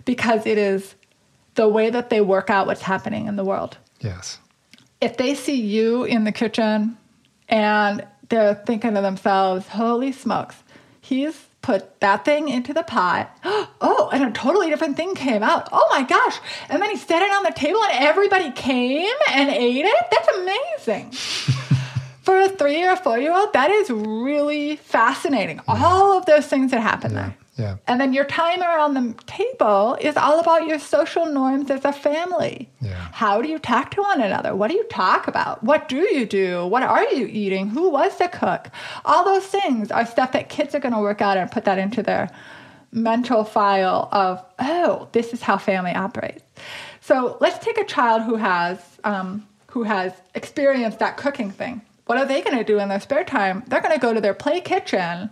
because 0.05 0.45
it 0.45 0.57
is 0.57 0.95
the 1.55 1.67
way 1.67 1.89
that 1.89 2.09
they 2.09 2.21
work 2.21 2.49
out 2.49 2.65
what's 2.67 2.81
happening 2.81 3.27
in 3.27 3.35
the 3.35 3.43
world. 3.43 3.77
Yes. 3.99 4.39
If 4.99 5.17
they 5.17 5.35
see 5.35 5.59
you 5.59 6.03
in 6.03 6.23
the 6.23 6.31
kitchen 6.31 6.97
and 7.49 8.05
they're 8.29 8.55
thinking 8.55 8.95
to 8.95 9.01
themselves, 9.01 9.67
holy 9.67 10.11
smokes, 10.11 10.55
he's 11.01 11.47
put 11.61 11.99
that 11.99 12.25
thing 12.25 12.49
into 12.49 12.73
the 12.73 12.83
pot. 12.83 13.35
Oh, 13.83 14.11
and 14.13 14.23
a 14.23 14.31
totally 14.31 14.69
different 14.69 14.95
thing 14.95 15.15
came 15.15 15.41
out. 15.41 15.67
Oh 15.71 15.87
my 15.89 16.03
gosh. 16.03 16.39
And 16.69 16.79
then 16.79 16.91
he 16.91 16.97
set 16.97 17.23
it 17.23 17.31
on 17.31 17.41
the 17.41 17.51
table 17.51 17.83
and 17.83 17.93
everybody 17.93 18.51
came 18.51 19.15
and 19.27 19.49
ate 19.49 19.85
it. 19.85 20.05
That's 20.11 20.27
amazing. 20.37 21.67
For 22.21 22.39
a 22.39 22.49
three 22.49 22.83
or 22.83 22.95
four 22.95 23.17
year 23.17 23.33
old, 23.33 23.53
that 23.53 23.71
is 23.71 23.89
really 23.89 24.75
fascinating. 24.75 25.59
All 25.67 26.17
of 26.17 26.25
those 26.25 26.47
things 26.47 26.71
that 26.71 26.81
happen 26.81 27.15
there. 27.15 27.35
Yeah. 27.57 27.77
And 27.87 27.99
then 27.99 28.13
your 28.13 28.25
time 28.25 28.61
around 28.61 28.93
the 28.93 29.13
table 29.25 29.97
is 29.99 30.17
all 30.17 30.39
about 30.39 30.65
your 30.67 30.79
social 30.79 31.25
norms 31.25 31.69
as 31.69 31.83
a 31.85 31.91
family. 31.91 32.69
Yeah. 32.79 33.09
How 33.11 33.41
do 33.41 33.49
you 33.49 33.59
talk 33.59 33.91
to 33.91 34.01
one 34.01 34.21
another? 34.21 34.55
What 34.55 34.69
do 34.69 34.77
you 34.77 34.83
talk 34.85 35.27
about? 35.27 35.63
What 35.63 35.87
do 35.87 35.97
you 35.97 36.25
do? 36.25 36.65
What 36.65 36.83
are 36.83 37.03
you 37.05 37.27
eating? 37.27 37.69
Who 37.69 37.89
was 37.89 38.17
the 38.17 38.29
cook? 38.29 38.69
All 39.05 39.25
those 39.25 39.45
things 39.45 39.91
are 39.91 40.05
stuff 40.05 40.31
that 40.31 40.49
kids 40.49 40.73
are 40.73 40.79
going 40.79 40.93
to 40.93 40.99
work 40.99 41.21
out 41.21 41.37
and 41.37 41.51
put 41.51 41.65
that 41.65 41.77
into 41.77 42.01
their 42.01 42.29
mental 42.91 43.43
file 43.43 44.09
of, 44.11 44.43
oh, 44.59 45.07
this 45.11 45.33
is 45.33 45.41
how 45.41 45.57
family 45.57 45.91
operates. 45.91 46.43
So 47.01 47.37
let's 47.41 47.63
take 47.63 47.77
a 47.77 47.85
child 47.85 48.23
who 48.23 48.35
has 48.35 48.79
um, 49.03 49.47
who 49.67 49.83
has 49.83 50.13
experienced 50.35 50.99
that 50.99 51.17
cooking 51.17 51.49
thing. 51.51 51.81
What 52.11 52.19
are 52.19 52.25
they 52.25 52.41
going 52.41 52.57
to 52.57 52.65
do 52.65 52.77
in 52.77 52.89
their 52.89 52.99
spare 52.99 53.23
time? 53.23 53.63
They're 53.67 53.79
going 53.79 53.93
to 53.93 53.97
go 53.97 54.13
to 54.13 54.19
their 54.19 54.33
play 54.33 54.59
kitchen 54.59 55.29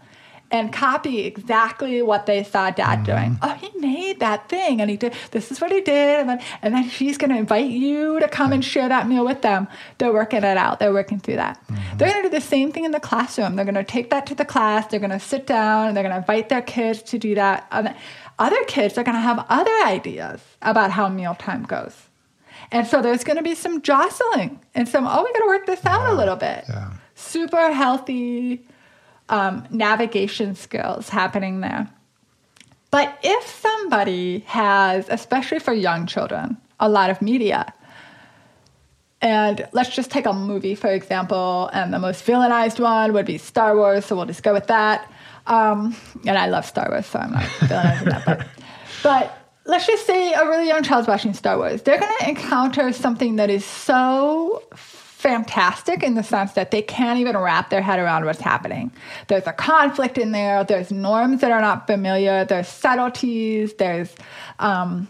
and 0.50 0.72
copy 0.72 1.26
exactly 1.26 2.02
what 2.02 2.26
they 2.26 2.42
saw 2.42 2.72
dad 2.72 3.00
mm-hmm. 3.00 3.04
doing. 3.04 3.38
Oh, 3.42 3.54
he 3.56 3.70
made 3.78 4.22
that 4.22 4.48
thing 4.48 4.80
and 4.80 4.90
he 4.90 4.96
did 4.96 5.14
this 5.32 5.52
is 5.52 5.60
what 5.60 5.74
he 5.74 5.82
did, 5.82 6.22
and 6.22 6.30
then 6.30 6.42
and 6.62 6.74
then 6.74 6.88
she's 6.88 7.18
gonna 7.18 7.36
invite 7.36 7.70
you 7.70 8.22
to 8.22 8.30
come 8.30 8.54
and 8.54 8.64
share 8.64 8.88
that 8.88 9.10
meal 9.10 9.26
with 9.26 9.42
them. 9.42 9.68
They're 9.98 10.14
working 10.14 10.46
it 10.46 10.56
out, 10.56 10.80
they're 10.80 10.94
working 10.94 11.20
through 11.20 11.36
that. 11.36 11.60
Mm-hmm. 11.68 11.98
They're 11.98 12.12
gonna 12.12 12.24
do 12.24 12.30
the 12.30 12.40
same 12.40 12.72
thing 12.72 12.86
in 12.86 12.92
the 12.92 13.02
classroom. 13.02 13.58
They're 13.58 13.66
gonna 13.66 13.84
take 13.84 14.10
that 14.12 14.26
to 14.28 14.36
the 14.36 14.46
class, 14.46 14.88
they're 14.88 15.02
gonna 15.02 15.20
sit 15.20 15.46
down 15.46 15.90
and 15.90 15.98
they're 15.98 16.04
gonna 16.04 16.20
invite 16.20 16.48
their 16.48 16.62
kids 16.62 17.02
to 17.12 17.20
do 17.20 17.36
that. 17.36 17.68
And 17.74 17.94
other 18.40 18.64
kids 18.68 18.98
are 18.98 19.04
gonna 19.04 19.20
have 19.20 19.46
other 19.50 19.76
ideas 19.86 20.40
about 20.62 20.92
how 20.92 21.10
mealtime 21.10 21.64
goes. 21.64 22.09
And 22.72 22.86
so 22.86 23.02
there's 23.02 23.24
going 23.24 23.38
to 23.38 23.44
be 23.44 23.56
some 23.56 23.82
jostling 23.82 24.60
and 24.76 24.88
some, 24.88 25.08
oh, 25.08 25.24
we 25.24 25.34
got 25.34 25.40
to 25.40 25.48
work 25.48 25.66
this 25.66 25.86
out 25.86 26.12
a 26.12 26.14
little 26.14 26.36
bit. 26.36 26.66
Yeah. 26.68 26.92
Super 27.16 27.72
healthy 27.72 28.66
um, 29.30 29.66
navigation 29.72 30.56
skills 30.56 31.10
happening 31.10 31.62
there. 31.62 31.90
But 32.92 33.18
if 33.24 33.48
somebody 33.48 34.40
has, 34.48 35.08
especially 35.10 35.60
for 35.60 35.74
young 35.74 36.08
children, 36.08 36.58
a 36.80 36.90
lot 36.90 37.10
of 37.10 37.22
media, 37.22 37.74
and 39.22 39.68
let's 39.74 39.90
just 39.90 40.12
take 40.12 40.26
a 40.26 40.34
movie, 40.34 40.76
for 40.76 40.90
example, 40.90 41.70
and 41.74 41.94
the 41.94 42.00
most 42.00 42.26
villainized 42.26 42.80
one 42.80 43.14
would 43.14 43.26
be 43.26 43.38
Star 43.38 43.76
Wars, 43.76 44.06
so 44.06 44.16
we'll 44.16 44.26
just 44.26 44.44
go 44.44 44.54
with 44.54 44.68
that. 44.68 45.12
Um, 45.46 45.96
and 46.26 46.38
I 46.38 46.48
love 46.48 46.66
Star 46.66 46.90
Wars, 46.90 47.06
so 47.06 47.20
I'm 47.20 47.32
not 47.34 47.44
villainizing 47.60 48.06
that. 48.06 48.26
But, 48.26 48.48
but 49.04 49.39
let's 49.70 49.86
just 49.86 50.06
say 50.06 50.34
a 50.34 50.48
really 50.48 50.68
young 50.68 50.82
child's 50.84 51.08
watching 51.08 51.34
Star 51.34 51.58
Wars. 51.58 51.84
They're 51.84 52.00
going 52.00 52.12
to 52.20 52.30
encounter 52.30 52.92
something 52.92 53.36
that 53.36 53.50
is 53.50 53.64
so 53.64 54.64
fantastic 54.74 56.02
in 56.02 56.16
the 56.16 56.24
sense 56.24 56.54
that 56.54 56.72
they 56.72 56.82
can't 56.82 57.20
even 57.20 57.38
wrap 57.38 57.70
their 57.70 57.82
head 57.82 58.00
around 58.00 58.26
what's 58.26 58.42
happening. 58.42 58.92
There's 59.28 59.46
a 59.46 59.54
conflict 59.54 60.18
in 60.18 60.32
there, 60.32 60.64
there's 60.64 60.92
norms 60.92 61.42
that 61.42 61.52
are 61.52 61.62
not 61.62 61.86
familiar, 61.88 62.46
there's 62.46 62.68
subtleties, 62.68 63.74
there's, 63.76 64.16
um, 64.58 65.08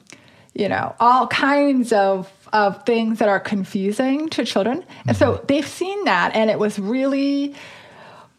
you 0.53 0.67
know, 0.67 0.93
all 0.99 1.27
kinds 1.27 1.93
of, 1.93 2.29
of 2.51 2.83
things 2.85 3.19
that 3.19 3.29
are 3.29 3.39
confusing 3.39 4.29
to 4.29 4.43
children. 4.43 4.83
And 5.07 5.15
so 5.15 5.43
they've 5.47 5.67
seen 5.67 6.03
that, 6.05 6.35
and 6.35 6.49
it 6.49 6.59
was 6.59 6.77
really. 6.79 7.55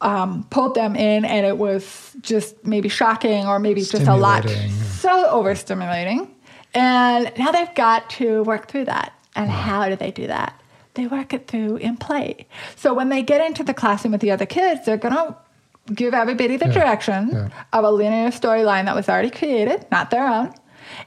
Um, 0.02 0.44
pulled 0.48 0.74
them 0.74 0.96
in, 0.96 1.26
and 1.26 1.44
it 1.44 1.58
was 1.58 2.16
just 2.22 2.64
maybe 2.64 2.88
shocking, 2.88 3.46
or 3.46 3.58
maybe 3.58 3.82
just 3.82 4.06
a 4.06 4.16
lot 4.16 4.48
so 4.48 5.28
overstimulating. 5.28 6.26
And 6.72 7.30
now 7.36 7.50
they've 7.50 7.74
got 7.74 8.08
to 8.10 8.42
work 8.44 8.68
through 8.68 8.86
that. 8.86 9.12
And 9.36 9.50
how 9.50 9.88
do 9.88 9.96
they 9.96 10.10
do 10.10 10.26
that? 10.26 10.58
They 10.94 11.06
work 11.06 11.32
it 11.32 11.46
through 11.46 11.76
in 11.76 11.96
play. 11.96 12.46
So 12.76 12.94
when 12.94 13.10
they 13.10 13.22
get 13.22 13.44
into 13.44 13.62
the 13.62 13.74
classroom 13.74 14.12
with 14.12 14.20
the 14.20 14.30
other 14.30 14.46
kids, 14.46 14.84
they're 14.84 14.96
going 14.96 15.14
to 15.14 15.36
give 15.92 16.14
everybody 16.14 16.56
the 16.56 16.68
direction 16.68 17.30
yeah. 17.32 17.48
of 17.72 17.84
a 17.84 17.90
linear 17.90 18.30
storyline 18.30 18.84
that 18.84 18.94
was 18.94 19.08
already 19.08 19.30
created, 19.30 19.86
not 19.90 20.10
their 20.10 20.26
own. 20.26 20.52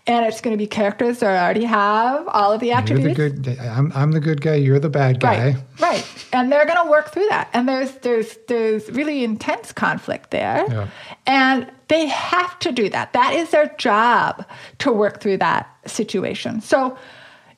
And 0.06 0.26
it's 0.26 0.42
going 0.42 0.54
to 0.54 0.58
be 0.58 0.68
characters 0.68 1.20
that 1.20 1.42
already 1.42 1.64
have 1.64 2.28
all 2.28 2.52
of 2.52 2.60
the 2.60 2.68
You're 2.68 2.78
attributes. 2.78 3.18
the 3.18 3.30
good. 3.30 3.60
I'm, 3.60 3.90
I'm 3.96 4.12
the 4.12 4.20
good 4.20 4.42
guy. 4.42 4.56
You're 4.56 4.80
the 4.80 4.90
bad 4.90 5.22
guy. 5.22 5.52
Right, 5.52 5.56
right, 5.80 6.26
and 6.34 6.52
they're 6.52 6.66
going 6.66 6.84
to 6.84 6.92
work 6.92 7.12
through 7.14 7.28
that. 7.30 7.50
And 7.54 7.70
there's 7.70 7.92
there's 8.00 8.38
there's 8.50 8.90
really 8.92 9.24
intense 9.24 9.72
conflict 9.72 10.32
there, 10.32 10.66
Yeah. 10.70 10.88
and 11.26 11.72
they 11.88 12.08
have 12.08 12.60
to 12.60 12.74
do 12.74 12.90
that. 12.90 13.14
That 13.14 13.34
is 13.34 13.52
their 13.52 13.68
job 13.78 14.46
to 14.80 14.92
work 14.92 15.22
through 15.22 15.38
that 15.38 15.70
situation. 15.86 16.60
So 16.60 16.98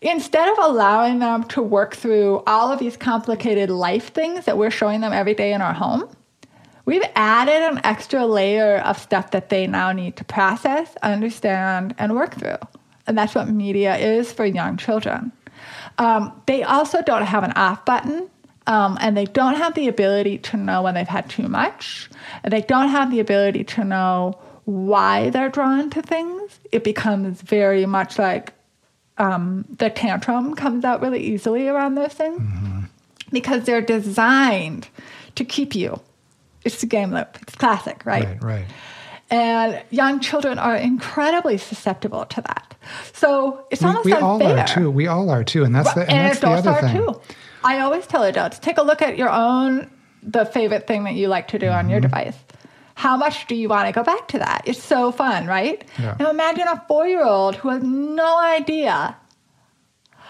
instead 0.01 0.47
of 0.47 0.57
allowing 0.69 1.17
them 1.17 1.45
to 1.45 1.63
work 1.63 1.95
through 1.95 2.43
all 2.45 2.71
of 2.71 2.77
these 2.77 2.95
complicated 2.95 3.71
life 3.71 4.13
things 4.13 4.45
that 4.45 4.55
we're 4.55 4.69
showing 4.69 5.01
them 5.01 5.13
every 5.13 5.33
day 5.33 5.51
in 5.51 5.61
our 5.63 5.73
home, 5.73 6.07
we've 6.85 7.03
added 7.15 7.61
an 7.73 7.81
extra 7.83 8.25
layer 8.25 8.77
of 8.77 8.97
stuff 8.97 9.31
that 9.31 9.49
they 9.49 9.67
now 9.67 9.91
need 9.91 10.15
to 10.17 10.23
process, 10.23 10.95
understand, 11.03 11.95
and 11.97 12.15
work 12.15 12.35
through. 12.35 12.57
And 13.07 13.17
that's 13.17 13.35
what 13.35 13.47
media 13.49 13.95
is 13.97 14.31
for 14.31 14.45
young 14.45 14.77
children. 14.77 15.31
Um, 15.97 16.41
they 16.45 16.63
also 16.63 17.01
don't 17.01 17.25
have 17.25 17.43
an 17.43 17.51
off 17.53 17.85
button. 17.85 18.29
Um, 18.67 18.97
and 18.99 19.15
they 19.15 19.25
don't 19.25 19.55
have 19.55 19.75
the 19.75 19.87
ability 19.87 20.39
to 20.39 20.57
know 20.57 20.81
when 20.81 20.95
they've 20.95 21.07
had 21.07 21.29
too 21.29 21.47
much. 21.47 22.09
And 22.43 22.51
they 22.51 22.61
don't 22.61 22.89
have 22.89 23.11
the 23.11 23.19
ability 23.19 23.63
to 23.63 23.83
know 23.83 24.39
why 24.65 25.29
they're 25.29 25.49
drawn 25.49 25.91
to 25.91 26.01
things. 26.01 26.59
It 26.71 26.83
becomes 26.83 27.41
very 27.41 27.85
much 27.85 28.17
like 28.17 28.53
um, 29.19 29.65
the 29.77 29.89
tantrum 29.89 30.55
comes 30.55 30.83
out 30.83 31.01
really 31.01 31.21
easily 31.21 31.67
around 31.67 31.95
those 31.95 32.13
things 32.13 32.41
because 33.31 33.63
they're 33.63 33.81
designed 33.81 34.87
to 35.35 35.45
keep 35.45 35.75
you. 35.75 35.99
It's 36.65 36.83
a 36.83 36.87
game 36.87 37.13
loop. 37.13 37.37
It's 37.43 37.55
classic, 37.55 38.05
right? 38.05 38.25
Right. 38.25 38.43
Right. 38.43 38.65
And 39.31 39.81
young 39.89 40.19
children 40.19 40.59
are 40.59 40.75
incredibly 40.75 41.57
susceptible 41.57 42.25
to 42.25 42.41
that. 42.41 42.75
So 43.13 43.65
it's 43.71 43.81
We, 43.81 43.87
almost 43.87 44.05
we 44.05 44.11
unfair. 44.13 44.25
all 44.27 44.43
are 44.59 44.67
too. 44.67 44.91
We 44.91 45.07
all 45.07 45.29
are 45.31 45.43
too, 45.43 45.63
and 45.63 45.73
that's 45.73 45.93
the 45.93 46.01
and, 46.01 46.11
and 46.11 46.27
that's 46.29 46.39
the 46.41 46.49
other 46.49 46.69
are 46.71 46.81
thing. 46.81 46.97
too. 46.97 47.21
I 47.63 47.79
always 47.79 48.05
tell 48.05 48.21
adults 48.23 48.59
take 48.59 48.77
a 48.77 48.83
look 48.83 49.01
at 49.01 49.17
your 49.17 49.29
own 49.29 49.89
the 50.21 50.45
favorite 50.45 50.85
thing 50.87 51.03
that 51.05 51.13
you 51.15 51.27
like 51.27 51.47
to 51.49 51.59
do 51.59 51.67
on 51.69 51.85
Mm-hmm. 51.85 51.89
your 51.91 51.99
device. 52.01 52.37
How 52.93 53.17
much 53.17 53.47
do 53.47 53.55
you 53.55 53.67
want 53.67 53.87
to 53.87 53.91
go 53.91 54.03
back 54.03 54.27
to 54.29 54.39
that? 54.39 54.61
It's 54.65 54.81
so 54.81 55.11
fun, 55.11 55.47
right? 55.47 55.83
Yeah. 55.99 56.15
Now 56.19 56.29
imagine 56.29 56.67
a 56.67 56.83
four 56.87 57.07
year 57.07 57.23
old 57.25 57.55
who 57.55 57.69
has 57.69 57.81
no 57.83 58.39
idea. 58.39 59.15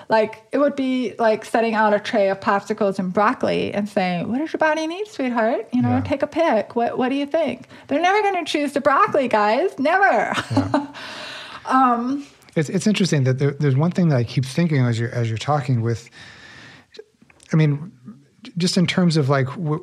Like 0.08 0.44
it 0.52 0.60
would 0.60 0.76
be 0.76 1.14
like 1.18 1.46
setting 1.46 1.74
out 1.74 1.94
a 1.94 2.00
tray 2.00 2.30
of 2.30 2.40
popsicles 2.40 3.00
and 3.00 3.12
broccoli 3.12 3.74
and 3.74 3.90
saying, 3.90 4.30
"What 4.30 4.38
does 4.38 4.54
your 4.54 4.60
body 4.60 4.86
need, 4.88 5.08
sweetheart? 5.08 5.68
You 5.74 5.82
know, 5.82 5.90
Yeah. 5.90 6.02
take 6.02 6.22
a 6.22 6.28
pick. 6.28 6.76
What 6.76 6.98
What 6.98 7.10
do 7.10 7.16
you 7.16 7.26
think?" 7.26 7.68
They're 7.88 8.02
never 8.02 8.22
going 8.22 8.46
to 8.46 8.52
choose 8.52 8.74
the 8.74 8.82
broccoli, 8.82 9.28
guys. 9.28 9.78
Never. 9.80 10.34
Um, 11.68 12.26
it's 12.56 12.70
it's 12.70 12.86
interesting 12.86 13.24
that 13.24 13.40
there, 13.40 13.52
there's 13.52 13.76
one 13.76 13.90
thing 13.92 14.10
that 14.10 14.18
I 14.18 14.24
keep 14.24 14.46
thinking 14.46 14.86
as 14.86 15.00
you're 15.00 15.10
as 15.10 15.30
you're 15.30 15.38
talking 15.38 15.82
with. 15.82 16.10
I 17.52 17.56
mean, 17.56 17.92
just 18.58 18.78
in 18.78 18.86
terms 18.86 19.18
of 19.18 19.30
like 19.30 19.48
what 19.58 19.82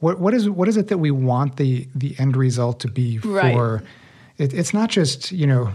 what 0.00 0.20
what 0.20 0.34
is 0.34 0.50
what 0.50 0.68
is 0.68 0.76
it 0.76 0.88
that 0.88 0.98
we 0.98 1.10
want 1.10 1.56
the 1.56 1.88
the 1.94 2.14
end 2.18 2.36
result 2.36 2.80
to 2.80 2.88
be 2.88 3.18
Right. 3.20 3.54
for? 3.54 3.82
It, 4.36 4.52
it's 4.52 4.74
not 4.74 4.90
just 4.90 5.32
you 5.32 5.46
know 5.46 5.74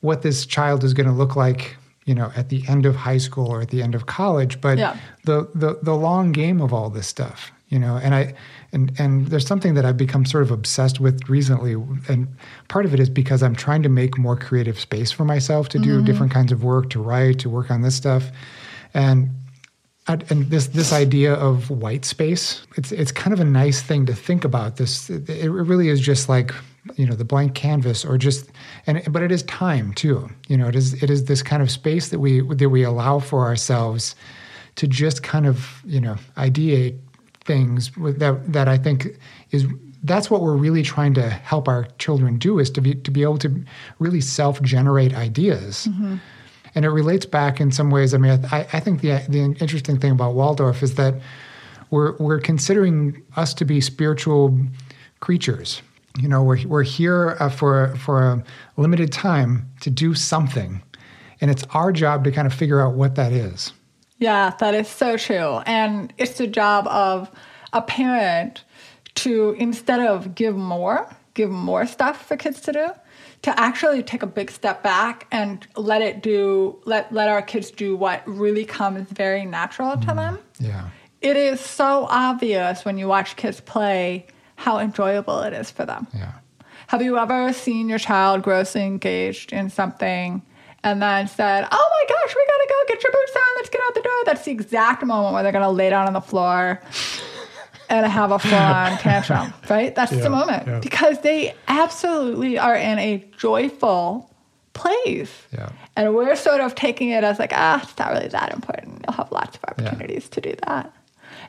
what 0.00 0.22
this 0.22 0.46
child 0.46 0.84
is 0.84 0.94
going 0.94 1.08
to 1.08 1.12
look 1.12 1.34
like 1.34 1.76
you 2.04 2.14
know 2.14 2.32
at 2.36 2.48
the 2.48 2.64
end 2.68 2.86
of 2.86 2.96
high 2.96 3.18
school 3.18 3.46
or 3.46 3.60
at 3.60 3.68
the 3.70 3.82
end 3.82 3.94
of 3.94 4.06
college, 4.06 4.60
but 4.60 4.78
Yeah. 4.78 4.96
the 5.24 5.48
the 5.54 5.78
the 5.82 5.94
long 5.94 6.32
game 6.32 6.60
of 6.60 6.72
all 6.72 6.90
this 6.90 7.06
stuff. 7.06 7.52
You 7.68 7.78
know, 7.78 7.96
and 8.02 8.14
I 8.16 8.34
and 8.72 8.92
and 8.98 9.28
there's 9.28 9.46
something 9.46 9.74
that 9.74 9.84
I've 9.84 9.96
become 9.96 10.24
sort 10.24 10.42
of 10.42 10.50
obsessed 10.50 10.98
with 10.98 11.28
recently, 11.28 11.74
and 12.08 12.26
part 12.66 12.84
of 12.84 12.92
it 12.94 12.98
is 12.98 13.08
because 13.08 13.44
I'm 13.44 13.54
trying 13.54 13.84
to 13.84 13.88
make 13.88 14.18
more 14.18 14.36
creative 14.36 14.78
space 14.80 15.12
for 15.12 15.24
myself 15.24 15.68
to 15.68 15.78
do 15.78 15.96
mm-hmm. 15.96 16.04
different 16.04 16.32
kinds 16.32 16.50
of 16.50 16.64
work, 16.64 16.90
to 16.90 17.00
write, 17.00 17.38
to 17.40 17.48
work 17.48 17.70
on 17.70 17.82
this 17.82 17.94
stuff, 17.94 18.32
and 18.92 19.30
and 20.08 20.50
this 20.50 20.68
this 20.68 20.92
idea 20.92 21.34
of 21.34 21.70
white 21.70 22.04
space 22.04 22.66
it's 22.76 22.90
it's 22.90 23.12
kind 23.12 23.32
of 23.32 23.38
a 23.38 23.44
nice 23.44 23.80
thing 23.80 24.06
to 24.06 24.14
think 24.14 24.44
about 24.44 24.76
this 24.76 25.08
it 25.10 25.48
really 25.48 25.88
is 25.88 26.00
just 26.00 26.28
like 26.28 26.52
you 26.96 27.06
know 27.06 27.14
the 27.14 27.24
blank 27.24 27.54
canvas 27.54 28.04
or 28.04 28.16
just 28.16 28.50
and 28.86 29.02
but 29.12 29.22
it 29.22 29.30
is 29.30 29.42
time 29.42 29.92
too 29.92 30.30
you 30.48 30.56
know 30.56 30.66
it 30.66 30.74
is 30.74 31.02
it 31.02 31.10
is 31.10 31.26
this 31.26 31.42
kind 31.42 31.62
of 31.62 31.70
space 31.70 32.08
that 32.08 32.18
we 32.18 32.40
that 32.54 32.70
we 32.70 32.82
allow 32.82 33.18
for 33.18 33.40
ourselves 33.44 34.14
to 34.76 34.86
just 34.86 35.22
kind 35.22 35.46
of 35.46 35.82
you 35.84 36.00
know 36.00 36.16
ideate 36.36 36.98
things 37.44 37.90
that 37.96 38.52
that 38.52 38.68
I 38.68 38.78
think 38.78 39.08
is 39.50 39.66
that's 40.02 40.30
what 40.30 40.40
we're 40.40 40.56
really 40.56 40.82
trying 40.82 41.14
to 41.14 41.28
help 41.28 41.68
our 41.68 41.84
children 41.98 42.38
do 42.38 42.58
is 42.58 42.70
to 42.70 42.80
be 42.80 42.94
to 42.94 43.10
be 43.10 43.22
able 43.22 43.38
to 43.38 43.64
really 43.98 44.20
self 44.20 44.62
generate 44.62 45.14
ideas. 45.14 45.88
Mm-hmm. 45.90 46.16
And 46.74 46.84
it 46.84 46.90
relates 46.90 47.26
back 47.26 47.60
in 47.60 47.72
some 47.72 47.90
ways. 47.90 48.14
I 48.14 48.18
mean, 48.18 48.44
I, 48.52 48.60
I 48.72 48.80
think 48.80 49.00
the 49.00 49.22
the 49.28 49.40
interesting 49.60 49.98
thing 49.98 50.12
about 50.12 50.34
Waldorf 50.34 50.82
is 50.82 50.94
that 50.94 51.14
we're 51.90 52.16
we're 52.18 52.40
considering 52.40 53.22
us 53.36 53.52
to 53.54 53.64
be 53.64 53.80
spiritual 53.80 54.58
creatures. 55.20 55.82
You 56.20 56.28
know, 56.28 56.42
we're 56.42 56.66
we're 56.66 56.82
here 56.82 57.36
uh, 57.40 57.48
for 57.48 57.96
for 57.96 58.20
a 58.22 58.44
limited 58.76 59.10
time 59.10 59.70
to 59.80 59.90
do 59.90 60.14
something, 60.14 60.82
and 61.40 61.50
it's 61.50 61.64
our 61.70 61.92
job 61.92 62.24
to 62.24 62.30
kind 62.30 62.46
of 62.46 62.52
figure 62.52 62.80
out 62.80 62.94
what 62.94 63.14
that 63.14 63.32
is. 63.32 63.72
Yeah, 64.18 64.54
that 64.60 64.74
is 64.74 64.86
so 64.86 65.16
true, 65.16 65.60
and 65.64 66.12
it's 66.18 66.36
the 66.36 66.46
job 66.46 66.86
of 66.88 67.30
a 67.72 67.80
parent 67.80 68.64
to 69.16 69.52
instead 69.58 70.00
of 70.00 70.34
give 70.34 70.56
more, 70.56 71.08
give 71.32 71.50
more 71.50 71.86
stuff 71.86 72.26
for 72.26 72.36
kids 72.36 72.60
to 72.62 72.72
do, 72.72 72.88
to 73.42 73.58
actually 73.58 74.02
take 74.02 74.22
a 74.22 74.26
big 74.26 74.50
step 74.50 74.82
back 74.82 75.26
and 75.32 75.66
let 75.76 76.02
it 76.02 76.22
do 76.22 76.78
let 76.84 77.10
let 77.12 77.28
our 77.28 77.40
kids 77.40 77.70
do 77.70 77.96
what 77.96 78.22
really 78.26 78.66
comes 78.66 79.08
very 79.10 79.46
natural 79.46 79.92
to 79.92 80.06
mm, 80.08 80.16
them. 80.16 80.38
Yeah. 80.58 80.90
It 81.22 81.36
is 81.36 81.60
so 81.60 82.06
obvious 82.10 82.84
when 82.84 82.98
you 82.98 83.08
watch 83.08 83.36
kids 83.36 83.60
play 83.60 84.26
how 84.60 84.78
enjoyable 84.78 85.40
it 85.40 85.54
is 85.54 85.70
for 85.70 85.86
them. 85.86 86.06
Yeah. 86.14 86.32
Have 86.88 87.00
you 87.00 87.16
ever 87.16 87.52
seen 87.54 87.88
your 87.88 87.98
child 87.98 88.42
grossly 88.42 88.82
engaged 88.82 89.54
in 89.54 89.70
something 89.70 90.42
and 90.84 91.00
then 91.00 91.28
said, 91.28 91.66
"Oh 91.70 91.90
my 91.94 92.14
gosh, 92.14 92.34
we 92.36 92.46
gotta 92.46 92.66
go 92.68 92.74
get 92.88 93.02
your 93.02 93.12
boots 93.12 93.36
on. 93.36 93.42
Let's 93.56 93.70
get 93.70 93.80
out 93.86 93.94
the 93.94 94.02
door." 94.02 94.12
That's 94.26 94.44
the 94.44 94.50
exact 94.50 95.02
moment 95.02 95.32
where 95.32 95.42
they're 95.42 95.52
gonna 95.52 95.70
lay 95.70 95.88
down 95.88 96.06
on 96.06 96.12
the 96.12 96.20
floor 96.20 96.82
and 97.88 98.06
have 98.06 98.32
a 98.32 98.38
full 98.38 98.54
on 98.54 98.98
tantrum, 98.98 99.54
right? 99.70 99.94
That's 99.94 100.12
yeah, 100.12 100.20
the 100.20 100.30
moment 100.30 100.66
yeah. 100.66 100.80
because 100.80 101.20
they 101.22 101.54
absolutely 101.66 102.58
are 102.58 102.76
in 102.76 102.98
a 102.98 103.24
joyful 103.38 104.30
place. 104.74 105.32
Yeah. 105.52 105.70
And 105.96 106.14
we're 106.14 106.36
sort 106.36 106.60
of 106.60 106.74
taking 106.74 107.08
it 107.08 107.24
as 107.24 107.38
like, 107.38 107.52
ah, 107.54 107.82
it's 107.82 107.98
not 107.98 108.12
really 108.12 108.28
that 108.28 108.52
important. 108.52 109.04
You'll 109.06 109.16
have 109.16 109.32
lots 109.32 109.56
of 109.56 109.64
opportunities 109.64 110.28
to 110.28 110.40
do 110.42 110.54
that. 110.66 110.92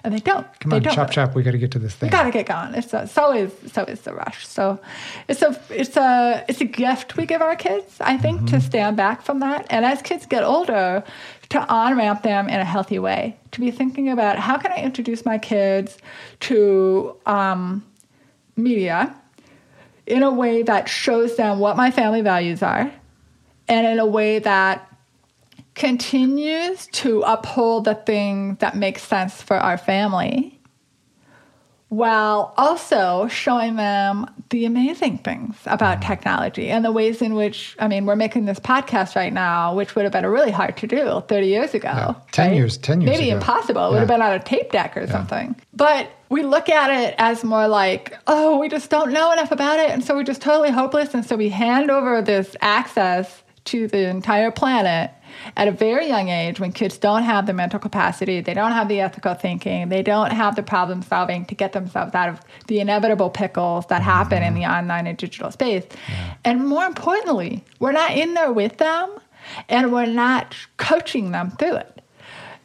And 0.03 0.13
they 0.13 0.19
don't. 0.19 0.47
Come 0.59 0.71
they 0.71 0.77
on, 0.77 0.81
don't 0.83 0.95
chop, 0.95 1.07
really. 1.09 1.15
chop. 1.15 1.35
We 1.35 1.43
got 1.43 1.51
to 1.51 1.57
get 1.57 1.71
to 1.71 1.79
this 1.79 1.93
thing. 1.93 2.07
We 2.07 2.11
got 2.11 2.23
to 2.23 2.31
get 2.31 2.47
going. 2.47 2.73
It's 2.73 2.93
a, 2.93 3.07
so 3.07 3.31
is 3.33 3.53
so 3.71 3.83
is 3.83 4.01
the 4.01 4.13
rush. 4.13 4.47
So 4.47 4.79
it's 5.27 5.41
a 5.41 5.59
it's 5.69 5.95
a 5.95 6.43
it's 6.49 6.61
a 6.61 6.65
gift 6.65 7.17
we 7.17 7.25
give 7.25 7.41
our 7.41 7.55
kids. 7.55 7.97
I 8.01 8.17
think 8.17 8.37
mm-hmm. 8.37 8.47
to 8.47 8.61
stand 8.61 8.97
back 8.97 9.21
from 9.21 9.39
that. 9.41 9.67
And 9.69 9.85
as 9.85 10.01
kids 10.01 10.25
get 10.25 10.43
older, 10.43 11.03
to 11.49 11.59
on 11.67 11.97
ramp 11.97 12.23
them 12.23 12.49
in 12.49 12.59
a 12.59 12.65
healthy 12.65 12.97
way, 12.97 13.37
to 13.51 13.59
be 13.59 13.69
thinking 13.69 14.09
about 14.09 14.39
how 14.39 14.57
can 14.57 14.71
I 14.71 14.77
introduce 14.77 15.25
my 15.25 15.37
kids 15.37 15.97
to 16.41 17.15
um, 17.25 17.85
media 18.55 19.15
in 20.07 20.23
a 20.23 20.31
way 20.31 20.63
that 20.63 20.89
shows 20.89 21.35
them 21.35 21.59
what 21.59 21.77
my 21.77 21.91
family 21.91 22.21
values 22.21 22.63
are 22.63 22.91
and 23.67 23.87
in 23.87 23.99
a 23.99 24.05
way 24.05 24.39
that 24.39 24.90
continues 25.75 26.87
to 26.87 27.21
uphold 27.21 27.85
the 27.85 27.95
thing 27.95 28.55
that 28.55 28.75
makes 28.75 29.03
sense 29.03 29.41
for 29.41 29.57
our 29.57 29.77
family 29.77 30.59
while 31.91 32.53
also 32.55 33.27
showing 33.27 33.75
them 33.75 34.25
the 34.49 34.63
amazing 34.63 35.17
things 35.17 35.57
about 35.65 35.99
mm-hmm. 35.99 36.07
technology 36.09 36.69
and 36.69 36.85
the 36.85 36.91
ways 36.91 37.21
in 37.21 37.33
which, 37.33 37.75
I 37.79 37.89
mean, 37.89 38.05
we're 38.05 38.15
making 38.15 38.45
this 38.45 38.61
podcast 38.61 39.17
right 39.17 39.33
now, 39.33 39.75
which 39.75 39.93
would 39.93 40.03
have 40.03 40.13
been 40.13 40.25
really 40.25 40.51
hard 40.51 40.77
to 40.77 40.87
do 40.87 41.21
30 41.27 41.47
years 41.47 41.73
ago. 41.73 41.89
Yeah. 41.89 42.13
10 42.31 42.47
right? 42.47 42.55
years, 42.55 42.77
10 42.77 43.01
years 43.01 43.11
Maybe 43.11 43.29
ago. 43.29 43.39
impossible. 43.39 43.81
It 43.81 43.85
yeah. 43.87 43.89
would 43.89 43.99
have 43.99 44.07
been 44.07 44.21
on 44.21 44.31
a 44.31 44.39
tape 44.39 44.71
deck 44.71 44.95
or 44.95 45.01
yeah. 45.01 45.11
something. 45.11 45.53
But 45.73 46.09
we 46.29 46.43
look 46.43 46.69
at 46.69 46.91
it 46.91 47.13
as 47.17 47.43
more 47.43 47.67
like, 47.67 48.17
oh, 48.25 48.57
we 48.57 48.69
just 48.69 48.89
don't 48.89 49.11
know 49.11 49.33
enough 49.33 49.51
about 49.51 49.77
it. 49.77 49.89
And 49.89 50.01
so 50.01 50.15
we're 50.15 50.23
just 50.23 50.41
totally 50.41 50.71
hopeless. 50.71 51.13
And 51.13 51.25
so 51.25 51.35
we 51.35 51.49
hand 51.49 51.91
over 51.91 52.21
this 52.21 52.55
access 52.61 53.40
to 53.65 53.87
the 53.87 54.09
entire 54.09 54.51
planet 54.51 55.11
at 55.55 55.67
a 55.67 55.71
very 55.71 56.07
young 56.07 56.29
age 56.29 56.59
when 56.59 56.71
kids 56.71 56.97
don't 56.97 57.23
have 57.23 57.45
the 57.45 57.53
mental 57.53 57.79
capacity, 57.79 58.41
they 58.41 58.53
don't 58.53 58.71
have 58.71 58.87
the 58.87 58.99
ethical 58.99 59.33
thinking, 59.33 59.89
they 59.89 60.01
don't 60.01 60.31
have 60.31 60.55
the 60.55 60.63
problem 60.63 61.01
solving 61.01 61.45
to 61.45 61.55
get 61.55 61.73
themselves 61.73 62.13
out 62.13 62.29
of 62.29 62.41
the 62.67 62.79
inevitable 62.79 63.29
pickles 63.29 63.85
that 63.87 64.01
happen 64.01 64.39
mm-hmm. 64.39 64.47
in 64.47 64.53
the 64.55 64.65
online 64.65 65.07
and 65.07 65.17
digital 65.17 65.51
space. 65.51 65.85
Yeah. 66.09 66.35
And 66.43 66.67
more 66.67 66.85
importantly, 66.85 67.63
we're 67.79 67.91
not 67.91 68.11
in 68.11 68.33
there 68.33 68.51
with 68.51 68.77
them 68.77 69.09
and 69.69 69.91
we're 69.91 70.05
not 70.05 70.55
coaching 70.77 71.31
them 71.31 71.51
through 71.51 71.75
it. 71.75 72.01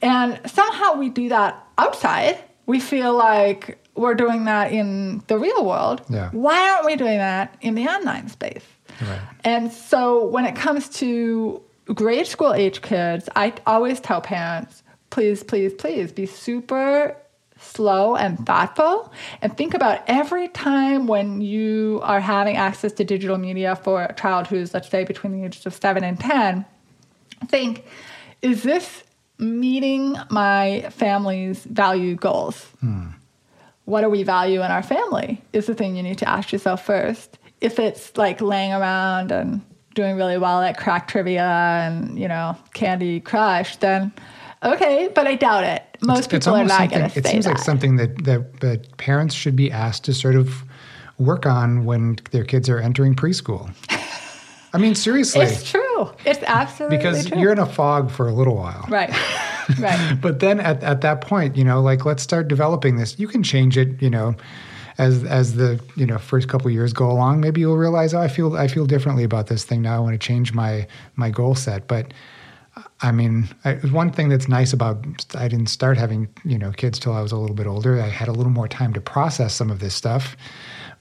And 0.02 0.40
somehow 0.47 0.97
we 0.97 1.09
do 1.09 1.28
that 1.28 1.66
outside. 1.78 2.39
We 2.66 2.81
feel 2.81 3.14
like 3.14 3.78
we're 3.94 4.14
doing 4.14 4.44
that 4.44 4.73
in 4.73 5.23
the 5.27 5.39
real 5.39 5.64
world. 5.64 6.02
Yeah. 6.09 6.31
Why 6.31 6.70
aren't 6.70 6.86
we 6.86 6.97
doing 6.97 7.18
that 7.18 7.56
in 7.60 7.74
the 7.74 7.86
online 7.86 8.28
space? 8.28 8.64
Right. 9.01 9.20
And 9.44 9.73
so 9.73 10.27
when 10.27 10.44
it 10.44 10.56
comes 10.56 10.89
to 11.01 11.62
grade 11.86 12.27
school 12.27 12.52
age 12.52 12.82
kids, 12.82 13.28
I 13.36 13.52
always 13.66 14.01
tell 14.01 14.20
parents, 14.20 14.82
please, 15.10 15.43
please, 15.43 15.73
please 15.74 16.12
be 16.12 16.27
super 16.27 17.16
slow 17.59 18.16
and 18.16 18.44
thoughtful 18.47 19.10
and 19.40 19.56
think 19.56 19.73
about 19.73 20.02
every 20.06 20.48
time 20.48 21.06
when 21.06 21.40
you 21.40 22.01
are 22.02 22.20
having 22.20 22.56
access 22.56 22.93
to 22.93 23.05
digital 23.05 23.39
media 23.39 23.77
for 23.77 24.02
a 24.02 24.14
child 24.14 24.47
who's, 24.47 24.74
let's 24.74 24.90
say, 24.90 25.05
between 25.05 25.32
the 25.32 25.44
ages 25.44 25.64
of 25.64 25.74
seven 25.74 26.05
and 26.05 26.20
10, 26.20 26.64
think, 27.47 27.85
is 28.43 28.62
this 28.62 29.05
meeting 29.39 30.16
my 30.31 30.86
family's 30.90 31.64
value 31.64 32.14
goals? 32.14 32.64
Hmm. 32.81 33.09
What 33.85 34.01
do 34.01 34.10
we 34.10 34.23
value 34.23 34.62
in 34.62 34.70
our 34.70 34.82
family? 34.82 35.43
Is 35.52 35.66
the 35.66 35.74
thing 35.74 35.97
you 35.97 36.02
need 36.02 36.18
to 36.18 36.28
ask 36.28 36.52
yourself 36.52 36.85
first. 36.85 37.39
If 37.61 37.78
it's 37.78 38.16
like 38.16 38.41
laying 38.41 38.73
around 38.73 39.33
and 39.33 39.62
doing 39.97 40.16
really 40.16 40.39
well 40.39 40.61
at 40.61 40.78
crack 40.78 41.09
trivia 41.09 41.43
and 41.43 42.16
you 42.16 42.28
know 42.28 42.57
Candy 42.74 43.19
Crush, 43.19 43.77
then 43.77 44.12
okay. 44.62 45.11
But 45.12 45.27
I 45.27 45.35
doubt 45.35 45.65
it. 45.65 45.83
Most 46.03 46.19
it's, 46.19 46.27
people 46.28 46.55
it's 46.55 46.70
are 46.73 46.78
not 46.78 46.91
going 46.91 47.03
to 47.03 47.11
say 47.11 47.20
It 47.20 47.27
seems 47.27 47.47
that. 47.47 47.53
like 47.53 47.59
something 47.59 47.97
that, 47.97 48.24
that 48.24 48.61
that 48.61 48.97
parents 48.99 49.35
should 49.35 49.57
be 49.57 49.73
asked 49.73 50.05
to 50.05 50.15
sort 50.15 50.37
of 50.37 50.62
work 51.19 51.47
on 51.47 51.85
when 51.87 52.19
their 52.31 52.45
kids 52.45 52.69
are 52.69 52.78
entering 52.78 53.16
preschool. 53.16 53.74
I 54.73 54.78
mean, 54.78 54.95
seriously, 54.95 55.43
it's 55.43 55.69
true. 55.69 56.11
It's 56.27 56.43
absolutely 56.43 56.99
because 56.99 57.27
true. 57.27 57.41
you're 57.41 57.53
in 57.53 57.59
a 57.59 57.66
fog 57.66 58.11
for 58.11 58.28
a 58.28 58.33
little 58.33 58.55
while, 58.55 58.85
right? 58.89 59.12
Right. 59.81 60.16
but 60.20 60.39
then 60.39 60.61
at, 60.61 60.85
at 60.85 61.01
that 61.01 61.20
point, 61.23 61.57
you 61.57 61.65
know, 61.65 61.83
like 61.83 62.05
let's 62.05 62.23
start 62.23 62.47
developing 62.47 62.99
this. 62.99 63.19
You 63.19 63.27
can 63.27 63.43
change 63.43 63.77
it, 63.77 64.01
you 64.01 64.09
know 64.09 64.37
as 64.98 65.24
as 65.24 65.55
the 65.55 65.81
you 65.97 66.06
know 66.06 66.18
first 66.18 66.48
couple 66.48 66.70
years 66.70 66.93
go 66.93 67.10
along, 67.10 67.40
maybe 67.40 67.60
you'll 67.60 67.77
realize, 67.77 68.14
oh, 68.14 68.20
I 68.20 68.28
feel 68.28 68.56
I 68.56 68.68
feel 68.68 68.86
differently 68.86 69.24
about 69.24 69.47
this 69.48 69.64
thing 69.64 69.82
now. 69.82 69.97
I 69.97 69.98
want 70.01 70.14
to 70.20 70.27
change 70.27 70.52
my 70.52 70.86
my 71.16 71.31
goal 71.31 71.55
set. 71.55 71.86
But 71.86 72.12
I 73.02 73.12
mean, 73.12 73.48
I, 73.64 73.74
one 73.74 74.10
thing 74.10 74.28
that's 74.28 74.48
nice 74.48 74.73
about 74.73 75.05
I 75.35 75.48
didn't 75.48 75.68
start 75.68 75.97
having 75.97 76.28
you 76.44 76.59
know 76.59 76.73
kids 76.73 76.98
till 76.98 77.12
I 77.12 77.20
was 77.20 77.32
a 77.32 77.36
little 77.36 77.56
bit 77.56 77.66
older. 77.66 78.01
I 78.01 78.09
had 78.09 78.28
a 78.28 78.32
little 78.32 78.52
more 78.52 78.68
time 78.68 78.93
to 78.94 79.01
process 79.01 79.55
some 79.55 79.70
of 79.70 79.81
this 79.81 79.94
stuff. 79.94 80.36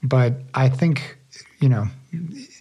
But 0.02 0.34
I 0.54 0.68
think 0.68 1.16
you 1.60 1.68
know 1.68 1.88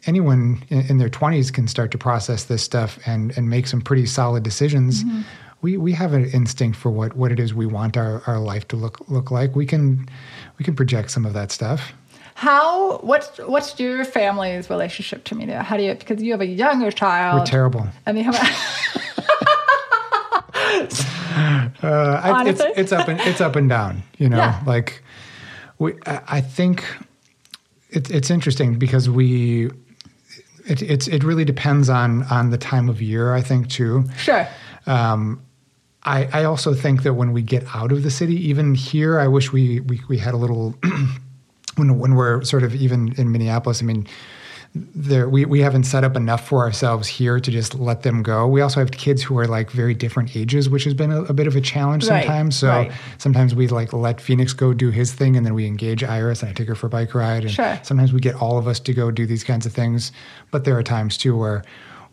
anyone 0.05 0.63
in, 0.69 0.81
in 0.87 0.97
their 0.97 1.09
20s 1.09 1.51
can 1.51 1.67
start 1.67 1.91
to 1.91 1.97
process 1.97 2.45
this 2.45 2.63
stuff 2.63 2.99
and 3.05 3.37
and 3.37 3.49
make 3.49 3.67
some 3.67 3.81
pretty 3.81 4.05
solid 4.05 4.43
decisions. 4.43 5.03
Mm-hmm. 5.03 5.21
We, 5.65 5.77
we 5.77 5.93
have 5.93 6.13
an 6.13 6.25
instinct 6.25 6.77
for 6.77 6.91
what, 6.91 7.15
what 7.15 7.31
it 7.31 7.39
is 7.39 7.55
we 7.55 7.65
want 7.65 7.97
our, 7.97 8.21
our 8.27 8.37
life 8.37 8.67
to 8.67 8.75
look 8.75 9.09
look 9.09 9.31
like. 9.31 9.55
We 9.55 9.65
can 9.65 10.07
we 10.59 10.63
can 10.63 10.75
project 10.75 11.09
some 11.09 11.25
of 11.25 11.33
that 11.33 11.51
stuff. 11.51 11.91
How 12.35 12.99
what's 12.99 13.39
what's 13.39 13.79
your 13.79 14.05
family's 14.05 14.69
relationship 14.69 15.23
to 15.23 15.33
media? 15.33 15.63
How 15.63 15.75
do 15.75 15.81
you 15.81 15.95
because 15.95 16.21
you 16.21 16.33
have 16.33 16.41
a 16.41 16.45
younger 16.45 16.91
child? 16.91 17.39
We're 17.39 17.45
terrible. 17.47 17.87
And 18.05 18.15
you 18.15 18.25
have 18.25 18.35
a 18.35 18.39
uh, 21.81 22.21
I, 22.23 22.43
it's 22.47 22.61
it's 22.77 22.91
up 22.91 23.07
and 23.07 23.19
it's 23.21 23.41
up 23.41 23.55
and 23.55 23.67
down. 23.67 24.03
You 24.19 24.29
know, 24.29 24.37
yeah. 24.37 24.61
like 24.67 25.01
we. 25.79 25.95
I 26.05 26.41
think 26.41 26.85
it's 27.89 28.11
it's 28.11 28.29
interesting 28.29 28.77
because 28.77 29.09
we. 29.09 29.71
It, 30.67 30.83
it's 30.83 31.07
it 31.07 31.23
really 31.23 31.43
depends 31.43 31.89
on 31.89 32.21
on 32.25 32.51
the 32.51 32.59
time 32.59 32.87
of 32.87 33.01
year. 33.01 33.33
I 33.33 33.41
think 33.41 33.67
too. 33.69 34.03
Sure. 34.19 34.47
Um, 34.85 35.41
I, 36.05 36.29
I 36.31 36.43
also 36.43 36.73
think 36.73 37.03
that 37.03 37.15
when 37.15 37.33
we 37.33 37.41
get 37.41 37.63
out 37.75 37.91
of 37.91 38.03
the 38.03 38.11
city, 38.11 38.35
even 38.49 38.75
here, 38.75 39.19
I 39.19 39.27
wish 39.27 39.51
we 39.51 39.79
we, 39.81 39.99
we 40.07 40.17
had 40.17 40.33
a 40.33 40.37
little 40.37 40.75
when 41.75 41.99
when 41.99 42.15
we're 42.15 42.43
sort 42.43 42.63
of 42.63 42.75
even 42.75 43.13
in 43.17 43.31
Minneapolis. 43.31 43.81
I 43.81 43.85
mean, 43.85 44.07
there 44.75 45.27
we, 45.29 45.45
we 45.45 45.61
haven't 45.61 45.85
set 45.85 46.03
up 46.03 46.15
enough 46.15 46.47
for 46.47 46.59
ourselves 46.63 47.07
here 47.07 47.39
to 47.39 47.49
just 47.51 47.75
let 47.75 48.03
them 48.03 48.21
go. 48.23 48.45
We 48.47 48.61
also 48.61 48.81
have 48.81 48.91
kids 48.91 49.23
who 49.23 49.39
are 49.39 49.47
like 49.47 49.71
very 49.71 49.93
different 49.93 50.35
ages, 50.35 50.69
which 50.69 50.83
has 50.83 50.93
been 50.93 51.11
a, 51.11 51.23
a 51.23 51.33
bit 51.33 51.47
of 51.47 51.55
a 51.55 51.61
challenge 51.61 52.05
Right, 52.07 52.23
sometimes. 52.25 52.57
So 52.57 52.67
right. 52.67 52.91
sometimes 53.17 53.55
we 53.55 53.67
like 53.69 53.93
let 53.93 54.19
Phoenix 54.21 54.53
go 54.53 54.73
do 54.73 54.91
his 54.91 55.13
thing 55.13 55.37
and 55.37 55.45
then 55.45 55.53
we 55.53 55.65
engage 55.65 56.03
Iris 56.03 56.41
and 56.41 56.49
I 56.49 56.53
take 56.53 56.67
her 56.67 56.75
for 56.75 56.87
a 56.87 56.89
bike 56.89 57.15
ride. 57.15 57.43
And 57.43 57.51
Sure. 57.51 57.79
sometimes 57.83 58.11
we 58.13 58.19
get 58.19 58.35
all 58.35 58.57
of 58.57 58.67
us 58.67 58.79
to 58.81 58.93
go 58.93 59.11
do 59.11 59.25
these 59.25 59.43
kinds 59.45 59.65
of 59.65 59.71
things. 59.73 60.11
But 60.51 60.65
there 60.65 60.77
are 60.77 60.83
times 60.83 61.17
too 61.17 61.37
where 61.37 61.63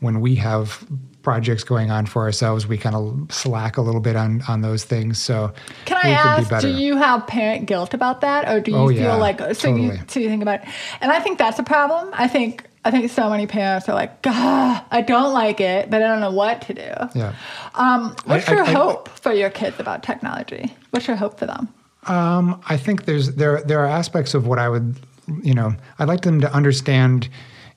when 0.01 0.21
we 0.21 0.37
have 0.37 0.87
projects 1.23 1.63
going 1.65 1.91
on 1.91 2.07
for 2.07 2.23
ourselves, 2.23 2.67
we 2.67 2.77
kind 2.77 2.97
of 2.97 3.33
slack 3.33 3.77
a 3.77 3.81
little 3.83 4.01
bit 4.01 4.17
on 4.17 4.43
on 4.49 4.61
those 4.61 4.85
things. 4.85 5.19
So 5.23 5.53
Can 5.85 5.97
I 5.99 6.01
could 6.37 6.49
be 6.49 6.55
ask, 6.55 6.63
do 6.63 6.69
you 6.71 6.97
have 6.97 7.27
parent 7.27 7.67
guilt 7.67 7.95
about 7.95 8.21
that, 8.23 8.49
or 8.49 8.61
do 8.61 8.71
you 8.73 8.77
Oh, 8.77 8.89
feel 8.89 8.97
yeah, 8.97 9.15
like 9.15 9.39
so 9.55 9.75
you 9.75 9.99
so 10.09 10.21
you 10.21 10.29
think 10.29 10.43
about 10.43 10.63
it? 10.63 10.69
And 11.01 11.13
I 11.13 11.21
think 11.21 11.39
that's 11.39 11.59
a 11.59 11.63
problem. 11.63 12.11
I 12.13 12.29
think 12.29 12.65
I 12.85 12.91
think 12.91 13.11
so 13.13 13.31
many 13.31 13.47
parents 13.47 13.89
are 13.89 13.95
like, 13.95 14.23
God, 14.23 14.83
I 14.91 15.03
don't 15.03 15.33
like 15.33 15.61
it, 15.61 15.89
but 15.89 16.03
I 16.03 16.07
don't 16.09 16.21
know 16.21 16.33
what 16.33 16.63
to 16.63 16.75
do. 16.75 16.91
yeah. 17.15 17.35
Um, 17.77 18.17
what's 18.25 18.49
I- 18.49 18.55
your 18.55 18.65
I- 18.65 18.73
hope 18.73 19.09
for 19.09 19.33
your 19.33 19.51
kids 19.51 19.79
about 19.79 20.03
technology? 20.03 20.75
What's 20.91 21.07
your 21.07 21.17
hope 21.17 21.39
for 21.39 21.47
them? 21.47 21.69
Um, 22.09 22.61
I 22.69 22.77
think 22.77 23.05
there's 23.05 23.35
there 23.37 23.63
there 23.63 23.79
are 23.81 23.87
aspects 23.87 24.35
of 24.35 24.47
what 24.49 24.59
I 24.59 24.69
would 24.69 24.97
you 25.45 25.55
know 25.55 25.77
I'd 26.01 26.09
like 26.09 26.23
them 26.23 26.41
to 26.41 26.53
understand 26.53 27.29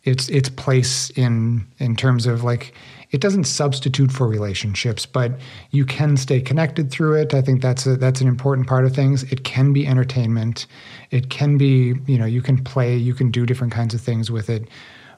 its 0.03 0.29
its 0.29 0.49
place 0.49 1.11
in 1.11 1.67
in 1.77 1.95
terms 1.95 2.25
of 2.25 2.43
like 2.43 2.73
it 3.15 3.21
doesn't 3.21 3.45
substitute 3.45 4.11
for 4.11 4.27
relationships, 4.27 5.05
but 5.05 5.39
you 5.71 5.85
can 5.85 6.17
stay 6.17 6.41
connected 6.41 6.91
through 6.91 7.13
it. 7.13 7.33
I 7.33 7.41
think 7.41 7.61
that's 7.61 7.85
a, 7.85 7.95
that's 7.95 8.19
an 8.19 8.27
important 8.27 8.67
part 8.67 8.83
of 8.83 8.93
things. 8.93 9.23
It 9.31 9.45
can 9.45 9.71
be 9.71 9.87
entertainment. 9.87 10.67
It 11.11 11.29
can 11.29 11.57
be 11.57 11.93
you 12.07 12.17
know 12.17 12.25
you 12.25 12.41
can 12.41 12.61
play, 12.61 12.97
you 12.97 13.13
can 13.13 13.31
do 13.31 13.45
different 13.45 13.71
kinds 13.71 13.93
of 13.93 14.01
things 14.01 14.29
with 14.29 14.49
it. 14.49 14.67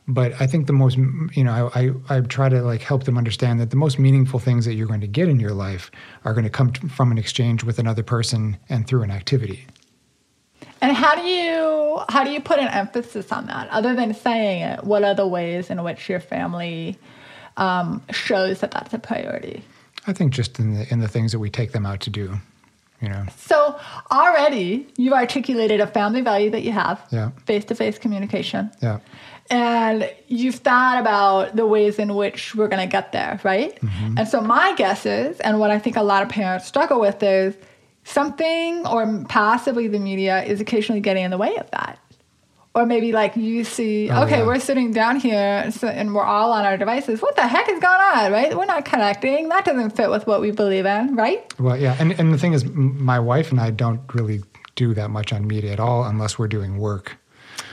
But 0.08 0.40
I 0.40 0.46
think 0.46 0.68
the 0.68 0.74
most, 0.74 0.96
you 1.36 1.44
know, 1.44 1.72
I, 1.74 1.82
I, 1.82 2.18
I 2.18 2.22
try 2.22 2.50
to 2.50 2.62
like 2.62 2.82
help 2.82 3.06
them 3.06 3.18
understand 3.18 3.60
that 3.60 3.72
the 3.72 3.76
most 3.76 3.98
meaningful 3.98 4.40
things 4.40 4.64
that 4.66 4.76
you're 4.76 4.88
going 4.88 5.02
to 5.02 5.08
get 5.08 5.28
in 5.28 5.40
your 5.40 5.52
life 5.52 5.90
are 6.24 6.34
going 6.34 6.46
to 6.46 6.52
come 6.52 6.72
t- 6.72 6.88
from 6.88 7.12
an 7.12 7.18
exchange 7.18 7.64
with 7.64 7.80
another 7.80 8.04
person 8.04 8.58
and 8.70 8.88
through 8.88 9.02
an 9.02 9.12
activity. 9.12 9.66
And 10.82 10.96
how 10.96 11.16
do 11.16 11.24
you 11.24 12.00
how 12.10 12.24
do 12.24 12.30
you 12.30 12.42
put 12.42 12.60
an 12.60 12.68
emphasis 12.68 13.32
on 13.32 13.48
that? 13.48 13.70
Other 13.70 13.96
than 13.96 14.14
saying 14.14 14.62
it, 14.62 14.84
what 14.84 15.04
are 15.04 15.16
the 15.16 15.28
ways 15.28 15.72
in 15.72 15.84
which 15.84 16.08
your 16.08 16.20
family 16.20 17.00
um, 17.58 18.02
shows 18.12 18.60
that 18.62 18.72
that's 18.72 18.94
a 18.94 19.00
priority? 19.00 19.64
I 20.08 20.14
think 20.14 20.32
just 20.34 20.58
in 20.60 20.74
the 20.76 20.92
in 20.92 21.00
the 21.00 21.08
things 21.08 21.32
that 21.34 21.40
we 21.40 21.50
take 21.50 21.72
them 21.74 21.86
out 21.86 22.00
to 22.02 22.10
do, 22.10 22.40
you 23.02 23.10
know. 23.10 23.26
So 23.38 23.78
already 24.12 24.88
you've 24.98 25.14
articulated 25.14 25.82
a 25.82 25.88
family 25.88 26.22
value 26.22 26.50
that 26.52 26.64
you 26.64 26.72
have, 26.72 27.02
Yeah. 27.12 27.32
face 27.46 27.66
to 27.66 27.76
face 27.76 27.98
communication. 28.00 28.72
Yeah. 28.82 29.00
And 29.50 30.10
you've 30.28 30.56
thought 30.56 31.00
about 31.00 31.56
the 31.56 31.66
ways 31.66 32.00
in 32.00 32.16
which 32.16 32.54
we're 32.56 32.68
going 32.68 32.86
to 32.86 32.92
get 32.92 33.12
there, 33.14 33.40
right? 33.44 33.80
Mm-hmm. 33.82 34.18
And 34.18 34.28
so 34.28 34.42
my 34.42 34.76
guess 34.76 35.06
is, 35.06 35.40
and 35.40 35.58
what 35.60 35.72
I 35.72 35.80
think 35.80 35.96
a 35.96 36.04
lot 36.04 36.22
of 36.22 36.28
parents 36.30 36.66
struggle 36.68 37.00
with 37.00 37.24
is 37.24 37.56
something 38.04 38.86
or 38.88 39.24
possibly 39.30 39.88
the 39.88 40.00
media 40.00 40.44
is 40.44 40.60
occasionally 40.62 41.02
getting 41.02 41.24
in 41.24 41.32
the 41.32 41.38
way 41.38 41.56
of 41.58 41.70
that. 41.72 41.98
Or 42.78 42.86
maybe 42.86 43.12
like 43.12 43.36
you 43.36 43.64
see, 43.64 44.10
Oh, 44.12 44.24
okay, 44.26 44.40
yeah. 44.40 44.46
we're 44.46 44.60
sitting 44.60 44.92
down 44.92 45.20
here 45.20 45.72
so, 45.72 45.88
and 45.88 46.14
we're 46.14 46.24
all 46.24 46.52
on 46.52 46.64
our 46.64 46.78
devices. 46.78 47.24
What 47.24 47.36
the 47.36 47.48
heck 47.48 47.68
is 47.70 47.80
going 47.80 48.02
on, 48.16 48.32
right? 48.32 48.56
We're 48.56 48.66
not 48.66 48.86
connecting. 48.86 49.50
That 49.50 49.66
doesn't 49.66 49.92
fit 49.98 50.12
with 50.12 50.28
what 50.28 50.42
we 50.42 50.52
believe 50.52 50.86
in, 50.86 51.16
right? 51.16 51.42
Well, 51.60 51.76
yeah, 51.76 51.96
and 52.00 52.12
and 52.20 52.32
the 52.32 52.38
thing 52.38 52.54
is, 52.54 52.64
my 52.66 53.20
wife 53.20 53.50
and 53.52 53.60
I 53.60 53.72
don't 53.72 54.02
really 54.14 54.44
do 54.76 54.94
that 54.94 55.10
much 55.10 55.34
on 55.34 55.48
media 55.48 55.72
at 55.74 55.80
all 55.80 56.04
unless 56.04 56.38
we're 56.38 56.48
doing 56.48 56.78
work. 56.78 57.18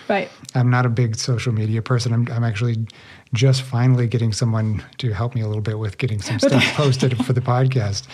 Right. 0.08 0.30
I'm 0.54 0.70
not 0.70 0.86
a 0.86 0.88
big 0.88 1.16
social 1.16 1.52
media 1.52 1.82
person. 1.82 2.12
I'm, 2.14 2.26
I'm 2.30 2.44
actually 2.44 2.86
just 3.34 3.62
finally 3.62 4.06
getting 4.06 4.32
someone 4.32 4.82
to 4.98 5.12
help 5.12 5.34
me 5.34 5.40
a 5.42 5.46
little 5.46 5.62
bit 5.62 5.78
with 5.78 5.98
getting 5.98 6.22
some 6.22 6.38
stuff 6.38 6.62
posted 6.74 7.22
for 7.26 7.32
the 7.32 7.40
podcast. 7.40 8.06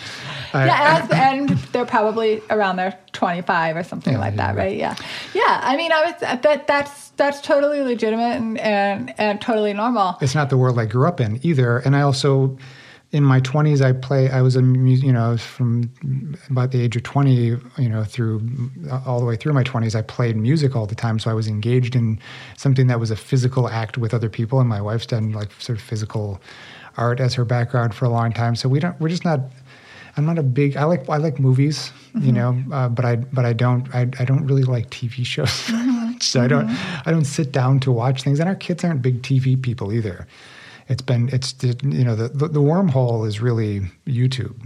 Yeah, 0.53 1.01
as, 1.03 1.09
and 1.11 1.49
they're 1.71 1.85
probably 1.85 2.41
around 2.49 2.75
their 2.75 2.97
25 3.13 3.77
or 3.77 3.83
something 3.83 4.13
Yeah, 4.13 4.19
like 4.19 4.35
that, 4.35 4.55
right. 4.55 4.65
right? 4.65 4.77
Yeah, 4.77 4.95
yeah. 5.33 5.59
I 5.63 5.77
mean, 5.77 5.91
I 5.91 6.05
was 6.05 6.41
that 6.41 6.67
that's 6.67 7.09
that's 7.11 7.39
totally 7.41 7.81
legitimate 7.81 8.37
and 8.37 8.57
and, 8.59 9.13
and 9.17 9.39
totally 9.41 9.73
normal. 9.73 10.17
it's 10.21 10.35
not 10.35 10.49
the 10.49 10.57
world 10.57 10.77
I 10.79 10.85
grew 10.85 11.07
up 11.07 11.19
in 11.21 11.39
either. 11.45 11.77
And 11.79 11.95
I 11.95 12.01
also, 12.01 12.57
in 13.11 13.23
my 13.23 13.41
20s, 13.41 13.81
I 13.81 13.91
play. 13.91 14.29
I 14.29 14.41
was 14.41 14.55
a 14.55 14.61
you 14.61 15.11
know 15.11 15.35
from 15.37 15.91
about 16.49 16.71
the 16.71 16.81
age 16.81 16.95
of 16.95 17.03
20, 17.03 17.33
you 17.33 17.89
know, 17.89 18.03
through 18.03 18.41
all 19.05 19.19
the 19.19 19.25
way 19.25 19.35
through 19.35 19.53
my 19.53 19.63
20s, 19.63 19.95
I 19.95 20.01
played 20.01 20.37
music 20.37 20.75
all 20.75 20.85
the 20.85 20.95
time. 20.95 21.19
So 21.19 21.29
I 21.29 21.33
was 21.33 21.47
engaged 21.47 21.95
in 21.95 22.19
something 22.57 22.87
that 22.87 22.99
was 22.99 23.11
a 23.11 23.17
physical 23.17 23.67
act 23.67 23.97
with 23.97 24.13
other 24.13 24.29
people. 24.29 24.59
And 24.59 24.69
my 24.69 24.81
wife's 24.81 25.05
done 25.05 25.33
like 25.33 25.51
sort 25.59 25.77
of 25.77 25.83
physical 25.83 26.41
art 26.97 27.19
as 27.19 27.33
her 27.33 27.45
background 27.45 27.93
for 27.93 28.05
a 28.05 28.09
long 28.09 28.31
time. 28.31 28.55
So 28.55 28.69
we 28.69 28.79
don't. 28.79 28.99
We're 28.99 29.09
just 29.09 29.25
not. 29.25 29.41
I'm 30.15 30.25
not 30.25 30.37
a 30.37 30.43
big. 30.43 30.77
I 30.77 30.85
like 30.85 31.09
I 31.09 31.17
like 31.17 31.37
movies, 31.37 31.91
you 32.19 32.31
know, 32.31 32.61
uh, 32.71 32.87
but 32.87 33.03
I 33.03 33.17
but 33.17 33.45
I 33.45 33.53
don't 33.53 33.93
I, 33.93 34.01
I 34.19 34.25
don't 34.25 34.45
really 34.45 34.63
like 34.63 34.89
TV 34.89 35.25
shows. 35.25 35.51
so 36.21 36.41
I 36.41 36.47
don't 36.47 36.69
I 37.05 37.11
don't 37.11 37.25
sit 37.25 37.51
down 37.51 37.81
to 37.81 37.91
watch 37.91 38.23
things, 38.23 38.39
and 38.39 38.47
our 38.47 38.55
kids 38.55 38.85
aren't 38.85 39.01
big 39.01 39.21
TV 39.21 39.61
people 39.61 39.91
either. 39.91 40.27
It's 40.91 41.01
been 41.01 41.29
it's 41.31 41.55
you 41.63 42.03
know 42.03 42.15
the 42.15 42.27
the, 42.27 42.49
the 42.49 42.59
wormhole 42.59 43.25
is 43.25 43.39
really 43.39 43.79
YouTube, 44.05 44.57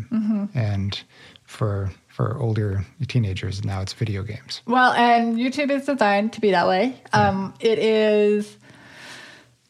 and 0.55 0.99
for 1.43 1.91
for 2.07 2.35
older 2.39 2.83
teenagers 3.07 3.63
now 3.63 3.81
it's 3.81 3.93
video 3.93 4.23
games. 4.23 4.63
Well, 4.65 4.93
and 4.93 5.37
YouTube 5.37 5.69
is 5.69 5.85
designed 5.85 6.33
to 6.33 6.41
be 6.41 6.49
that 6.49 6.67
way. 6.67 6.99
Um, 7.13 7.53
it 7.59 7.77
is. 7.77 8.57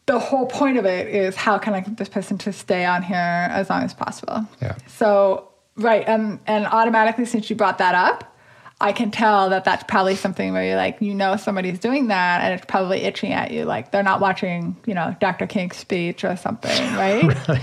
The 0.06 0.18
whole 0.18 0.46
point 0.46 0.78
of 0.78 0.86
it 0.86 1.08
is 1.08 1.36
how 1.36 1.58
can 1.58 1.74
I 1.74 1.80
get 1.80 1.98
this 1.98 2.08
person 2.08 2.38
to 2.38 2.52
stay 2.52 2.86
on 2.86 3.02
here 3.02 3.16
as 3.16 3.68
long 3.68 3.82
as 3.82 3.92
possible. 3.92 4.46
Yeah. 4.62 4.76
So 4.86 5.50
right, 5.76 6.08
and 6.08 6.40
and 6.46 6.64
automatically 6.64 7.26
since 7.26 7.50
you 7.50 7.56
brought 7.56 7.76
that 7.78 7.94
up, 7.94 8.34
I 8.80 8.92
can 8.92 9.10
tell 9.10 9.50
that 9.50 9.64
that's 9.64 9.84
probably 9.84 10.16
something 10.16 10.52
where 10.52 10.64
you're 10.64 10.76
like, 10.76 11.00
you 11.00 11.14
know, 11.14 11.36
somebody's 11.36 11.78
doing 11.78 12.08
that, 12.08 12.42
and 12.42 12.54
it's 12.54 12.66
probably 12.66 13.02
itching 13.02 13.32
at 13.32 13.50
you, 13.50 13.64
like 13.64 13.90
they're 13.90 14.02
not 14.02 14.20
watching, 14.20 14.76
you 14.86 14.94
know, 14.94 15.16
Dr. 15.18 15.46
King's 15.46 15.76
speech 15.76 16.24
or 16.24 16.36
something, 16.36 16.70
right? 16.94 17.60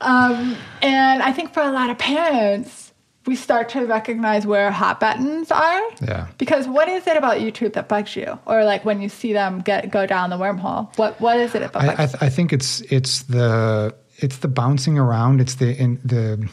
Um, 0.00 0.56
and 0.80 1.22
I 1.22 1.32
think 1.32 1.54
for 1.54 1.62
a 1.62 1.72
lot 1.72 1.90
of 1.90 1.98
parents, 1.98 2.92
we 3.26 3.36
start 3.36 3.70
to 3.70 3.86
recognize 3.86 4.46
where 4.46 4.70
hot 4.70 5.00
buttons 5.00 5.50
are. 5.50 5.82
Yeah. 6.02 6.28
Because 6.38 6.68
what 6.68 6.88
is 6.88 7.06
it 7.06 7.16
about 7.16 7.38
YouTube 7.38 7.72
that 7.72 7.88
bugs 7.88 8.14
you, 8.14 8.38
or 8.46 8.64
like 8.64 8.84
when 8.84 9.00
you 9.00 9.08
see 9.08 9.32
them 9.32 9.60
get 9.60 9.90
go 9.90 10.06
down 10.06 10.30
the 10.30 10.36
wormhole? 10.36 10.96
What 10.98 11.20
what 11.20 11.38
is 11.38 11.54
it 11.54 11.60
that 11.60 11.72
bugs 11.72 11.88
I, 11.88 11.92
I, 11.92 12.06
th- 12.06 12.18
I 12.20 12.28
think 12.28 12.52
it's 12.52 12.80
it's 12.82 13.22
the 13.24 13.94
it's 14.24 14.38
the 14.38 14.48
bouncing 14.48 14.98
around. 14.98 15.40
It's 15.40 15.56
the 15.56 15.76
in, 15.76 16.00
the 16.02 16.48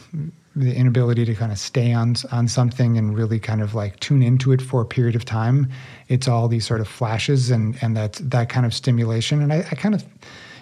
the 0.54 0.74
inability 0.74 1.24
to 1.24 1.34
kind 1.34 1.50
of 1.50 1.58
stay 1.58 1.94
on 1.94 2.14
on 2.30 2.46
something 2.46 2.98
and 2.98 3.16
really 3.16 3.40
kind 3.40 3.62
of 3.62 3.74
like 3.74 3.98
tune 4.00 4.22
into 4.22 4.52
it 4.52 4.60
for 4.60 4.82
a 4.82 4.84
period 4.84 5.16
of 5.16 5.24
time. 5.24 5.70
It's 6.08 6.28
all 6.28 6.48
these 6.48 6.66
sort 6.66 6.82
of 6.82 6.88
flashes 6.88 7.50
and 7.50 7.76
and 7.80 7.96
that 7.96 8.14
that 8.30 8.50
kind 8.50 8.66
of 8.66 8.74
stimulation. 8.74 9.40
And 9.40 9.52
I, 9.52 9.60
I 9.60 9.74
kind 9.74 9.94
of 9.94 10.04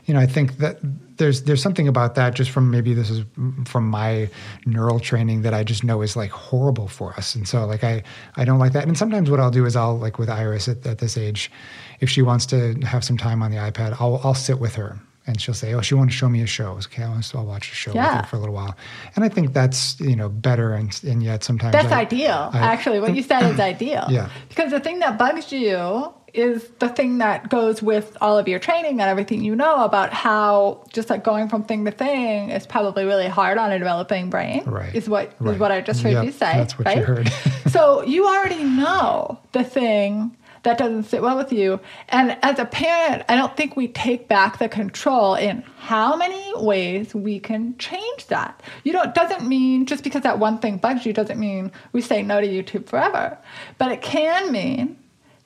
you 0.05 0.15
know 0.15 0.21
I 0.21 0.27
think 0.27 0.59
that 0.59 0.79
there's 1.17 1.43
there's 1.43 1.61
something 1.61 1.89
about 1.89 2.15
that 2.15 2.35
just 2.35 2.53
from 2.53 2.71
maybe 2.71 2.95
this 2.95 3.11
is 3.11 3.25
from 3.65 3.89
my 3.89 4.29
neural 4.65 5.01
training 5.01 5.43
that 5.43 5.53
I 5.53 5.65
just 5.65 5.83
know 5.83 6.03
is 6.03 6.15
like 6.15 6.31
horrible 6.31 6.87
for 6.87 7.13
us. 7.15 7.35
And 7.35 7.49
so 7.49 7.67
like 7.67 7.83
I 7.83 8.05
I 8.37 8.45
don't 8.45 8.61
like 8.61 8.73
that. 8.75 8.87
And 8.87 8.97
sometimes 8.97 9.29
what 9.29 9.41
I'll 9.41 9.51
do 9.51 9.67
is 9.67 9.75
I'll 9.75 9.99
like 9.99 10.17
with 10.21 10.31
Iris 10.31 10.69
at, 10.69 10.87
at 10.87 10.99
this 10.99 11.17
age, 11.17 11.51
if 11.99 12.09
she 12.09 12.23
wants 12.23 12.47
to 12.47 12.75
have 12.83 13.03
some 13.03 13.17
time 13.17 13.43
on 13.43 13.51
the 13.51 13.57
iPad, 13.57 13.97
I'll 13.99 14.21
I'll 14.23 14.35
sit 14.35 14.61
with 14.61 14.77
her 14.77 15.01
and 15.31 15.41
she'll 15.41 15.55
say, 15.55 15.73
"Oh, 15.75 15.81
she 15.81 15.95
wants 15.95 16.13
to 16.15 16.19
show 16.19 16.29
me 16.29 16.43
a 16.43 16.47
show." 16.47 16.73
Okay, 16.73 17.03
I'll, 17.03 17.21
I'll 17.35 17.47
watch 17.47 17.71
a 17.73 17.75
show 17.75 17.93
with 17.93 18.01
her 18.03 18.23
for 18.29 18.37
a 18.37 18.39
little 18.39 18.55
while, 18.55 18.77
and 19.17 19.25
I 19.25 19.29
think 19.29 19.53
that's 19.53 19.99
you 20.01 20.17
know 20.17 20.29
better, 20.29 20.75
and 20.75 20.99
and 21.05 21.23
yet 21.23 21.43
sometimes 21.45 21.73
That's 21.73 21.93
I- 21.93 22.01
ideal. 22.03 22.51
I- 22.53 22.59
Actually, 22.59 23.01
what 23.01 23.15
you 23.15 23.23
said 23.23 23.43
is 23.53 23.59
ideal. 23.75 24.07
Yeah. 24.11 24.29
Because 24.49 24.71
the 24.71 24.81
thing 24.81 24.99
that 25.01 25.19
bugs 25.19 25.51
you 25.53 26.13
is 26.33 26.69
the 26.79 26.89
thing 26.89 27.19
that 27.19 27.49
goes 27.49 27.83
with 27.83 28.17
all 28.21 28.39
of 28.39 28.47
your 28.47 28.61
training 28.61 29.01
and 29.01 29.11
everything 29.11 29.43
you 29.43 29.57
know 29.57 29.83
about 29.83 30.13
how 30.13 30.85
just 30.93 31.11
like 31.11 31.25
going 31.25 31.49
from 31.49 31.65
thing 31.65 31.85
to 31.85 31.91
thing 31.91 32.51
is 32.51 32.69
probably 32.69 33.05
really 33.05 33.27
hard 33.27 33.59
on 33.59 33.73
a 33.73 33.79
developing 33.81 34.31
brain. 34.31 34.63
Right. 34.65 34.95
Is 34.95 35.09
what 35.09 35.27
is 35.31 35.33
Right. 35.41 35.59
what 35.59 35.73
I 35.73 35.81
just 35.81 36.03
heard 36.03 36.13
Yep, 36.13 36.25
you 36.27 36.31
say. 36.31 36.53
that's 36.53 36.79
what 36.79 36.87
right? 36.87 36.99
you 36.99 37.03
heard. 37.03 37.33
so 37.71 38.05
you 38.05 38.27
already 38.29 38.63
know 38.63 39.41
the 39.53 39.65
thing 39.65 40.37
that 40.63 40.79
doesn't 40.79 41.05
sit 41.05 41.23
well 41.23 41.37
with 41.37 41.53
you. 41.53 41.81
And 42.09 42.37
as 42.43 42.59
a 42.59 42.65
parent, 42.65 43.25
I 43.29 43.37
don't 43.37 43.57
think 43.57 43.77
we 43.77 43.89
take 43.89 44.29
back 44.29 44.59
the 44.59 44.69
control 44.69 45.35
in 45.35 45.63
how 45.79 46.17
many 46.17 46.53
ways 46.57 47.15
we 47.15 47.41
can 47.41 47.77
change 47.79 48.27
that. 48.27 48.63
You 48.85 48.93
don't 48.93 49.15
doesn't 49.15 49.47
mean 49.47 49.87
just 49.87 50.05
because 50.05 50.23
that 50.23 50.39
one 50.39 50.59
thing 50.59 50.77
bugs 50.77 51.07
you 51.07 51.13
doesn't 51.13 51.39
mean 51.39 51.73
we 51.93 52.01
say 52.01 52.23
no 52.23 52.41
to 52.41 52.47
YouTube 52.47 52.87
forever. 52.87 53.39
But 53.79 53.93
it 53.93 54.03
can 54.03 54.53
mean, 54.53 54.99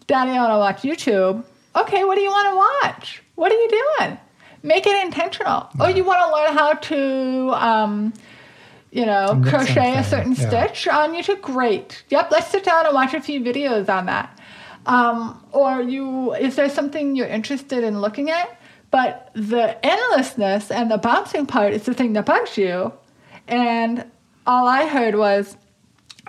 Daddy, 0.06 0.32
I 0.32 0.48
want 0.48 0.52
to 0.52 0.58
watch 0.58 0.96
YouTube. 0.96 1.44
Okay, 1.76 2.04
what 2.04 2.16
do 2.16 2.20
you 2.20 2.30
want 2.30 2.50
to 2.50 2.56
watch? 2.56 3.22
What 3.36 3.52
are 3.52 3.56
you 3.56 3.82
doing? 3.98 4.18
Make 4.62 4.86
it 4.86 5.04
intentional. 5.04 5.68
Oh, 5.78 5.88
you 5.88 6.04
want 6.04 6.20
to 6.20 6.32
learn 6.32 6.56
how 6.56 6.72
to 6.74 7.50
um, 7.54 8.12
you 8.94 9.04
know, 9.04 9.42
crochet 9.44 9.96
a 9.96 10.04
certain 10.04 10.34
yeah. 10.34 10.48
stitch 10.48 10.86
on 10.86 11.12
YouTube. 11.12 11.40
Great. 11.40 12.04
Yep, 12.10 12.30
let's 12.30 12.46
sit 12.50 12.62
down 12.62 12.86
and 12.86 12.94
watch 12.94 13.12
a 13.12 13.20
few 13.20 13.40
videos 13.40 13.88
on 13.88 14.06
that. 14.06 14.33
Um, 14.86 15.42
or 15.52 15.80
you, 15.80 16.34
is 16.34 16.56
there 16.56 16.68
something 16.68 17.16
you're 17.16 17.26
interested 17.26 17.84
in 17.84 18.00
looking 18.00 18.30
at? 18.30 18.60
But 18.90 19.30
the 19.34 19.76
endlessness 19.84 20.70
and 20.70 20.90
the 20.90 20.98
bouncing 20.98 21.46
part 21.46 21.72
is 21.72 21.82
the 21.84 21.94
thing 21.94 22.12
that 22.12 22.26
bugs 22.26 22.56
you. 22.56 22.92
And 23.48 24.04
all 24.46 24.68
I 24.68 24.86
heard 24.86 25.16
was, 25.16 25.56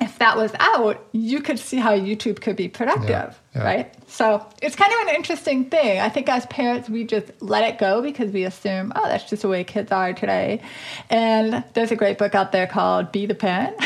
if 0.02 0.20
that 0.20 0.36
was 0.36 0.52
out, 0.60 1.06
you 1.14 1.42
could 1.42 1.58
see 1.60 1.78
how 1.78 1.96
YouTube 1.96 2.42
could 2.42 2.56
be 2.58 2.68
productive, 2.68 3.10
Yeah, 3.10 3.34
yeah. 3.56 3.64
right? 3.64 4.10
So 4.10 4.46
it's 4.62 4.76
kind 4.76 4.92
of 4.92 5.08
an 5.08 5.16
interesting 5.16 5.70
thing. 5.70 6.00
I 6.02 6.10
think 6.10 6.28
as 6.28 6.46
parents, 6.48 6.90
we 6.90 7.06
just 7.06 7.32
let 7.42 7.64
it 7.64 7.78
go 7.78 8.02
because 8.02 8.32
we 8.32 8.44
assume, 8.44 8.92
oh, 8.96 9.08
that's 9.08 9.30
just 9.30 9.44
the 9.44 9.48
way 9.48 9.64
kids 9.64 9.92
are 9.94 10.12
today. 10.14 10.62
And 11.10 11.64
there's 11.76 11.92
a 11.92 11.96
great 11.96 12.18
book 12.18 12.36
out 12.36 12.52
there 12.52 12.68
called 12.68 13.12
Be 13.14 13.26
the 13.26 13.36
Parent. 13.36 13.76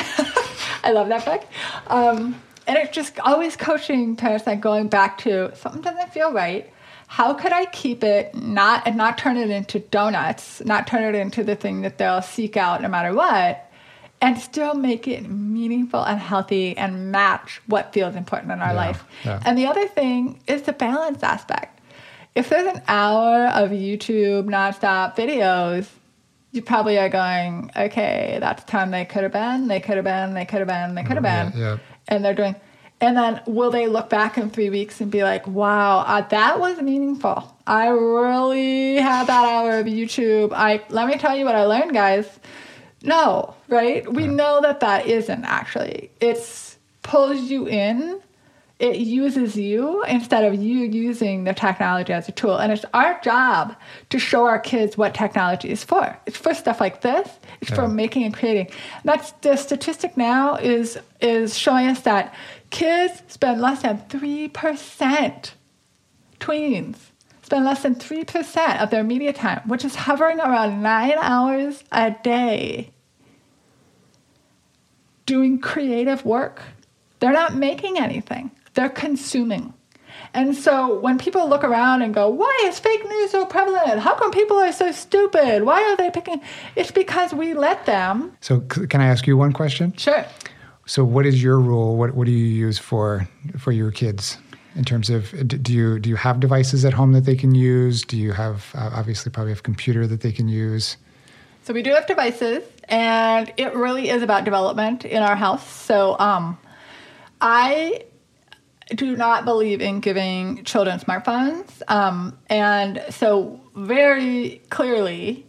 I 0.84 0.91
love 0.94 1.10
that 1.10 1.26
book. 1.26 1.46
Um, 1.88 2.41
and 2.70 2.78
it's 2.78 2.96
just 2.96 3.20
always 3.20 3.58
coaching 3.58 4.16
parents 4.16 4.48
like 4.48 4.62
going 4.62 4.88
back 4.88 5.18
to 5.20 5.54
something 5.56 5.82
doesn't 5.82 6.14
feel 6.14 6.32
right. 6.32 6.72
How 7.08 7.34
could 7.34 7.52
I 7.52 7.66
keep 7.66 8.04
it 8.04 8.36
not 8.36 8.86
and 8.88 8.96
not 8.96 9.18
turn 9.18 9.36
it 9.36 9.50
into 9.50 9.80
donuts, 9.80 10.64
not 10.64 10.86
turn 10.88 11.04
it 11.04 11.18
into 11.20 11.44
the 11.44 11.56
thing 11.56 11.82
that 11.82 11.98
they'll 11.98 12.22
seek 12.22 12.56
out 12.56 12.82
no 12.82 12.88
matter 12.88 13.14
what? 13.14 13.66
and 14.22 14.38
still 14.38 14.74
make 14.74 15.08
it 15.08 15.30
meaningful 15.30 16.04
and 16.04 16.20
healthy 16.20 16.76
and 16.76 17.10
match 17.10 17.62
what 17.68 17.94
feels 17.94 18.18
important 18.18 18.52
in 18.52 18.60
our 18.60 18.74
Yeah, 18.74 18.86
life. 18.86 19.04
yeah. 19.24 19.41
And 19.46 19.58
the 19.58 19.66
other 19.66 19.88
thing 19.88 20.41
is 20.46 20.64
the 20.64 20.74
balance 20.74 21.24
aspect. 21.24 21.80
If 22.36 22.50
there's 22.50 22.68
an 22.76 22.82
hour 22.90 23.46
of 23.48 23.70
YouTube 23.70 24.44
nonstop 24.44 25.16
videos, 25.16 25.88
you 26.52 26.62
probably 26.62 27.00
are 27.00 27.08
going, 27.08 27.72
okay, 27.78 28.40
that's 28.41 28.62
time 28.66 28.91
they 28.91 29.06
could 29.06 29.24
have 29.24 29.32
been, 29.32 29.70
they 29.70 29.80
could 29.80 29.96
have 29.96 30.04
been, 30.04 30.34
they 30.34 30.44
could 30.44 30.60
have 30.60 30.68
been, 30.68 30.96
they 30.96 31.04
could 31.04 31.16
have 31.16 31.24
been. 31.54 31.58
yeah. 31.58 31.78
And 32.10 32.26
they're 32.26 32.36
doing, 32.36 32.56
and 32.99 33.15
then 33.15 33.41
will 33.45 33.72
they 33.72 33.88
look 33.88 34.10
back 34.10 34.38
in 34.38 34.49
three 34.49 34.69
weeks 34.69 34.99
and 34.99 35.10
be 35.10 35.23
like, 35.23 35.48
wow, 35.48 35.99
uh, 35.99 36.22
that 36.22 36.60
was 36.60 36.81
meaningful. 36.81 37.56
I 37.65 37.88
really 37.88 38.95
had 38.95 39.27
that 39.27 39.45
hour 39.45 39.80
of 39.80 39.86
YouTube. 39.86 40.52
I 40.53 40.84
let 40.90 41.07
me 41.07 41.18
tell 41.18 41.38
you 41.38 41.45
what 41.45 41.56
I 41.56 41.64
learned, 41.64 41.94
guys. 41.94 42.27
No, 43.02 43.56
right? 43.69 44.11
We 44.11 44.27
know 44.27 44.60
that 44.61 44.81
that 44.81 45.06
isn't 45.06 45.45
actually. 45.45 46.11
It's 46.19 46.77
pulls 47.02 47.40
you 47.40 47.68
in. 47.68 48.22
It 48.80 48.95
uses 48.95 49.57
you 49.57 50.03
instead 50.03 50.45
of 50.45 50.61
you 50.61 50.85
using 50.85 51.43
the 51.43 51.53
technology 51.53 52.14
as 52.14 52.30
a 52.30 52.31
tool. 52.31 52.56
And 52.56 52.72
it's 52.72 52.85
our 52.93 53.19
job 53.22 53.76
to 54.10 54.18
show 54.18 54.45
our 54.45 54.60
kids 54.60 54.97
what 54.97 55.14
technology 55.14 55.69
is 55.69 55.84
for. 55.84 56.18
It's 56.26 56.38
for 56.38 56.53
stuff 56.53 56.80
like 56.80 57.01
this. 57.01 57.30
It's 57.60 57.69
for 57.69 57.89
making 57.89 58.23
and 58.23 58.34
creating. 58.34 58.69
That's 59.03 59.31
the 59.41 59.57
statistic 59.57 60.15
now 60.15 60.56
is 60.56 60.97
is 61.19 61.57
showing 61.57 61.88
us 61.88 62.01
that 62.01 62.34
kids 62.69 63.22
spend 63.27 63.60
less 63.60 63.81
than 63.81 63.97
three 64.07 64.47
percent 64.47 65.56
tweens 66.39 66.95
spend 67.49 67.65
less 67.65 67.81
than 67.81 67.95
3% 67.95 68.80
of 68.80 68.91
their 68.91 69.03
media 69.03 69.34
time, 69.34 69.61
which 69.65 69.84
is 69.84 69.95
hovering 69.95 70.39
around 70.39 70.84
nine 70.84 71.15
hours 71.19 71.84
a 71.91 72.11
day, 72.11 72.91
doing 75.26 75.57
creative 75.57 76.23
work. 76.23 76.61
They're 77.19 77.34
not 77.34 77.56
making 77.56 77.97
anything, 77.97 78.51
they're 78.80 78.89
consuming. 78.89 79.73
And 80.34 80.56
so 80.56 80.99
when 80.99 81.18
people 81.18 81.49
look 81.49 81.65
around 81.65 82.01
and 82.01 82.14
go, 82.14 82.30
why 82.30 82.57
is 82.64 82.80
fake 82.80 83.03
news 83.03 83.31
so 83.31 83.45
prevalent? 83.45 83.99
How 83.99 84.15
come 84.15 84.31
people 84.31 84.57
are 84.57 84.72
so 84.72 84.91
stupid? 84.93 85.64
Why 85.64 85.84
are 85.84 85.97
they 85.97 86.10
picking? 86.10 86.39
It's 86.77 86.91
because 86.91 87.34
we 87.34 87.53
let 87.53 87.85
them. 87.85 88.31
So, 88.39 88.64
c- 88.73 88.88
can 88.88 89.01
I 89.01 89.07
ask 89.07 89.27
you 89.27 89.35
one 89.35 89.51
question? 89.51 89.93
Sure. 89.97 90.26
So, 90.85 91.03
what 91.03 91.26
is 91.26 91.43
your 91.43 91.60
rule? 91.60 91.97
What 91.97 92.14
What 92.15 92.26
do 92.26 92.31
you 92.31 92.45
use 92.45 92.77
for 92.77 93.27
for 93.57 93.73
your 93.73 93.91
kids 93.91 94.38
in 94.76 94.85
terms 94.85 95.10
of 95.10 95.34
do 95.47 95.73
you 95.73 95.99
do 95.99 96.10
you 96.10 96.15
have 96.15 96.39
devices 96.39 96.85
at 96.85 96.93
home 96.93 97.11
that 97.14 97.26
they 97.26 97.35
can 97.35 97.53
use? 97.53 98.03
Do 98.03 98.18
you 98.18 98.31
have 98.31 98.72
uh, 98.76 98.91
obviously 98.93 99.31
probably 99.31 99.51
have 99.51 99.60
a 99.60 99.64
computer 99.72 100.07
that 100.07 100.22
they 100.22 100.31
can 100.31 100.47
use? 100.47 100.95
So 101.64 101.73
we 101.73 101.81
do 101.81 101.91
have 101.91 102.07
devices, 102.07 102.64
and 102.88 103.51
it 103.57 103.76
really 103.76 104.10
is 104.10 104.23
about 104.23 104.45
development 104.45 105.06
in 105.06 105.22
our 105.22 105.35
house. 105.35 105.68
So 105.68 106.18
um, 106.18 106.57
I 107.41 108.06
do 108.95 109.16
not 109.16 109.45
believe 109.45 109.82
in 109.82 109.99
giving 109.99 110.64
children 110.64 110.99
smartphones, 110.99 111.82
um, 111.88 112.38
and 112.48 113.03
so 113.10 113.60
very 113.76 114.61
clearly, 114.70 115.45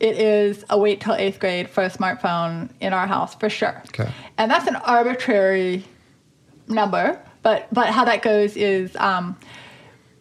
it 0.00 0.18
is 0.18 0.64
a 0.70 0.78
wait 0.78 1.00
till 1.00 1.14
eighth 1.14 1.38
grade 1.40 1.68
for 1.70 1.82
a 1.82 1.90
smartphone 1.90 2.70
in 2.80 2.92
our 2.92 3.06
house 3.06 3.34
for 3.34 3.48
sure. 3.48 3.82
Okay. 3.88 4.10
And 4.36 4.50
that's 4.50 4.66
an 4.66 4.76
arbitrary 4.76 5.84
number, 6.68 7.20
but 7.42 7.68
but 7.72 7.88
how 7.88 8.04
that 8.04 8.22
goes 8.22 8.56
is 8.56 8.94
um, 8.96 9.36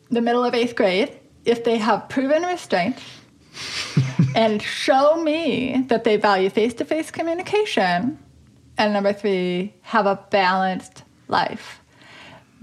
the 0.10 0.22
middle 0.22 0.44
of 0.44 0.54
eighth 0.54 0.76
grade. 0.76 1.20
If 1.45 1.66
they 1.66 1.78
have 1.78 2.08
proven 2.08 2.44
restraint 2.44 2.98
and 4.36 4.62
show 4.62 5.22
me 5.22 5.84
that 5.90 6.06
they 6.06 6.16
value 6.16 6.50
face 6.50 6.74
to 6.76 6.86
face 6.86 7.12
communication, 7.12 8.18
and 8.78 8.94
number 8.94 9.12
three, 9.12 9.74
have 9.82 10.06
a 10.06 10.16
balanced 10.30 11.04
life, 11.28 11.82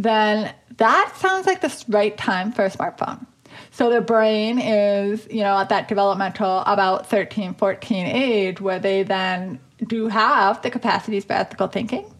then 0.02 0.55
that 0.78 1.12
sounds 1.16 1.47
like 1.47 1.60
the 1.60 1.85
right 1.89 2.16
time 2.16 2.52
for 2.52 2.64
a 2.64 2.70
smartphone. 2.70 3.27
So 3.70 3.90
the 3.90 4.01
brain 4.01 4.59
is, 4.59 5.27
you 5.31 5.43
know, 5.43 5.59
at 5.59 5.68
that 5.68 5.89
developmental 5.89 6.60
about 6.60 7.09
13, 7.09 7.55
14 7.55 8.06
age 8.06 8.60
where 8.60 8.78
they 8.78 9.02
then 9.02 9.60
do 9.86 10.09
have 10.09 10.62
the 10.62 10.70
capacities 10.70 11.24
for 11.24 11.35
ethical 11.35 11.66
thinking. 11.66 12.10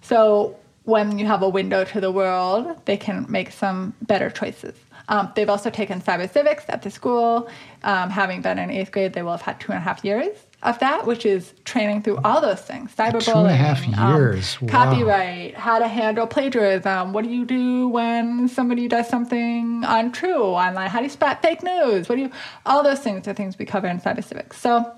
So 0.00 0.56
when 0.84 1.18
you 1.18 1.26
have 1.26 1.42
a 1.42 1.48
window 1.48 1.84
to 1.84 2.00
the 2.00 2.10
world, 2.10 2.80
they 2.86 2.96
can 2.96 3.26
make 3.28 3.50
some 3.50 3.92
better 4.02 4.30
choices. 4.30 4.74
Um, 5.08 5.30
they've 5.36 5.50
also 5.50 5.68
taken 5.68 6.00
cyber 6.00 6.30
civics 6.30 6.64
at 6.68 6.82
the 6.82 6.90
school. 6.90 7.48
Um, 7.82 8.08
having 8.10 8.40
been 8.40 8.58
in 8.58 8.70
eighth 8.70 8.92
grade, 8.92 9.12
they 9.12 9.22
will 9.22 9.32
have 9.32 9.42
had 9.42 9.60
two 9.60 9.72
and 9.72 9.78
a 9.78 9.82
half 9.82 10.04
years 10.04 10.45
of 10.66 10.78
that, 10.80 11.06
which 11.06 11.24
is 11.24 11.54
training 11.64 12.02
through 12.02 12.18
all 12.24 12.40
those 12.40 12.60
things. 12.60 12.94
Cyberbullying, 12.94 13.24
Two 13.24 13.38
and 13.38 13.46
a 13.46 13.56
half 13.56 13.98
um, 13.98 14.16
years. 14.16 14.60
Wow. 14.60 14.68
copyright, 14.68 15.54
how 15.54 15.78
to 15.78 15.86
handle 15.86 16.26
plagiarism. 16.26 17.12
What 17.12 17.24
do 17.24 17.30
you 17.30 17.44
do 17.44 17.88
when 17.88 18.48
somebody 18.48 18.88
does 18.88 19.08
something 19.08 19.84
untrue 19.86 20.42
online? 20.42 20.90
How 20.90 20.98
do 20.98 21.04
you 21.04 21.10
spot 21.10 21.40
fake 21.40 21.62
news? 21.62 22.08
What 22.08 22.16
do 22.16 22.22
you? 22.22 22.30
All 22.66 22.82
those 22.82 22.98
things 22.98 23.26
are 23.28 23.34
things 23.34 23.56
we 23.58 23.64
cover 23.64 23.86
in 23.86 24.00
cyber 24.00 24.24
civics. 24.24 24.60
So 24.60 24.92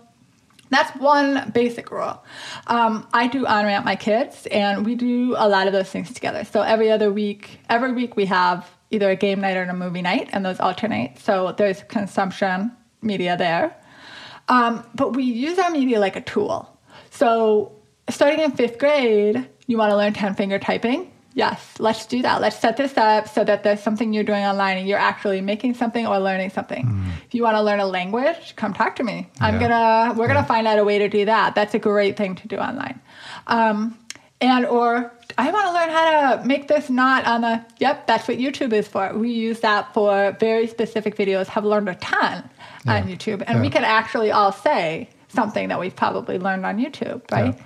that's 0.70 0.90
one 0.98 1.50
basic 1.54 1.90
rule. 1.90 2.24
Um, 2.66 3.06
I 3.12 3.26
do 3.26 3.46
on 3.46 3.64
ramp 3.64 3.84
my 3.84 3.96
kids, 3.96 4.46
and 4.50 4.86
we 4.86 4.94
do 4.94 5.34
a 5.36 5.48
lot 5.48 5.66
of 5.66 5.72
those 5.74 5.90
things 5.90 6.12
together. 6.12 6.44
So 6.44 6.62
every 6.62 6.90
other 6.90 7.12
week, 7.12 7.60
every 7.68 7.92
week 7.92 8.16
we 8.16 8.24
have 8.26 8.68
either 8.90 9.10
a 9.10 9.16
game 9.16 9.40
night 9.42 9.56
or 9.56 9.62
a 9.64 9.74
movie 9.74 10.02
night, 10.02 10.30
and 10.32 10.44
those 10.44 10.60
alternate. 10.60 11.18
So 11.18 11.54
there's 11.56 11.82
consumption 11.84 12.72
media 13.02 13.36
there. 13.36 13.76
Um, 14.48 14.84
but 14.94 15.14
we 15.14 15.24
use 15.24 15.58
our 15.58 15.70
media 15.70 16.00
like 16.00 16.16
a 16.16 16.20
tool. 16.20 16.68
So 17.10 17.72
starting 18.08 18.40
in 18.40 18.52
fifth 18.52 18.78
grade, 18.78 19.48
you 19.66 19.76
want 19.78 19.90
to 19.90 19.96
learn 19.96 20.12
10 20.14 20.34
finger 20.34 20.58
typing? 20.58 21.12
Yes, 21.34 21.74
let's 21.78 22.06
do 22.06 22.22
that. 22.22 22.40
Let's 22.40 22.58
set 22.58 22.76
this 22.76 22.96
up 22.96 23.28
so 23.28 23.44
that 23.44 23.62
there's 23.62 23.80
something 23.80 24.12
you're 24.12 24.24
doing 24.24 24.42
online 24.44 24.78
and 24.78 24.88
you're 24.88 24.98
actually 24.98 25.40
making 25.40 25.74
something 25.74 26.04
or 26.06 26.18
learning 26.18 26.50
something. 26.50 27.04
If 27.26 27.34
you 27.34 27.42
want 27.44 27.56
to 27.56 27.62
learn 27.62 27.78
a 27.78 27.86
language, 27.86 28.56
come 28.56 28.72
talk 28.74 28.96
to 28.96 29.04
me. 29.04 29.28
I'm 29.40 29.60
Yeah. 29.60 29.68
gonna 29.68 30.14
we're 30.18 30.26
gonna 30.26 30.42
find 30.44 30.66
out 30.66 30.78
a 30.80 30.84
way 30.84 30.98
to 30.98 31.08
do 31.08 31.26
that. 31.26 31.54
That's 31.54 31.74
a 31.74 31.78
great 31.78 32.16
thing 32.16 32.34
to 32.36 32.48
do 32.48 32.56
online. 32.56 32.98
Um, 33.46 33.96
and 34.40 34.66
or 34.66 35.12
I 35.36 35.50
want 35.52 35.66
to 35.66 35.72
learn 35.74 35.90
how 35.90 36.36
to 36.38 36.44
make 36.44 36.66
this 36.66 36.90
not 36.90 37.24
on 37.26 37.42
the 37.42 37.62
yep, 37.78 38.06
that's 38.08 38.26
what 38.26 38.38
YouTube 38.38 38.72
is 38.72 38.88
for. 38.88 39.12
We 39.16 39.30
use 39.30 39.60
that 39.60 39.92
for 39.94 40.36
very 40.40 40.66
specific 40.66 41.14
videos, 41.16 41.46
have 41.48 41.64
learned 41.64 41.88
a 41.88 41.94
ton 41.96 42.48
on 42.86 43.04
YouTube. 43.08 43.42
And 43.46 43.60
we 43.60 43.66
Yeah. 43.66 43.72
can 43.72 43.84
actually 43.84 44.30
all 44.30 44.52
say 44.52 45.08
something 45.28 45.68
that 45.68 45.78
we've 45.80 45.94
probably 45.96 46.38
learned 46.38 46.64
on 46.64 46.78
YouTube, 46.78 47.22
right? 47.30 47.58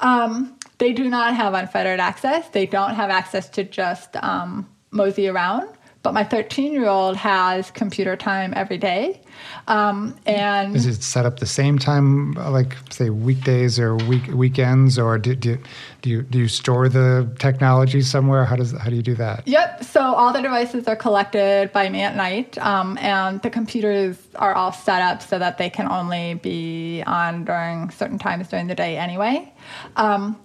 Um, 0.00 0.56
they 0.78 0.92
do 0.92 1.08
not 1.10 1.34
have 1.34 1.54
unfettered 1.54 2.00
access. 2.00 2.48
They 2.50 2.66
don't 2.66 2.94
have 2.94 3.10
access 3.10 3.48
to 3.50 3.64
just 3.64 4.16
um, 4.22 4.68
mosey 4.90 5.28
around. 5.28 5.68
But 6.02 6.14
my 6.14 6.24
13 6.24 6.72
year 6.72 6.88
old 6.88 7.16
has 7.16 7.70
computer 7.70 8.16
time 8.16 8.54
every 8.56 8.78
day. 8.78 9.20
Um, 9.68 10.16
and 10.24 10.74
Is 10.74 10.86
it 10.86 11.02
set 11.02 11.26
up 11.26 11.40
the 11.40 11.46
same 11.46 11.78
time, 11.78 12.32
like 12.32 12.76
say 12.90 13.10
weekdays 13.10 13.78
or 13.78 13.96
week 13.96 14.26
weekends, 14.28 14.98
or 14.98 15.18
do, 15.18 15.34
do, 15.34 15.58
do 16.00 16.10
you 16.10 16.22
do 16.22 16.38
you 16.38 16.48
store 16.48 16.88
the 16.88 17.30
technology 17.38 18.00
somewhere? 18.00 18.46
How 18.46 18.56
does 18.56 18.72
how 18.72 18.88
do 18.88 18.96
you 18.96 19.02
do 19.02 19.14
that? 19.16 19.46
Yep. 19.46 19.84
So 19.84 20.00
all 20.00 20.32
the 20.32 20.40
devices 20.40 20.88
are 20.88 20.96
collected 20.96 21.72
by 21.72 21.90
me 21.90 22.00
at 22.00 22.16
night, 22.16 22.56
um, 22.58 22.96
and 22.98 23.42
the 23.42 23.50
computers 23.50 24.16
are 24.36 24.54
all 24.54 24.72
set 24.72 25.02
up 25.02 25.22
so 25.22 25.38
that 25.38 25.58
they 25.58 25.68
can 25.68 25.86
only 25.86 26.34
be 26.34 27.02
on 27.06 27.44
during 27.44 27.90
certain 27.90 28.18
times 28.18 28.48
during 28.48 28.68
the 28.68 28.74
day 28.74 28.96
anyway. 28.96 29.52
Um, 29.96 30.40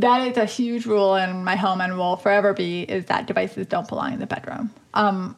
that 0.00 0.26
is 0.28 0.36
a 0.36 0.44
huge 0.44 0.86
rule 0.86 1.14
in 1.14 1.44
my 1.44 1.56
home 1.56 1.80
and 1.80 1.96
will 1.96 2.16
forever 2.16 2.52
be 2.52 2.82
is 2.82 3.06
that 3.06 3.26
devices 3.26 3.66
don't 3.66 3.88
belong 3.88 4.14
in 4.14 4.18
the 4.18 4.26
bedroom. 4.26 4.70
Um, 4.94 5.36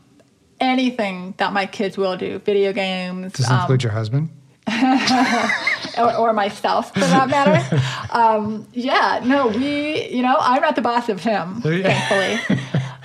anything 0.60 1.34
that 1.38 1.52
my 1.52 1.66
kids 1.66 1.96
will 1.96 2.16
do, 2.16 2.38
video 2.38 2.72
games, 2.72 3.32
Does 3.32 3.46
it 3.46 3.52
um, 3.52 3.60
include 3.60 3.82
your 3.82 3.92
husband? 3.92 4.30
or, 5.98 6.16
or 6.16 6.32
myself 6.32 6.94
for 6.94 7.00
that 7.00 7.28
matter. 7.28 7.82
um, 8.10 8.66
yeah, 8.72 9.20
no, 9.24 9.48
we, 9.48 10.08
you 10.08 10.22
know, 10.22 10.36
I'm 10.38 10.62
not 10.62 10.76
the 10.76 10.82
boss 10.82 11.08
of 11.08 11.22
him, 11.22 11.60
thankfully. 11.62 12.58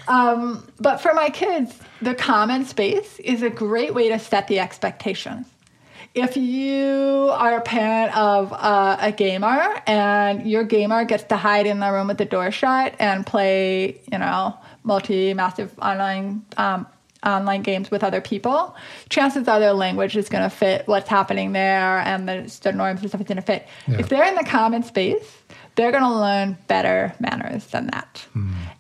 Um, 0.08 0.68
but 0.80 0.98
for 0.98 1.14
my 1.14 1.30
kids, 1.30 1.78
the 2.02 2.14
common 2.14 2.66
space 2.66 3.20
is 3.20 3.42
a 3.42 3.50
great 3.50 3.94
way 3.94 4.10
to 4.10 4.20
set 4.20 4.48
the 4.48 4.60
expectations. 4.60 5.48
If 6.18 6.36
you 6.36 7.30
are 7.32 7.58
a 7.58 7.62
parent 7.62 8.18
of 8.18 8.52
uh, 8.52 8.98
a 9.00 9.12
gamer 9.12 9.82
and 9.86 10.50
your 10.50 10.64
gamer 10.64 11.06
gets 11.06 11.24
to 11.26 11.38
hide 11.38 11.68
in 11.68 11.80
the 11.80 11.92
room 11.92 12.08
with 12.08 12.18
the 12.18 12.26
door 12.26 12.50
shut 12.50 12.96
and 12.98 13.26
play, 13.26 14.02
you 14.12 14.18
know, 14.18 14.58
multi 14.84 15.36
massive 15.36 15.78
online 15.80 16.44
um, 16.58 16.88
online 17.24 17.62
games 17.62 17.92
with 17.92 18.04
other 18.04 18.22
people, 18.22 18.76
chances 19.10 19.48
are 19.48 19.60
their 19.60 19.74
language 19.74 20.16
is 20.18 20.30
going 20.30 20.44
to 20.44 20.50
fit 20.50 20.88
what's 20.88 21.10
happening 21.10 21.52
there 21.52 22.00
and 22.00 22.28
the, 22.28 22.60
the 22.64 22.72
norms 22.72 23.02
and 23.02 23.10
stuff 23.10 23.22
is 23.22 23.28
going 23.28 23.38
to 23.38 23.42
fit. 23.42 23.68
Yeah. 23.88 24.00
If 24.00 24.10
they're 24.10 24.26
in 24.26 24.36
the 24.36 24.44
common 24.44 24.84
space, 24.84 25.38
they're 25.76 25.92
going 25.92 26.04
to 26.04 26.14
learn 26.14 26.58
better 26.68 27.14
manners 27.20 27.68
than 27.68 27.88
that. 27.88 28.26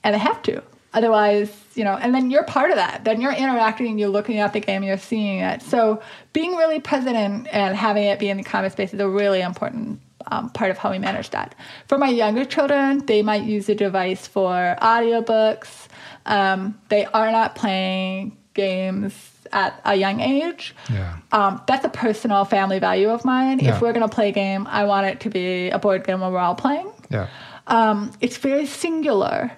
And 0.03 0.15
they 0.15 0.19
have 0.19 0.41
to. 0.43 0.63
Otherwise, 0.93 1.55
you 1.75 1.83
know, 1.83 1.95
and 1.95 2.15
then 2.15 2.31
you're 2.31 2.43
part 2.43 2.71
of 2.71 2.77
that. 2.77 3.03
Then 3.03 3.21
you're 3.21 3.33
interacting, 3.33 3.99
you're 3.99 4.09
looking 4.09 4.39
at 4.39 4.53
the 4.53 4.59
game, 4.59 4.83
you're 4.83 4.97
seeing 4.97 5.39
it. 5.39 5.61
So 5.61 6.01
being 6.33 6.55
really 6.55 6.79
present 6.79 7.15
and, 7.15 7.47
and 7.49 7.75
having 7.75 8.03
it 8.03 8.19
be 8.19 8.29
in 8.29 8.37
the 8.37 8.43
common 8.43 8.71
space 8.71 8.93
is 8.93 8.99
a 8.99 9.09
really 9.09 9.41
important 9.41 9.99
um, 10.31 10.49
part 10.49 10.71
of 10.71 10.77
how 10.77 10.91
we 10.91 10.99
manage 10.99 11.29
that. 11.31 11.55
For 11.87 11.97
my 11.97 12.09
younger 12.09 12.45
children, 12.45 13.05
they 13.05 13.21
might 13.21 13.43
use 13.43 13.69
a 13.69 13.75
device 13.75 14.27
for 14.27 14.75
audiobooks. 14.81 15.87
Um, 16.25 16.79
they 16.89 17.05
are 17.05 17.31
not 17.31 17.55
playing 17.55 18.37
games 18.53 19.13
at 19.51 19.79
a 19.85 19.95
young 19.95 20.19
age. 20.19 20.75
Yeah. 20.91 21.17
Um, 21.31 21.61
that's 21.67 21.85
a 21.85 21.89
personal 21.89 22.43
family 22.45 22.79
value 22.79 23.09
of 23.09 23.23
mine. 23.23 23.59
Yeah. 23.59 23.75
If 23.75 23.81
we're 23.81 23.93
going 23.93 24.07
to 24.07 24.13
play 24.13 24.29
a 24.29 24.33
game, 24.33 24.67
I 24.67 24.85
want 24.85 25.07
it 25.07 25.21
to 25.21 25.29
be 25.29 25.69
a 25.69 25.79
board 25.79 26.05
game 26.05 26.21
where 26.21 26.31
we're 26.31 26.39
all 26.39 26.55
playing. 26.55 26.91
Yeah. 27.09 27.27
Um, 27.67 28.11
it's 28.19 28.37
very 28.37 28.65
singular. 28.65 29.51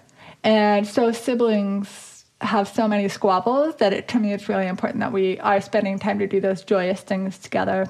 And 0.44 0.88
so 0.88 1.11
siblings 1.11 2.26
have 2.41 2.68
so 2.68 2.88
many 2.88 3.10
squabbles 3.10 3.76
that 3.78 3.91
it, 3.91 4.07
to 4.07 4.20
me 4.20 4.32
it's 4.34 4.48
really 4.48 4.68
important 4.68 5.02
that 5.02 5.11
we 5.11 5.38
are 5.40 5.60
spending 5.60 5.99
time 5.99 6.20
to 6.20 6.28
do 6.28 6.40
those 6.40 6.64
joyous 6.64 7.02
things 7.02 7.38
together 7.38 7.90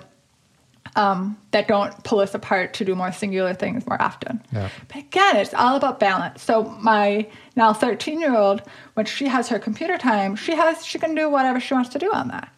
um, 0.95 1.37
that 1.51 1.67
don't 1.67 2.03
pull 2.03 2.19
us 2.19 2.33
apart 2.33 2.73
to 2.73 2.85
do 2.85 2.95
more 2.95 3.11
singular 3.11 3.53
things 3.53 3.85
more 3.85 4.01
often. 4.01 4.41
Yeah. 4.51 4.69
But 4.87 4.97
again, 4.97 5.37
it's 5.37 5.53
all 5.53 5.75
about 5.75 5.99
balance. 5.99 6.41
So 6.41 6.63
my 6.63 7.27
now 7.55 7.73
13 7.73 8.19
year 8.19 8.35
old, 8.35 8.61
when 8.95 9.05
she 9.05 9.27
has 9.27 9.49
her 9.49 9.59
computer 9.59 9.97
time, 9.97 10.35
she 10.35 10.55
has 10.55 10.85
she 10.85 10.97
can 10.97 11.15
do 11.15 11.29
whatever 11.29 11.59
she 11.59 11.73
wants 11.73 11.89
to 11.91 11.99
do 11.99 12.11
on 12.11 12.29
that. 12.29 12.51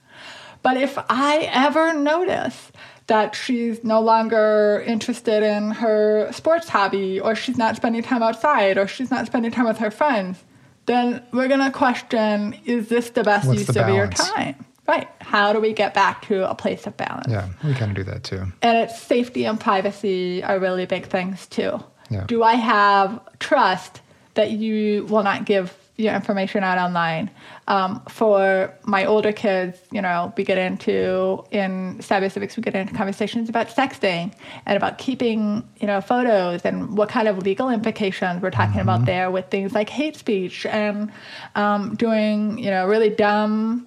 But 0.63 0.77
if 0.77 0.97
I 1.09 1.49
ever 1.51 1.93
notice 1.93 2.71
that 3.11 3.35
she's 3.35 3.83
no 3.83 3.99
longer 3.99 4.81
interested 4.87 5.43
in 5.43 5.71
her 5.71 6.31
sports 6.31 6.69
hobby, 6.69 7.19
or 7.19 7.35
she's 7.35 7.57
not 7.57 7.75
spending 7.75 8.01
time 8.01 8.23
outside, 8.23 8.77
or 8.77 8.87
she's 8.87 9.11
not 9.11 9.25
spending 9.25 9.51
time 9.51 9.65
with 9.65 9.79
her 9.79 9.91
friends, 9.91 10.41
then 10.85 11.21
we're 11.33 11.49
going 11.49 11.59
to 11.59 11.71
question 11.71 12.55
is 12.63 12.87
this 12.87 13.09
the 13.09 13.21
best 13.21 13.49
What's 13.49 13.59
use 13.59 13.67
the 13.67 13.83
of 13.85 13.93
your 13.93 14.07
time? 14.07 14.63
Right. 14.87 15.09
How 15.19 15.51
do 15.51 15.59
we 15.59 15.73
get 15.73 15.93
back 15.93 16.21
to 16.27 16.49
a 16.49 16.55
place 16.55 16.87
of 16.87 16.95
balance? 16.95 17.27
Yeah. 17.29 17.49
We 17.65 17.73
kind 17.73 17.91
of 17.91 17.97
do 17.97 18.09
that 18.09 18.23
too. 18.23 18.43
And 18.61 18.77
it's 18.77 19.01
safety 19.01 19.43
and 19.43 19.59
privacy 19.59 20.41
are 20.41 20.57
really 20.57 20.85
big 20.85 21.05
things 21.05 21.47
too. 21.47 21.83
Yeah. 22.09 22.23
Do 22.27 22.43
I 22.43 22.53
have 22.53 23.19
trust 23.39 23.99
that 24.35 24.51
you 24.51 25.05
will 25.07 25.23
not 25.23 25.43
give 25.43 25.75
your 26.01 26.13
information 26.15 26.63
out 26.63 26.77
online? 26.77 27.29
Um, 27.67 28.01
for 28.09 28.73
my 28.83 29.05
older 29.05 29.31
kids, 29.31 29.79
you 29.91 30.01
know, 30.01 30.33
we 30.35 30.43
get 30.43 30.57
into 30.57 31.45
in 31.51 31.97
cyber 31.99 32.29
civics, 32.31 32.57
we 32.57 32.63
get 32.63 32.75
into 32.75 32.93
conversations 32.93 33.47
about 33.47 33.67
sexting 33.69 34.33
and 34.65 34.75
about 34.77 34.97
keeping, 34.97 35.67
you 35.79 35.87
know, 35.87 36.01
photos 36.01 36.61
and 36.65 36.97
what 36.97 37.07
kind 37.09 37.27
of 37.27 37.37
legal 37.39 37.69
implications 37.69 38.41
we're 38.41 38.49
talking 38.51 38.71
Mm-hmm. 38.71 38.89
about 38.89 39.05
there 39.05 39.29
with 39.31 39.47
things 39.49 39.73
like 39.73 39.89
hate 39.89 40.15
speech 40.15 40.65
and 40.65 41.11
um, 41.55 41.95
doing, 41.95 42.57
you 42.57 42.69
know, 42.69 42.87
really 42.87 43.09
dumb 43.09 43.85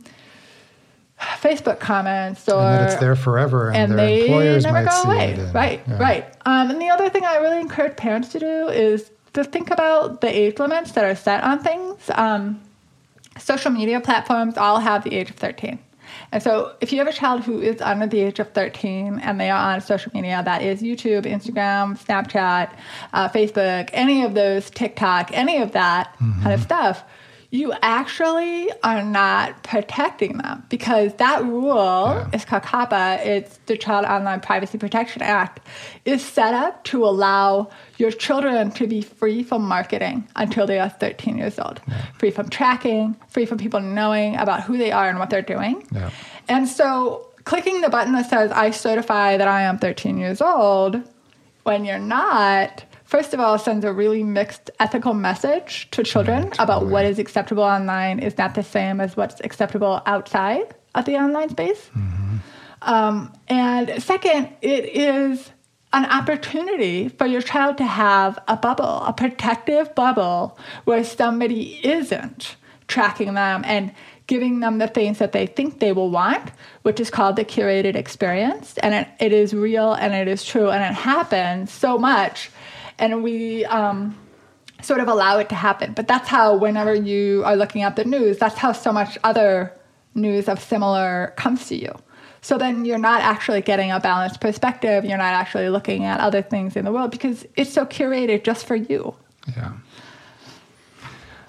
Facebook 1.20 1.78
comments 1.80 2.48
or 2.48 2.60
and 2.60 2.80
that 2.80 2.90
it's 2.92 3.00
there 3.00 3.16
forever, 3.16 3.68
and, 3.68 3.76
and 3.92 3.98
their 3.98 4.06
they 4.06 4.20
employers 4.22 4.64
never 4.64 4.82
might 4.82 4.90
go 4.90 5.10
away. 5.10 5.50
right, 5.54 5.80
yeah. 5.88 5.98
right. 5.98 6.36
Um, 6.44 6.70
and 6.70 6.82
the 6.82 6.90
other 6.90 7.08
thing 7.08 7.24
I 7.24 7.36
really 7.36 7.60
encourage 7.60 7.96
parents 7.96 8.28
to 8.30 8.38
do 8.40 8.68
is 8.68 9.10
to 9.34 9.44
think 9.44 9.70
about 9.70 10.20
the 10.20 10.28
age 10.28 10.58
limits 10.58 10.92
that 10.92 11.04
are 11.04 11.14
set 11.14 11.42
on 11.44 11.60
things. 11.60 12.10
Um, 12.14 12.60
social 13.38 13.70
media 13.70 14.00
platforms 14.00 14.56
all 14.56 14.78
have 14.78 15.04
the 15.04 15.14
age 15.14 15.30
of 15.30 15.36
13. 15.36 15.78
And 16.32 16.42
so 16.42 16.74
if 16.80 16.92
you 16.92 16.98
have 16.98 17.08
a 17.08 17.12
child 17.12 17.42
who 17.42 17.60
is 17.60 17.80
under 17.80 18.06
the 18.06 18.20
age 18.20 18.38
of 18.38 18.52
13 18.52 19.18
and 19.20 19.40
they 19.40 19.50
are 19.50 19.74
on 19.74 19.80
social 19.80 20.12
media, 20.14 20.42
that 20.44 20.62
is 20.62 20.82
YouTube, 20.82 21.24
Instagram, 21.24 21.98
Snapchat, 21.98 22.72
uh, 23.12 23.28
Facebook, 23.28 23.90
any 23.92 24.22
of 24.22 24.34
those, 24.34 24.70
TikTok, 24.70 25.30
any 25.32 25.60
of 25.60 25.72
that 25.72 26.14
kind 26.42 26.52
of 26.52 26.62
stuff, 26.62 27.04
you 27.54 27.72
actually 27.82 28.68
are 28.82 29.00
not 29.04 29.62
protecting 29.62 30.38
them 30.38 30.64
because 30.68 31.14
that 31.14 31.44
rule 31.44 31.76
Yeah. 31.76 32.26
is 32.32 32.44
called 32.44 32.64
COPPA. 32.64 33.24
It's 33.24 33.58
the 33.66 33.76
Child 33.76 34.06
Online 34.06 34.40
Privacy 34.40 34.76
Protection 34.76 35.22
Act, 35.22 35.60
is 36.04 36.20
set 36.20 36.52
up 36.52 36.82
to 36.84 37.04
allow 37.04 37.70
your 37.96 38.10
children 38.10 38.72
to 38.72 38.88
be 38.88 39.00
free 39.02 39.44
from 39.44 39.62
marketing 39.68 40.26
until 40.34 40.66
they 40.66 40.80
are 40.80 40.88
13 40.88 41.38
years 41.38 41.56
old, 41.60 41.80
free 42.18 42.32
from 42.32 42.48
tracking, 42.48 43.14
free 43.28 43.46
from 43.46 43.58
people 43.58 43.78
knowing 43.80 44.34
about 44.36 44.64
who 44.64 44.76
they 44.76 44.90
are 44.90 45.08
and 45.08 45.20
what 45.20 45.30
they're 45.30 45.40
doing. 45.40 45.86
Yeah. 45.92 46.10
And 46.48 46.68
so 46.68 47.28
clicking 47.44 47.82
the 47.82 47.88
button 47.88 48.14
that 48.14 48.28
says, 48.28 48.50
I 48.50 48.72
certify 48.72 49.36
that 49.36 49.46
I 49.46 49.62
am 49.62 49.78
13 49.78 50.18
years 50.18 50.40
old, 50.40 51.00
when 51.62 51.84
you're 51.84 52.00
not, 52.00 52.82
first 53.14 53.32
of 53.32 53.38
all, 53.38 53.56
sends 53.56 53.84
a 53.84 53.92
really 53.92 54.24
mixed 54.24 54.72
ethical 54.80 55.14
message 55.14 55.88
to 55.92 56.02
children 56.02 56.50
about 56.58 56.86
what 56.86 57.04
is 57.04 57.20
acceptable 57.20 57.62
online 57.62 58.18
is 58.18 58.36
not 58.36 58.56
the 58.56 58.62
same 58.64 59.00
as 59.00 59.16
what's 59.16 59.40
acceptable 59.44 60.02
outside 60.04 60.74
of 60.96 61.04
the 61.04 61.14
online 61.14 61.48
space. 61.48 61.90
Um, 62.82 63.32
and 63.46 64.02
second, 64.02 64.48
it 64.62 64.86
is 64.86 65.48
an 65.92 66.06
opportunity 66.06 67.08
for 67.08 67.24
your 67.24 67.40
child 67.40 67.78
to 67.78 67.84
have 67.84 68.36
a 68.48 68.56
bubble, 68.56 69.04
a 69.04 69.12
protective 69.12 69.94
bubble 69.94 70.58
where 70.82 71.04
somebody 71.04 71.78
isn't 71.86 72.56
tracking 72.88 73.34
them 73.34 73.62
and 73.64 73.92
giving 74.26 74.60
them 74.60 74.78
the 74.78 74.88
things 74.88 75.18
that 75.18 75.32
they 75.32 75.46
think 75.46 75.80
they 75.80 75.92
will 75.92 76.10
want, 76.10 76.50
which 76.82 76.98
is 76.98 77.10
called 77.10 77.36
the 77.36 77.44
curated 77.44 77.94
experience. 77.94 78.76
And 78.78 78.94
it, 78.94 79.08
it 79.20 79.32
is 79.32 79.52
real 79.52 79.92
and 79.92 80.14
it 80.14 80.28
is 80.28 80.44
true 80.44 80.70
and 80.70 80.82
it 80.82 80.94
happens 80.94 81.70
so 81.70 81.98
much. 81.98 82.50
And 82.98 83.22
we, 83.22 83.64
um, 83.66 84.16
sort 84.82 85.00
of 85.00 85.08
allow 85.08 85.38
it 85.38 85.48
to 85.48 85.54
happen. 85.54 85.92
But 85.94 86.08
that's 86.08 86.28
how, 86.28 86.56
whenever 86.56 86.94
you 86.94 87.42
are 87.44 87.56
looking 87.56 87.82
at 87.82 87.96
the 87.96 88.04
news, 88.04 88.38
that's 88.38 88.56
how 88.56 88.72
so 88.72 88.92
much 88.92 89.18
other 89.24 89.72
news 90.14 90.48
of 90.48 90.60
similar 90.60 91.32
comes 91.36 91.68
to 91.68 91.76
you. 91.76 91.94
So 92.42 92.58
then 92.58 92.84
you're 92.84 92.98
not 92.98 93.22
actually 93.22 93.62
getting 93.62 93.90
a 93.90 93.98
balanced 93.98 94.40
perspective. 94.40 95.04
You're 95.04 95.18
not 95.18 95.32
actually 95.32 95.70
looking 95.70 96.04
at 96.04 96.20
other 96.20 96.42
things 96.42 96.76
in 96.76 96.84
the 96.84 96.92
world 96.92 97.10
because 97.10 97.46
it's 97.56 97.72
so 97.72 97.86
curated 97.86 98.44
just 98.44 98.66
for 98.66 98.76
you. 98.76 99.14
Yeah. 99.56 99.72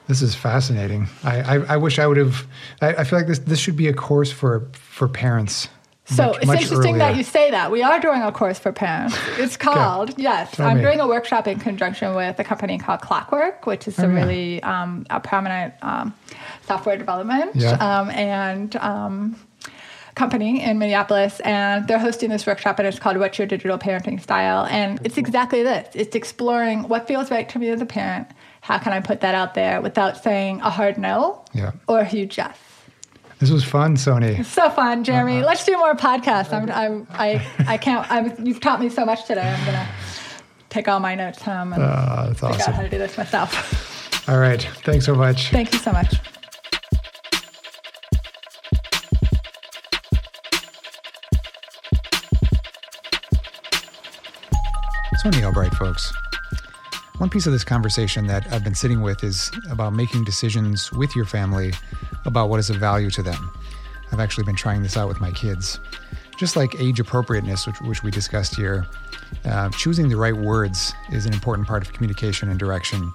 This 0.08 0.22
is 0.22 0.36
fascinating. 0.36 1.08
I, 1.24 1.42
I, 1.42 1.56
I 1.74 1.78
wish 1.78 2.00
I 2.00 2.08
would 2.08 2.18
have. 2.18 2.48
I, 2.82 2.96
I 2.96 3.04
feel 3.04 3.20
like 3.20 3.28
this 3.28 3.40
this 3.40 3.60
should 3.60 3.76
be 3.76 3.88
a 3.88 3.94
course 3.94 4.32
for 4.32 4.68
for 4.74 5.08
parents. 5.08 5.68
So 6.08 6.28
much- 6.28 6.36
it's 6.38 6.46
much 6.46 6.62
interesting 6.62 6.98
that 7.00 7.16
you 7.16 7.24
say 7.24 7.50
that. 7.52 7.72
We 7.72 7.82
are 7.82 8.00
doing 8.00 8.22
a 8.22 8.32
course 8.32 8.60
for 8.60 8.72
parents. 8.72 9.18
It's 9.40 9.58
called, 9.58 10.14
yes, 10.18 10.52
Tell 10.52 10.68
I'm 10.68 10.78
me. 10.78 10.84
doing 10.84 11.00
a 11.00 11.08
workshop 11.08 11.48
in 11.48 11.60
conjunction 11.60 12.14
with 12.16 12.38
a 12.40 12.44
company 12.44 12.78
called 12.78 13.02
Clockwork, 13.02 13.66
which 13.66 13.88
is 13.88 14.00
Oh, 14.00 14.04
a 14.04 14.08
yeah. 14.08 14.14
really 14.14 14.64
um, 14.64 15.06
a 15.10 15.20
prominent 15.20 15.74
um, 15.82 16.14
software 16.68 16.96
development 16.98 17.56
Yeah. 17.56 17.72
um, 17.72 18.12
and 18.12 18.76
um, 18.76 19.36
company 20.14 20.64
in 20.64 20.78
Minneapolis. 20.78 21.40
And 21.40 21.88
they're 21.88 21.98
hosting 22.00 22.30
this 22.30 22.46
workshop, 22.46 22.78
and 22.78 22.88
it's 22.88 23.00
called 23.00 23.18
What's 23.18 23.38
Your 23.40 23.48
Digital 23.48 23.78
Parenting 23.80 24.22
Style? 24.22 24.66
And 24.70 25.00
it's 25.04 25.18
exactly 25.18 25.64
this 25.64 25.88
it's 25.96 26.16
exploring 26.16 26.84
what 26.88 27.08
feels 27.08 27.32
right 27.32 27.50
to 27.50 27.58
me 27.60 27.70
as 27.70 27.82
a 27.82 27.86
parent. 27.86 28.28
How 28.62 28.78
can 28.78 28.94
I 28.94 29.00
put 29.00 29.22
that 29.22 29.36
out 29.36 29.54
there 29.56 29.82
without 29.82 30.22
saying 30.24 30.62
a 30.62 30.70
hard 30.70 30.98
no 31.00 31.44
Yeah. 31.54 31.72
or 31.88 32.00
a 32.00 32.06
huge 32.06 32.38
yes? 32.38 32.58
This 33.40 33.50
was 33.52 33.64
fun, 33.64 33.96
Soni. 33.98 34.44
So 34.46 34.70
fun, 34.70 35.04
Jeremy. 35.04 35.38
Uh-huh. 35.38 35.46
Let's 35.48 35.66
do 35.66 35.78
more 35.78 35.94
podcasts. 35.94 36.54
I'm, 36.54 36.72
I'm, 36.72 37.08
I, 37.12 37.46
I 37.68 37.78
can't. 37.78 38.10
I'm, 38.10 38.46
you've 38.46 38.62
taught 38.62 38.80
me 38.80 38.90
so 38.90 39.06
much 39.06 39.26
today. 39.26 39.42
I'm 39.42 39.66
gonna 39.66 39.88
take 40.70 40.88
all 40.88 41.00
my 41.00 41.16
notes 41.16 41.42
home 41.42 41.74
and 41.74 41.84
Uh, 41.84 42.28
that's 42.28 42.40
figure 42.40 42.56
out 42.56 42.62
how 42.62 42.72
awesome. 42.74 42.84
to 42.86 42.90
do 42.90 42.98
this 42.98 43.18
myself. 43.18 44.28
All 44.30 44.40
right. 44.40 44.62
Thanks 44.84 45.06
so 45.06 45.14
much. 45.14 45.52
Thank 45.52 45.72
you 45.72 45.78
so 45.80 45.92
much. 45.92 46.16
Soni 55.24 55.44
Albright, 55.46 55.74
folks. 55.76 56.12
One 57.18 57.30
piece 57.30 57.48
of 57.48 57.54
this 57.54 57.64
conversation 57.64 58.28
that 58.28 58.52
I've 58.52 58.66
been 58.66 58.76
sitting 58.76 59.02
with 59.02 59.24
is 59.24 59.50
about 59.70 59.94
making 59.94 60.26
decisions 60.26 60.92
with 60.92 61.16
your 61.16 61.24
family 61.24 61.72
about 62.26 62.50
what 62.50 62.60
is 62.60 62.70
of 62.70 62.76
value 62.76 63.10
to 63.12 63.24
them. 63.24 63.52
I've 64.12 64.20
actually 64.20 64.44
been 64.44 64.58
trying 64.58 64.84
this 64.84 64.98
out 64.98 65.08
with 65.08 65.22
my 65.22 65.32
kids. 65.32 65.80
Just 66.38 66.58
like 66.58 66.76
age 66.78 67.00
appropriateness, 67.00 67.68
which, 67.68 67.80
which 67.82 68.04
we 68.04 68.12
discussed 68.12 68.58
here, 68.58 68.86
uh, 69.46 69.70
choosing 69.70 70.10
the 70.10 70.18
right 70.18 70.36
words 70.36 70.94
is 71.14 71.26
an 71.26 71.34
important 71.34 71.66
part 71.66 71.82
of 71.82 71.94
communication 71.94 72.50
and 72.50 72.60
direction. 72.60 73.14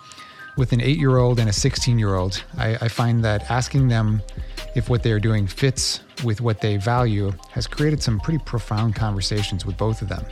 with 0.57 0.73
an 0.73 0.81
eight 0.81 0.99
year 0.99 1.19
old 1.19 1.39
and 1.39 1.51
a 1.51 1.53
16 1.53 1.99
year 1.99 2.15
old, 2.15 2.43
I, 2.57 2.77
I 2.77 2.89
find 2.89 3.23
that 3.25 3.51
asking 3.51 3.89
them 3.89 4.23
if 4.75 4.89
what 4.89 5.03
they 5.03 5.13
are 5.13 5.21
doing 5.21 5.47
fits 5.47 6.01
with 6.25 6.41
what 6.41 6.61
they 6.61 6.79
value 6.79 7.33
has 7.51 7.67
created 7.67 8.03
some 8.03 8.19
pretty 8.19 8.43
profound 8.45 8.95
conversations 8.95 9.67
with 9.67 9.77
both 9.77 10.01
of 10.01 10.09
them. 10.09 10.25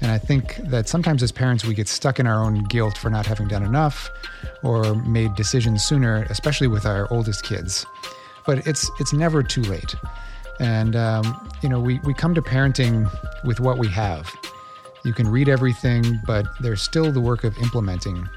And 0.00 0.10
I 0.10 0.18
think 0.18 0.56
that 0.64 0.88
sometimes 0.88 1.22
as 1.22 1.32
parents, 1.32 1.64
we 1.64 1.74
get 1.74 1.88
stuck 1.88 2.20
in 2.20 2.26
our 2.26 2.42
own 2.42 2.64
guilt 2.64 2.98
for 2.98 3.10
not 3.10 3.26
having 3.26 3.48
done 3.48 3.62
enough 3.62 4.10
or 4.62 4.94
made 4.94 5.34
decisions 5.34 5.84
sooner, 5.84 6.26
especially 6.28 6.66
with 6.66 6.84
our 6.84 7.10
oldest 7.12 7.44
kids. 7.44 7.86
But 8.46 8.66
it's, 8.66 8.90
it's 9.00 9.12
never 9.12 9.42
too 9.42 9.62
late. 9.62 9.94
And, 10.60 10.96
um, 10.96 11.50
you 11.62 11.68
know, 11.68 11.80
we, 11.80 11.98
we 12.00 12.14
come 12.14 12.34
to 12.34 12.42
parenting 12.42 13.10
with 13.44 13.60
what 13.60 13.78
we 13.78 13.88
have. 13.88 14.30
You 15.04 15.12
can 15.12 15.28
read 15.28 15.48
everything, 15.48 16.20
but 16.26 16.46
there's 16.60 16.82
still 16.82 17.12
the 17.12 17.20
work 17.20 17.44
of 17.44 17.56
implementing. 17.58 18.28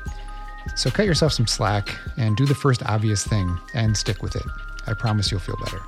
So 0.76 0.90
cut 0.90 1.06
yourself 1.06 1.34
some 1.34 1.48
slack 1.48 1.95
and 2.18 2.38
do 2.38 2.45
the 2.45 2.56
first 2.56 2.84
obvious 2.86 3.26
thing 3.26 3.57
and 3.73 3.98
stick 3.98 4.22
with 4.22 4.36
it. 4.36 4.45
I 4.88 4.94
promise 4.94 5.31
you'll 5.31 5.40
feel 5.40 5.57
better. 5.64 5.80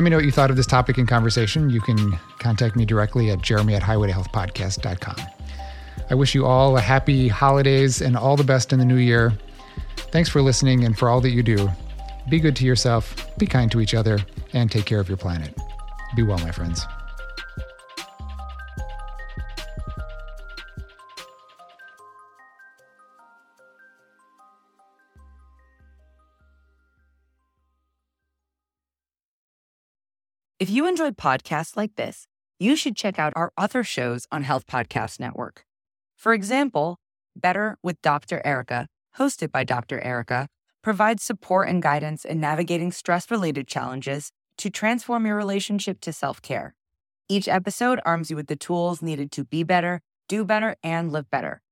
Let 0.00 0.04
me 0.04 0.08
know 0.08 0.16
what 0.16 0.24
you 0.24 0.32
thought 0.32 0.48
of 0.48 0.56
this 0.56 0.64
topic 0.64 0.96
in 0.96 1.06
conversation. 1.06 1.68
You 1.68 1.82
can 1.82 2.18
contact 2.38 2.74
me 2.74 2.86
directly 2.86 3.30
at 3.32 3.42
jeremy 3.42 3.74
at 3.74 3.82
highwaytohealthpodcast.com. 3.82 5.16
I 6.08 6.14
wish 6.14 6.34
you 6.34 6.46
all 6.46 6.78
a 6.78 6.80
happy 6.80 7.28
holidays 7.28 8.00
and 8.00 8.16
all 8.16 8.34
the 8.34 8.42
best 8.42 8.72
in 8.72 8.78
the 8.78 8.86
new 8.86 8.96
year. 8.96 9.34
Thanks 10.10 10.30
for 10.30 10.40
listening 10.40 10.84
and 10.84 10.98
for 10.98 11.10
all 11.10 11.20
that 11.20 11.32
you 11.32 11.42
do. 11.42 11.68
Be 12.30 12.40
good 12.40 12.56
to 12.56 12.64
yourself, 12.64 13.14
be 13.36 13.46
kind 13.46 13.70
to 13.72 13.80
each 13.82 13.92
other, 13.92 14.18
and 14.54 14.70
take 14.70 14.86
care 14.86 15.00
of 15.00 15.08
your 15.10 15.18
planet. 15.18 15.54
Be 16.16 16.22
well, 16.22 16.38
my 16.38 16.50
friends. 16.50 16.82
If 30.60 30.68
you 30.68 30.86
enjoyed 30.86 31.16
podcasts 31.16 31.74
like 31.74 31.96
this, 31.96 32.26
you 32.58 32.76
should 32.76 32.94
check 32.94 33.18
out 33.18 33.32
our 33.34 33.50
other 33.56 33.82
shows 33.82 34.26
on 34.30 34.42
Health 34.42 34.66
Podcast 34.66 35.18
Network. 35.18 35.64
For 36.16 36.34
example, 36.34 36.98
Better 37.34 37.78
with 37.82 38.02
Dr. 38.02 38.42
Erica, 38.44 38.86
hosted 39.16 39.50
by 39.50 39.64
Dr. 39.64 40.02
Erica, 40.02 40.48
provides 40.82 41.22
support 41.22 41.70
and 41.70 41.80
guidance 41.80 42.26
in 42.26 42.40
navigating 42.40 42.92
stress 42.92 43.30
related 43.30 43.68
challenges 43.68 44.32
to 44.58 44.68
transform 44.68 45.24
your 45.24 45.36
relationship 45.36 45.98
to 46.02 46.12
self 46.12 46.42
care. 46.42 46.74
Each 47.26 47.48
episode 47.48 47.98
arms 48.04 48.28
you 48.28 48.36
with 48.36 48.48
the 48.48 48.54
tools 48.54 49.00
needed 49.00 49.32
to 49.32 49.44
be 49.44 49.62
better, 49.62 50.02
do 50.28 50.44
better, 50.44 50.76
and 50.82 51.10
live 51.10 51.30
better. 51.30 51.62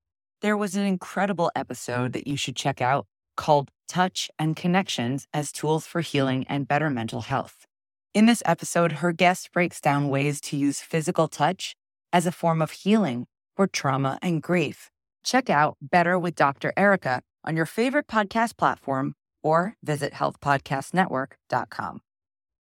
There 0.40 0.56
was 0.56 0.77
an 0.77 0.86
incredible 0.86 1.52
episode 1.55 2.15
that 2.15 2.27
you 2.27 2.39
should 2.39 2.56
check 2.56 2.81
out 2.81 3.06
called 3.36 3.70
Touch 3.86 4.31
and 4.39 4.56
Connections 4.56 5.27
as 5.35 5.52
Tools 5.52 5.86
for 5.86 6.01
Healing 6.01 6.47
and 6.48 6.66
Better 6.66 6.89
Mental 6.89 7.20
Health. 7.20 7.68
In 8.19 8.27
this 8.27 8.43
episode, 8.45 8.95
her 8.95 9.12
guest 9.12 9.53
breaks 9.53 9.81
down 9.81 10.09
ways 10.09 10.40
to 10.40 10.57
use 10.57 10.81
physical 10.81 11.28
touch 11.28 11.77
as 12.12 12.27
a 12.27 12.32
form 12.32 12.61
of 12.61 12.73
healing 12.73 13.28
for 13.55 13.69
trauma 13.69 14.19
and 14.20 14.43
grief. 14.43 14.90
Check 15.23 15.49
out 15.49 15.77
Better 15.81 16.19
with 16.19 16.35
Dr. 16.35 16.73
Erica 16.77 17.23
on 17.45 17.55
your 17.55 17.65
favorite 17.65 18.09
podcast 18.09 18.57
platform 18.57 19.15
or 19.40 19.77
visit 19.85 20.15
healthpodcastnetwork.com. 20.15 22.01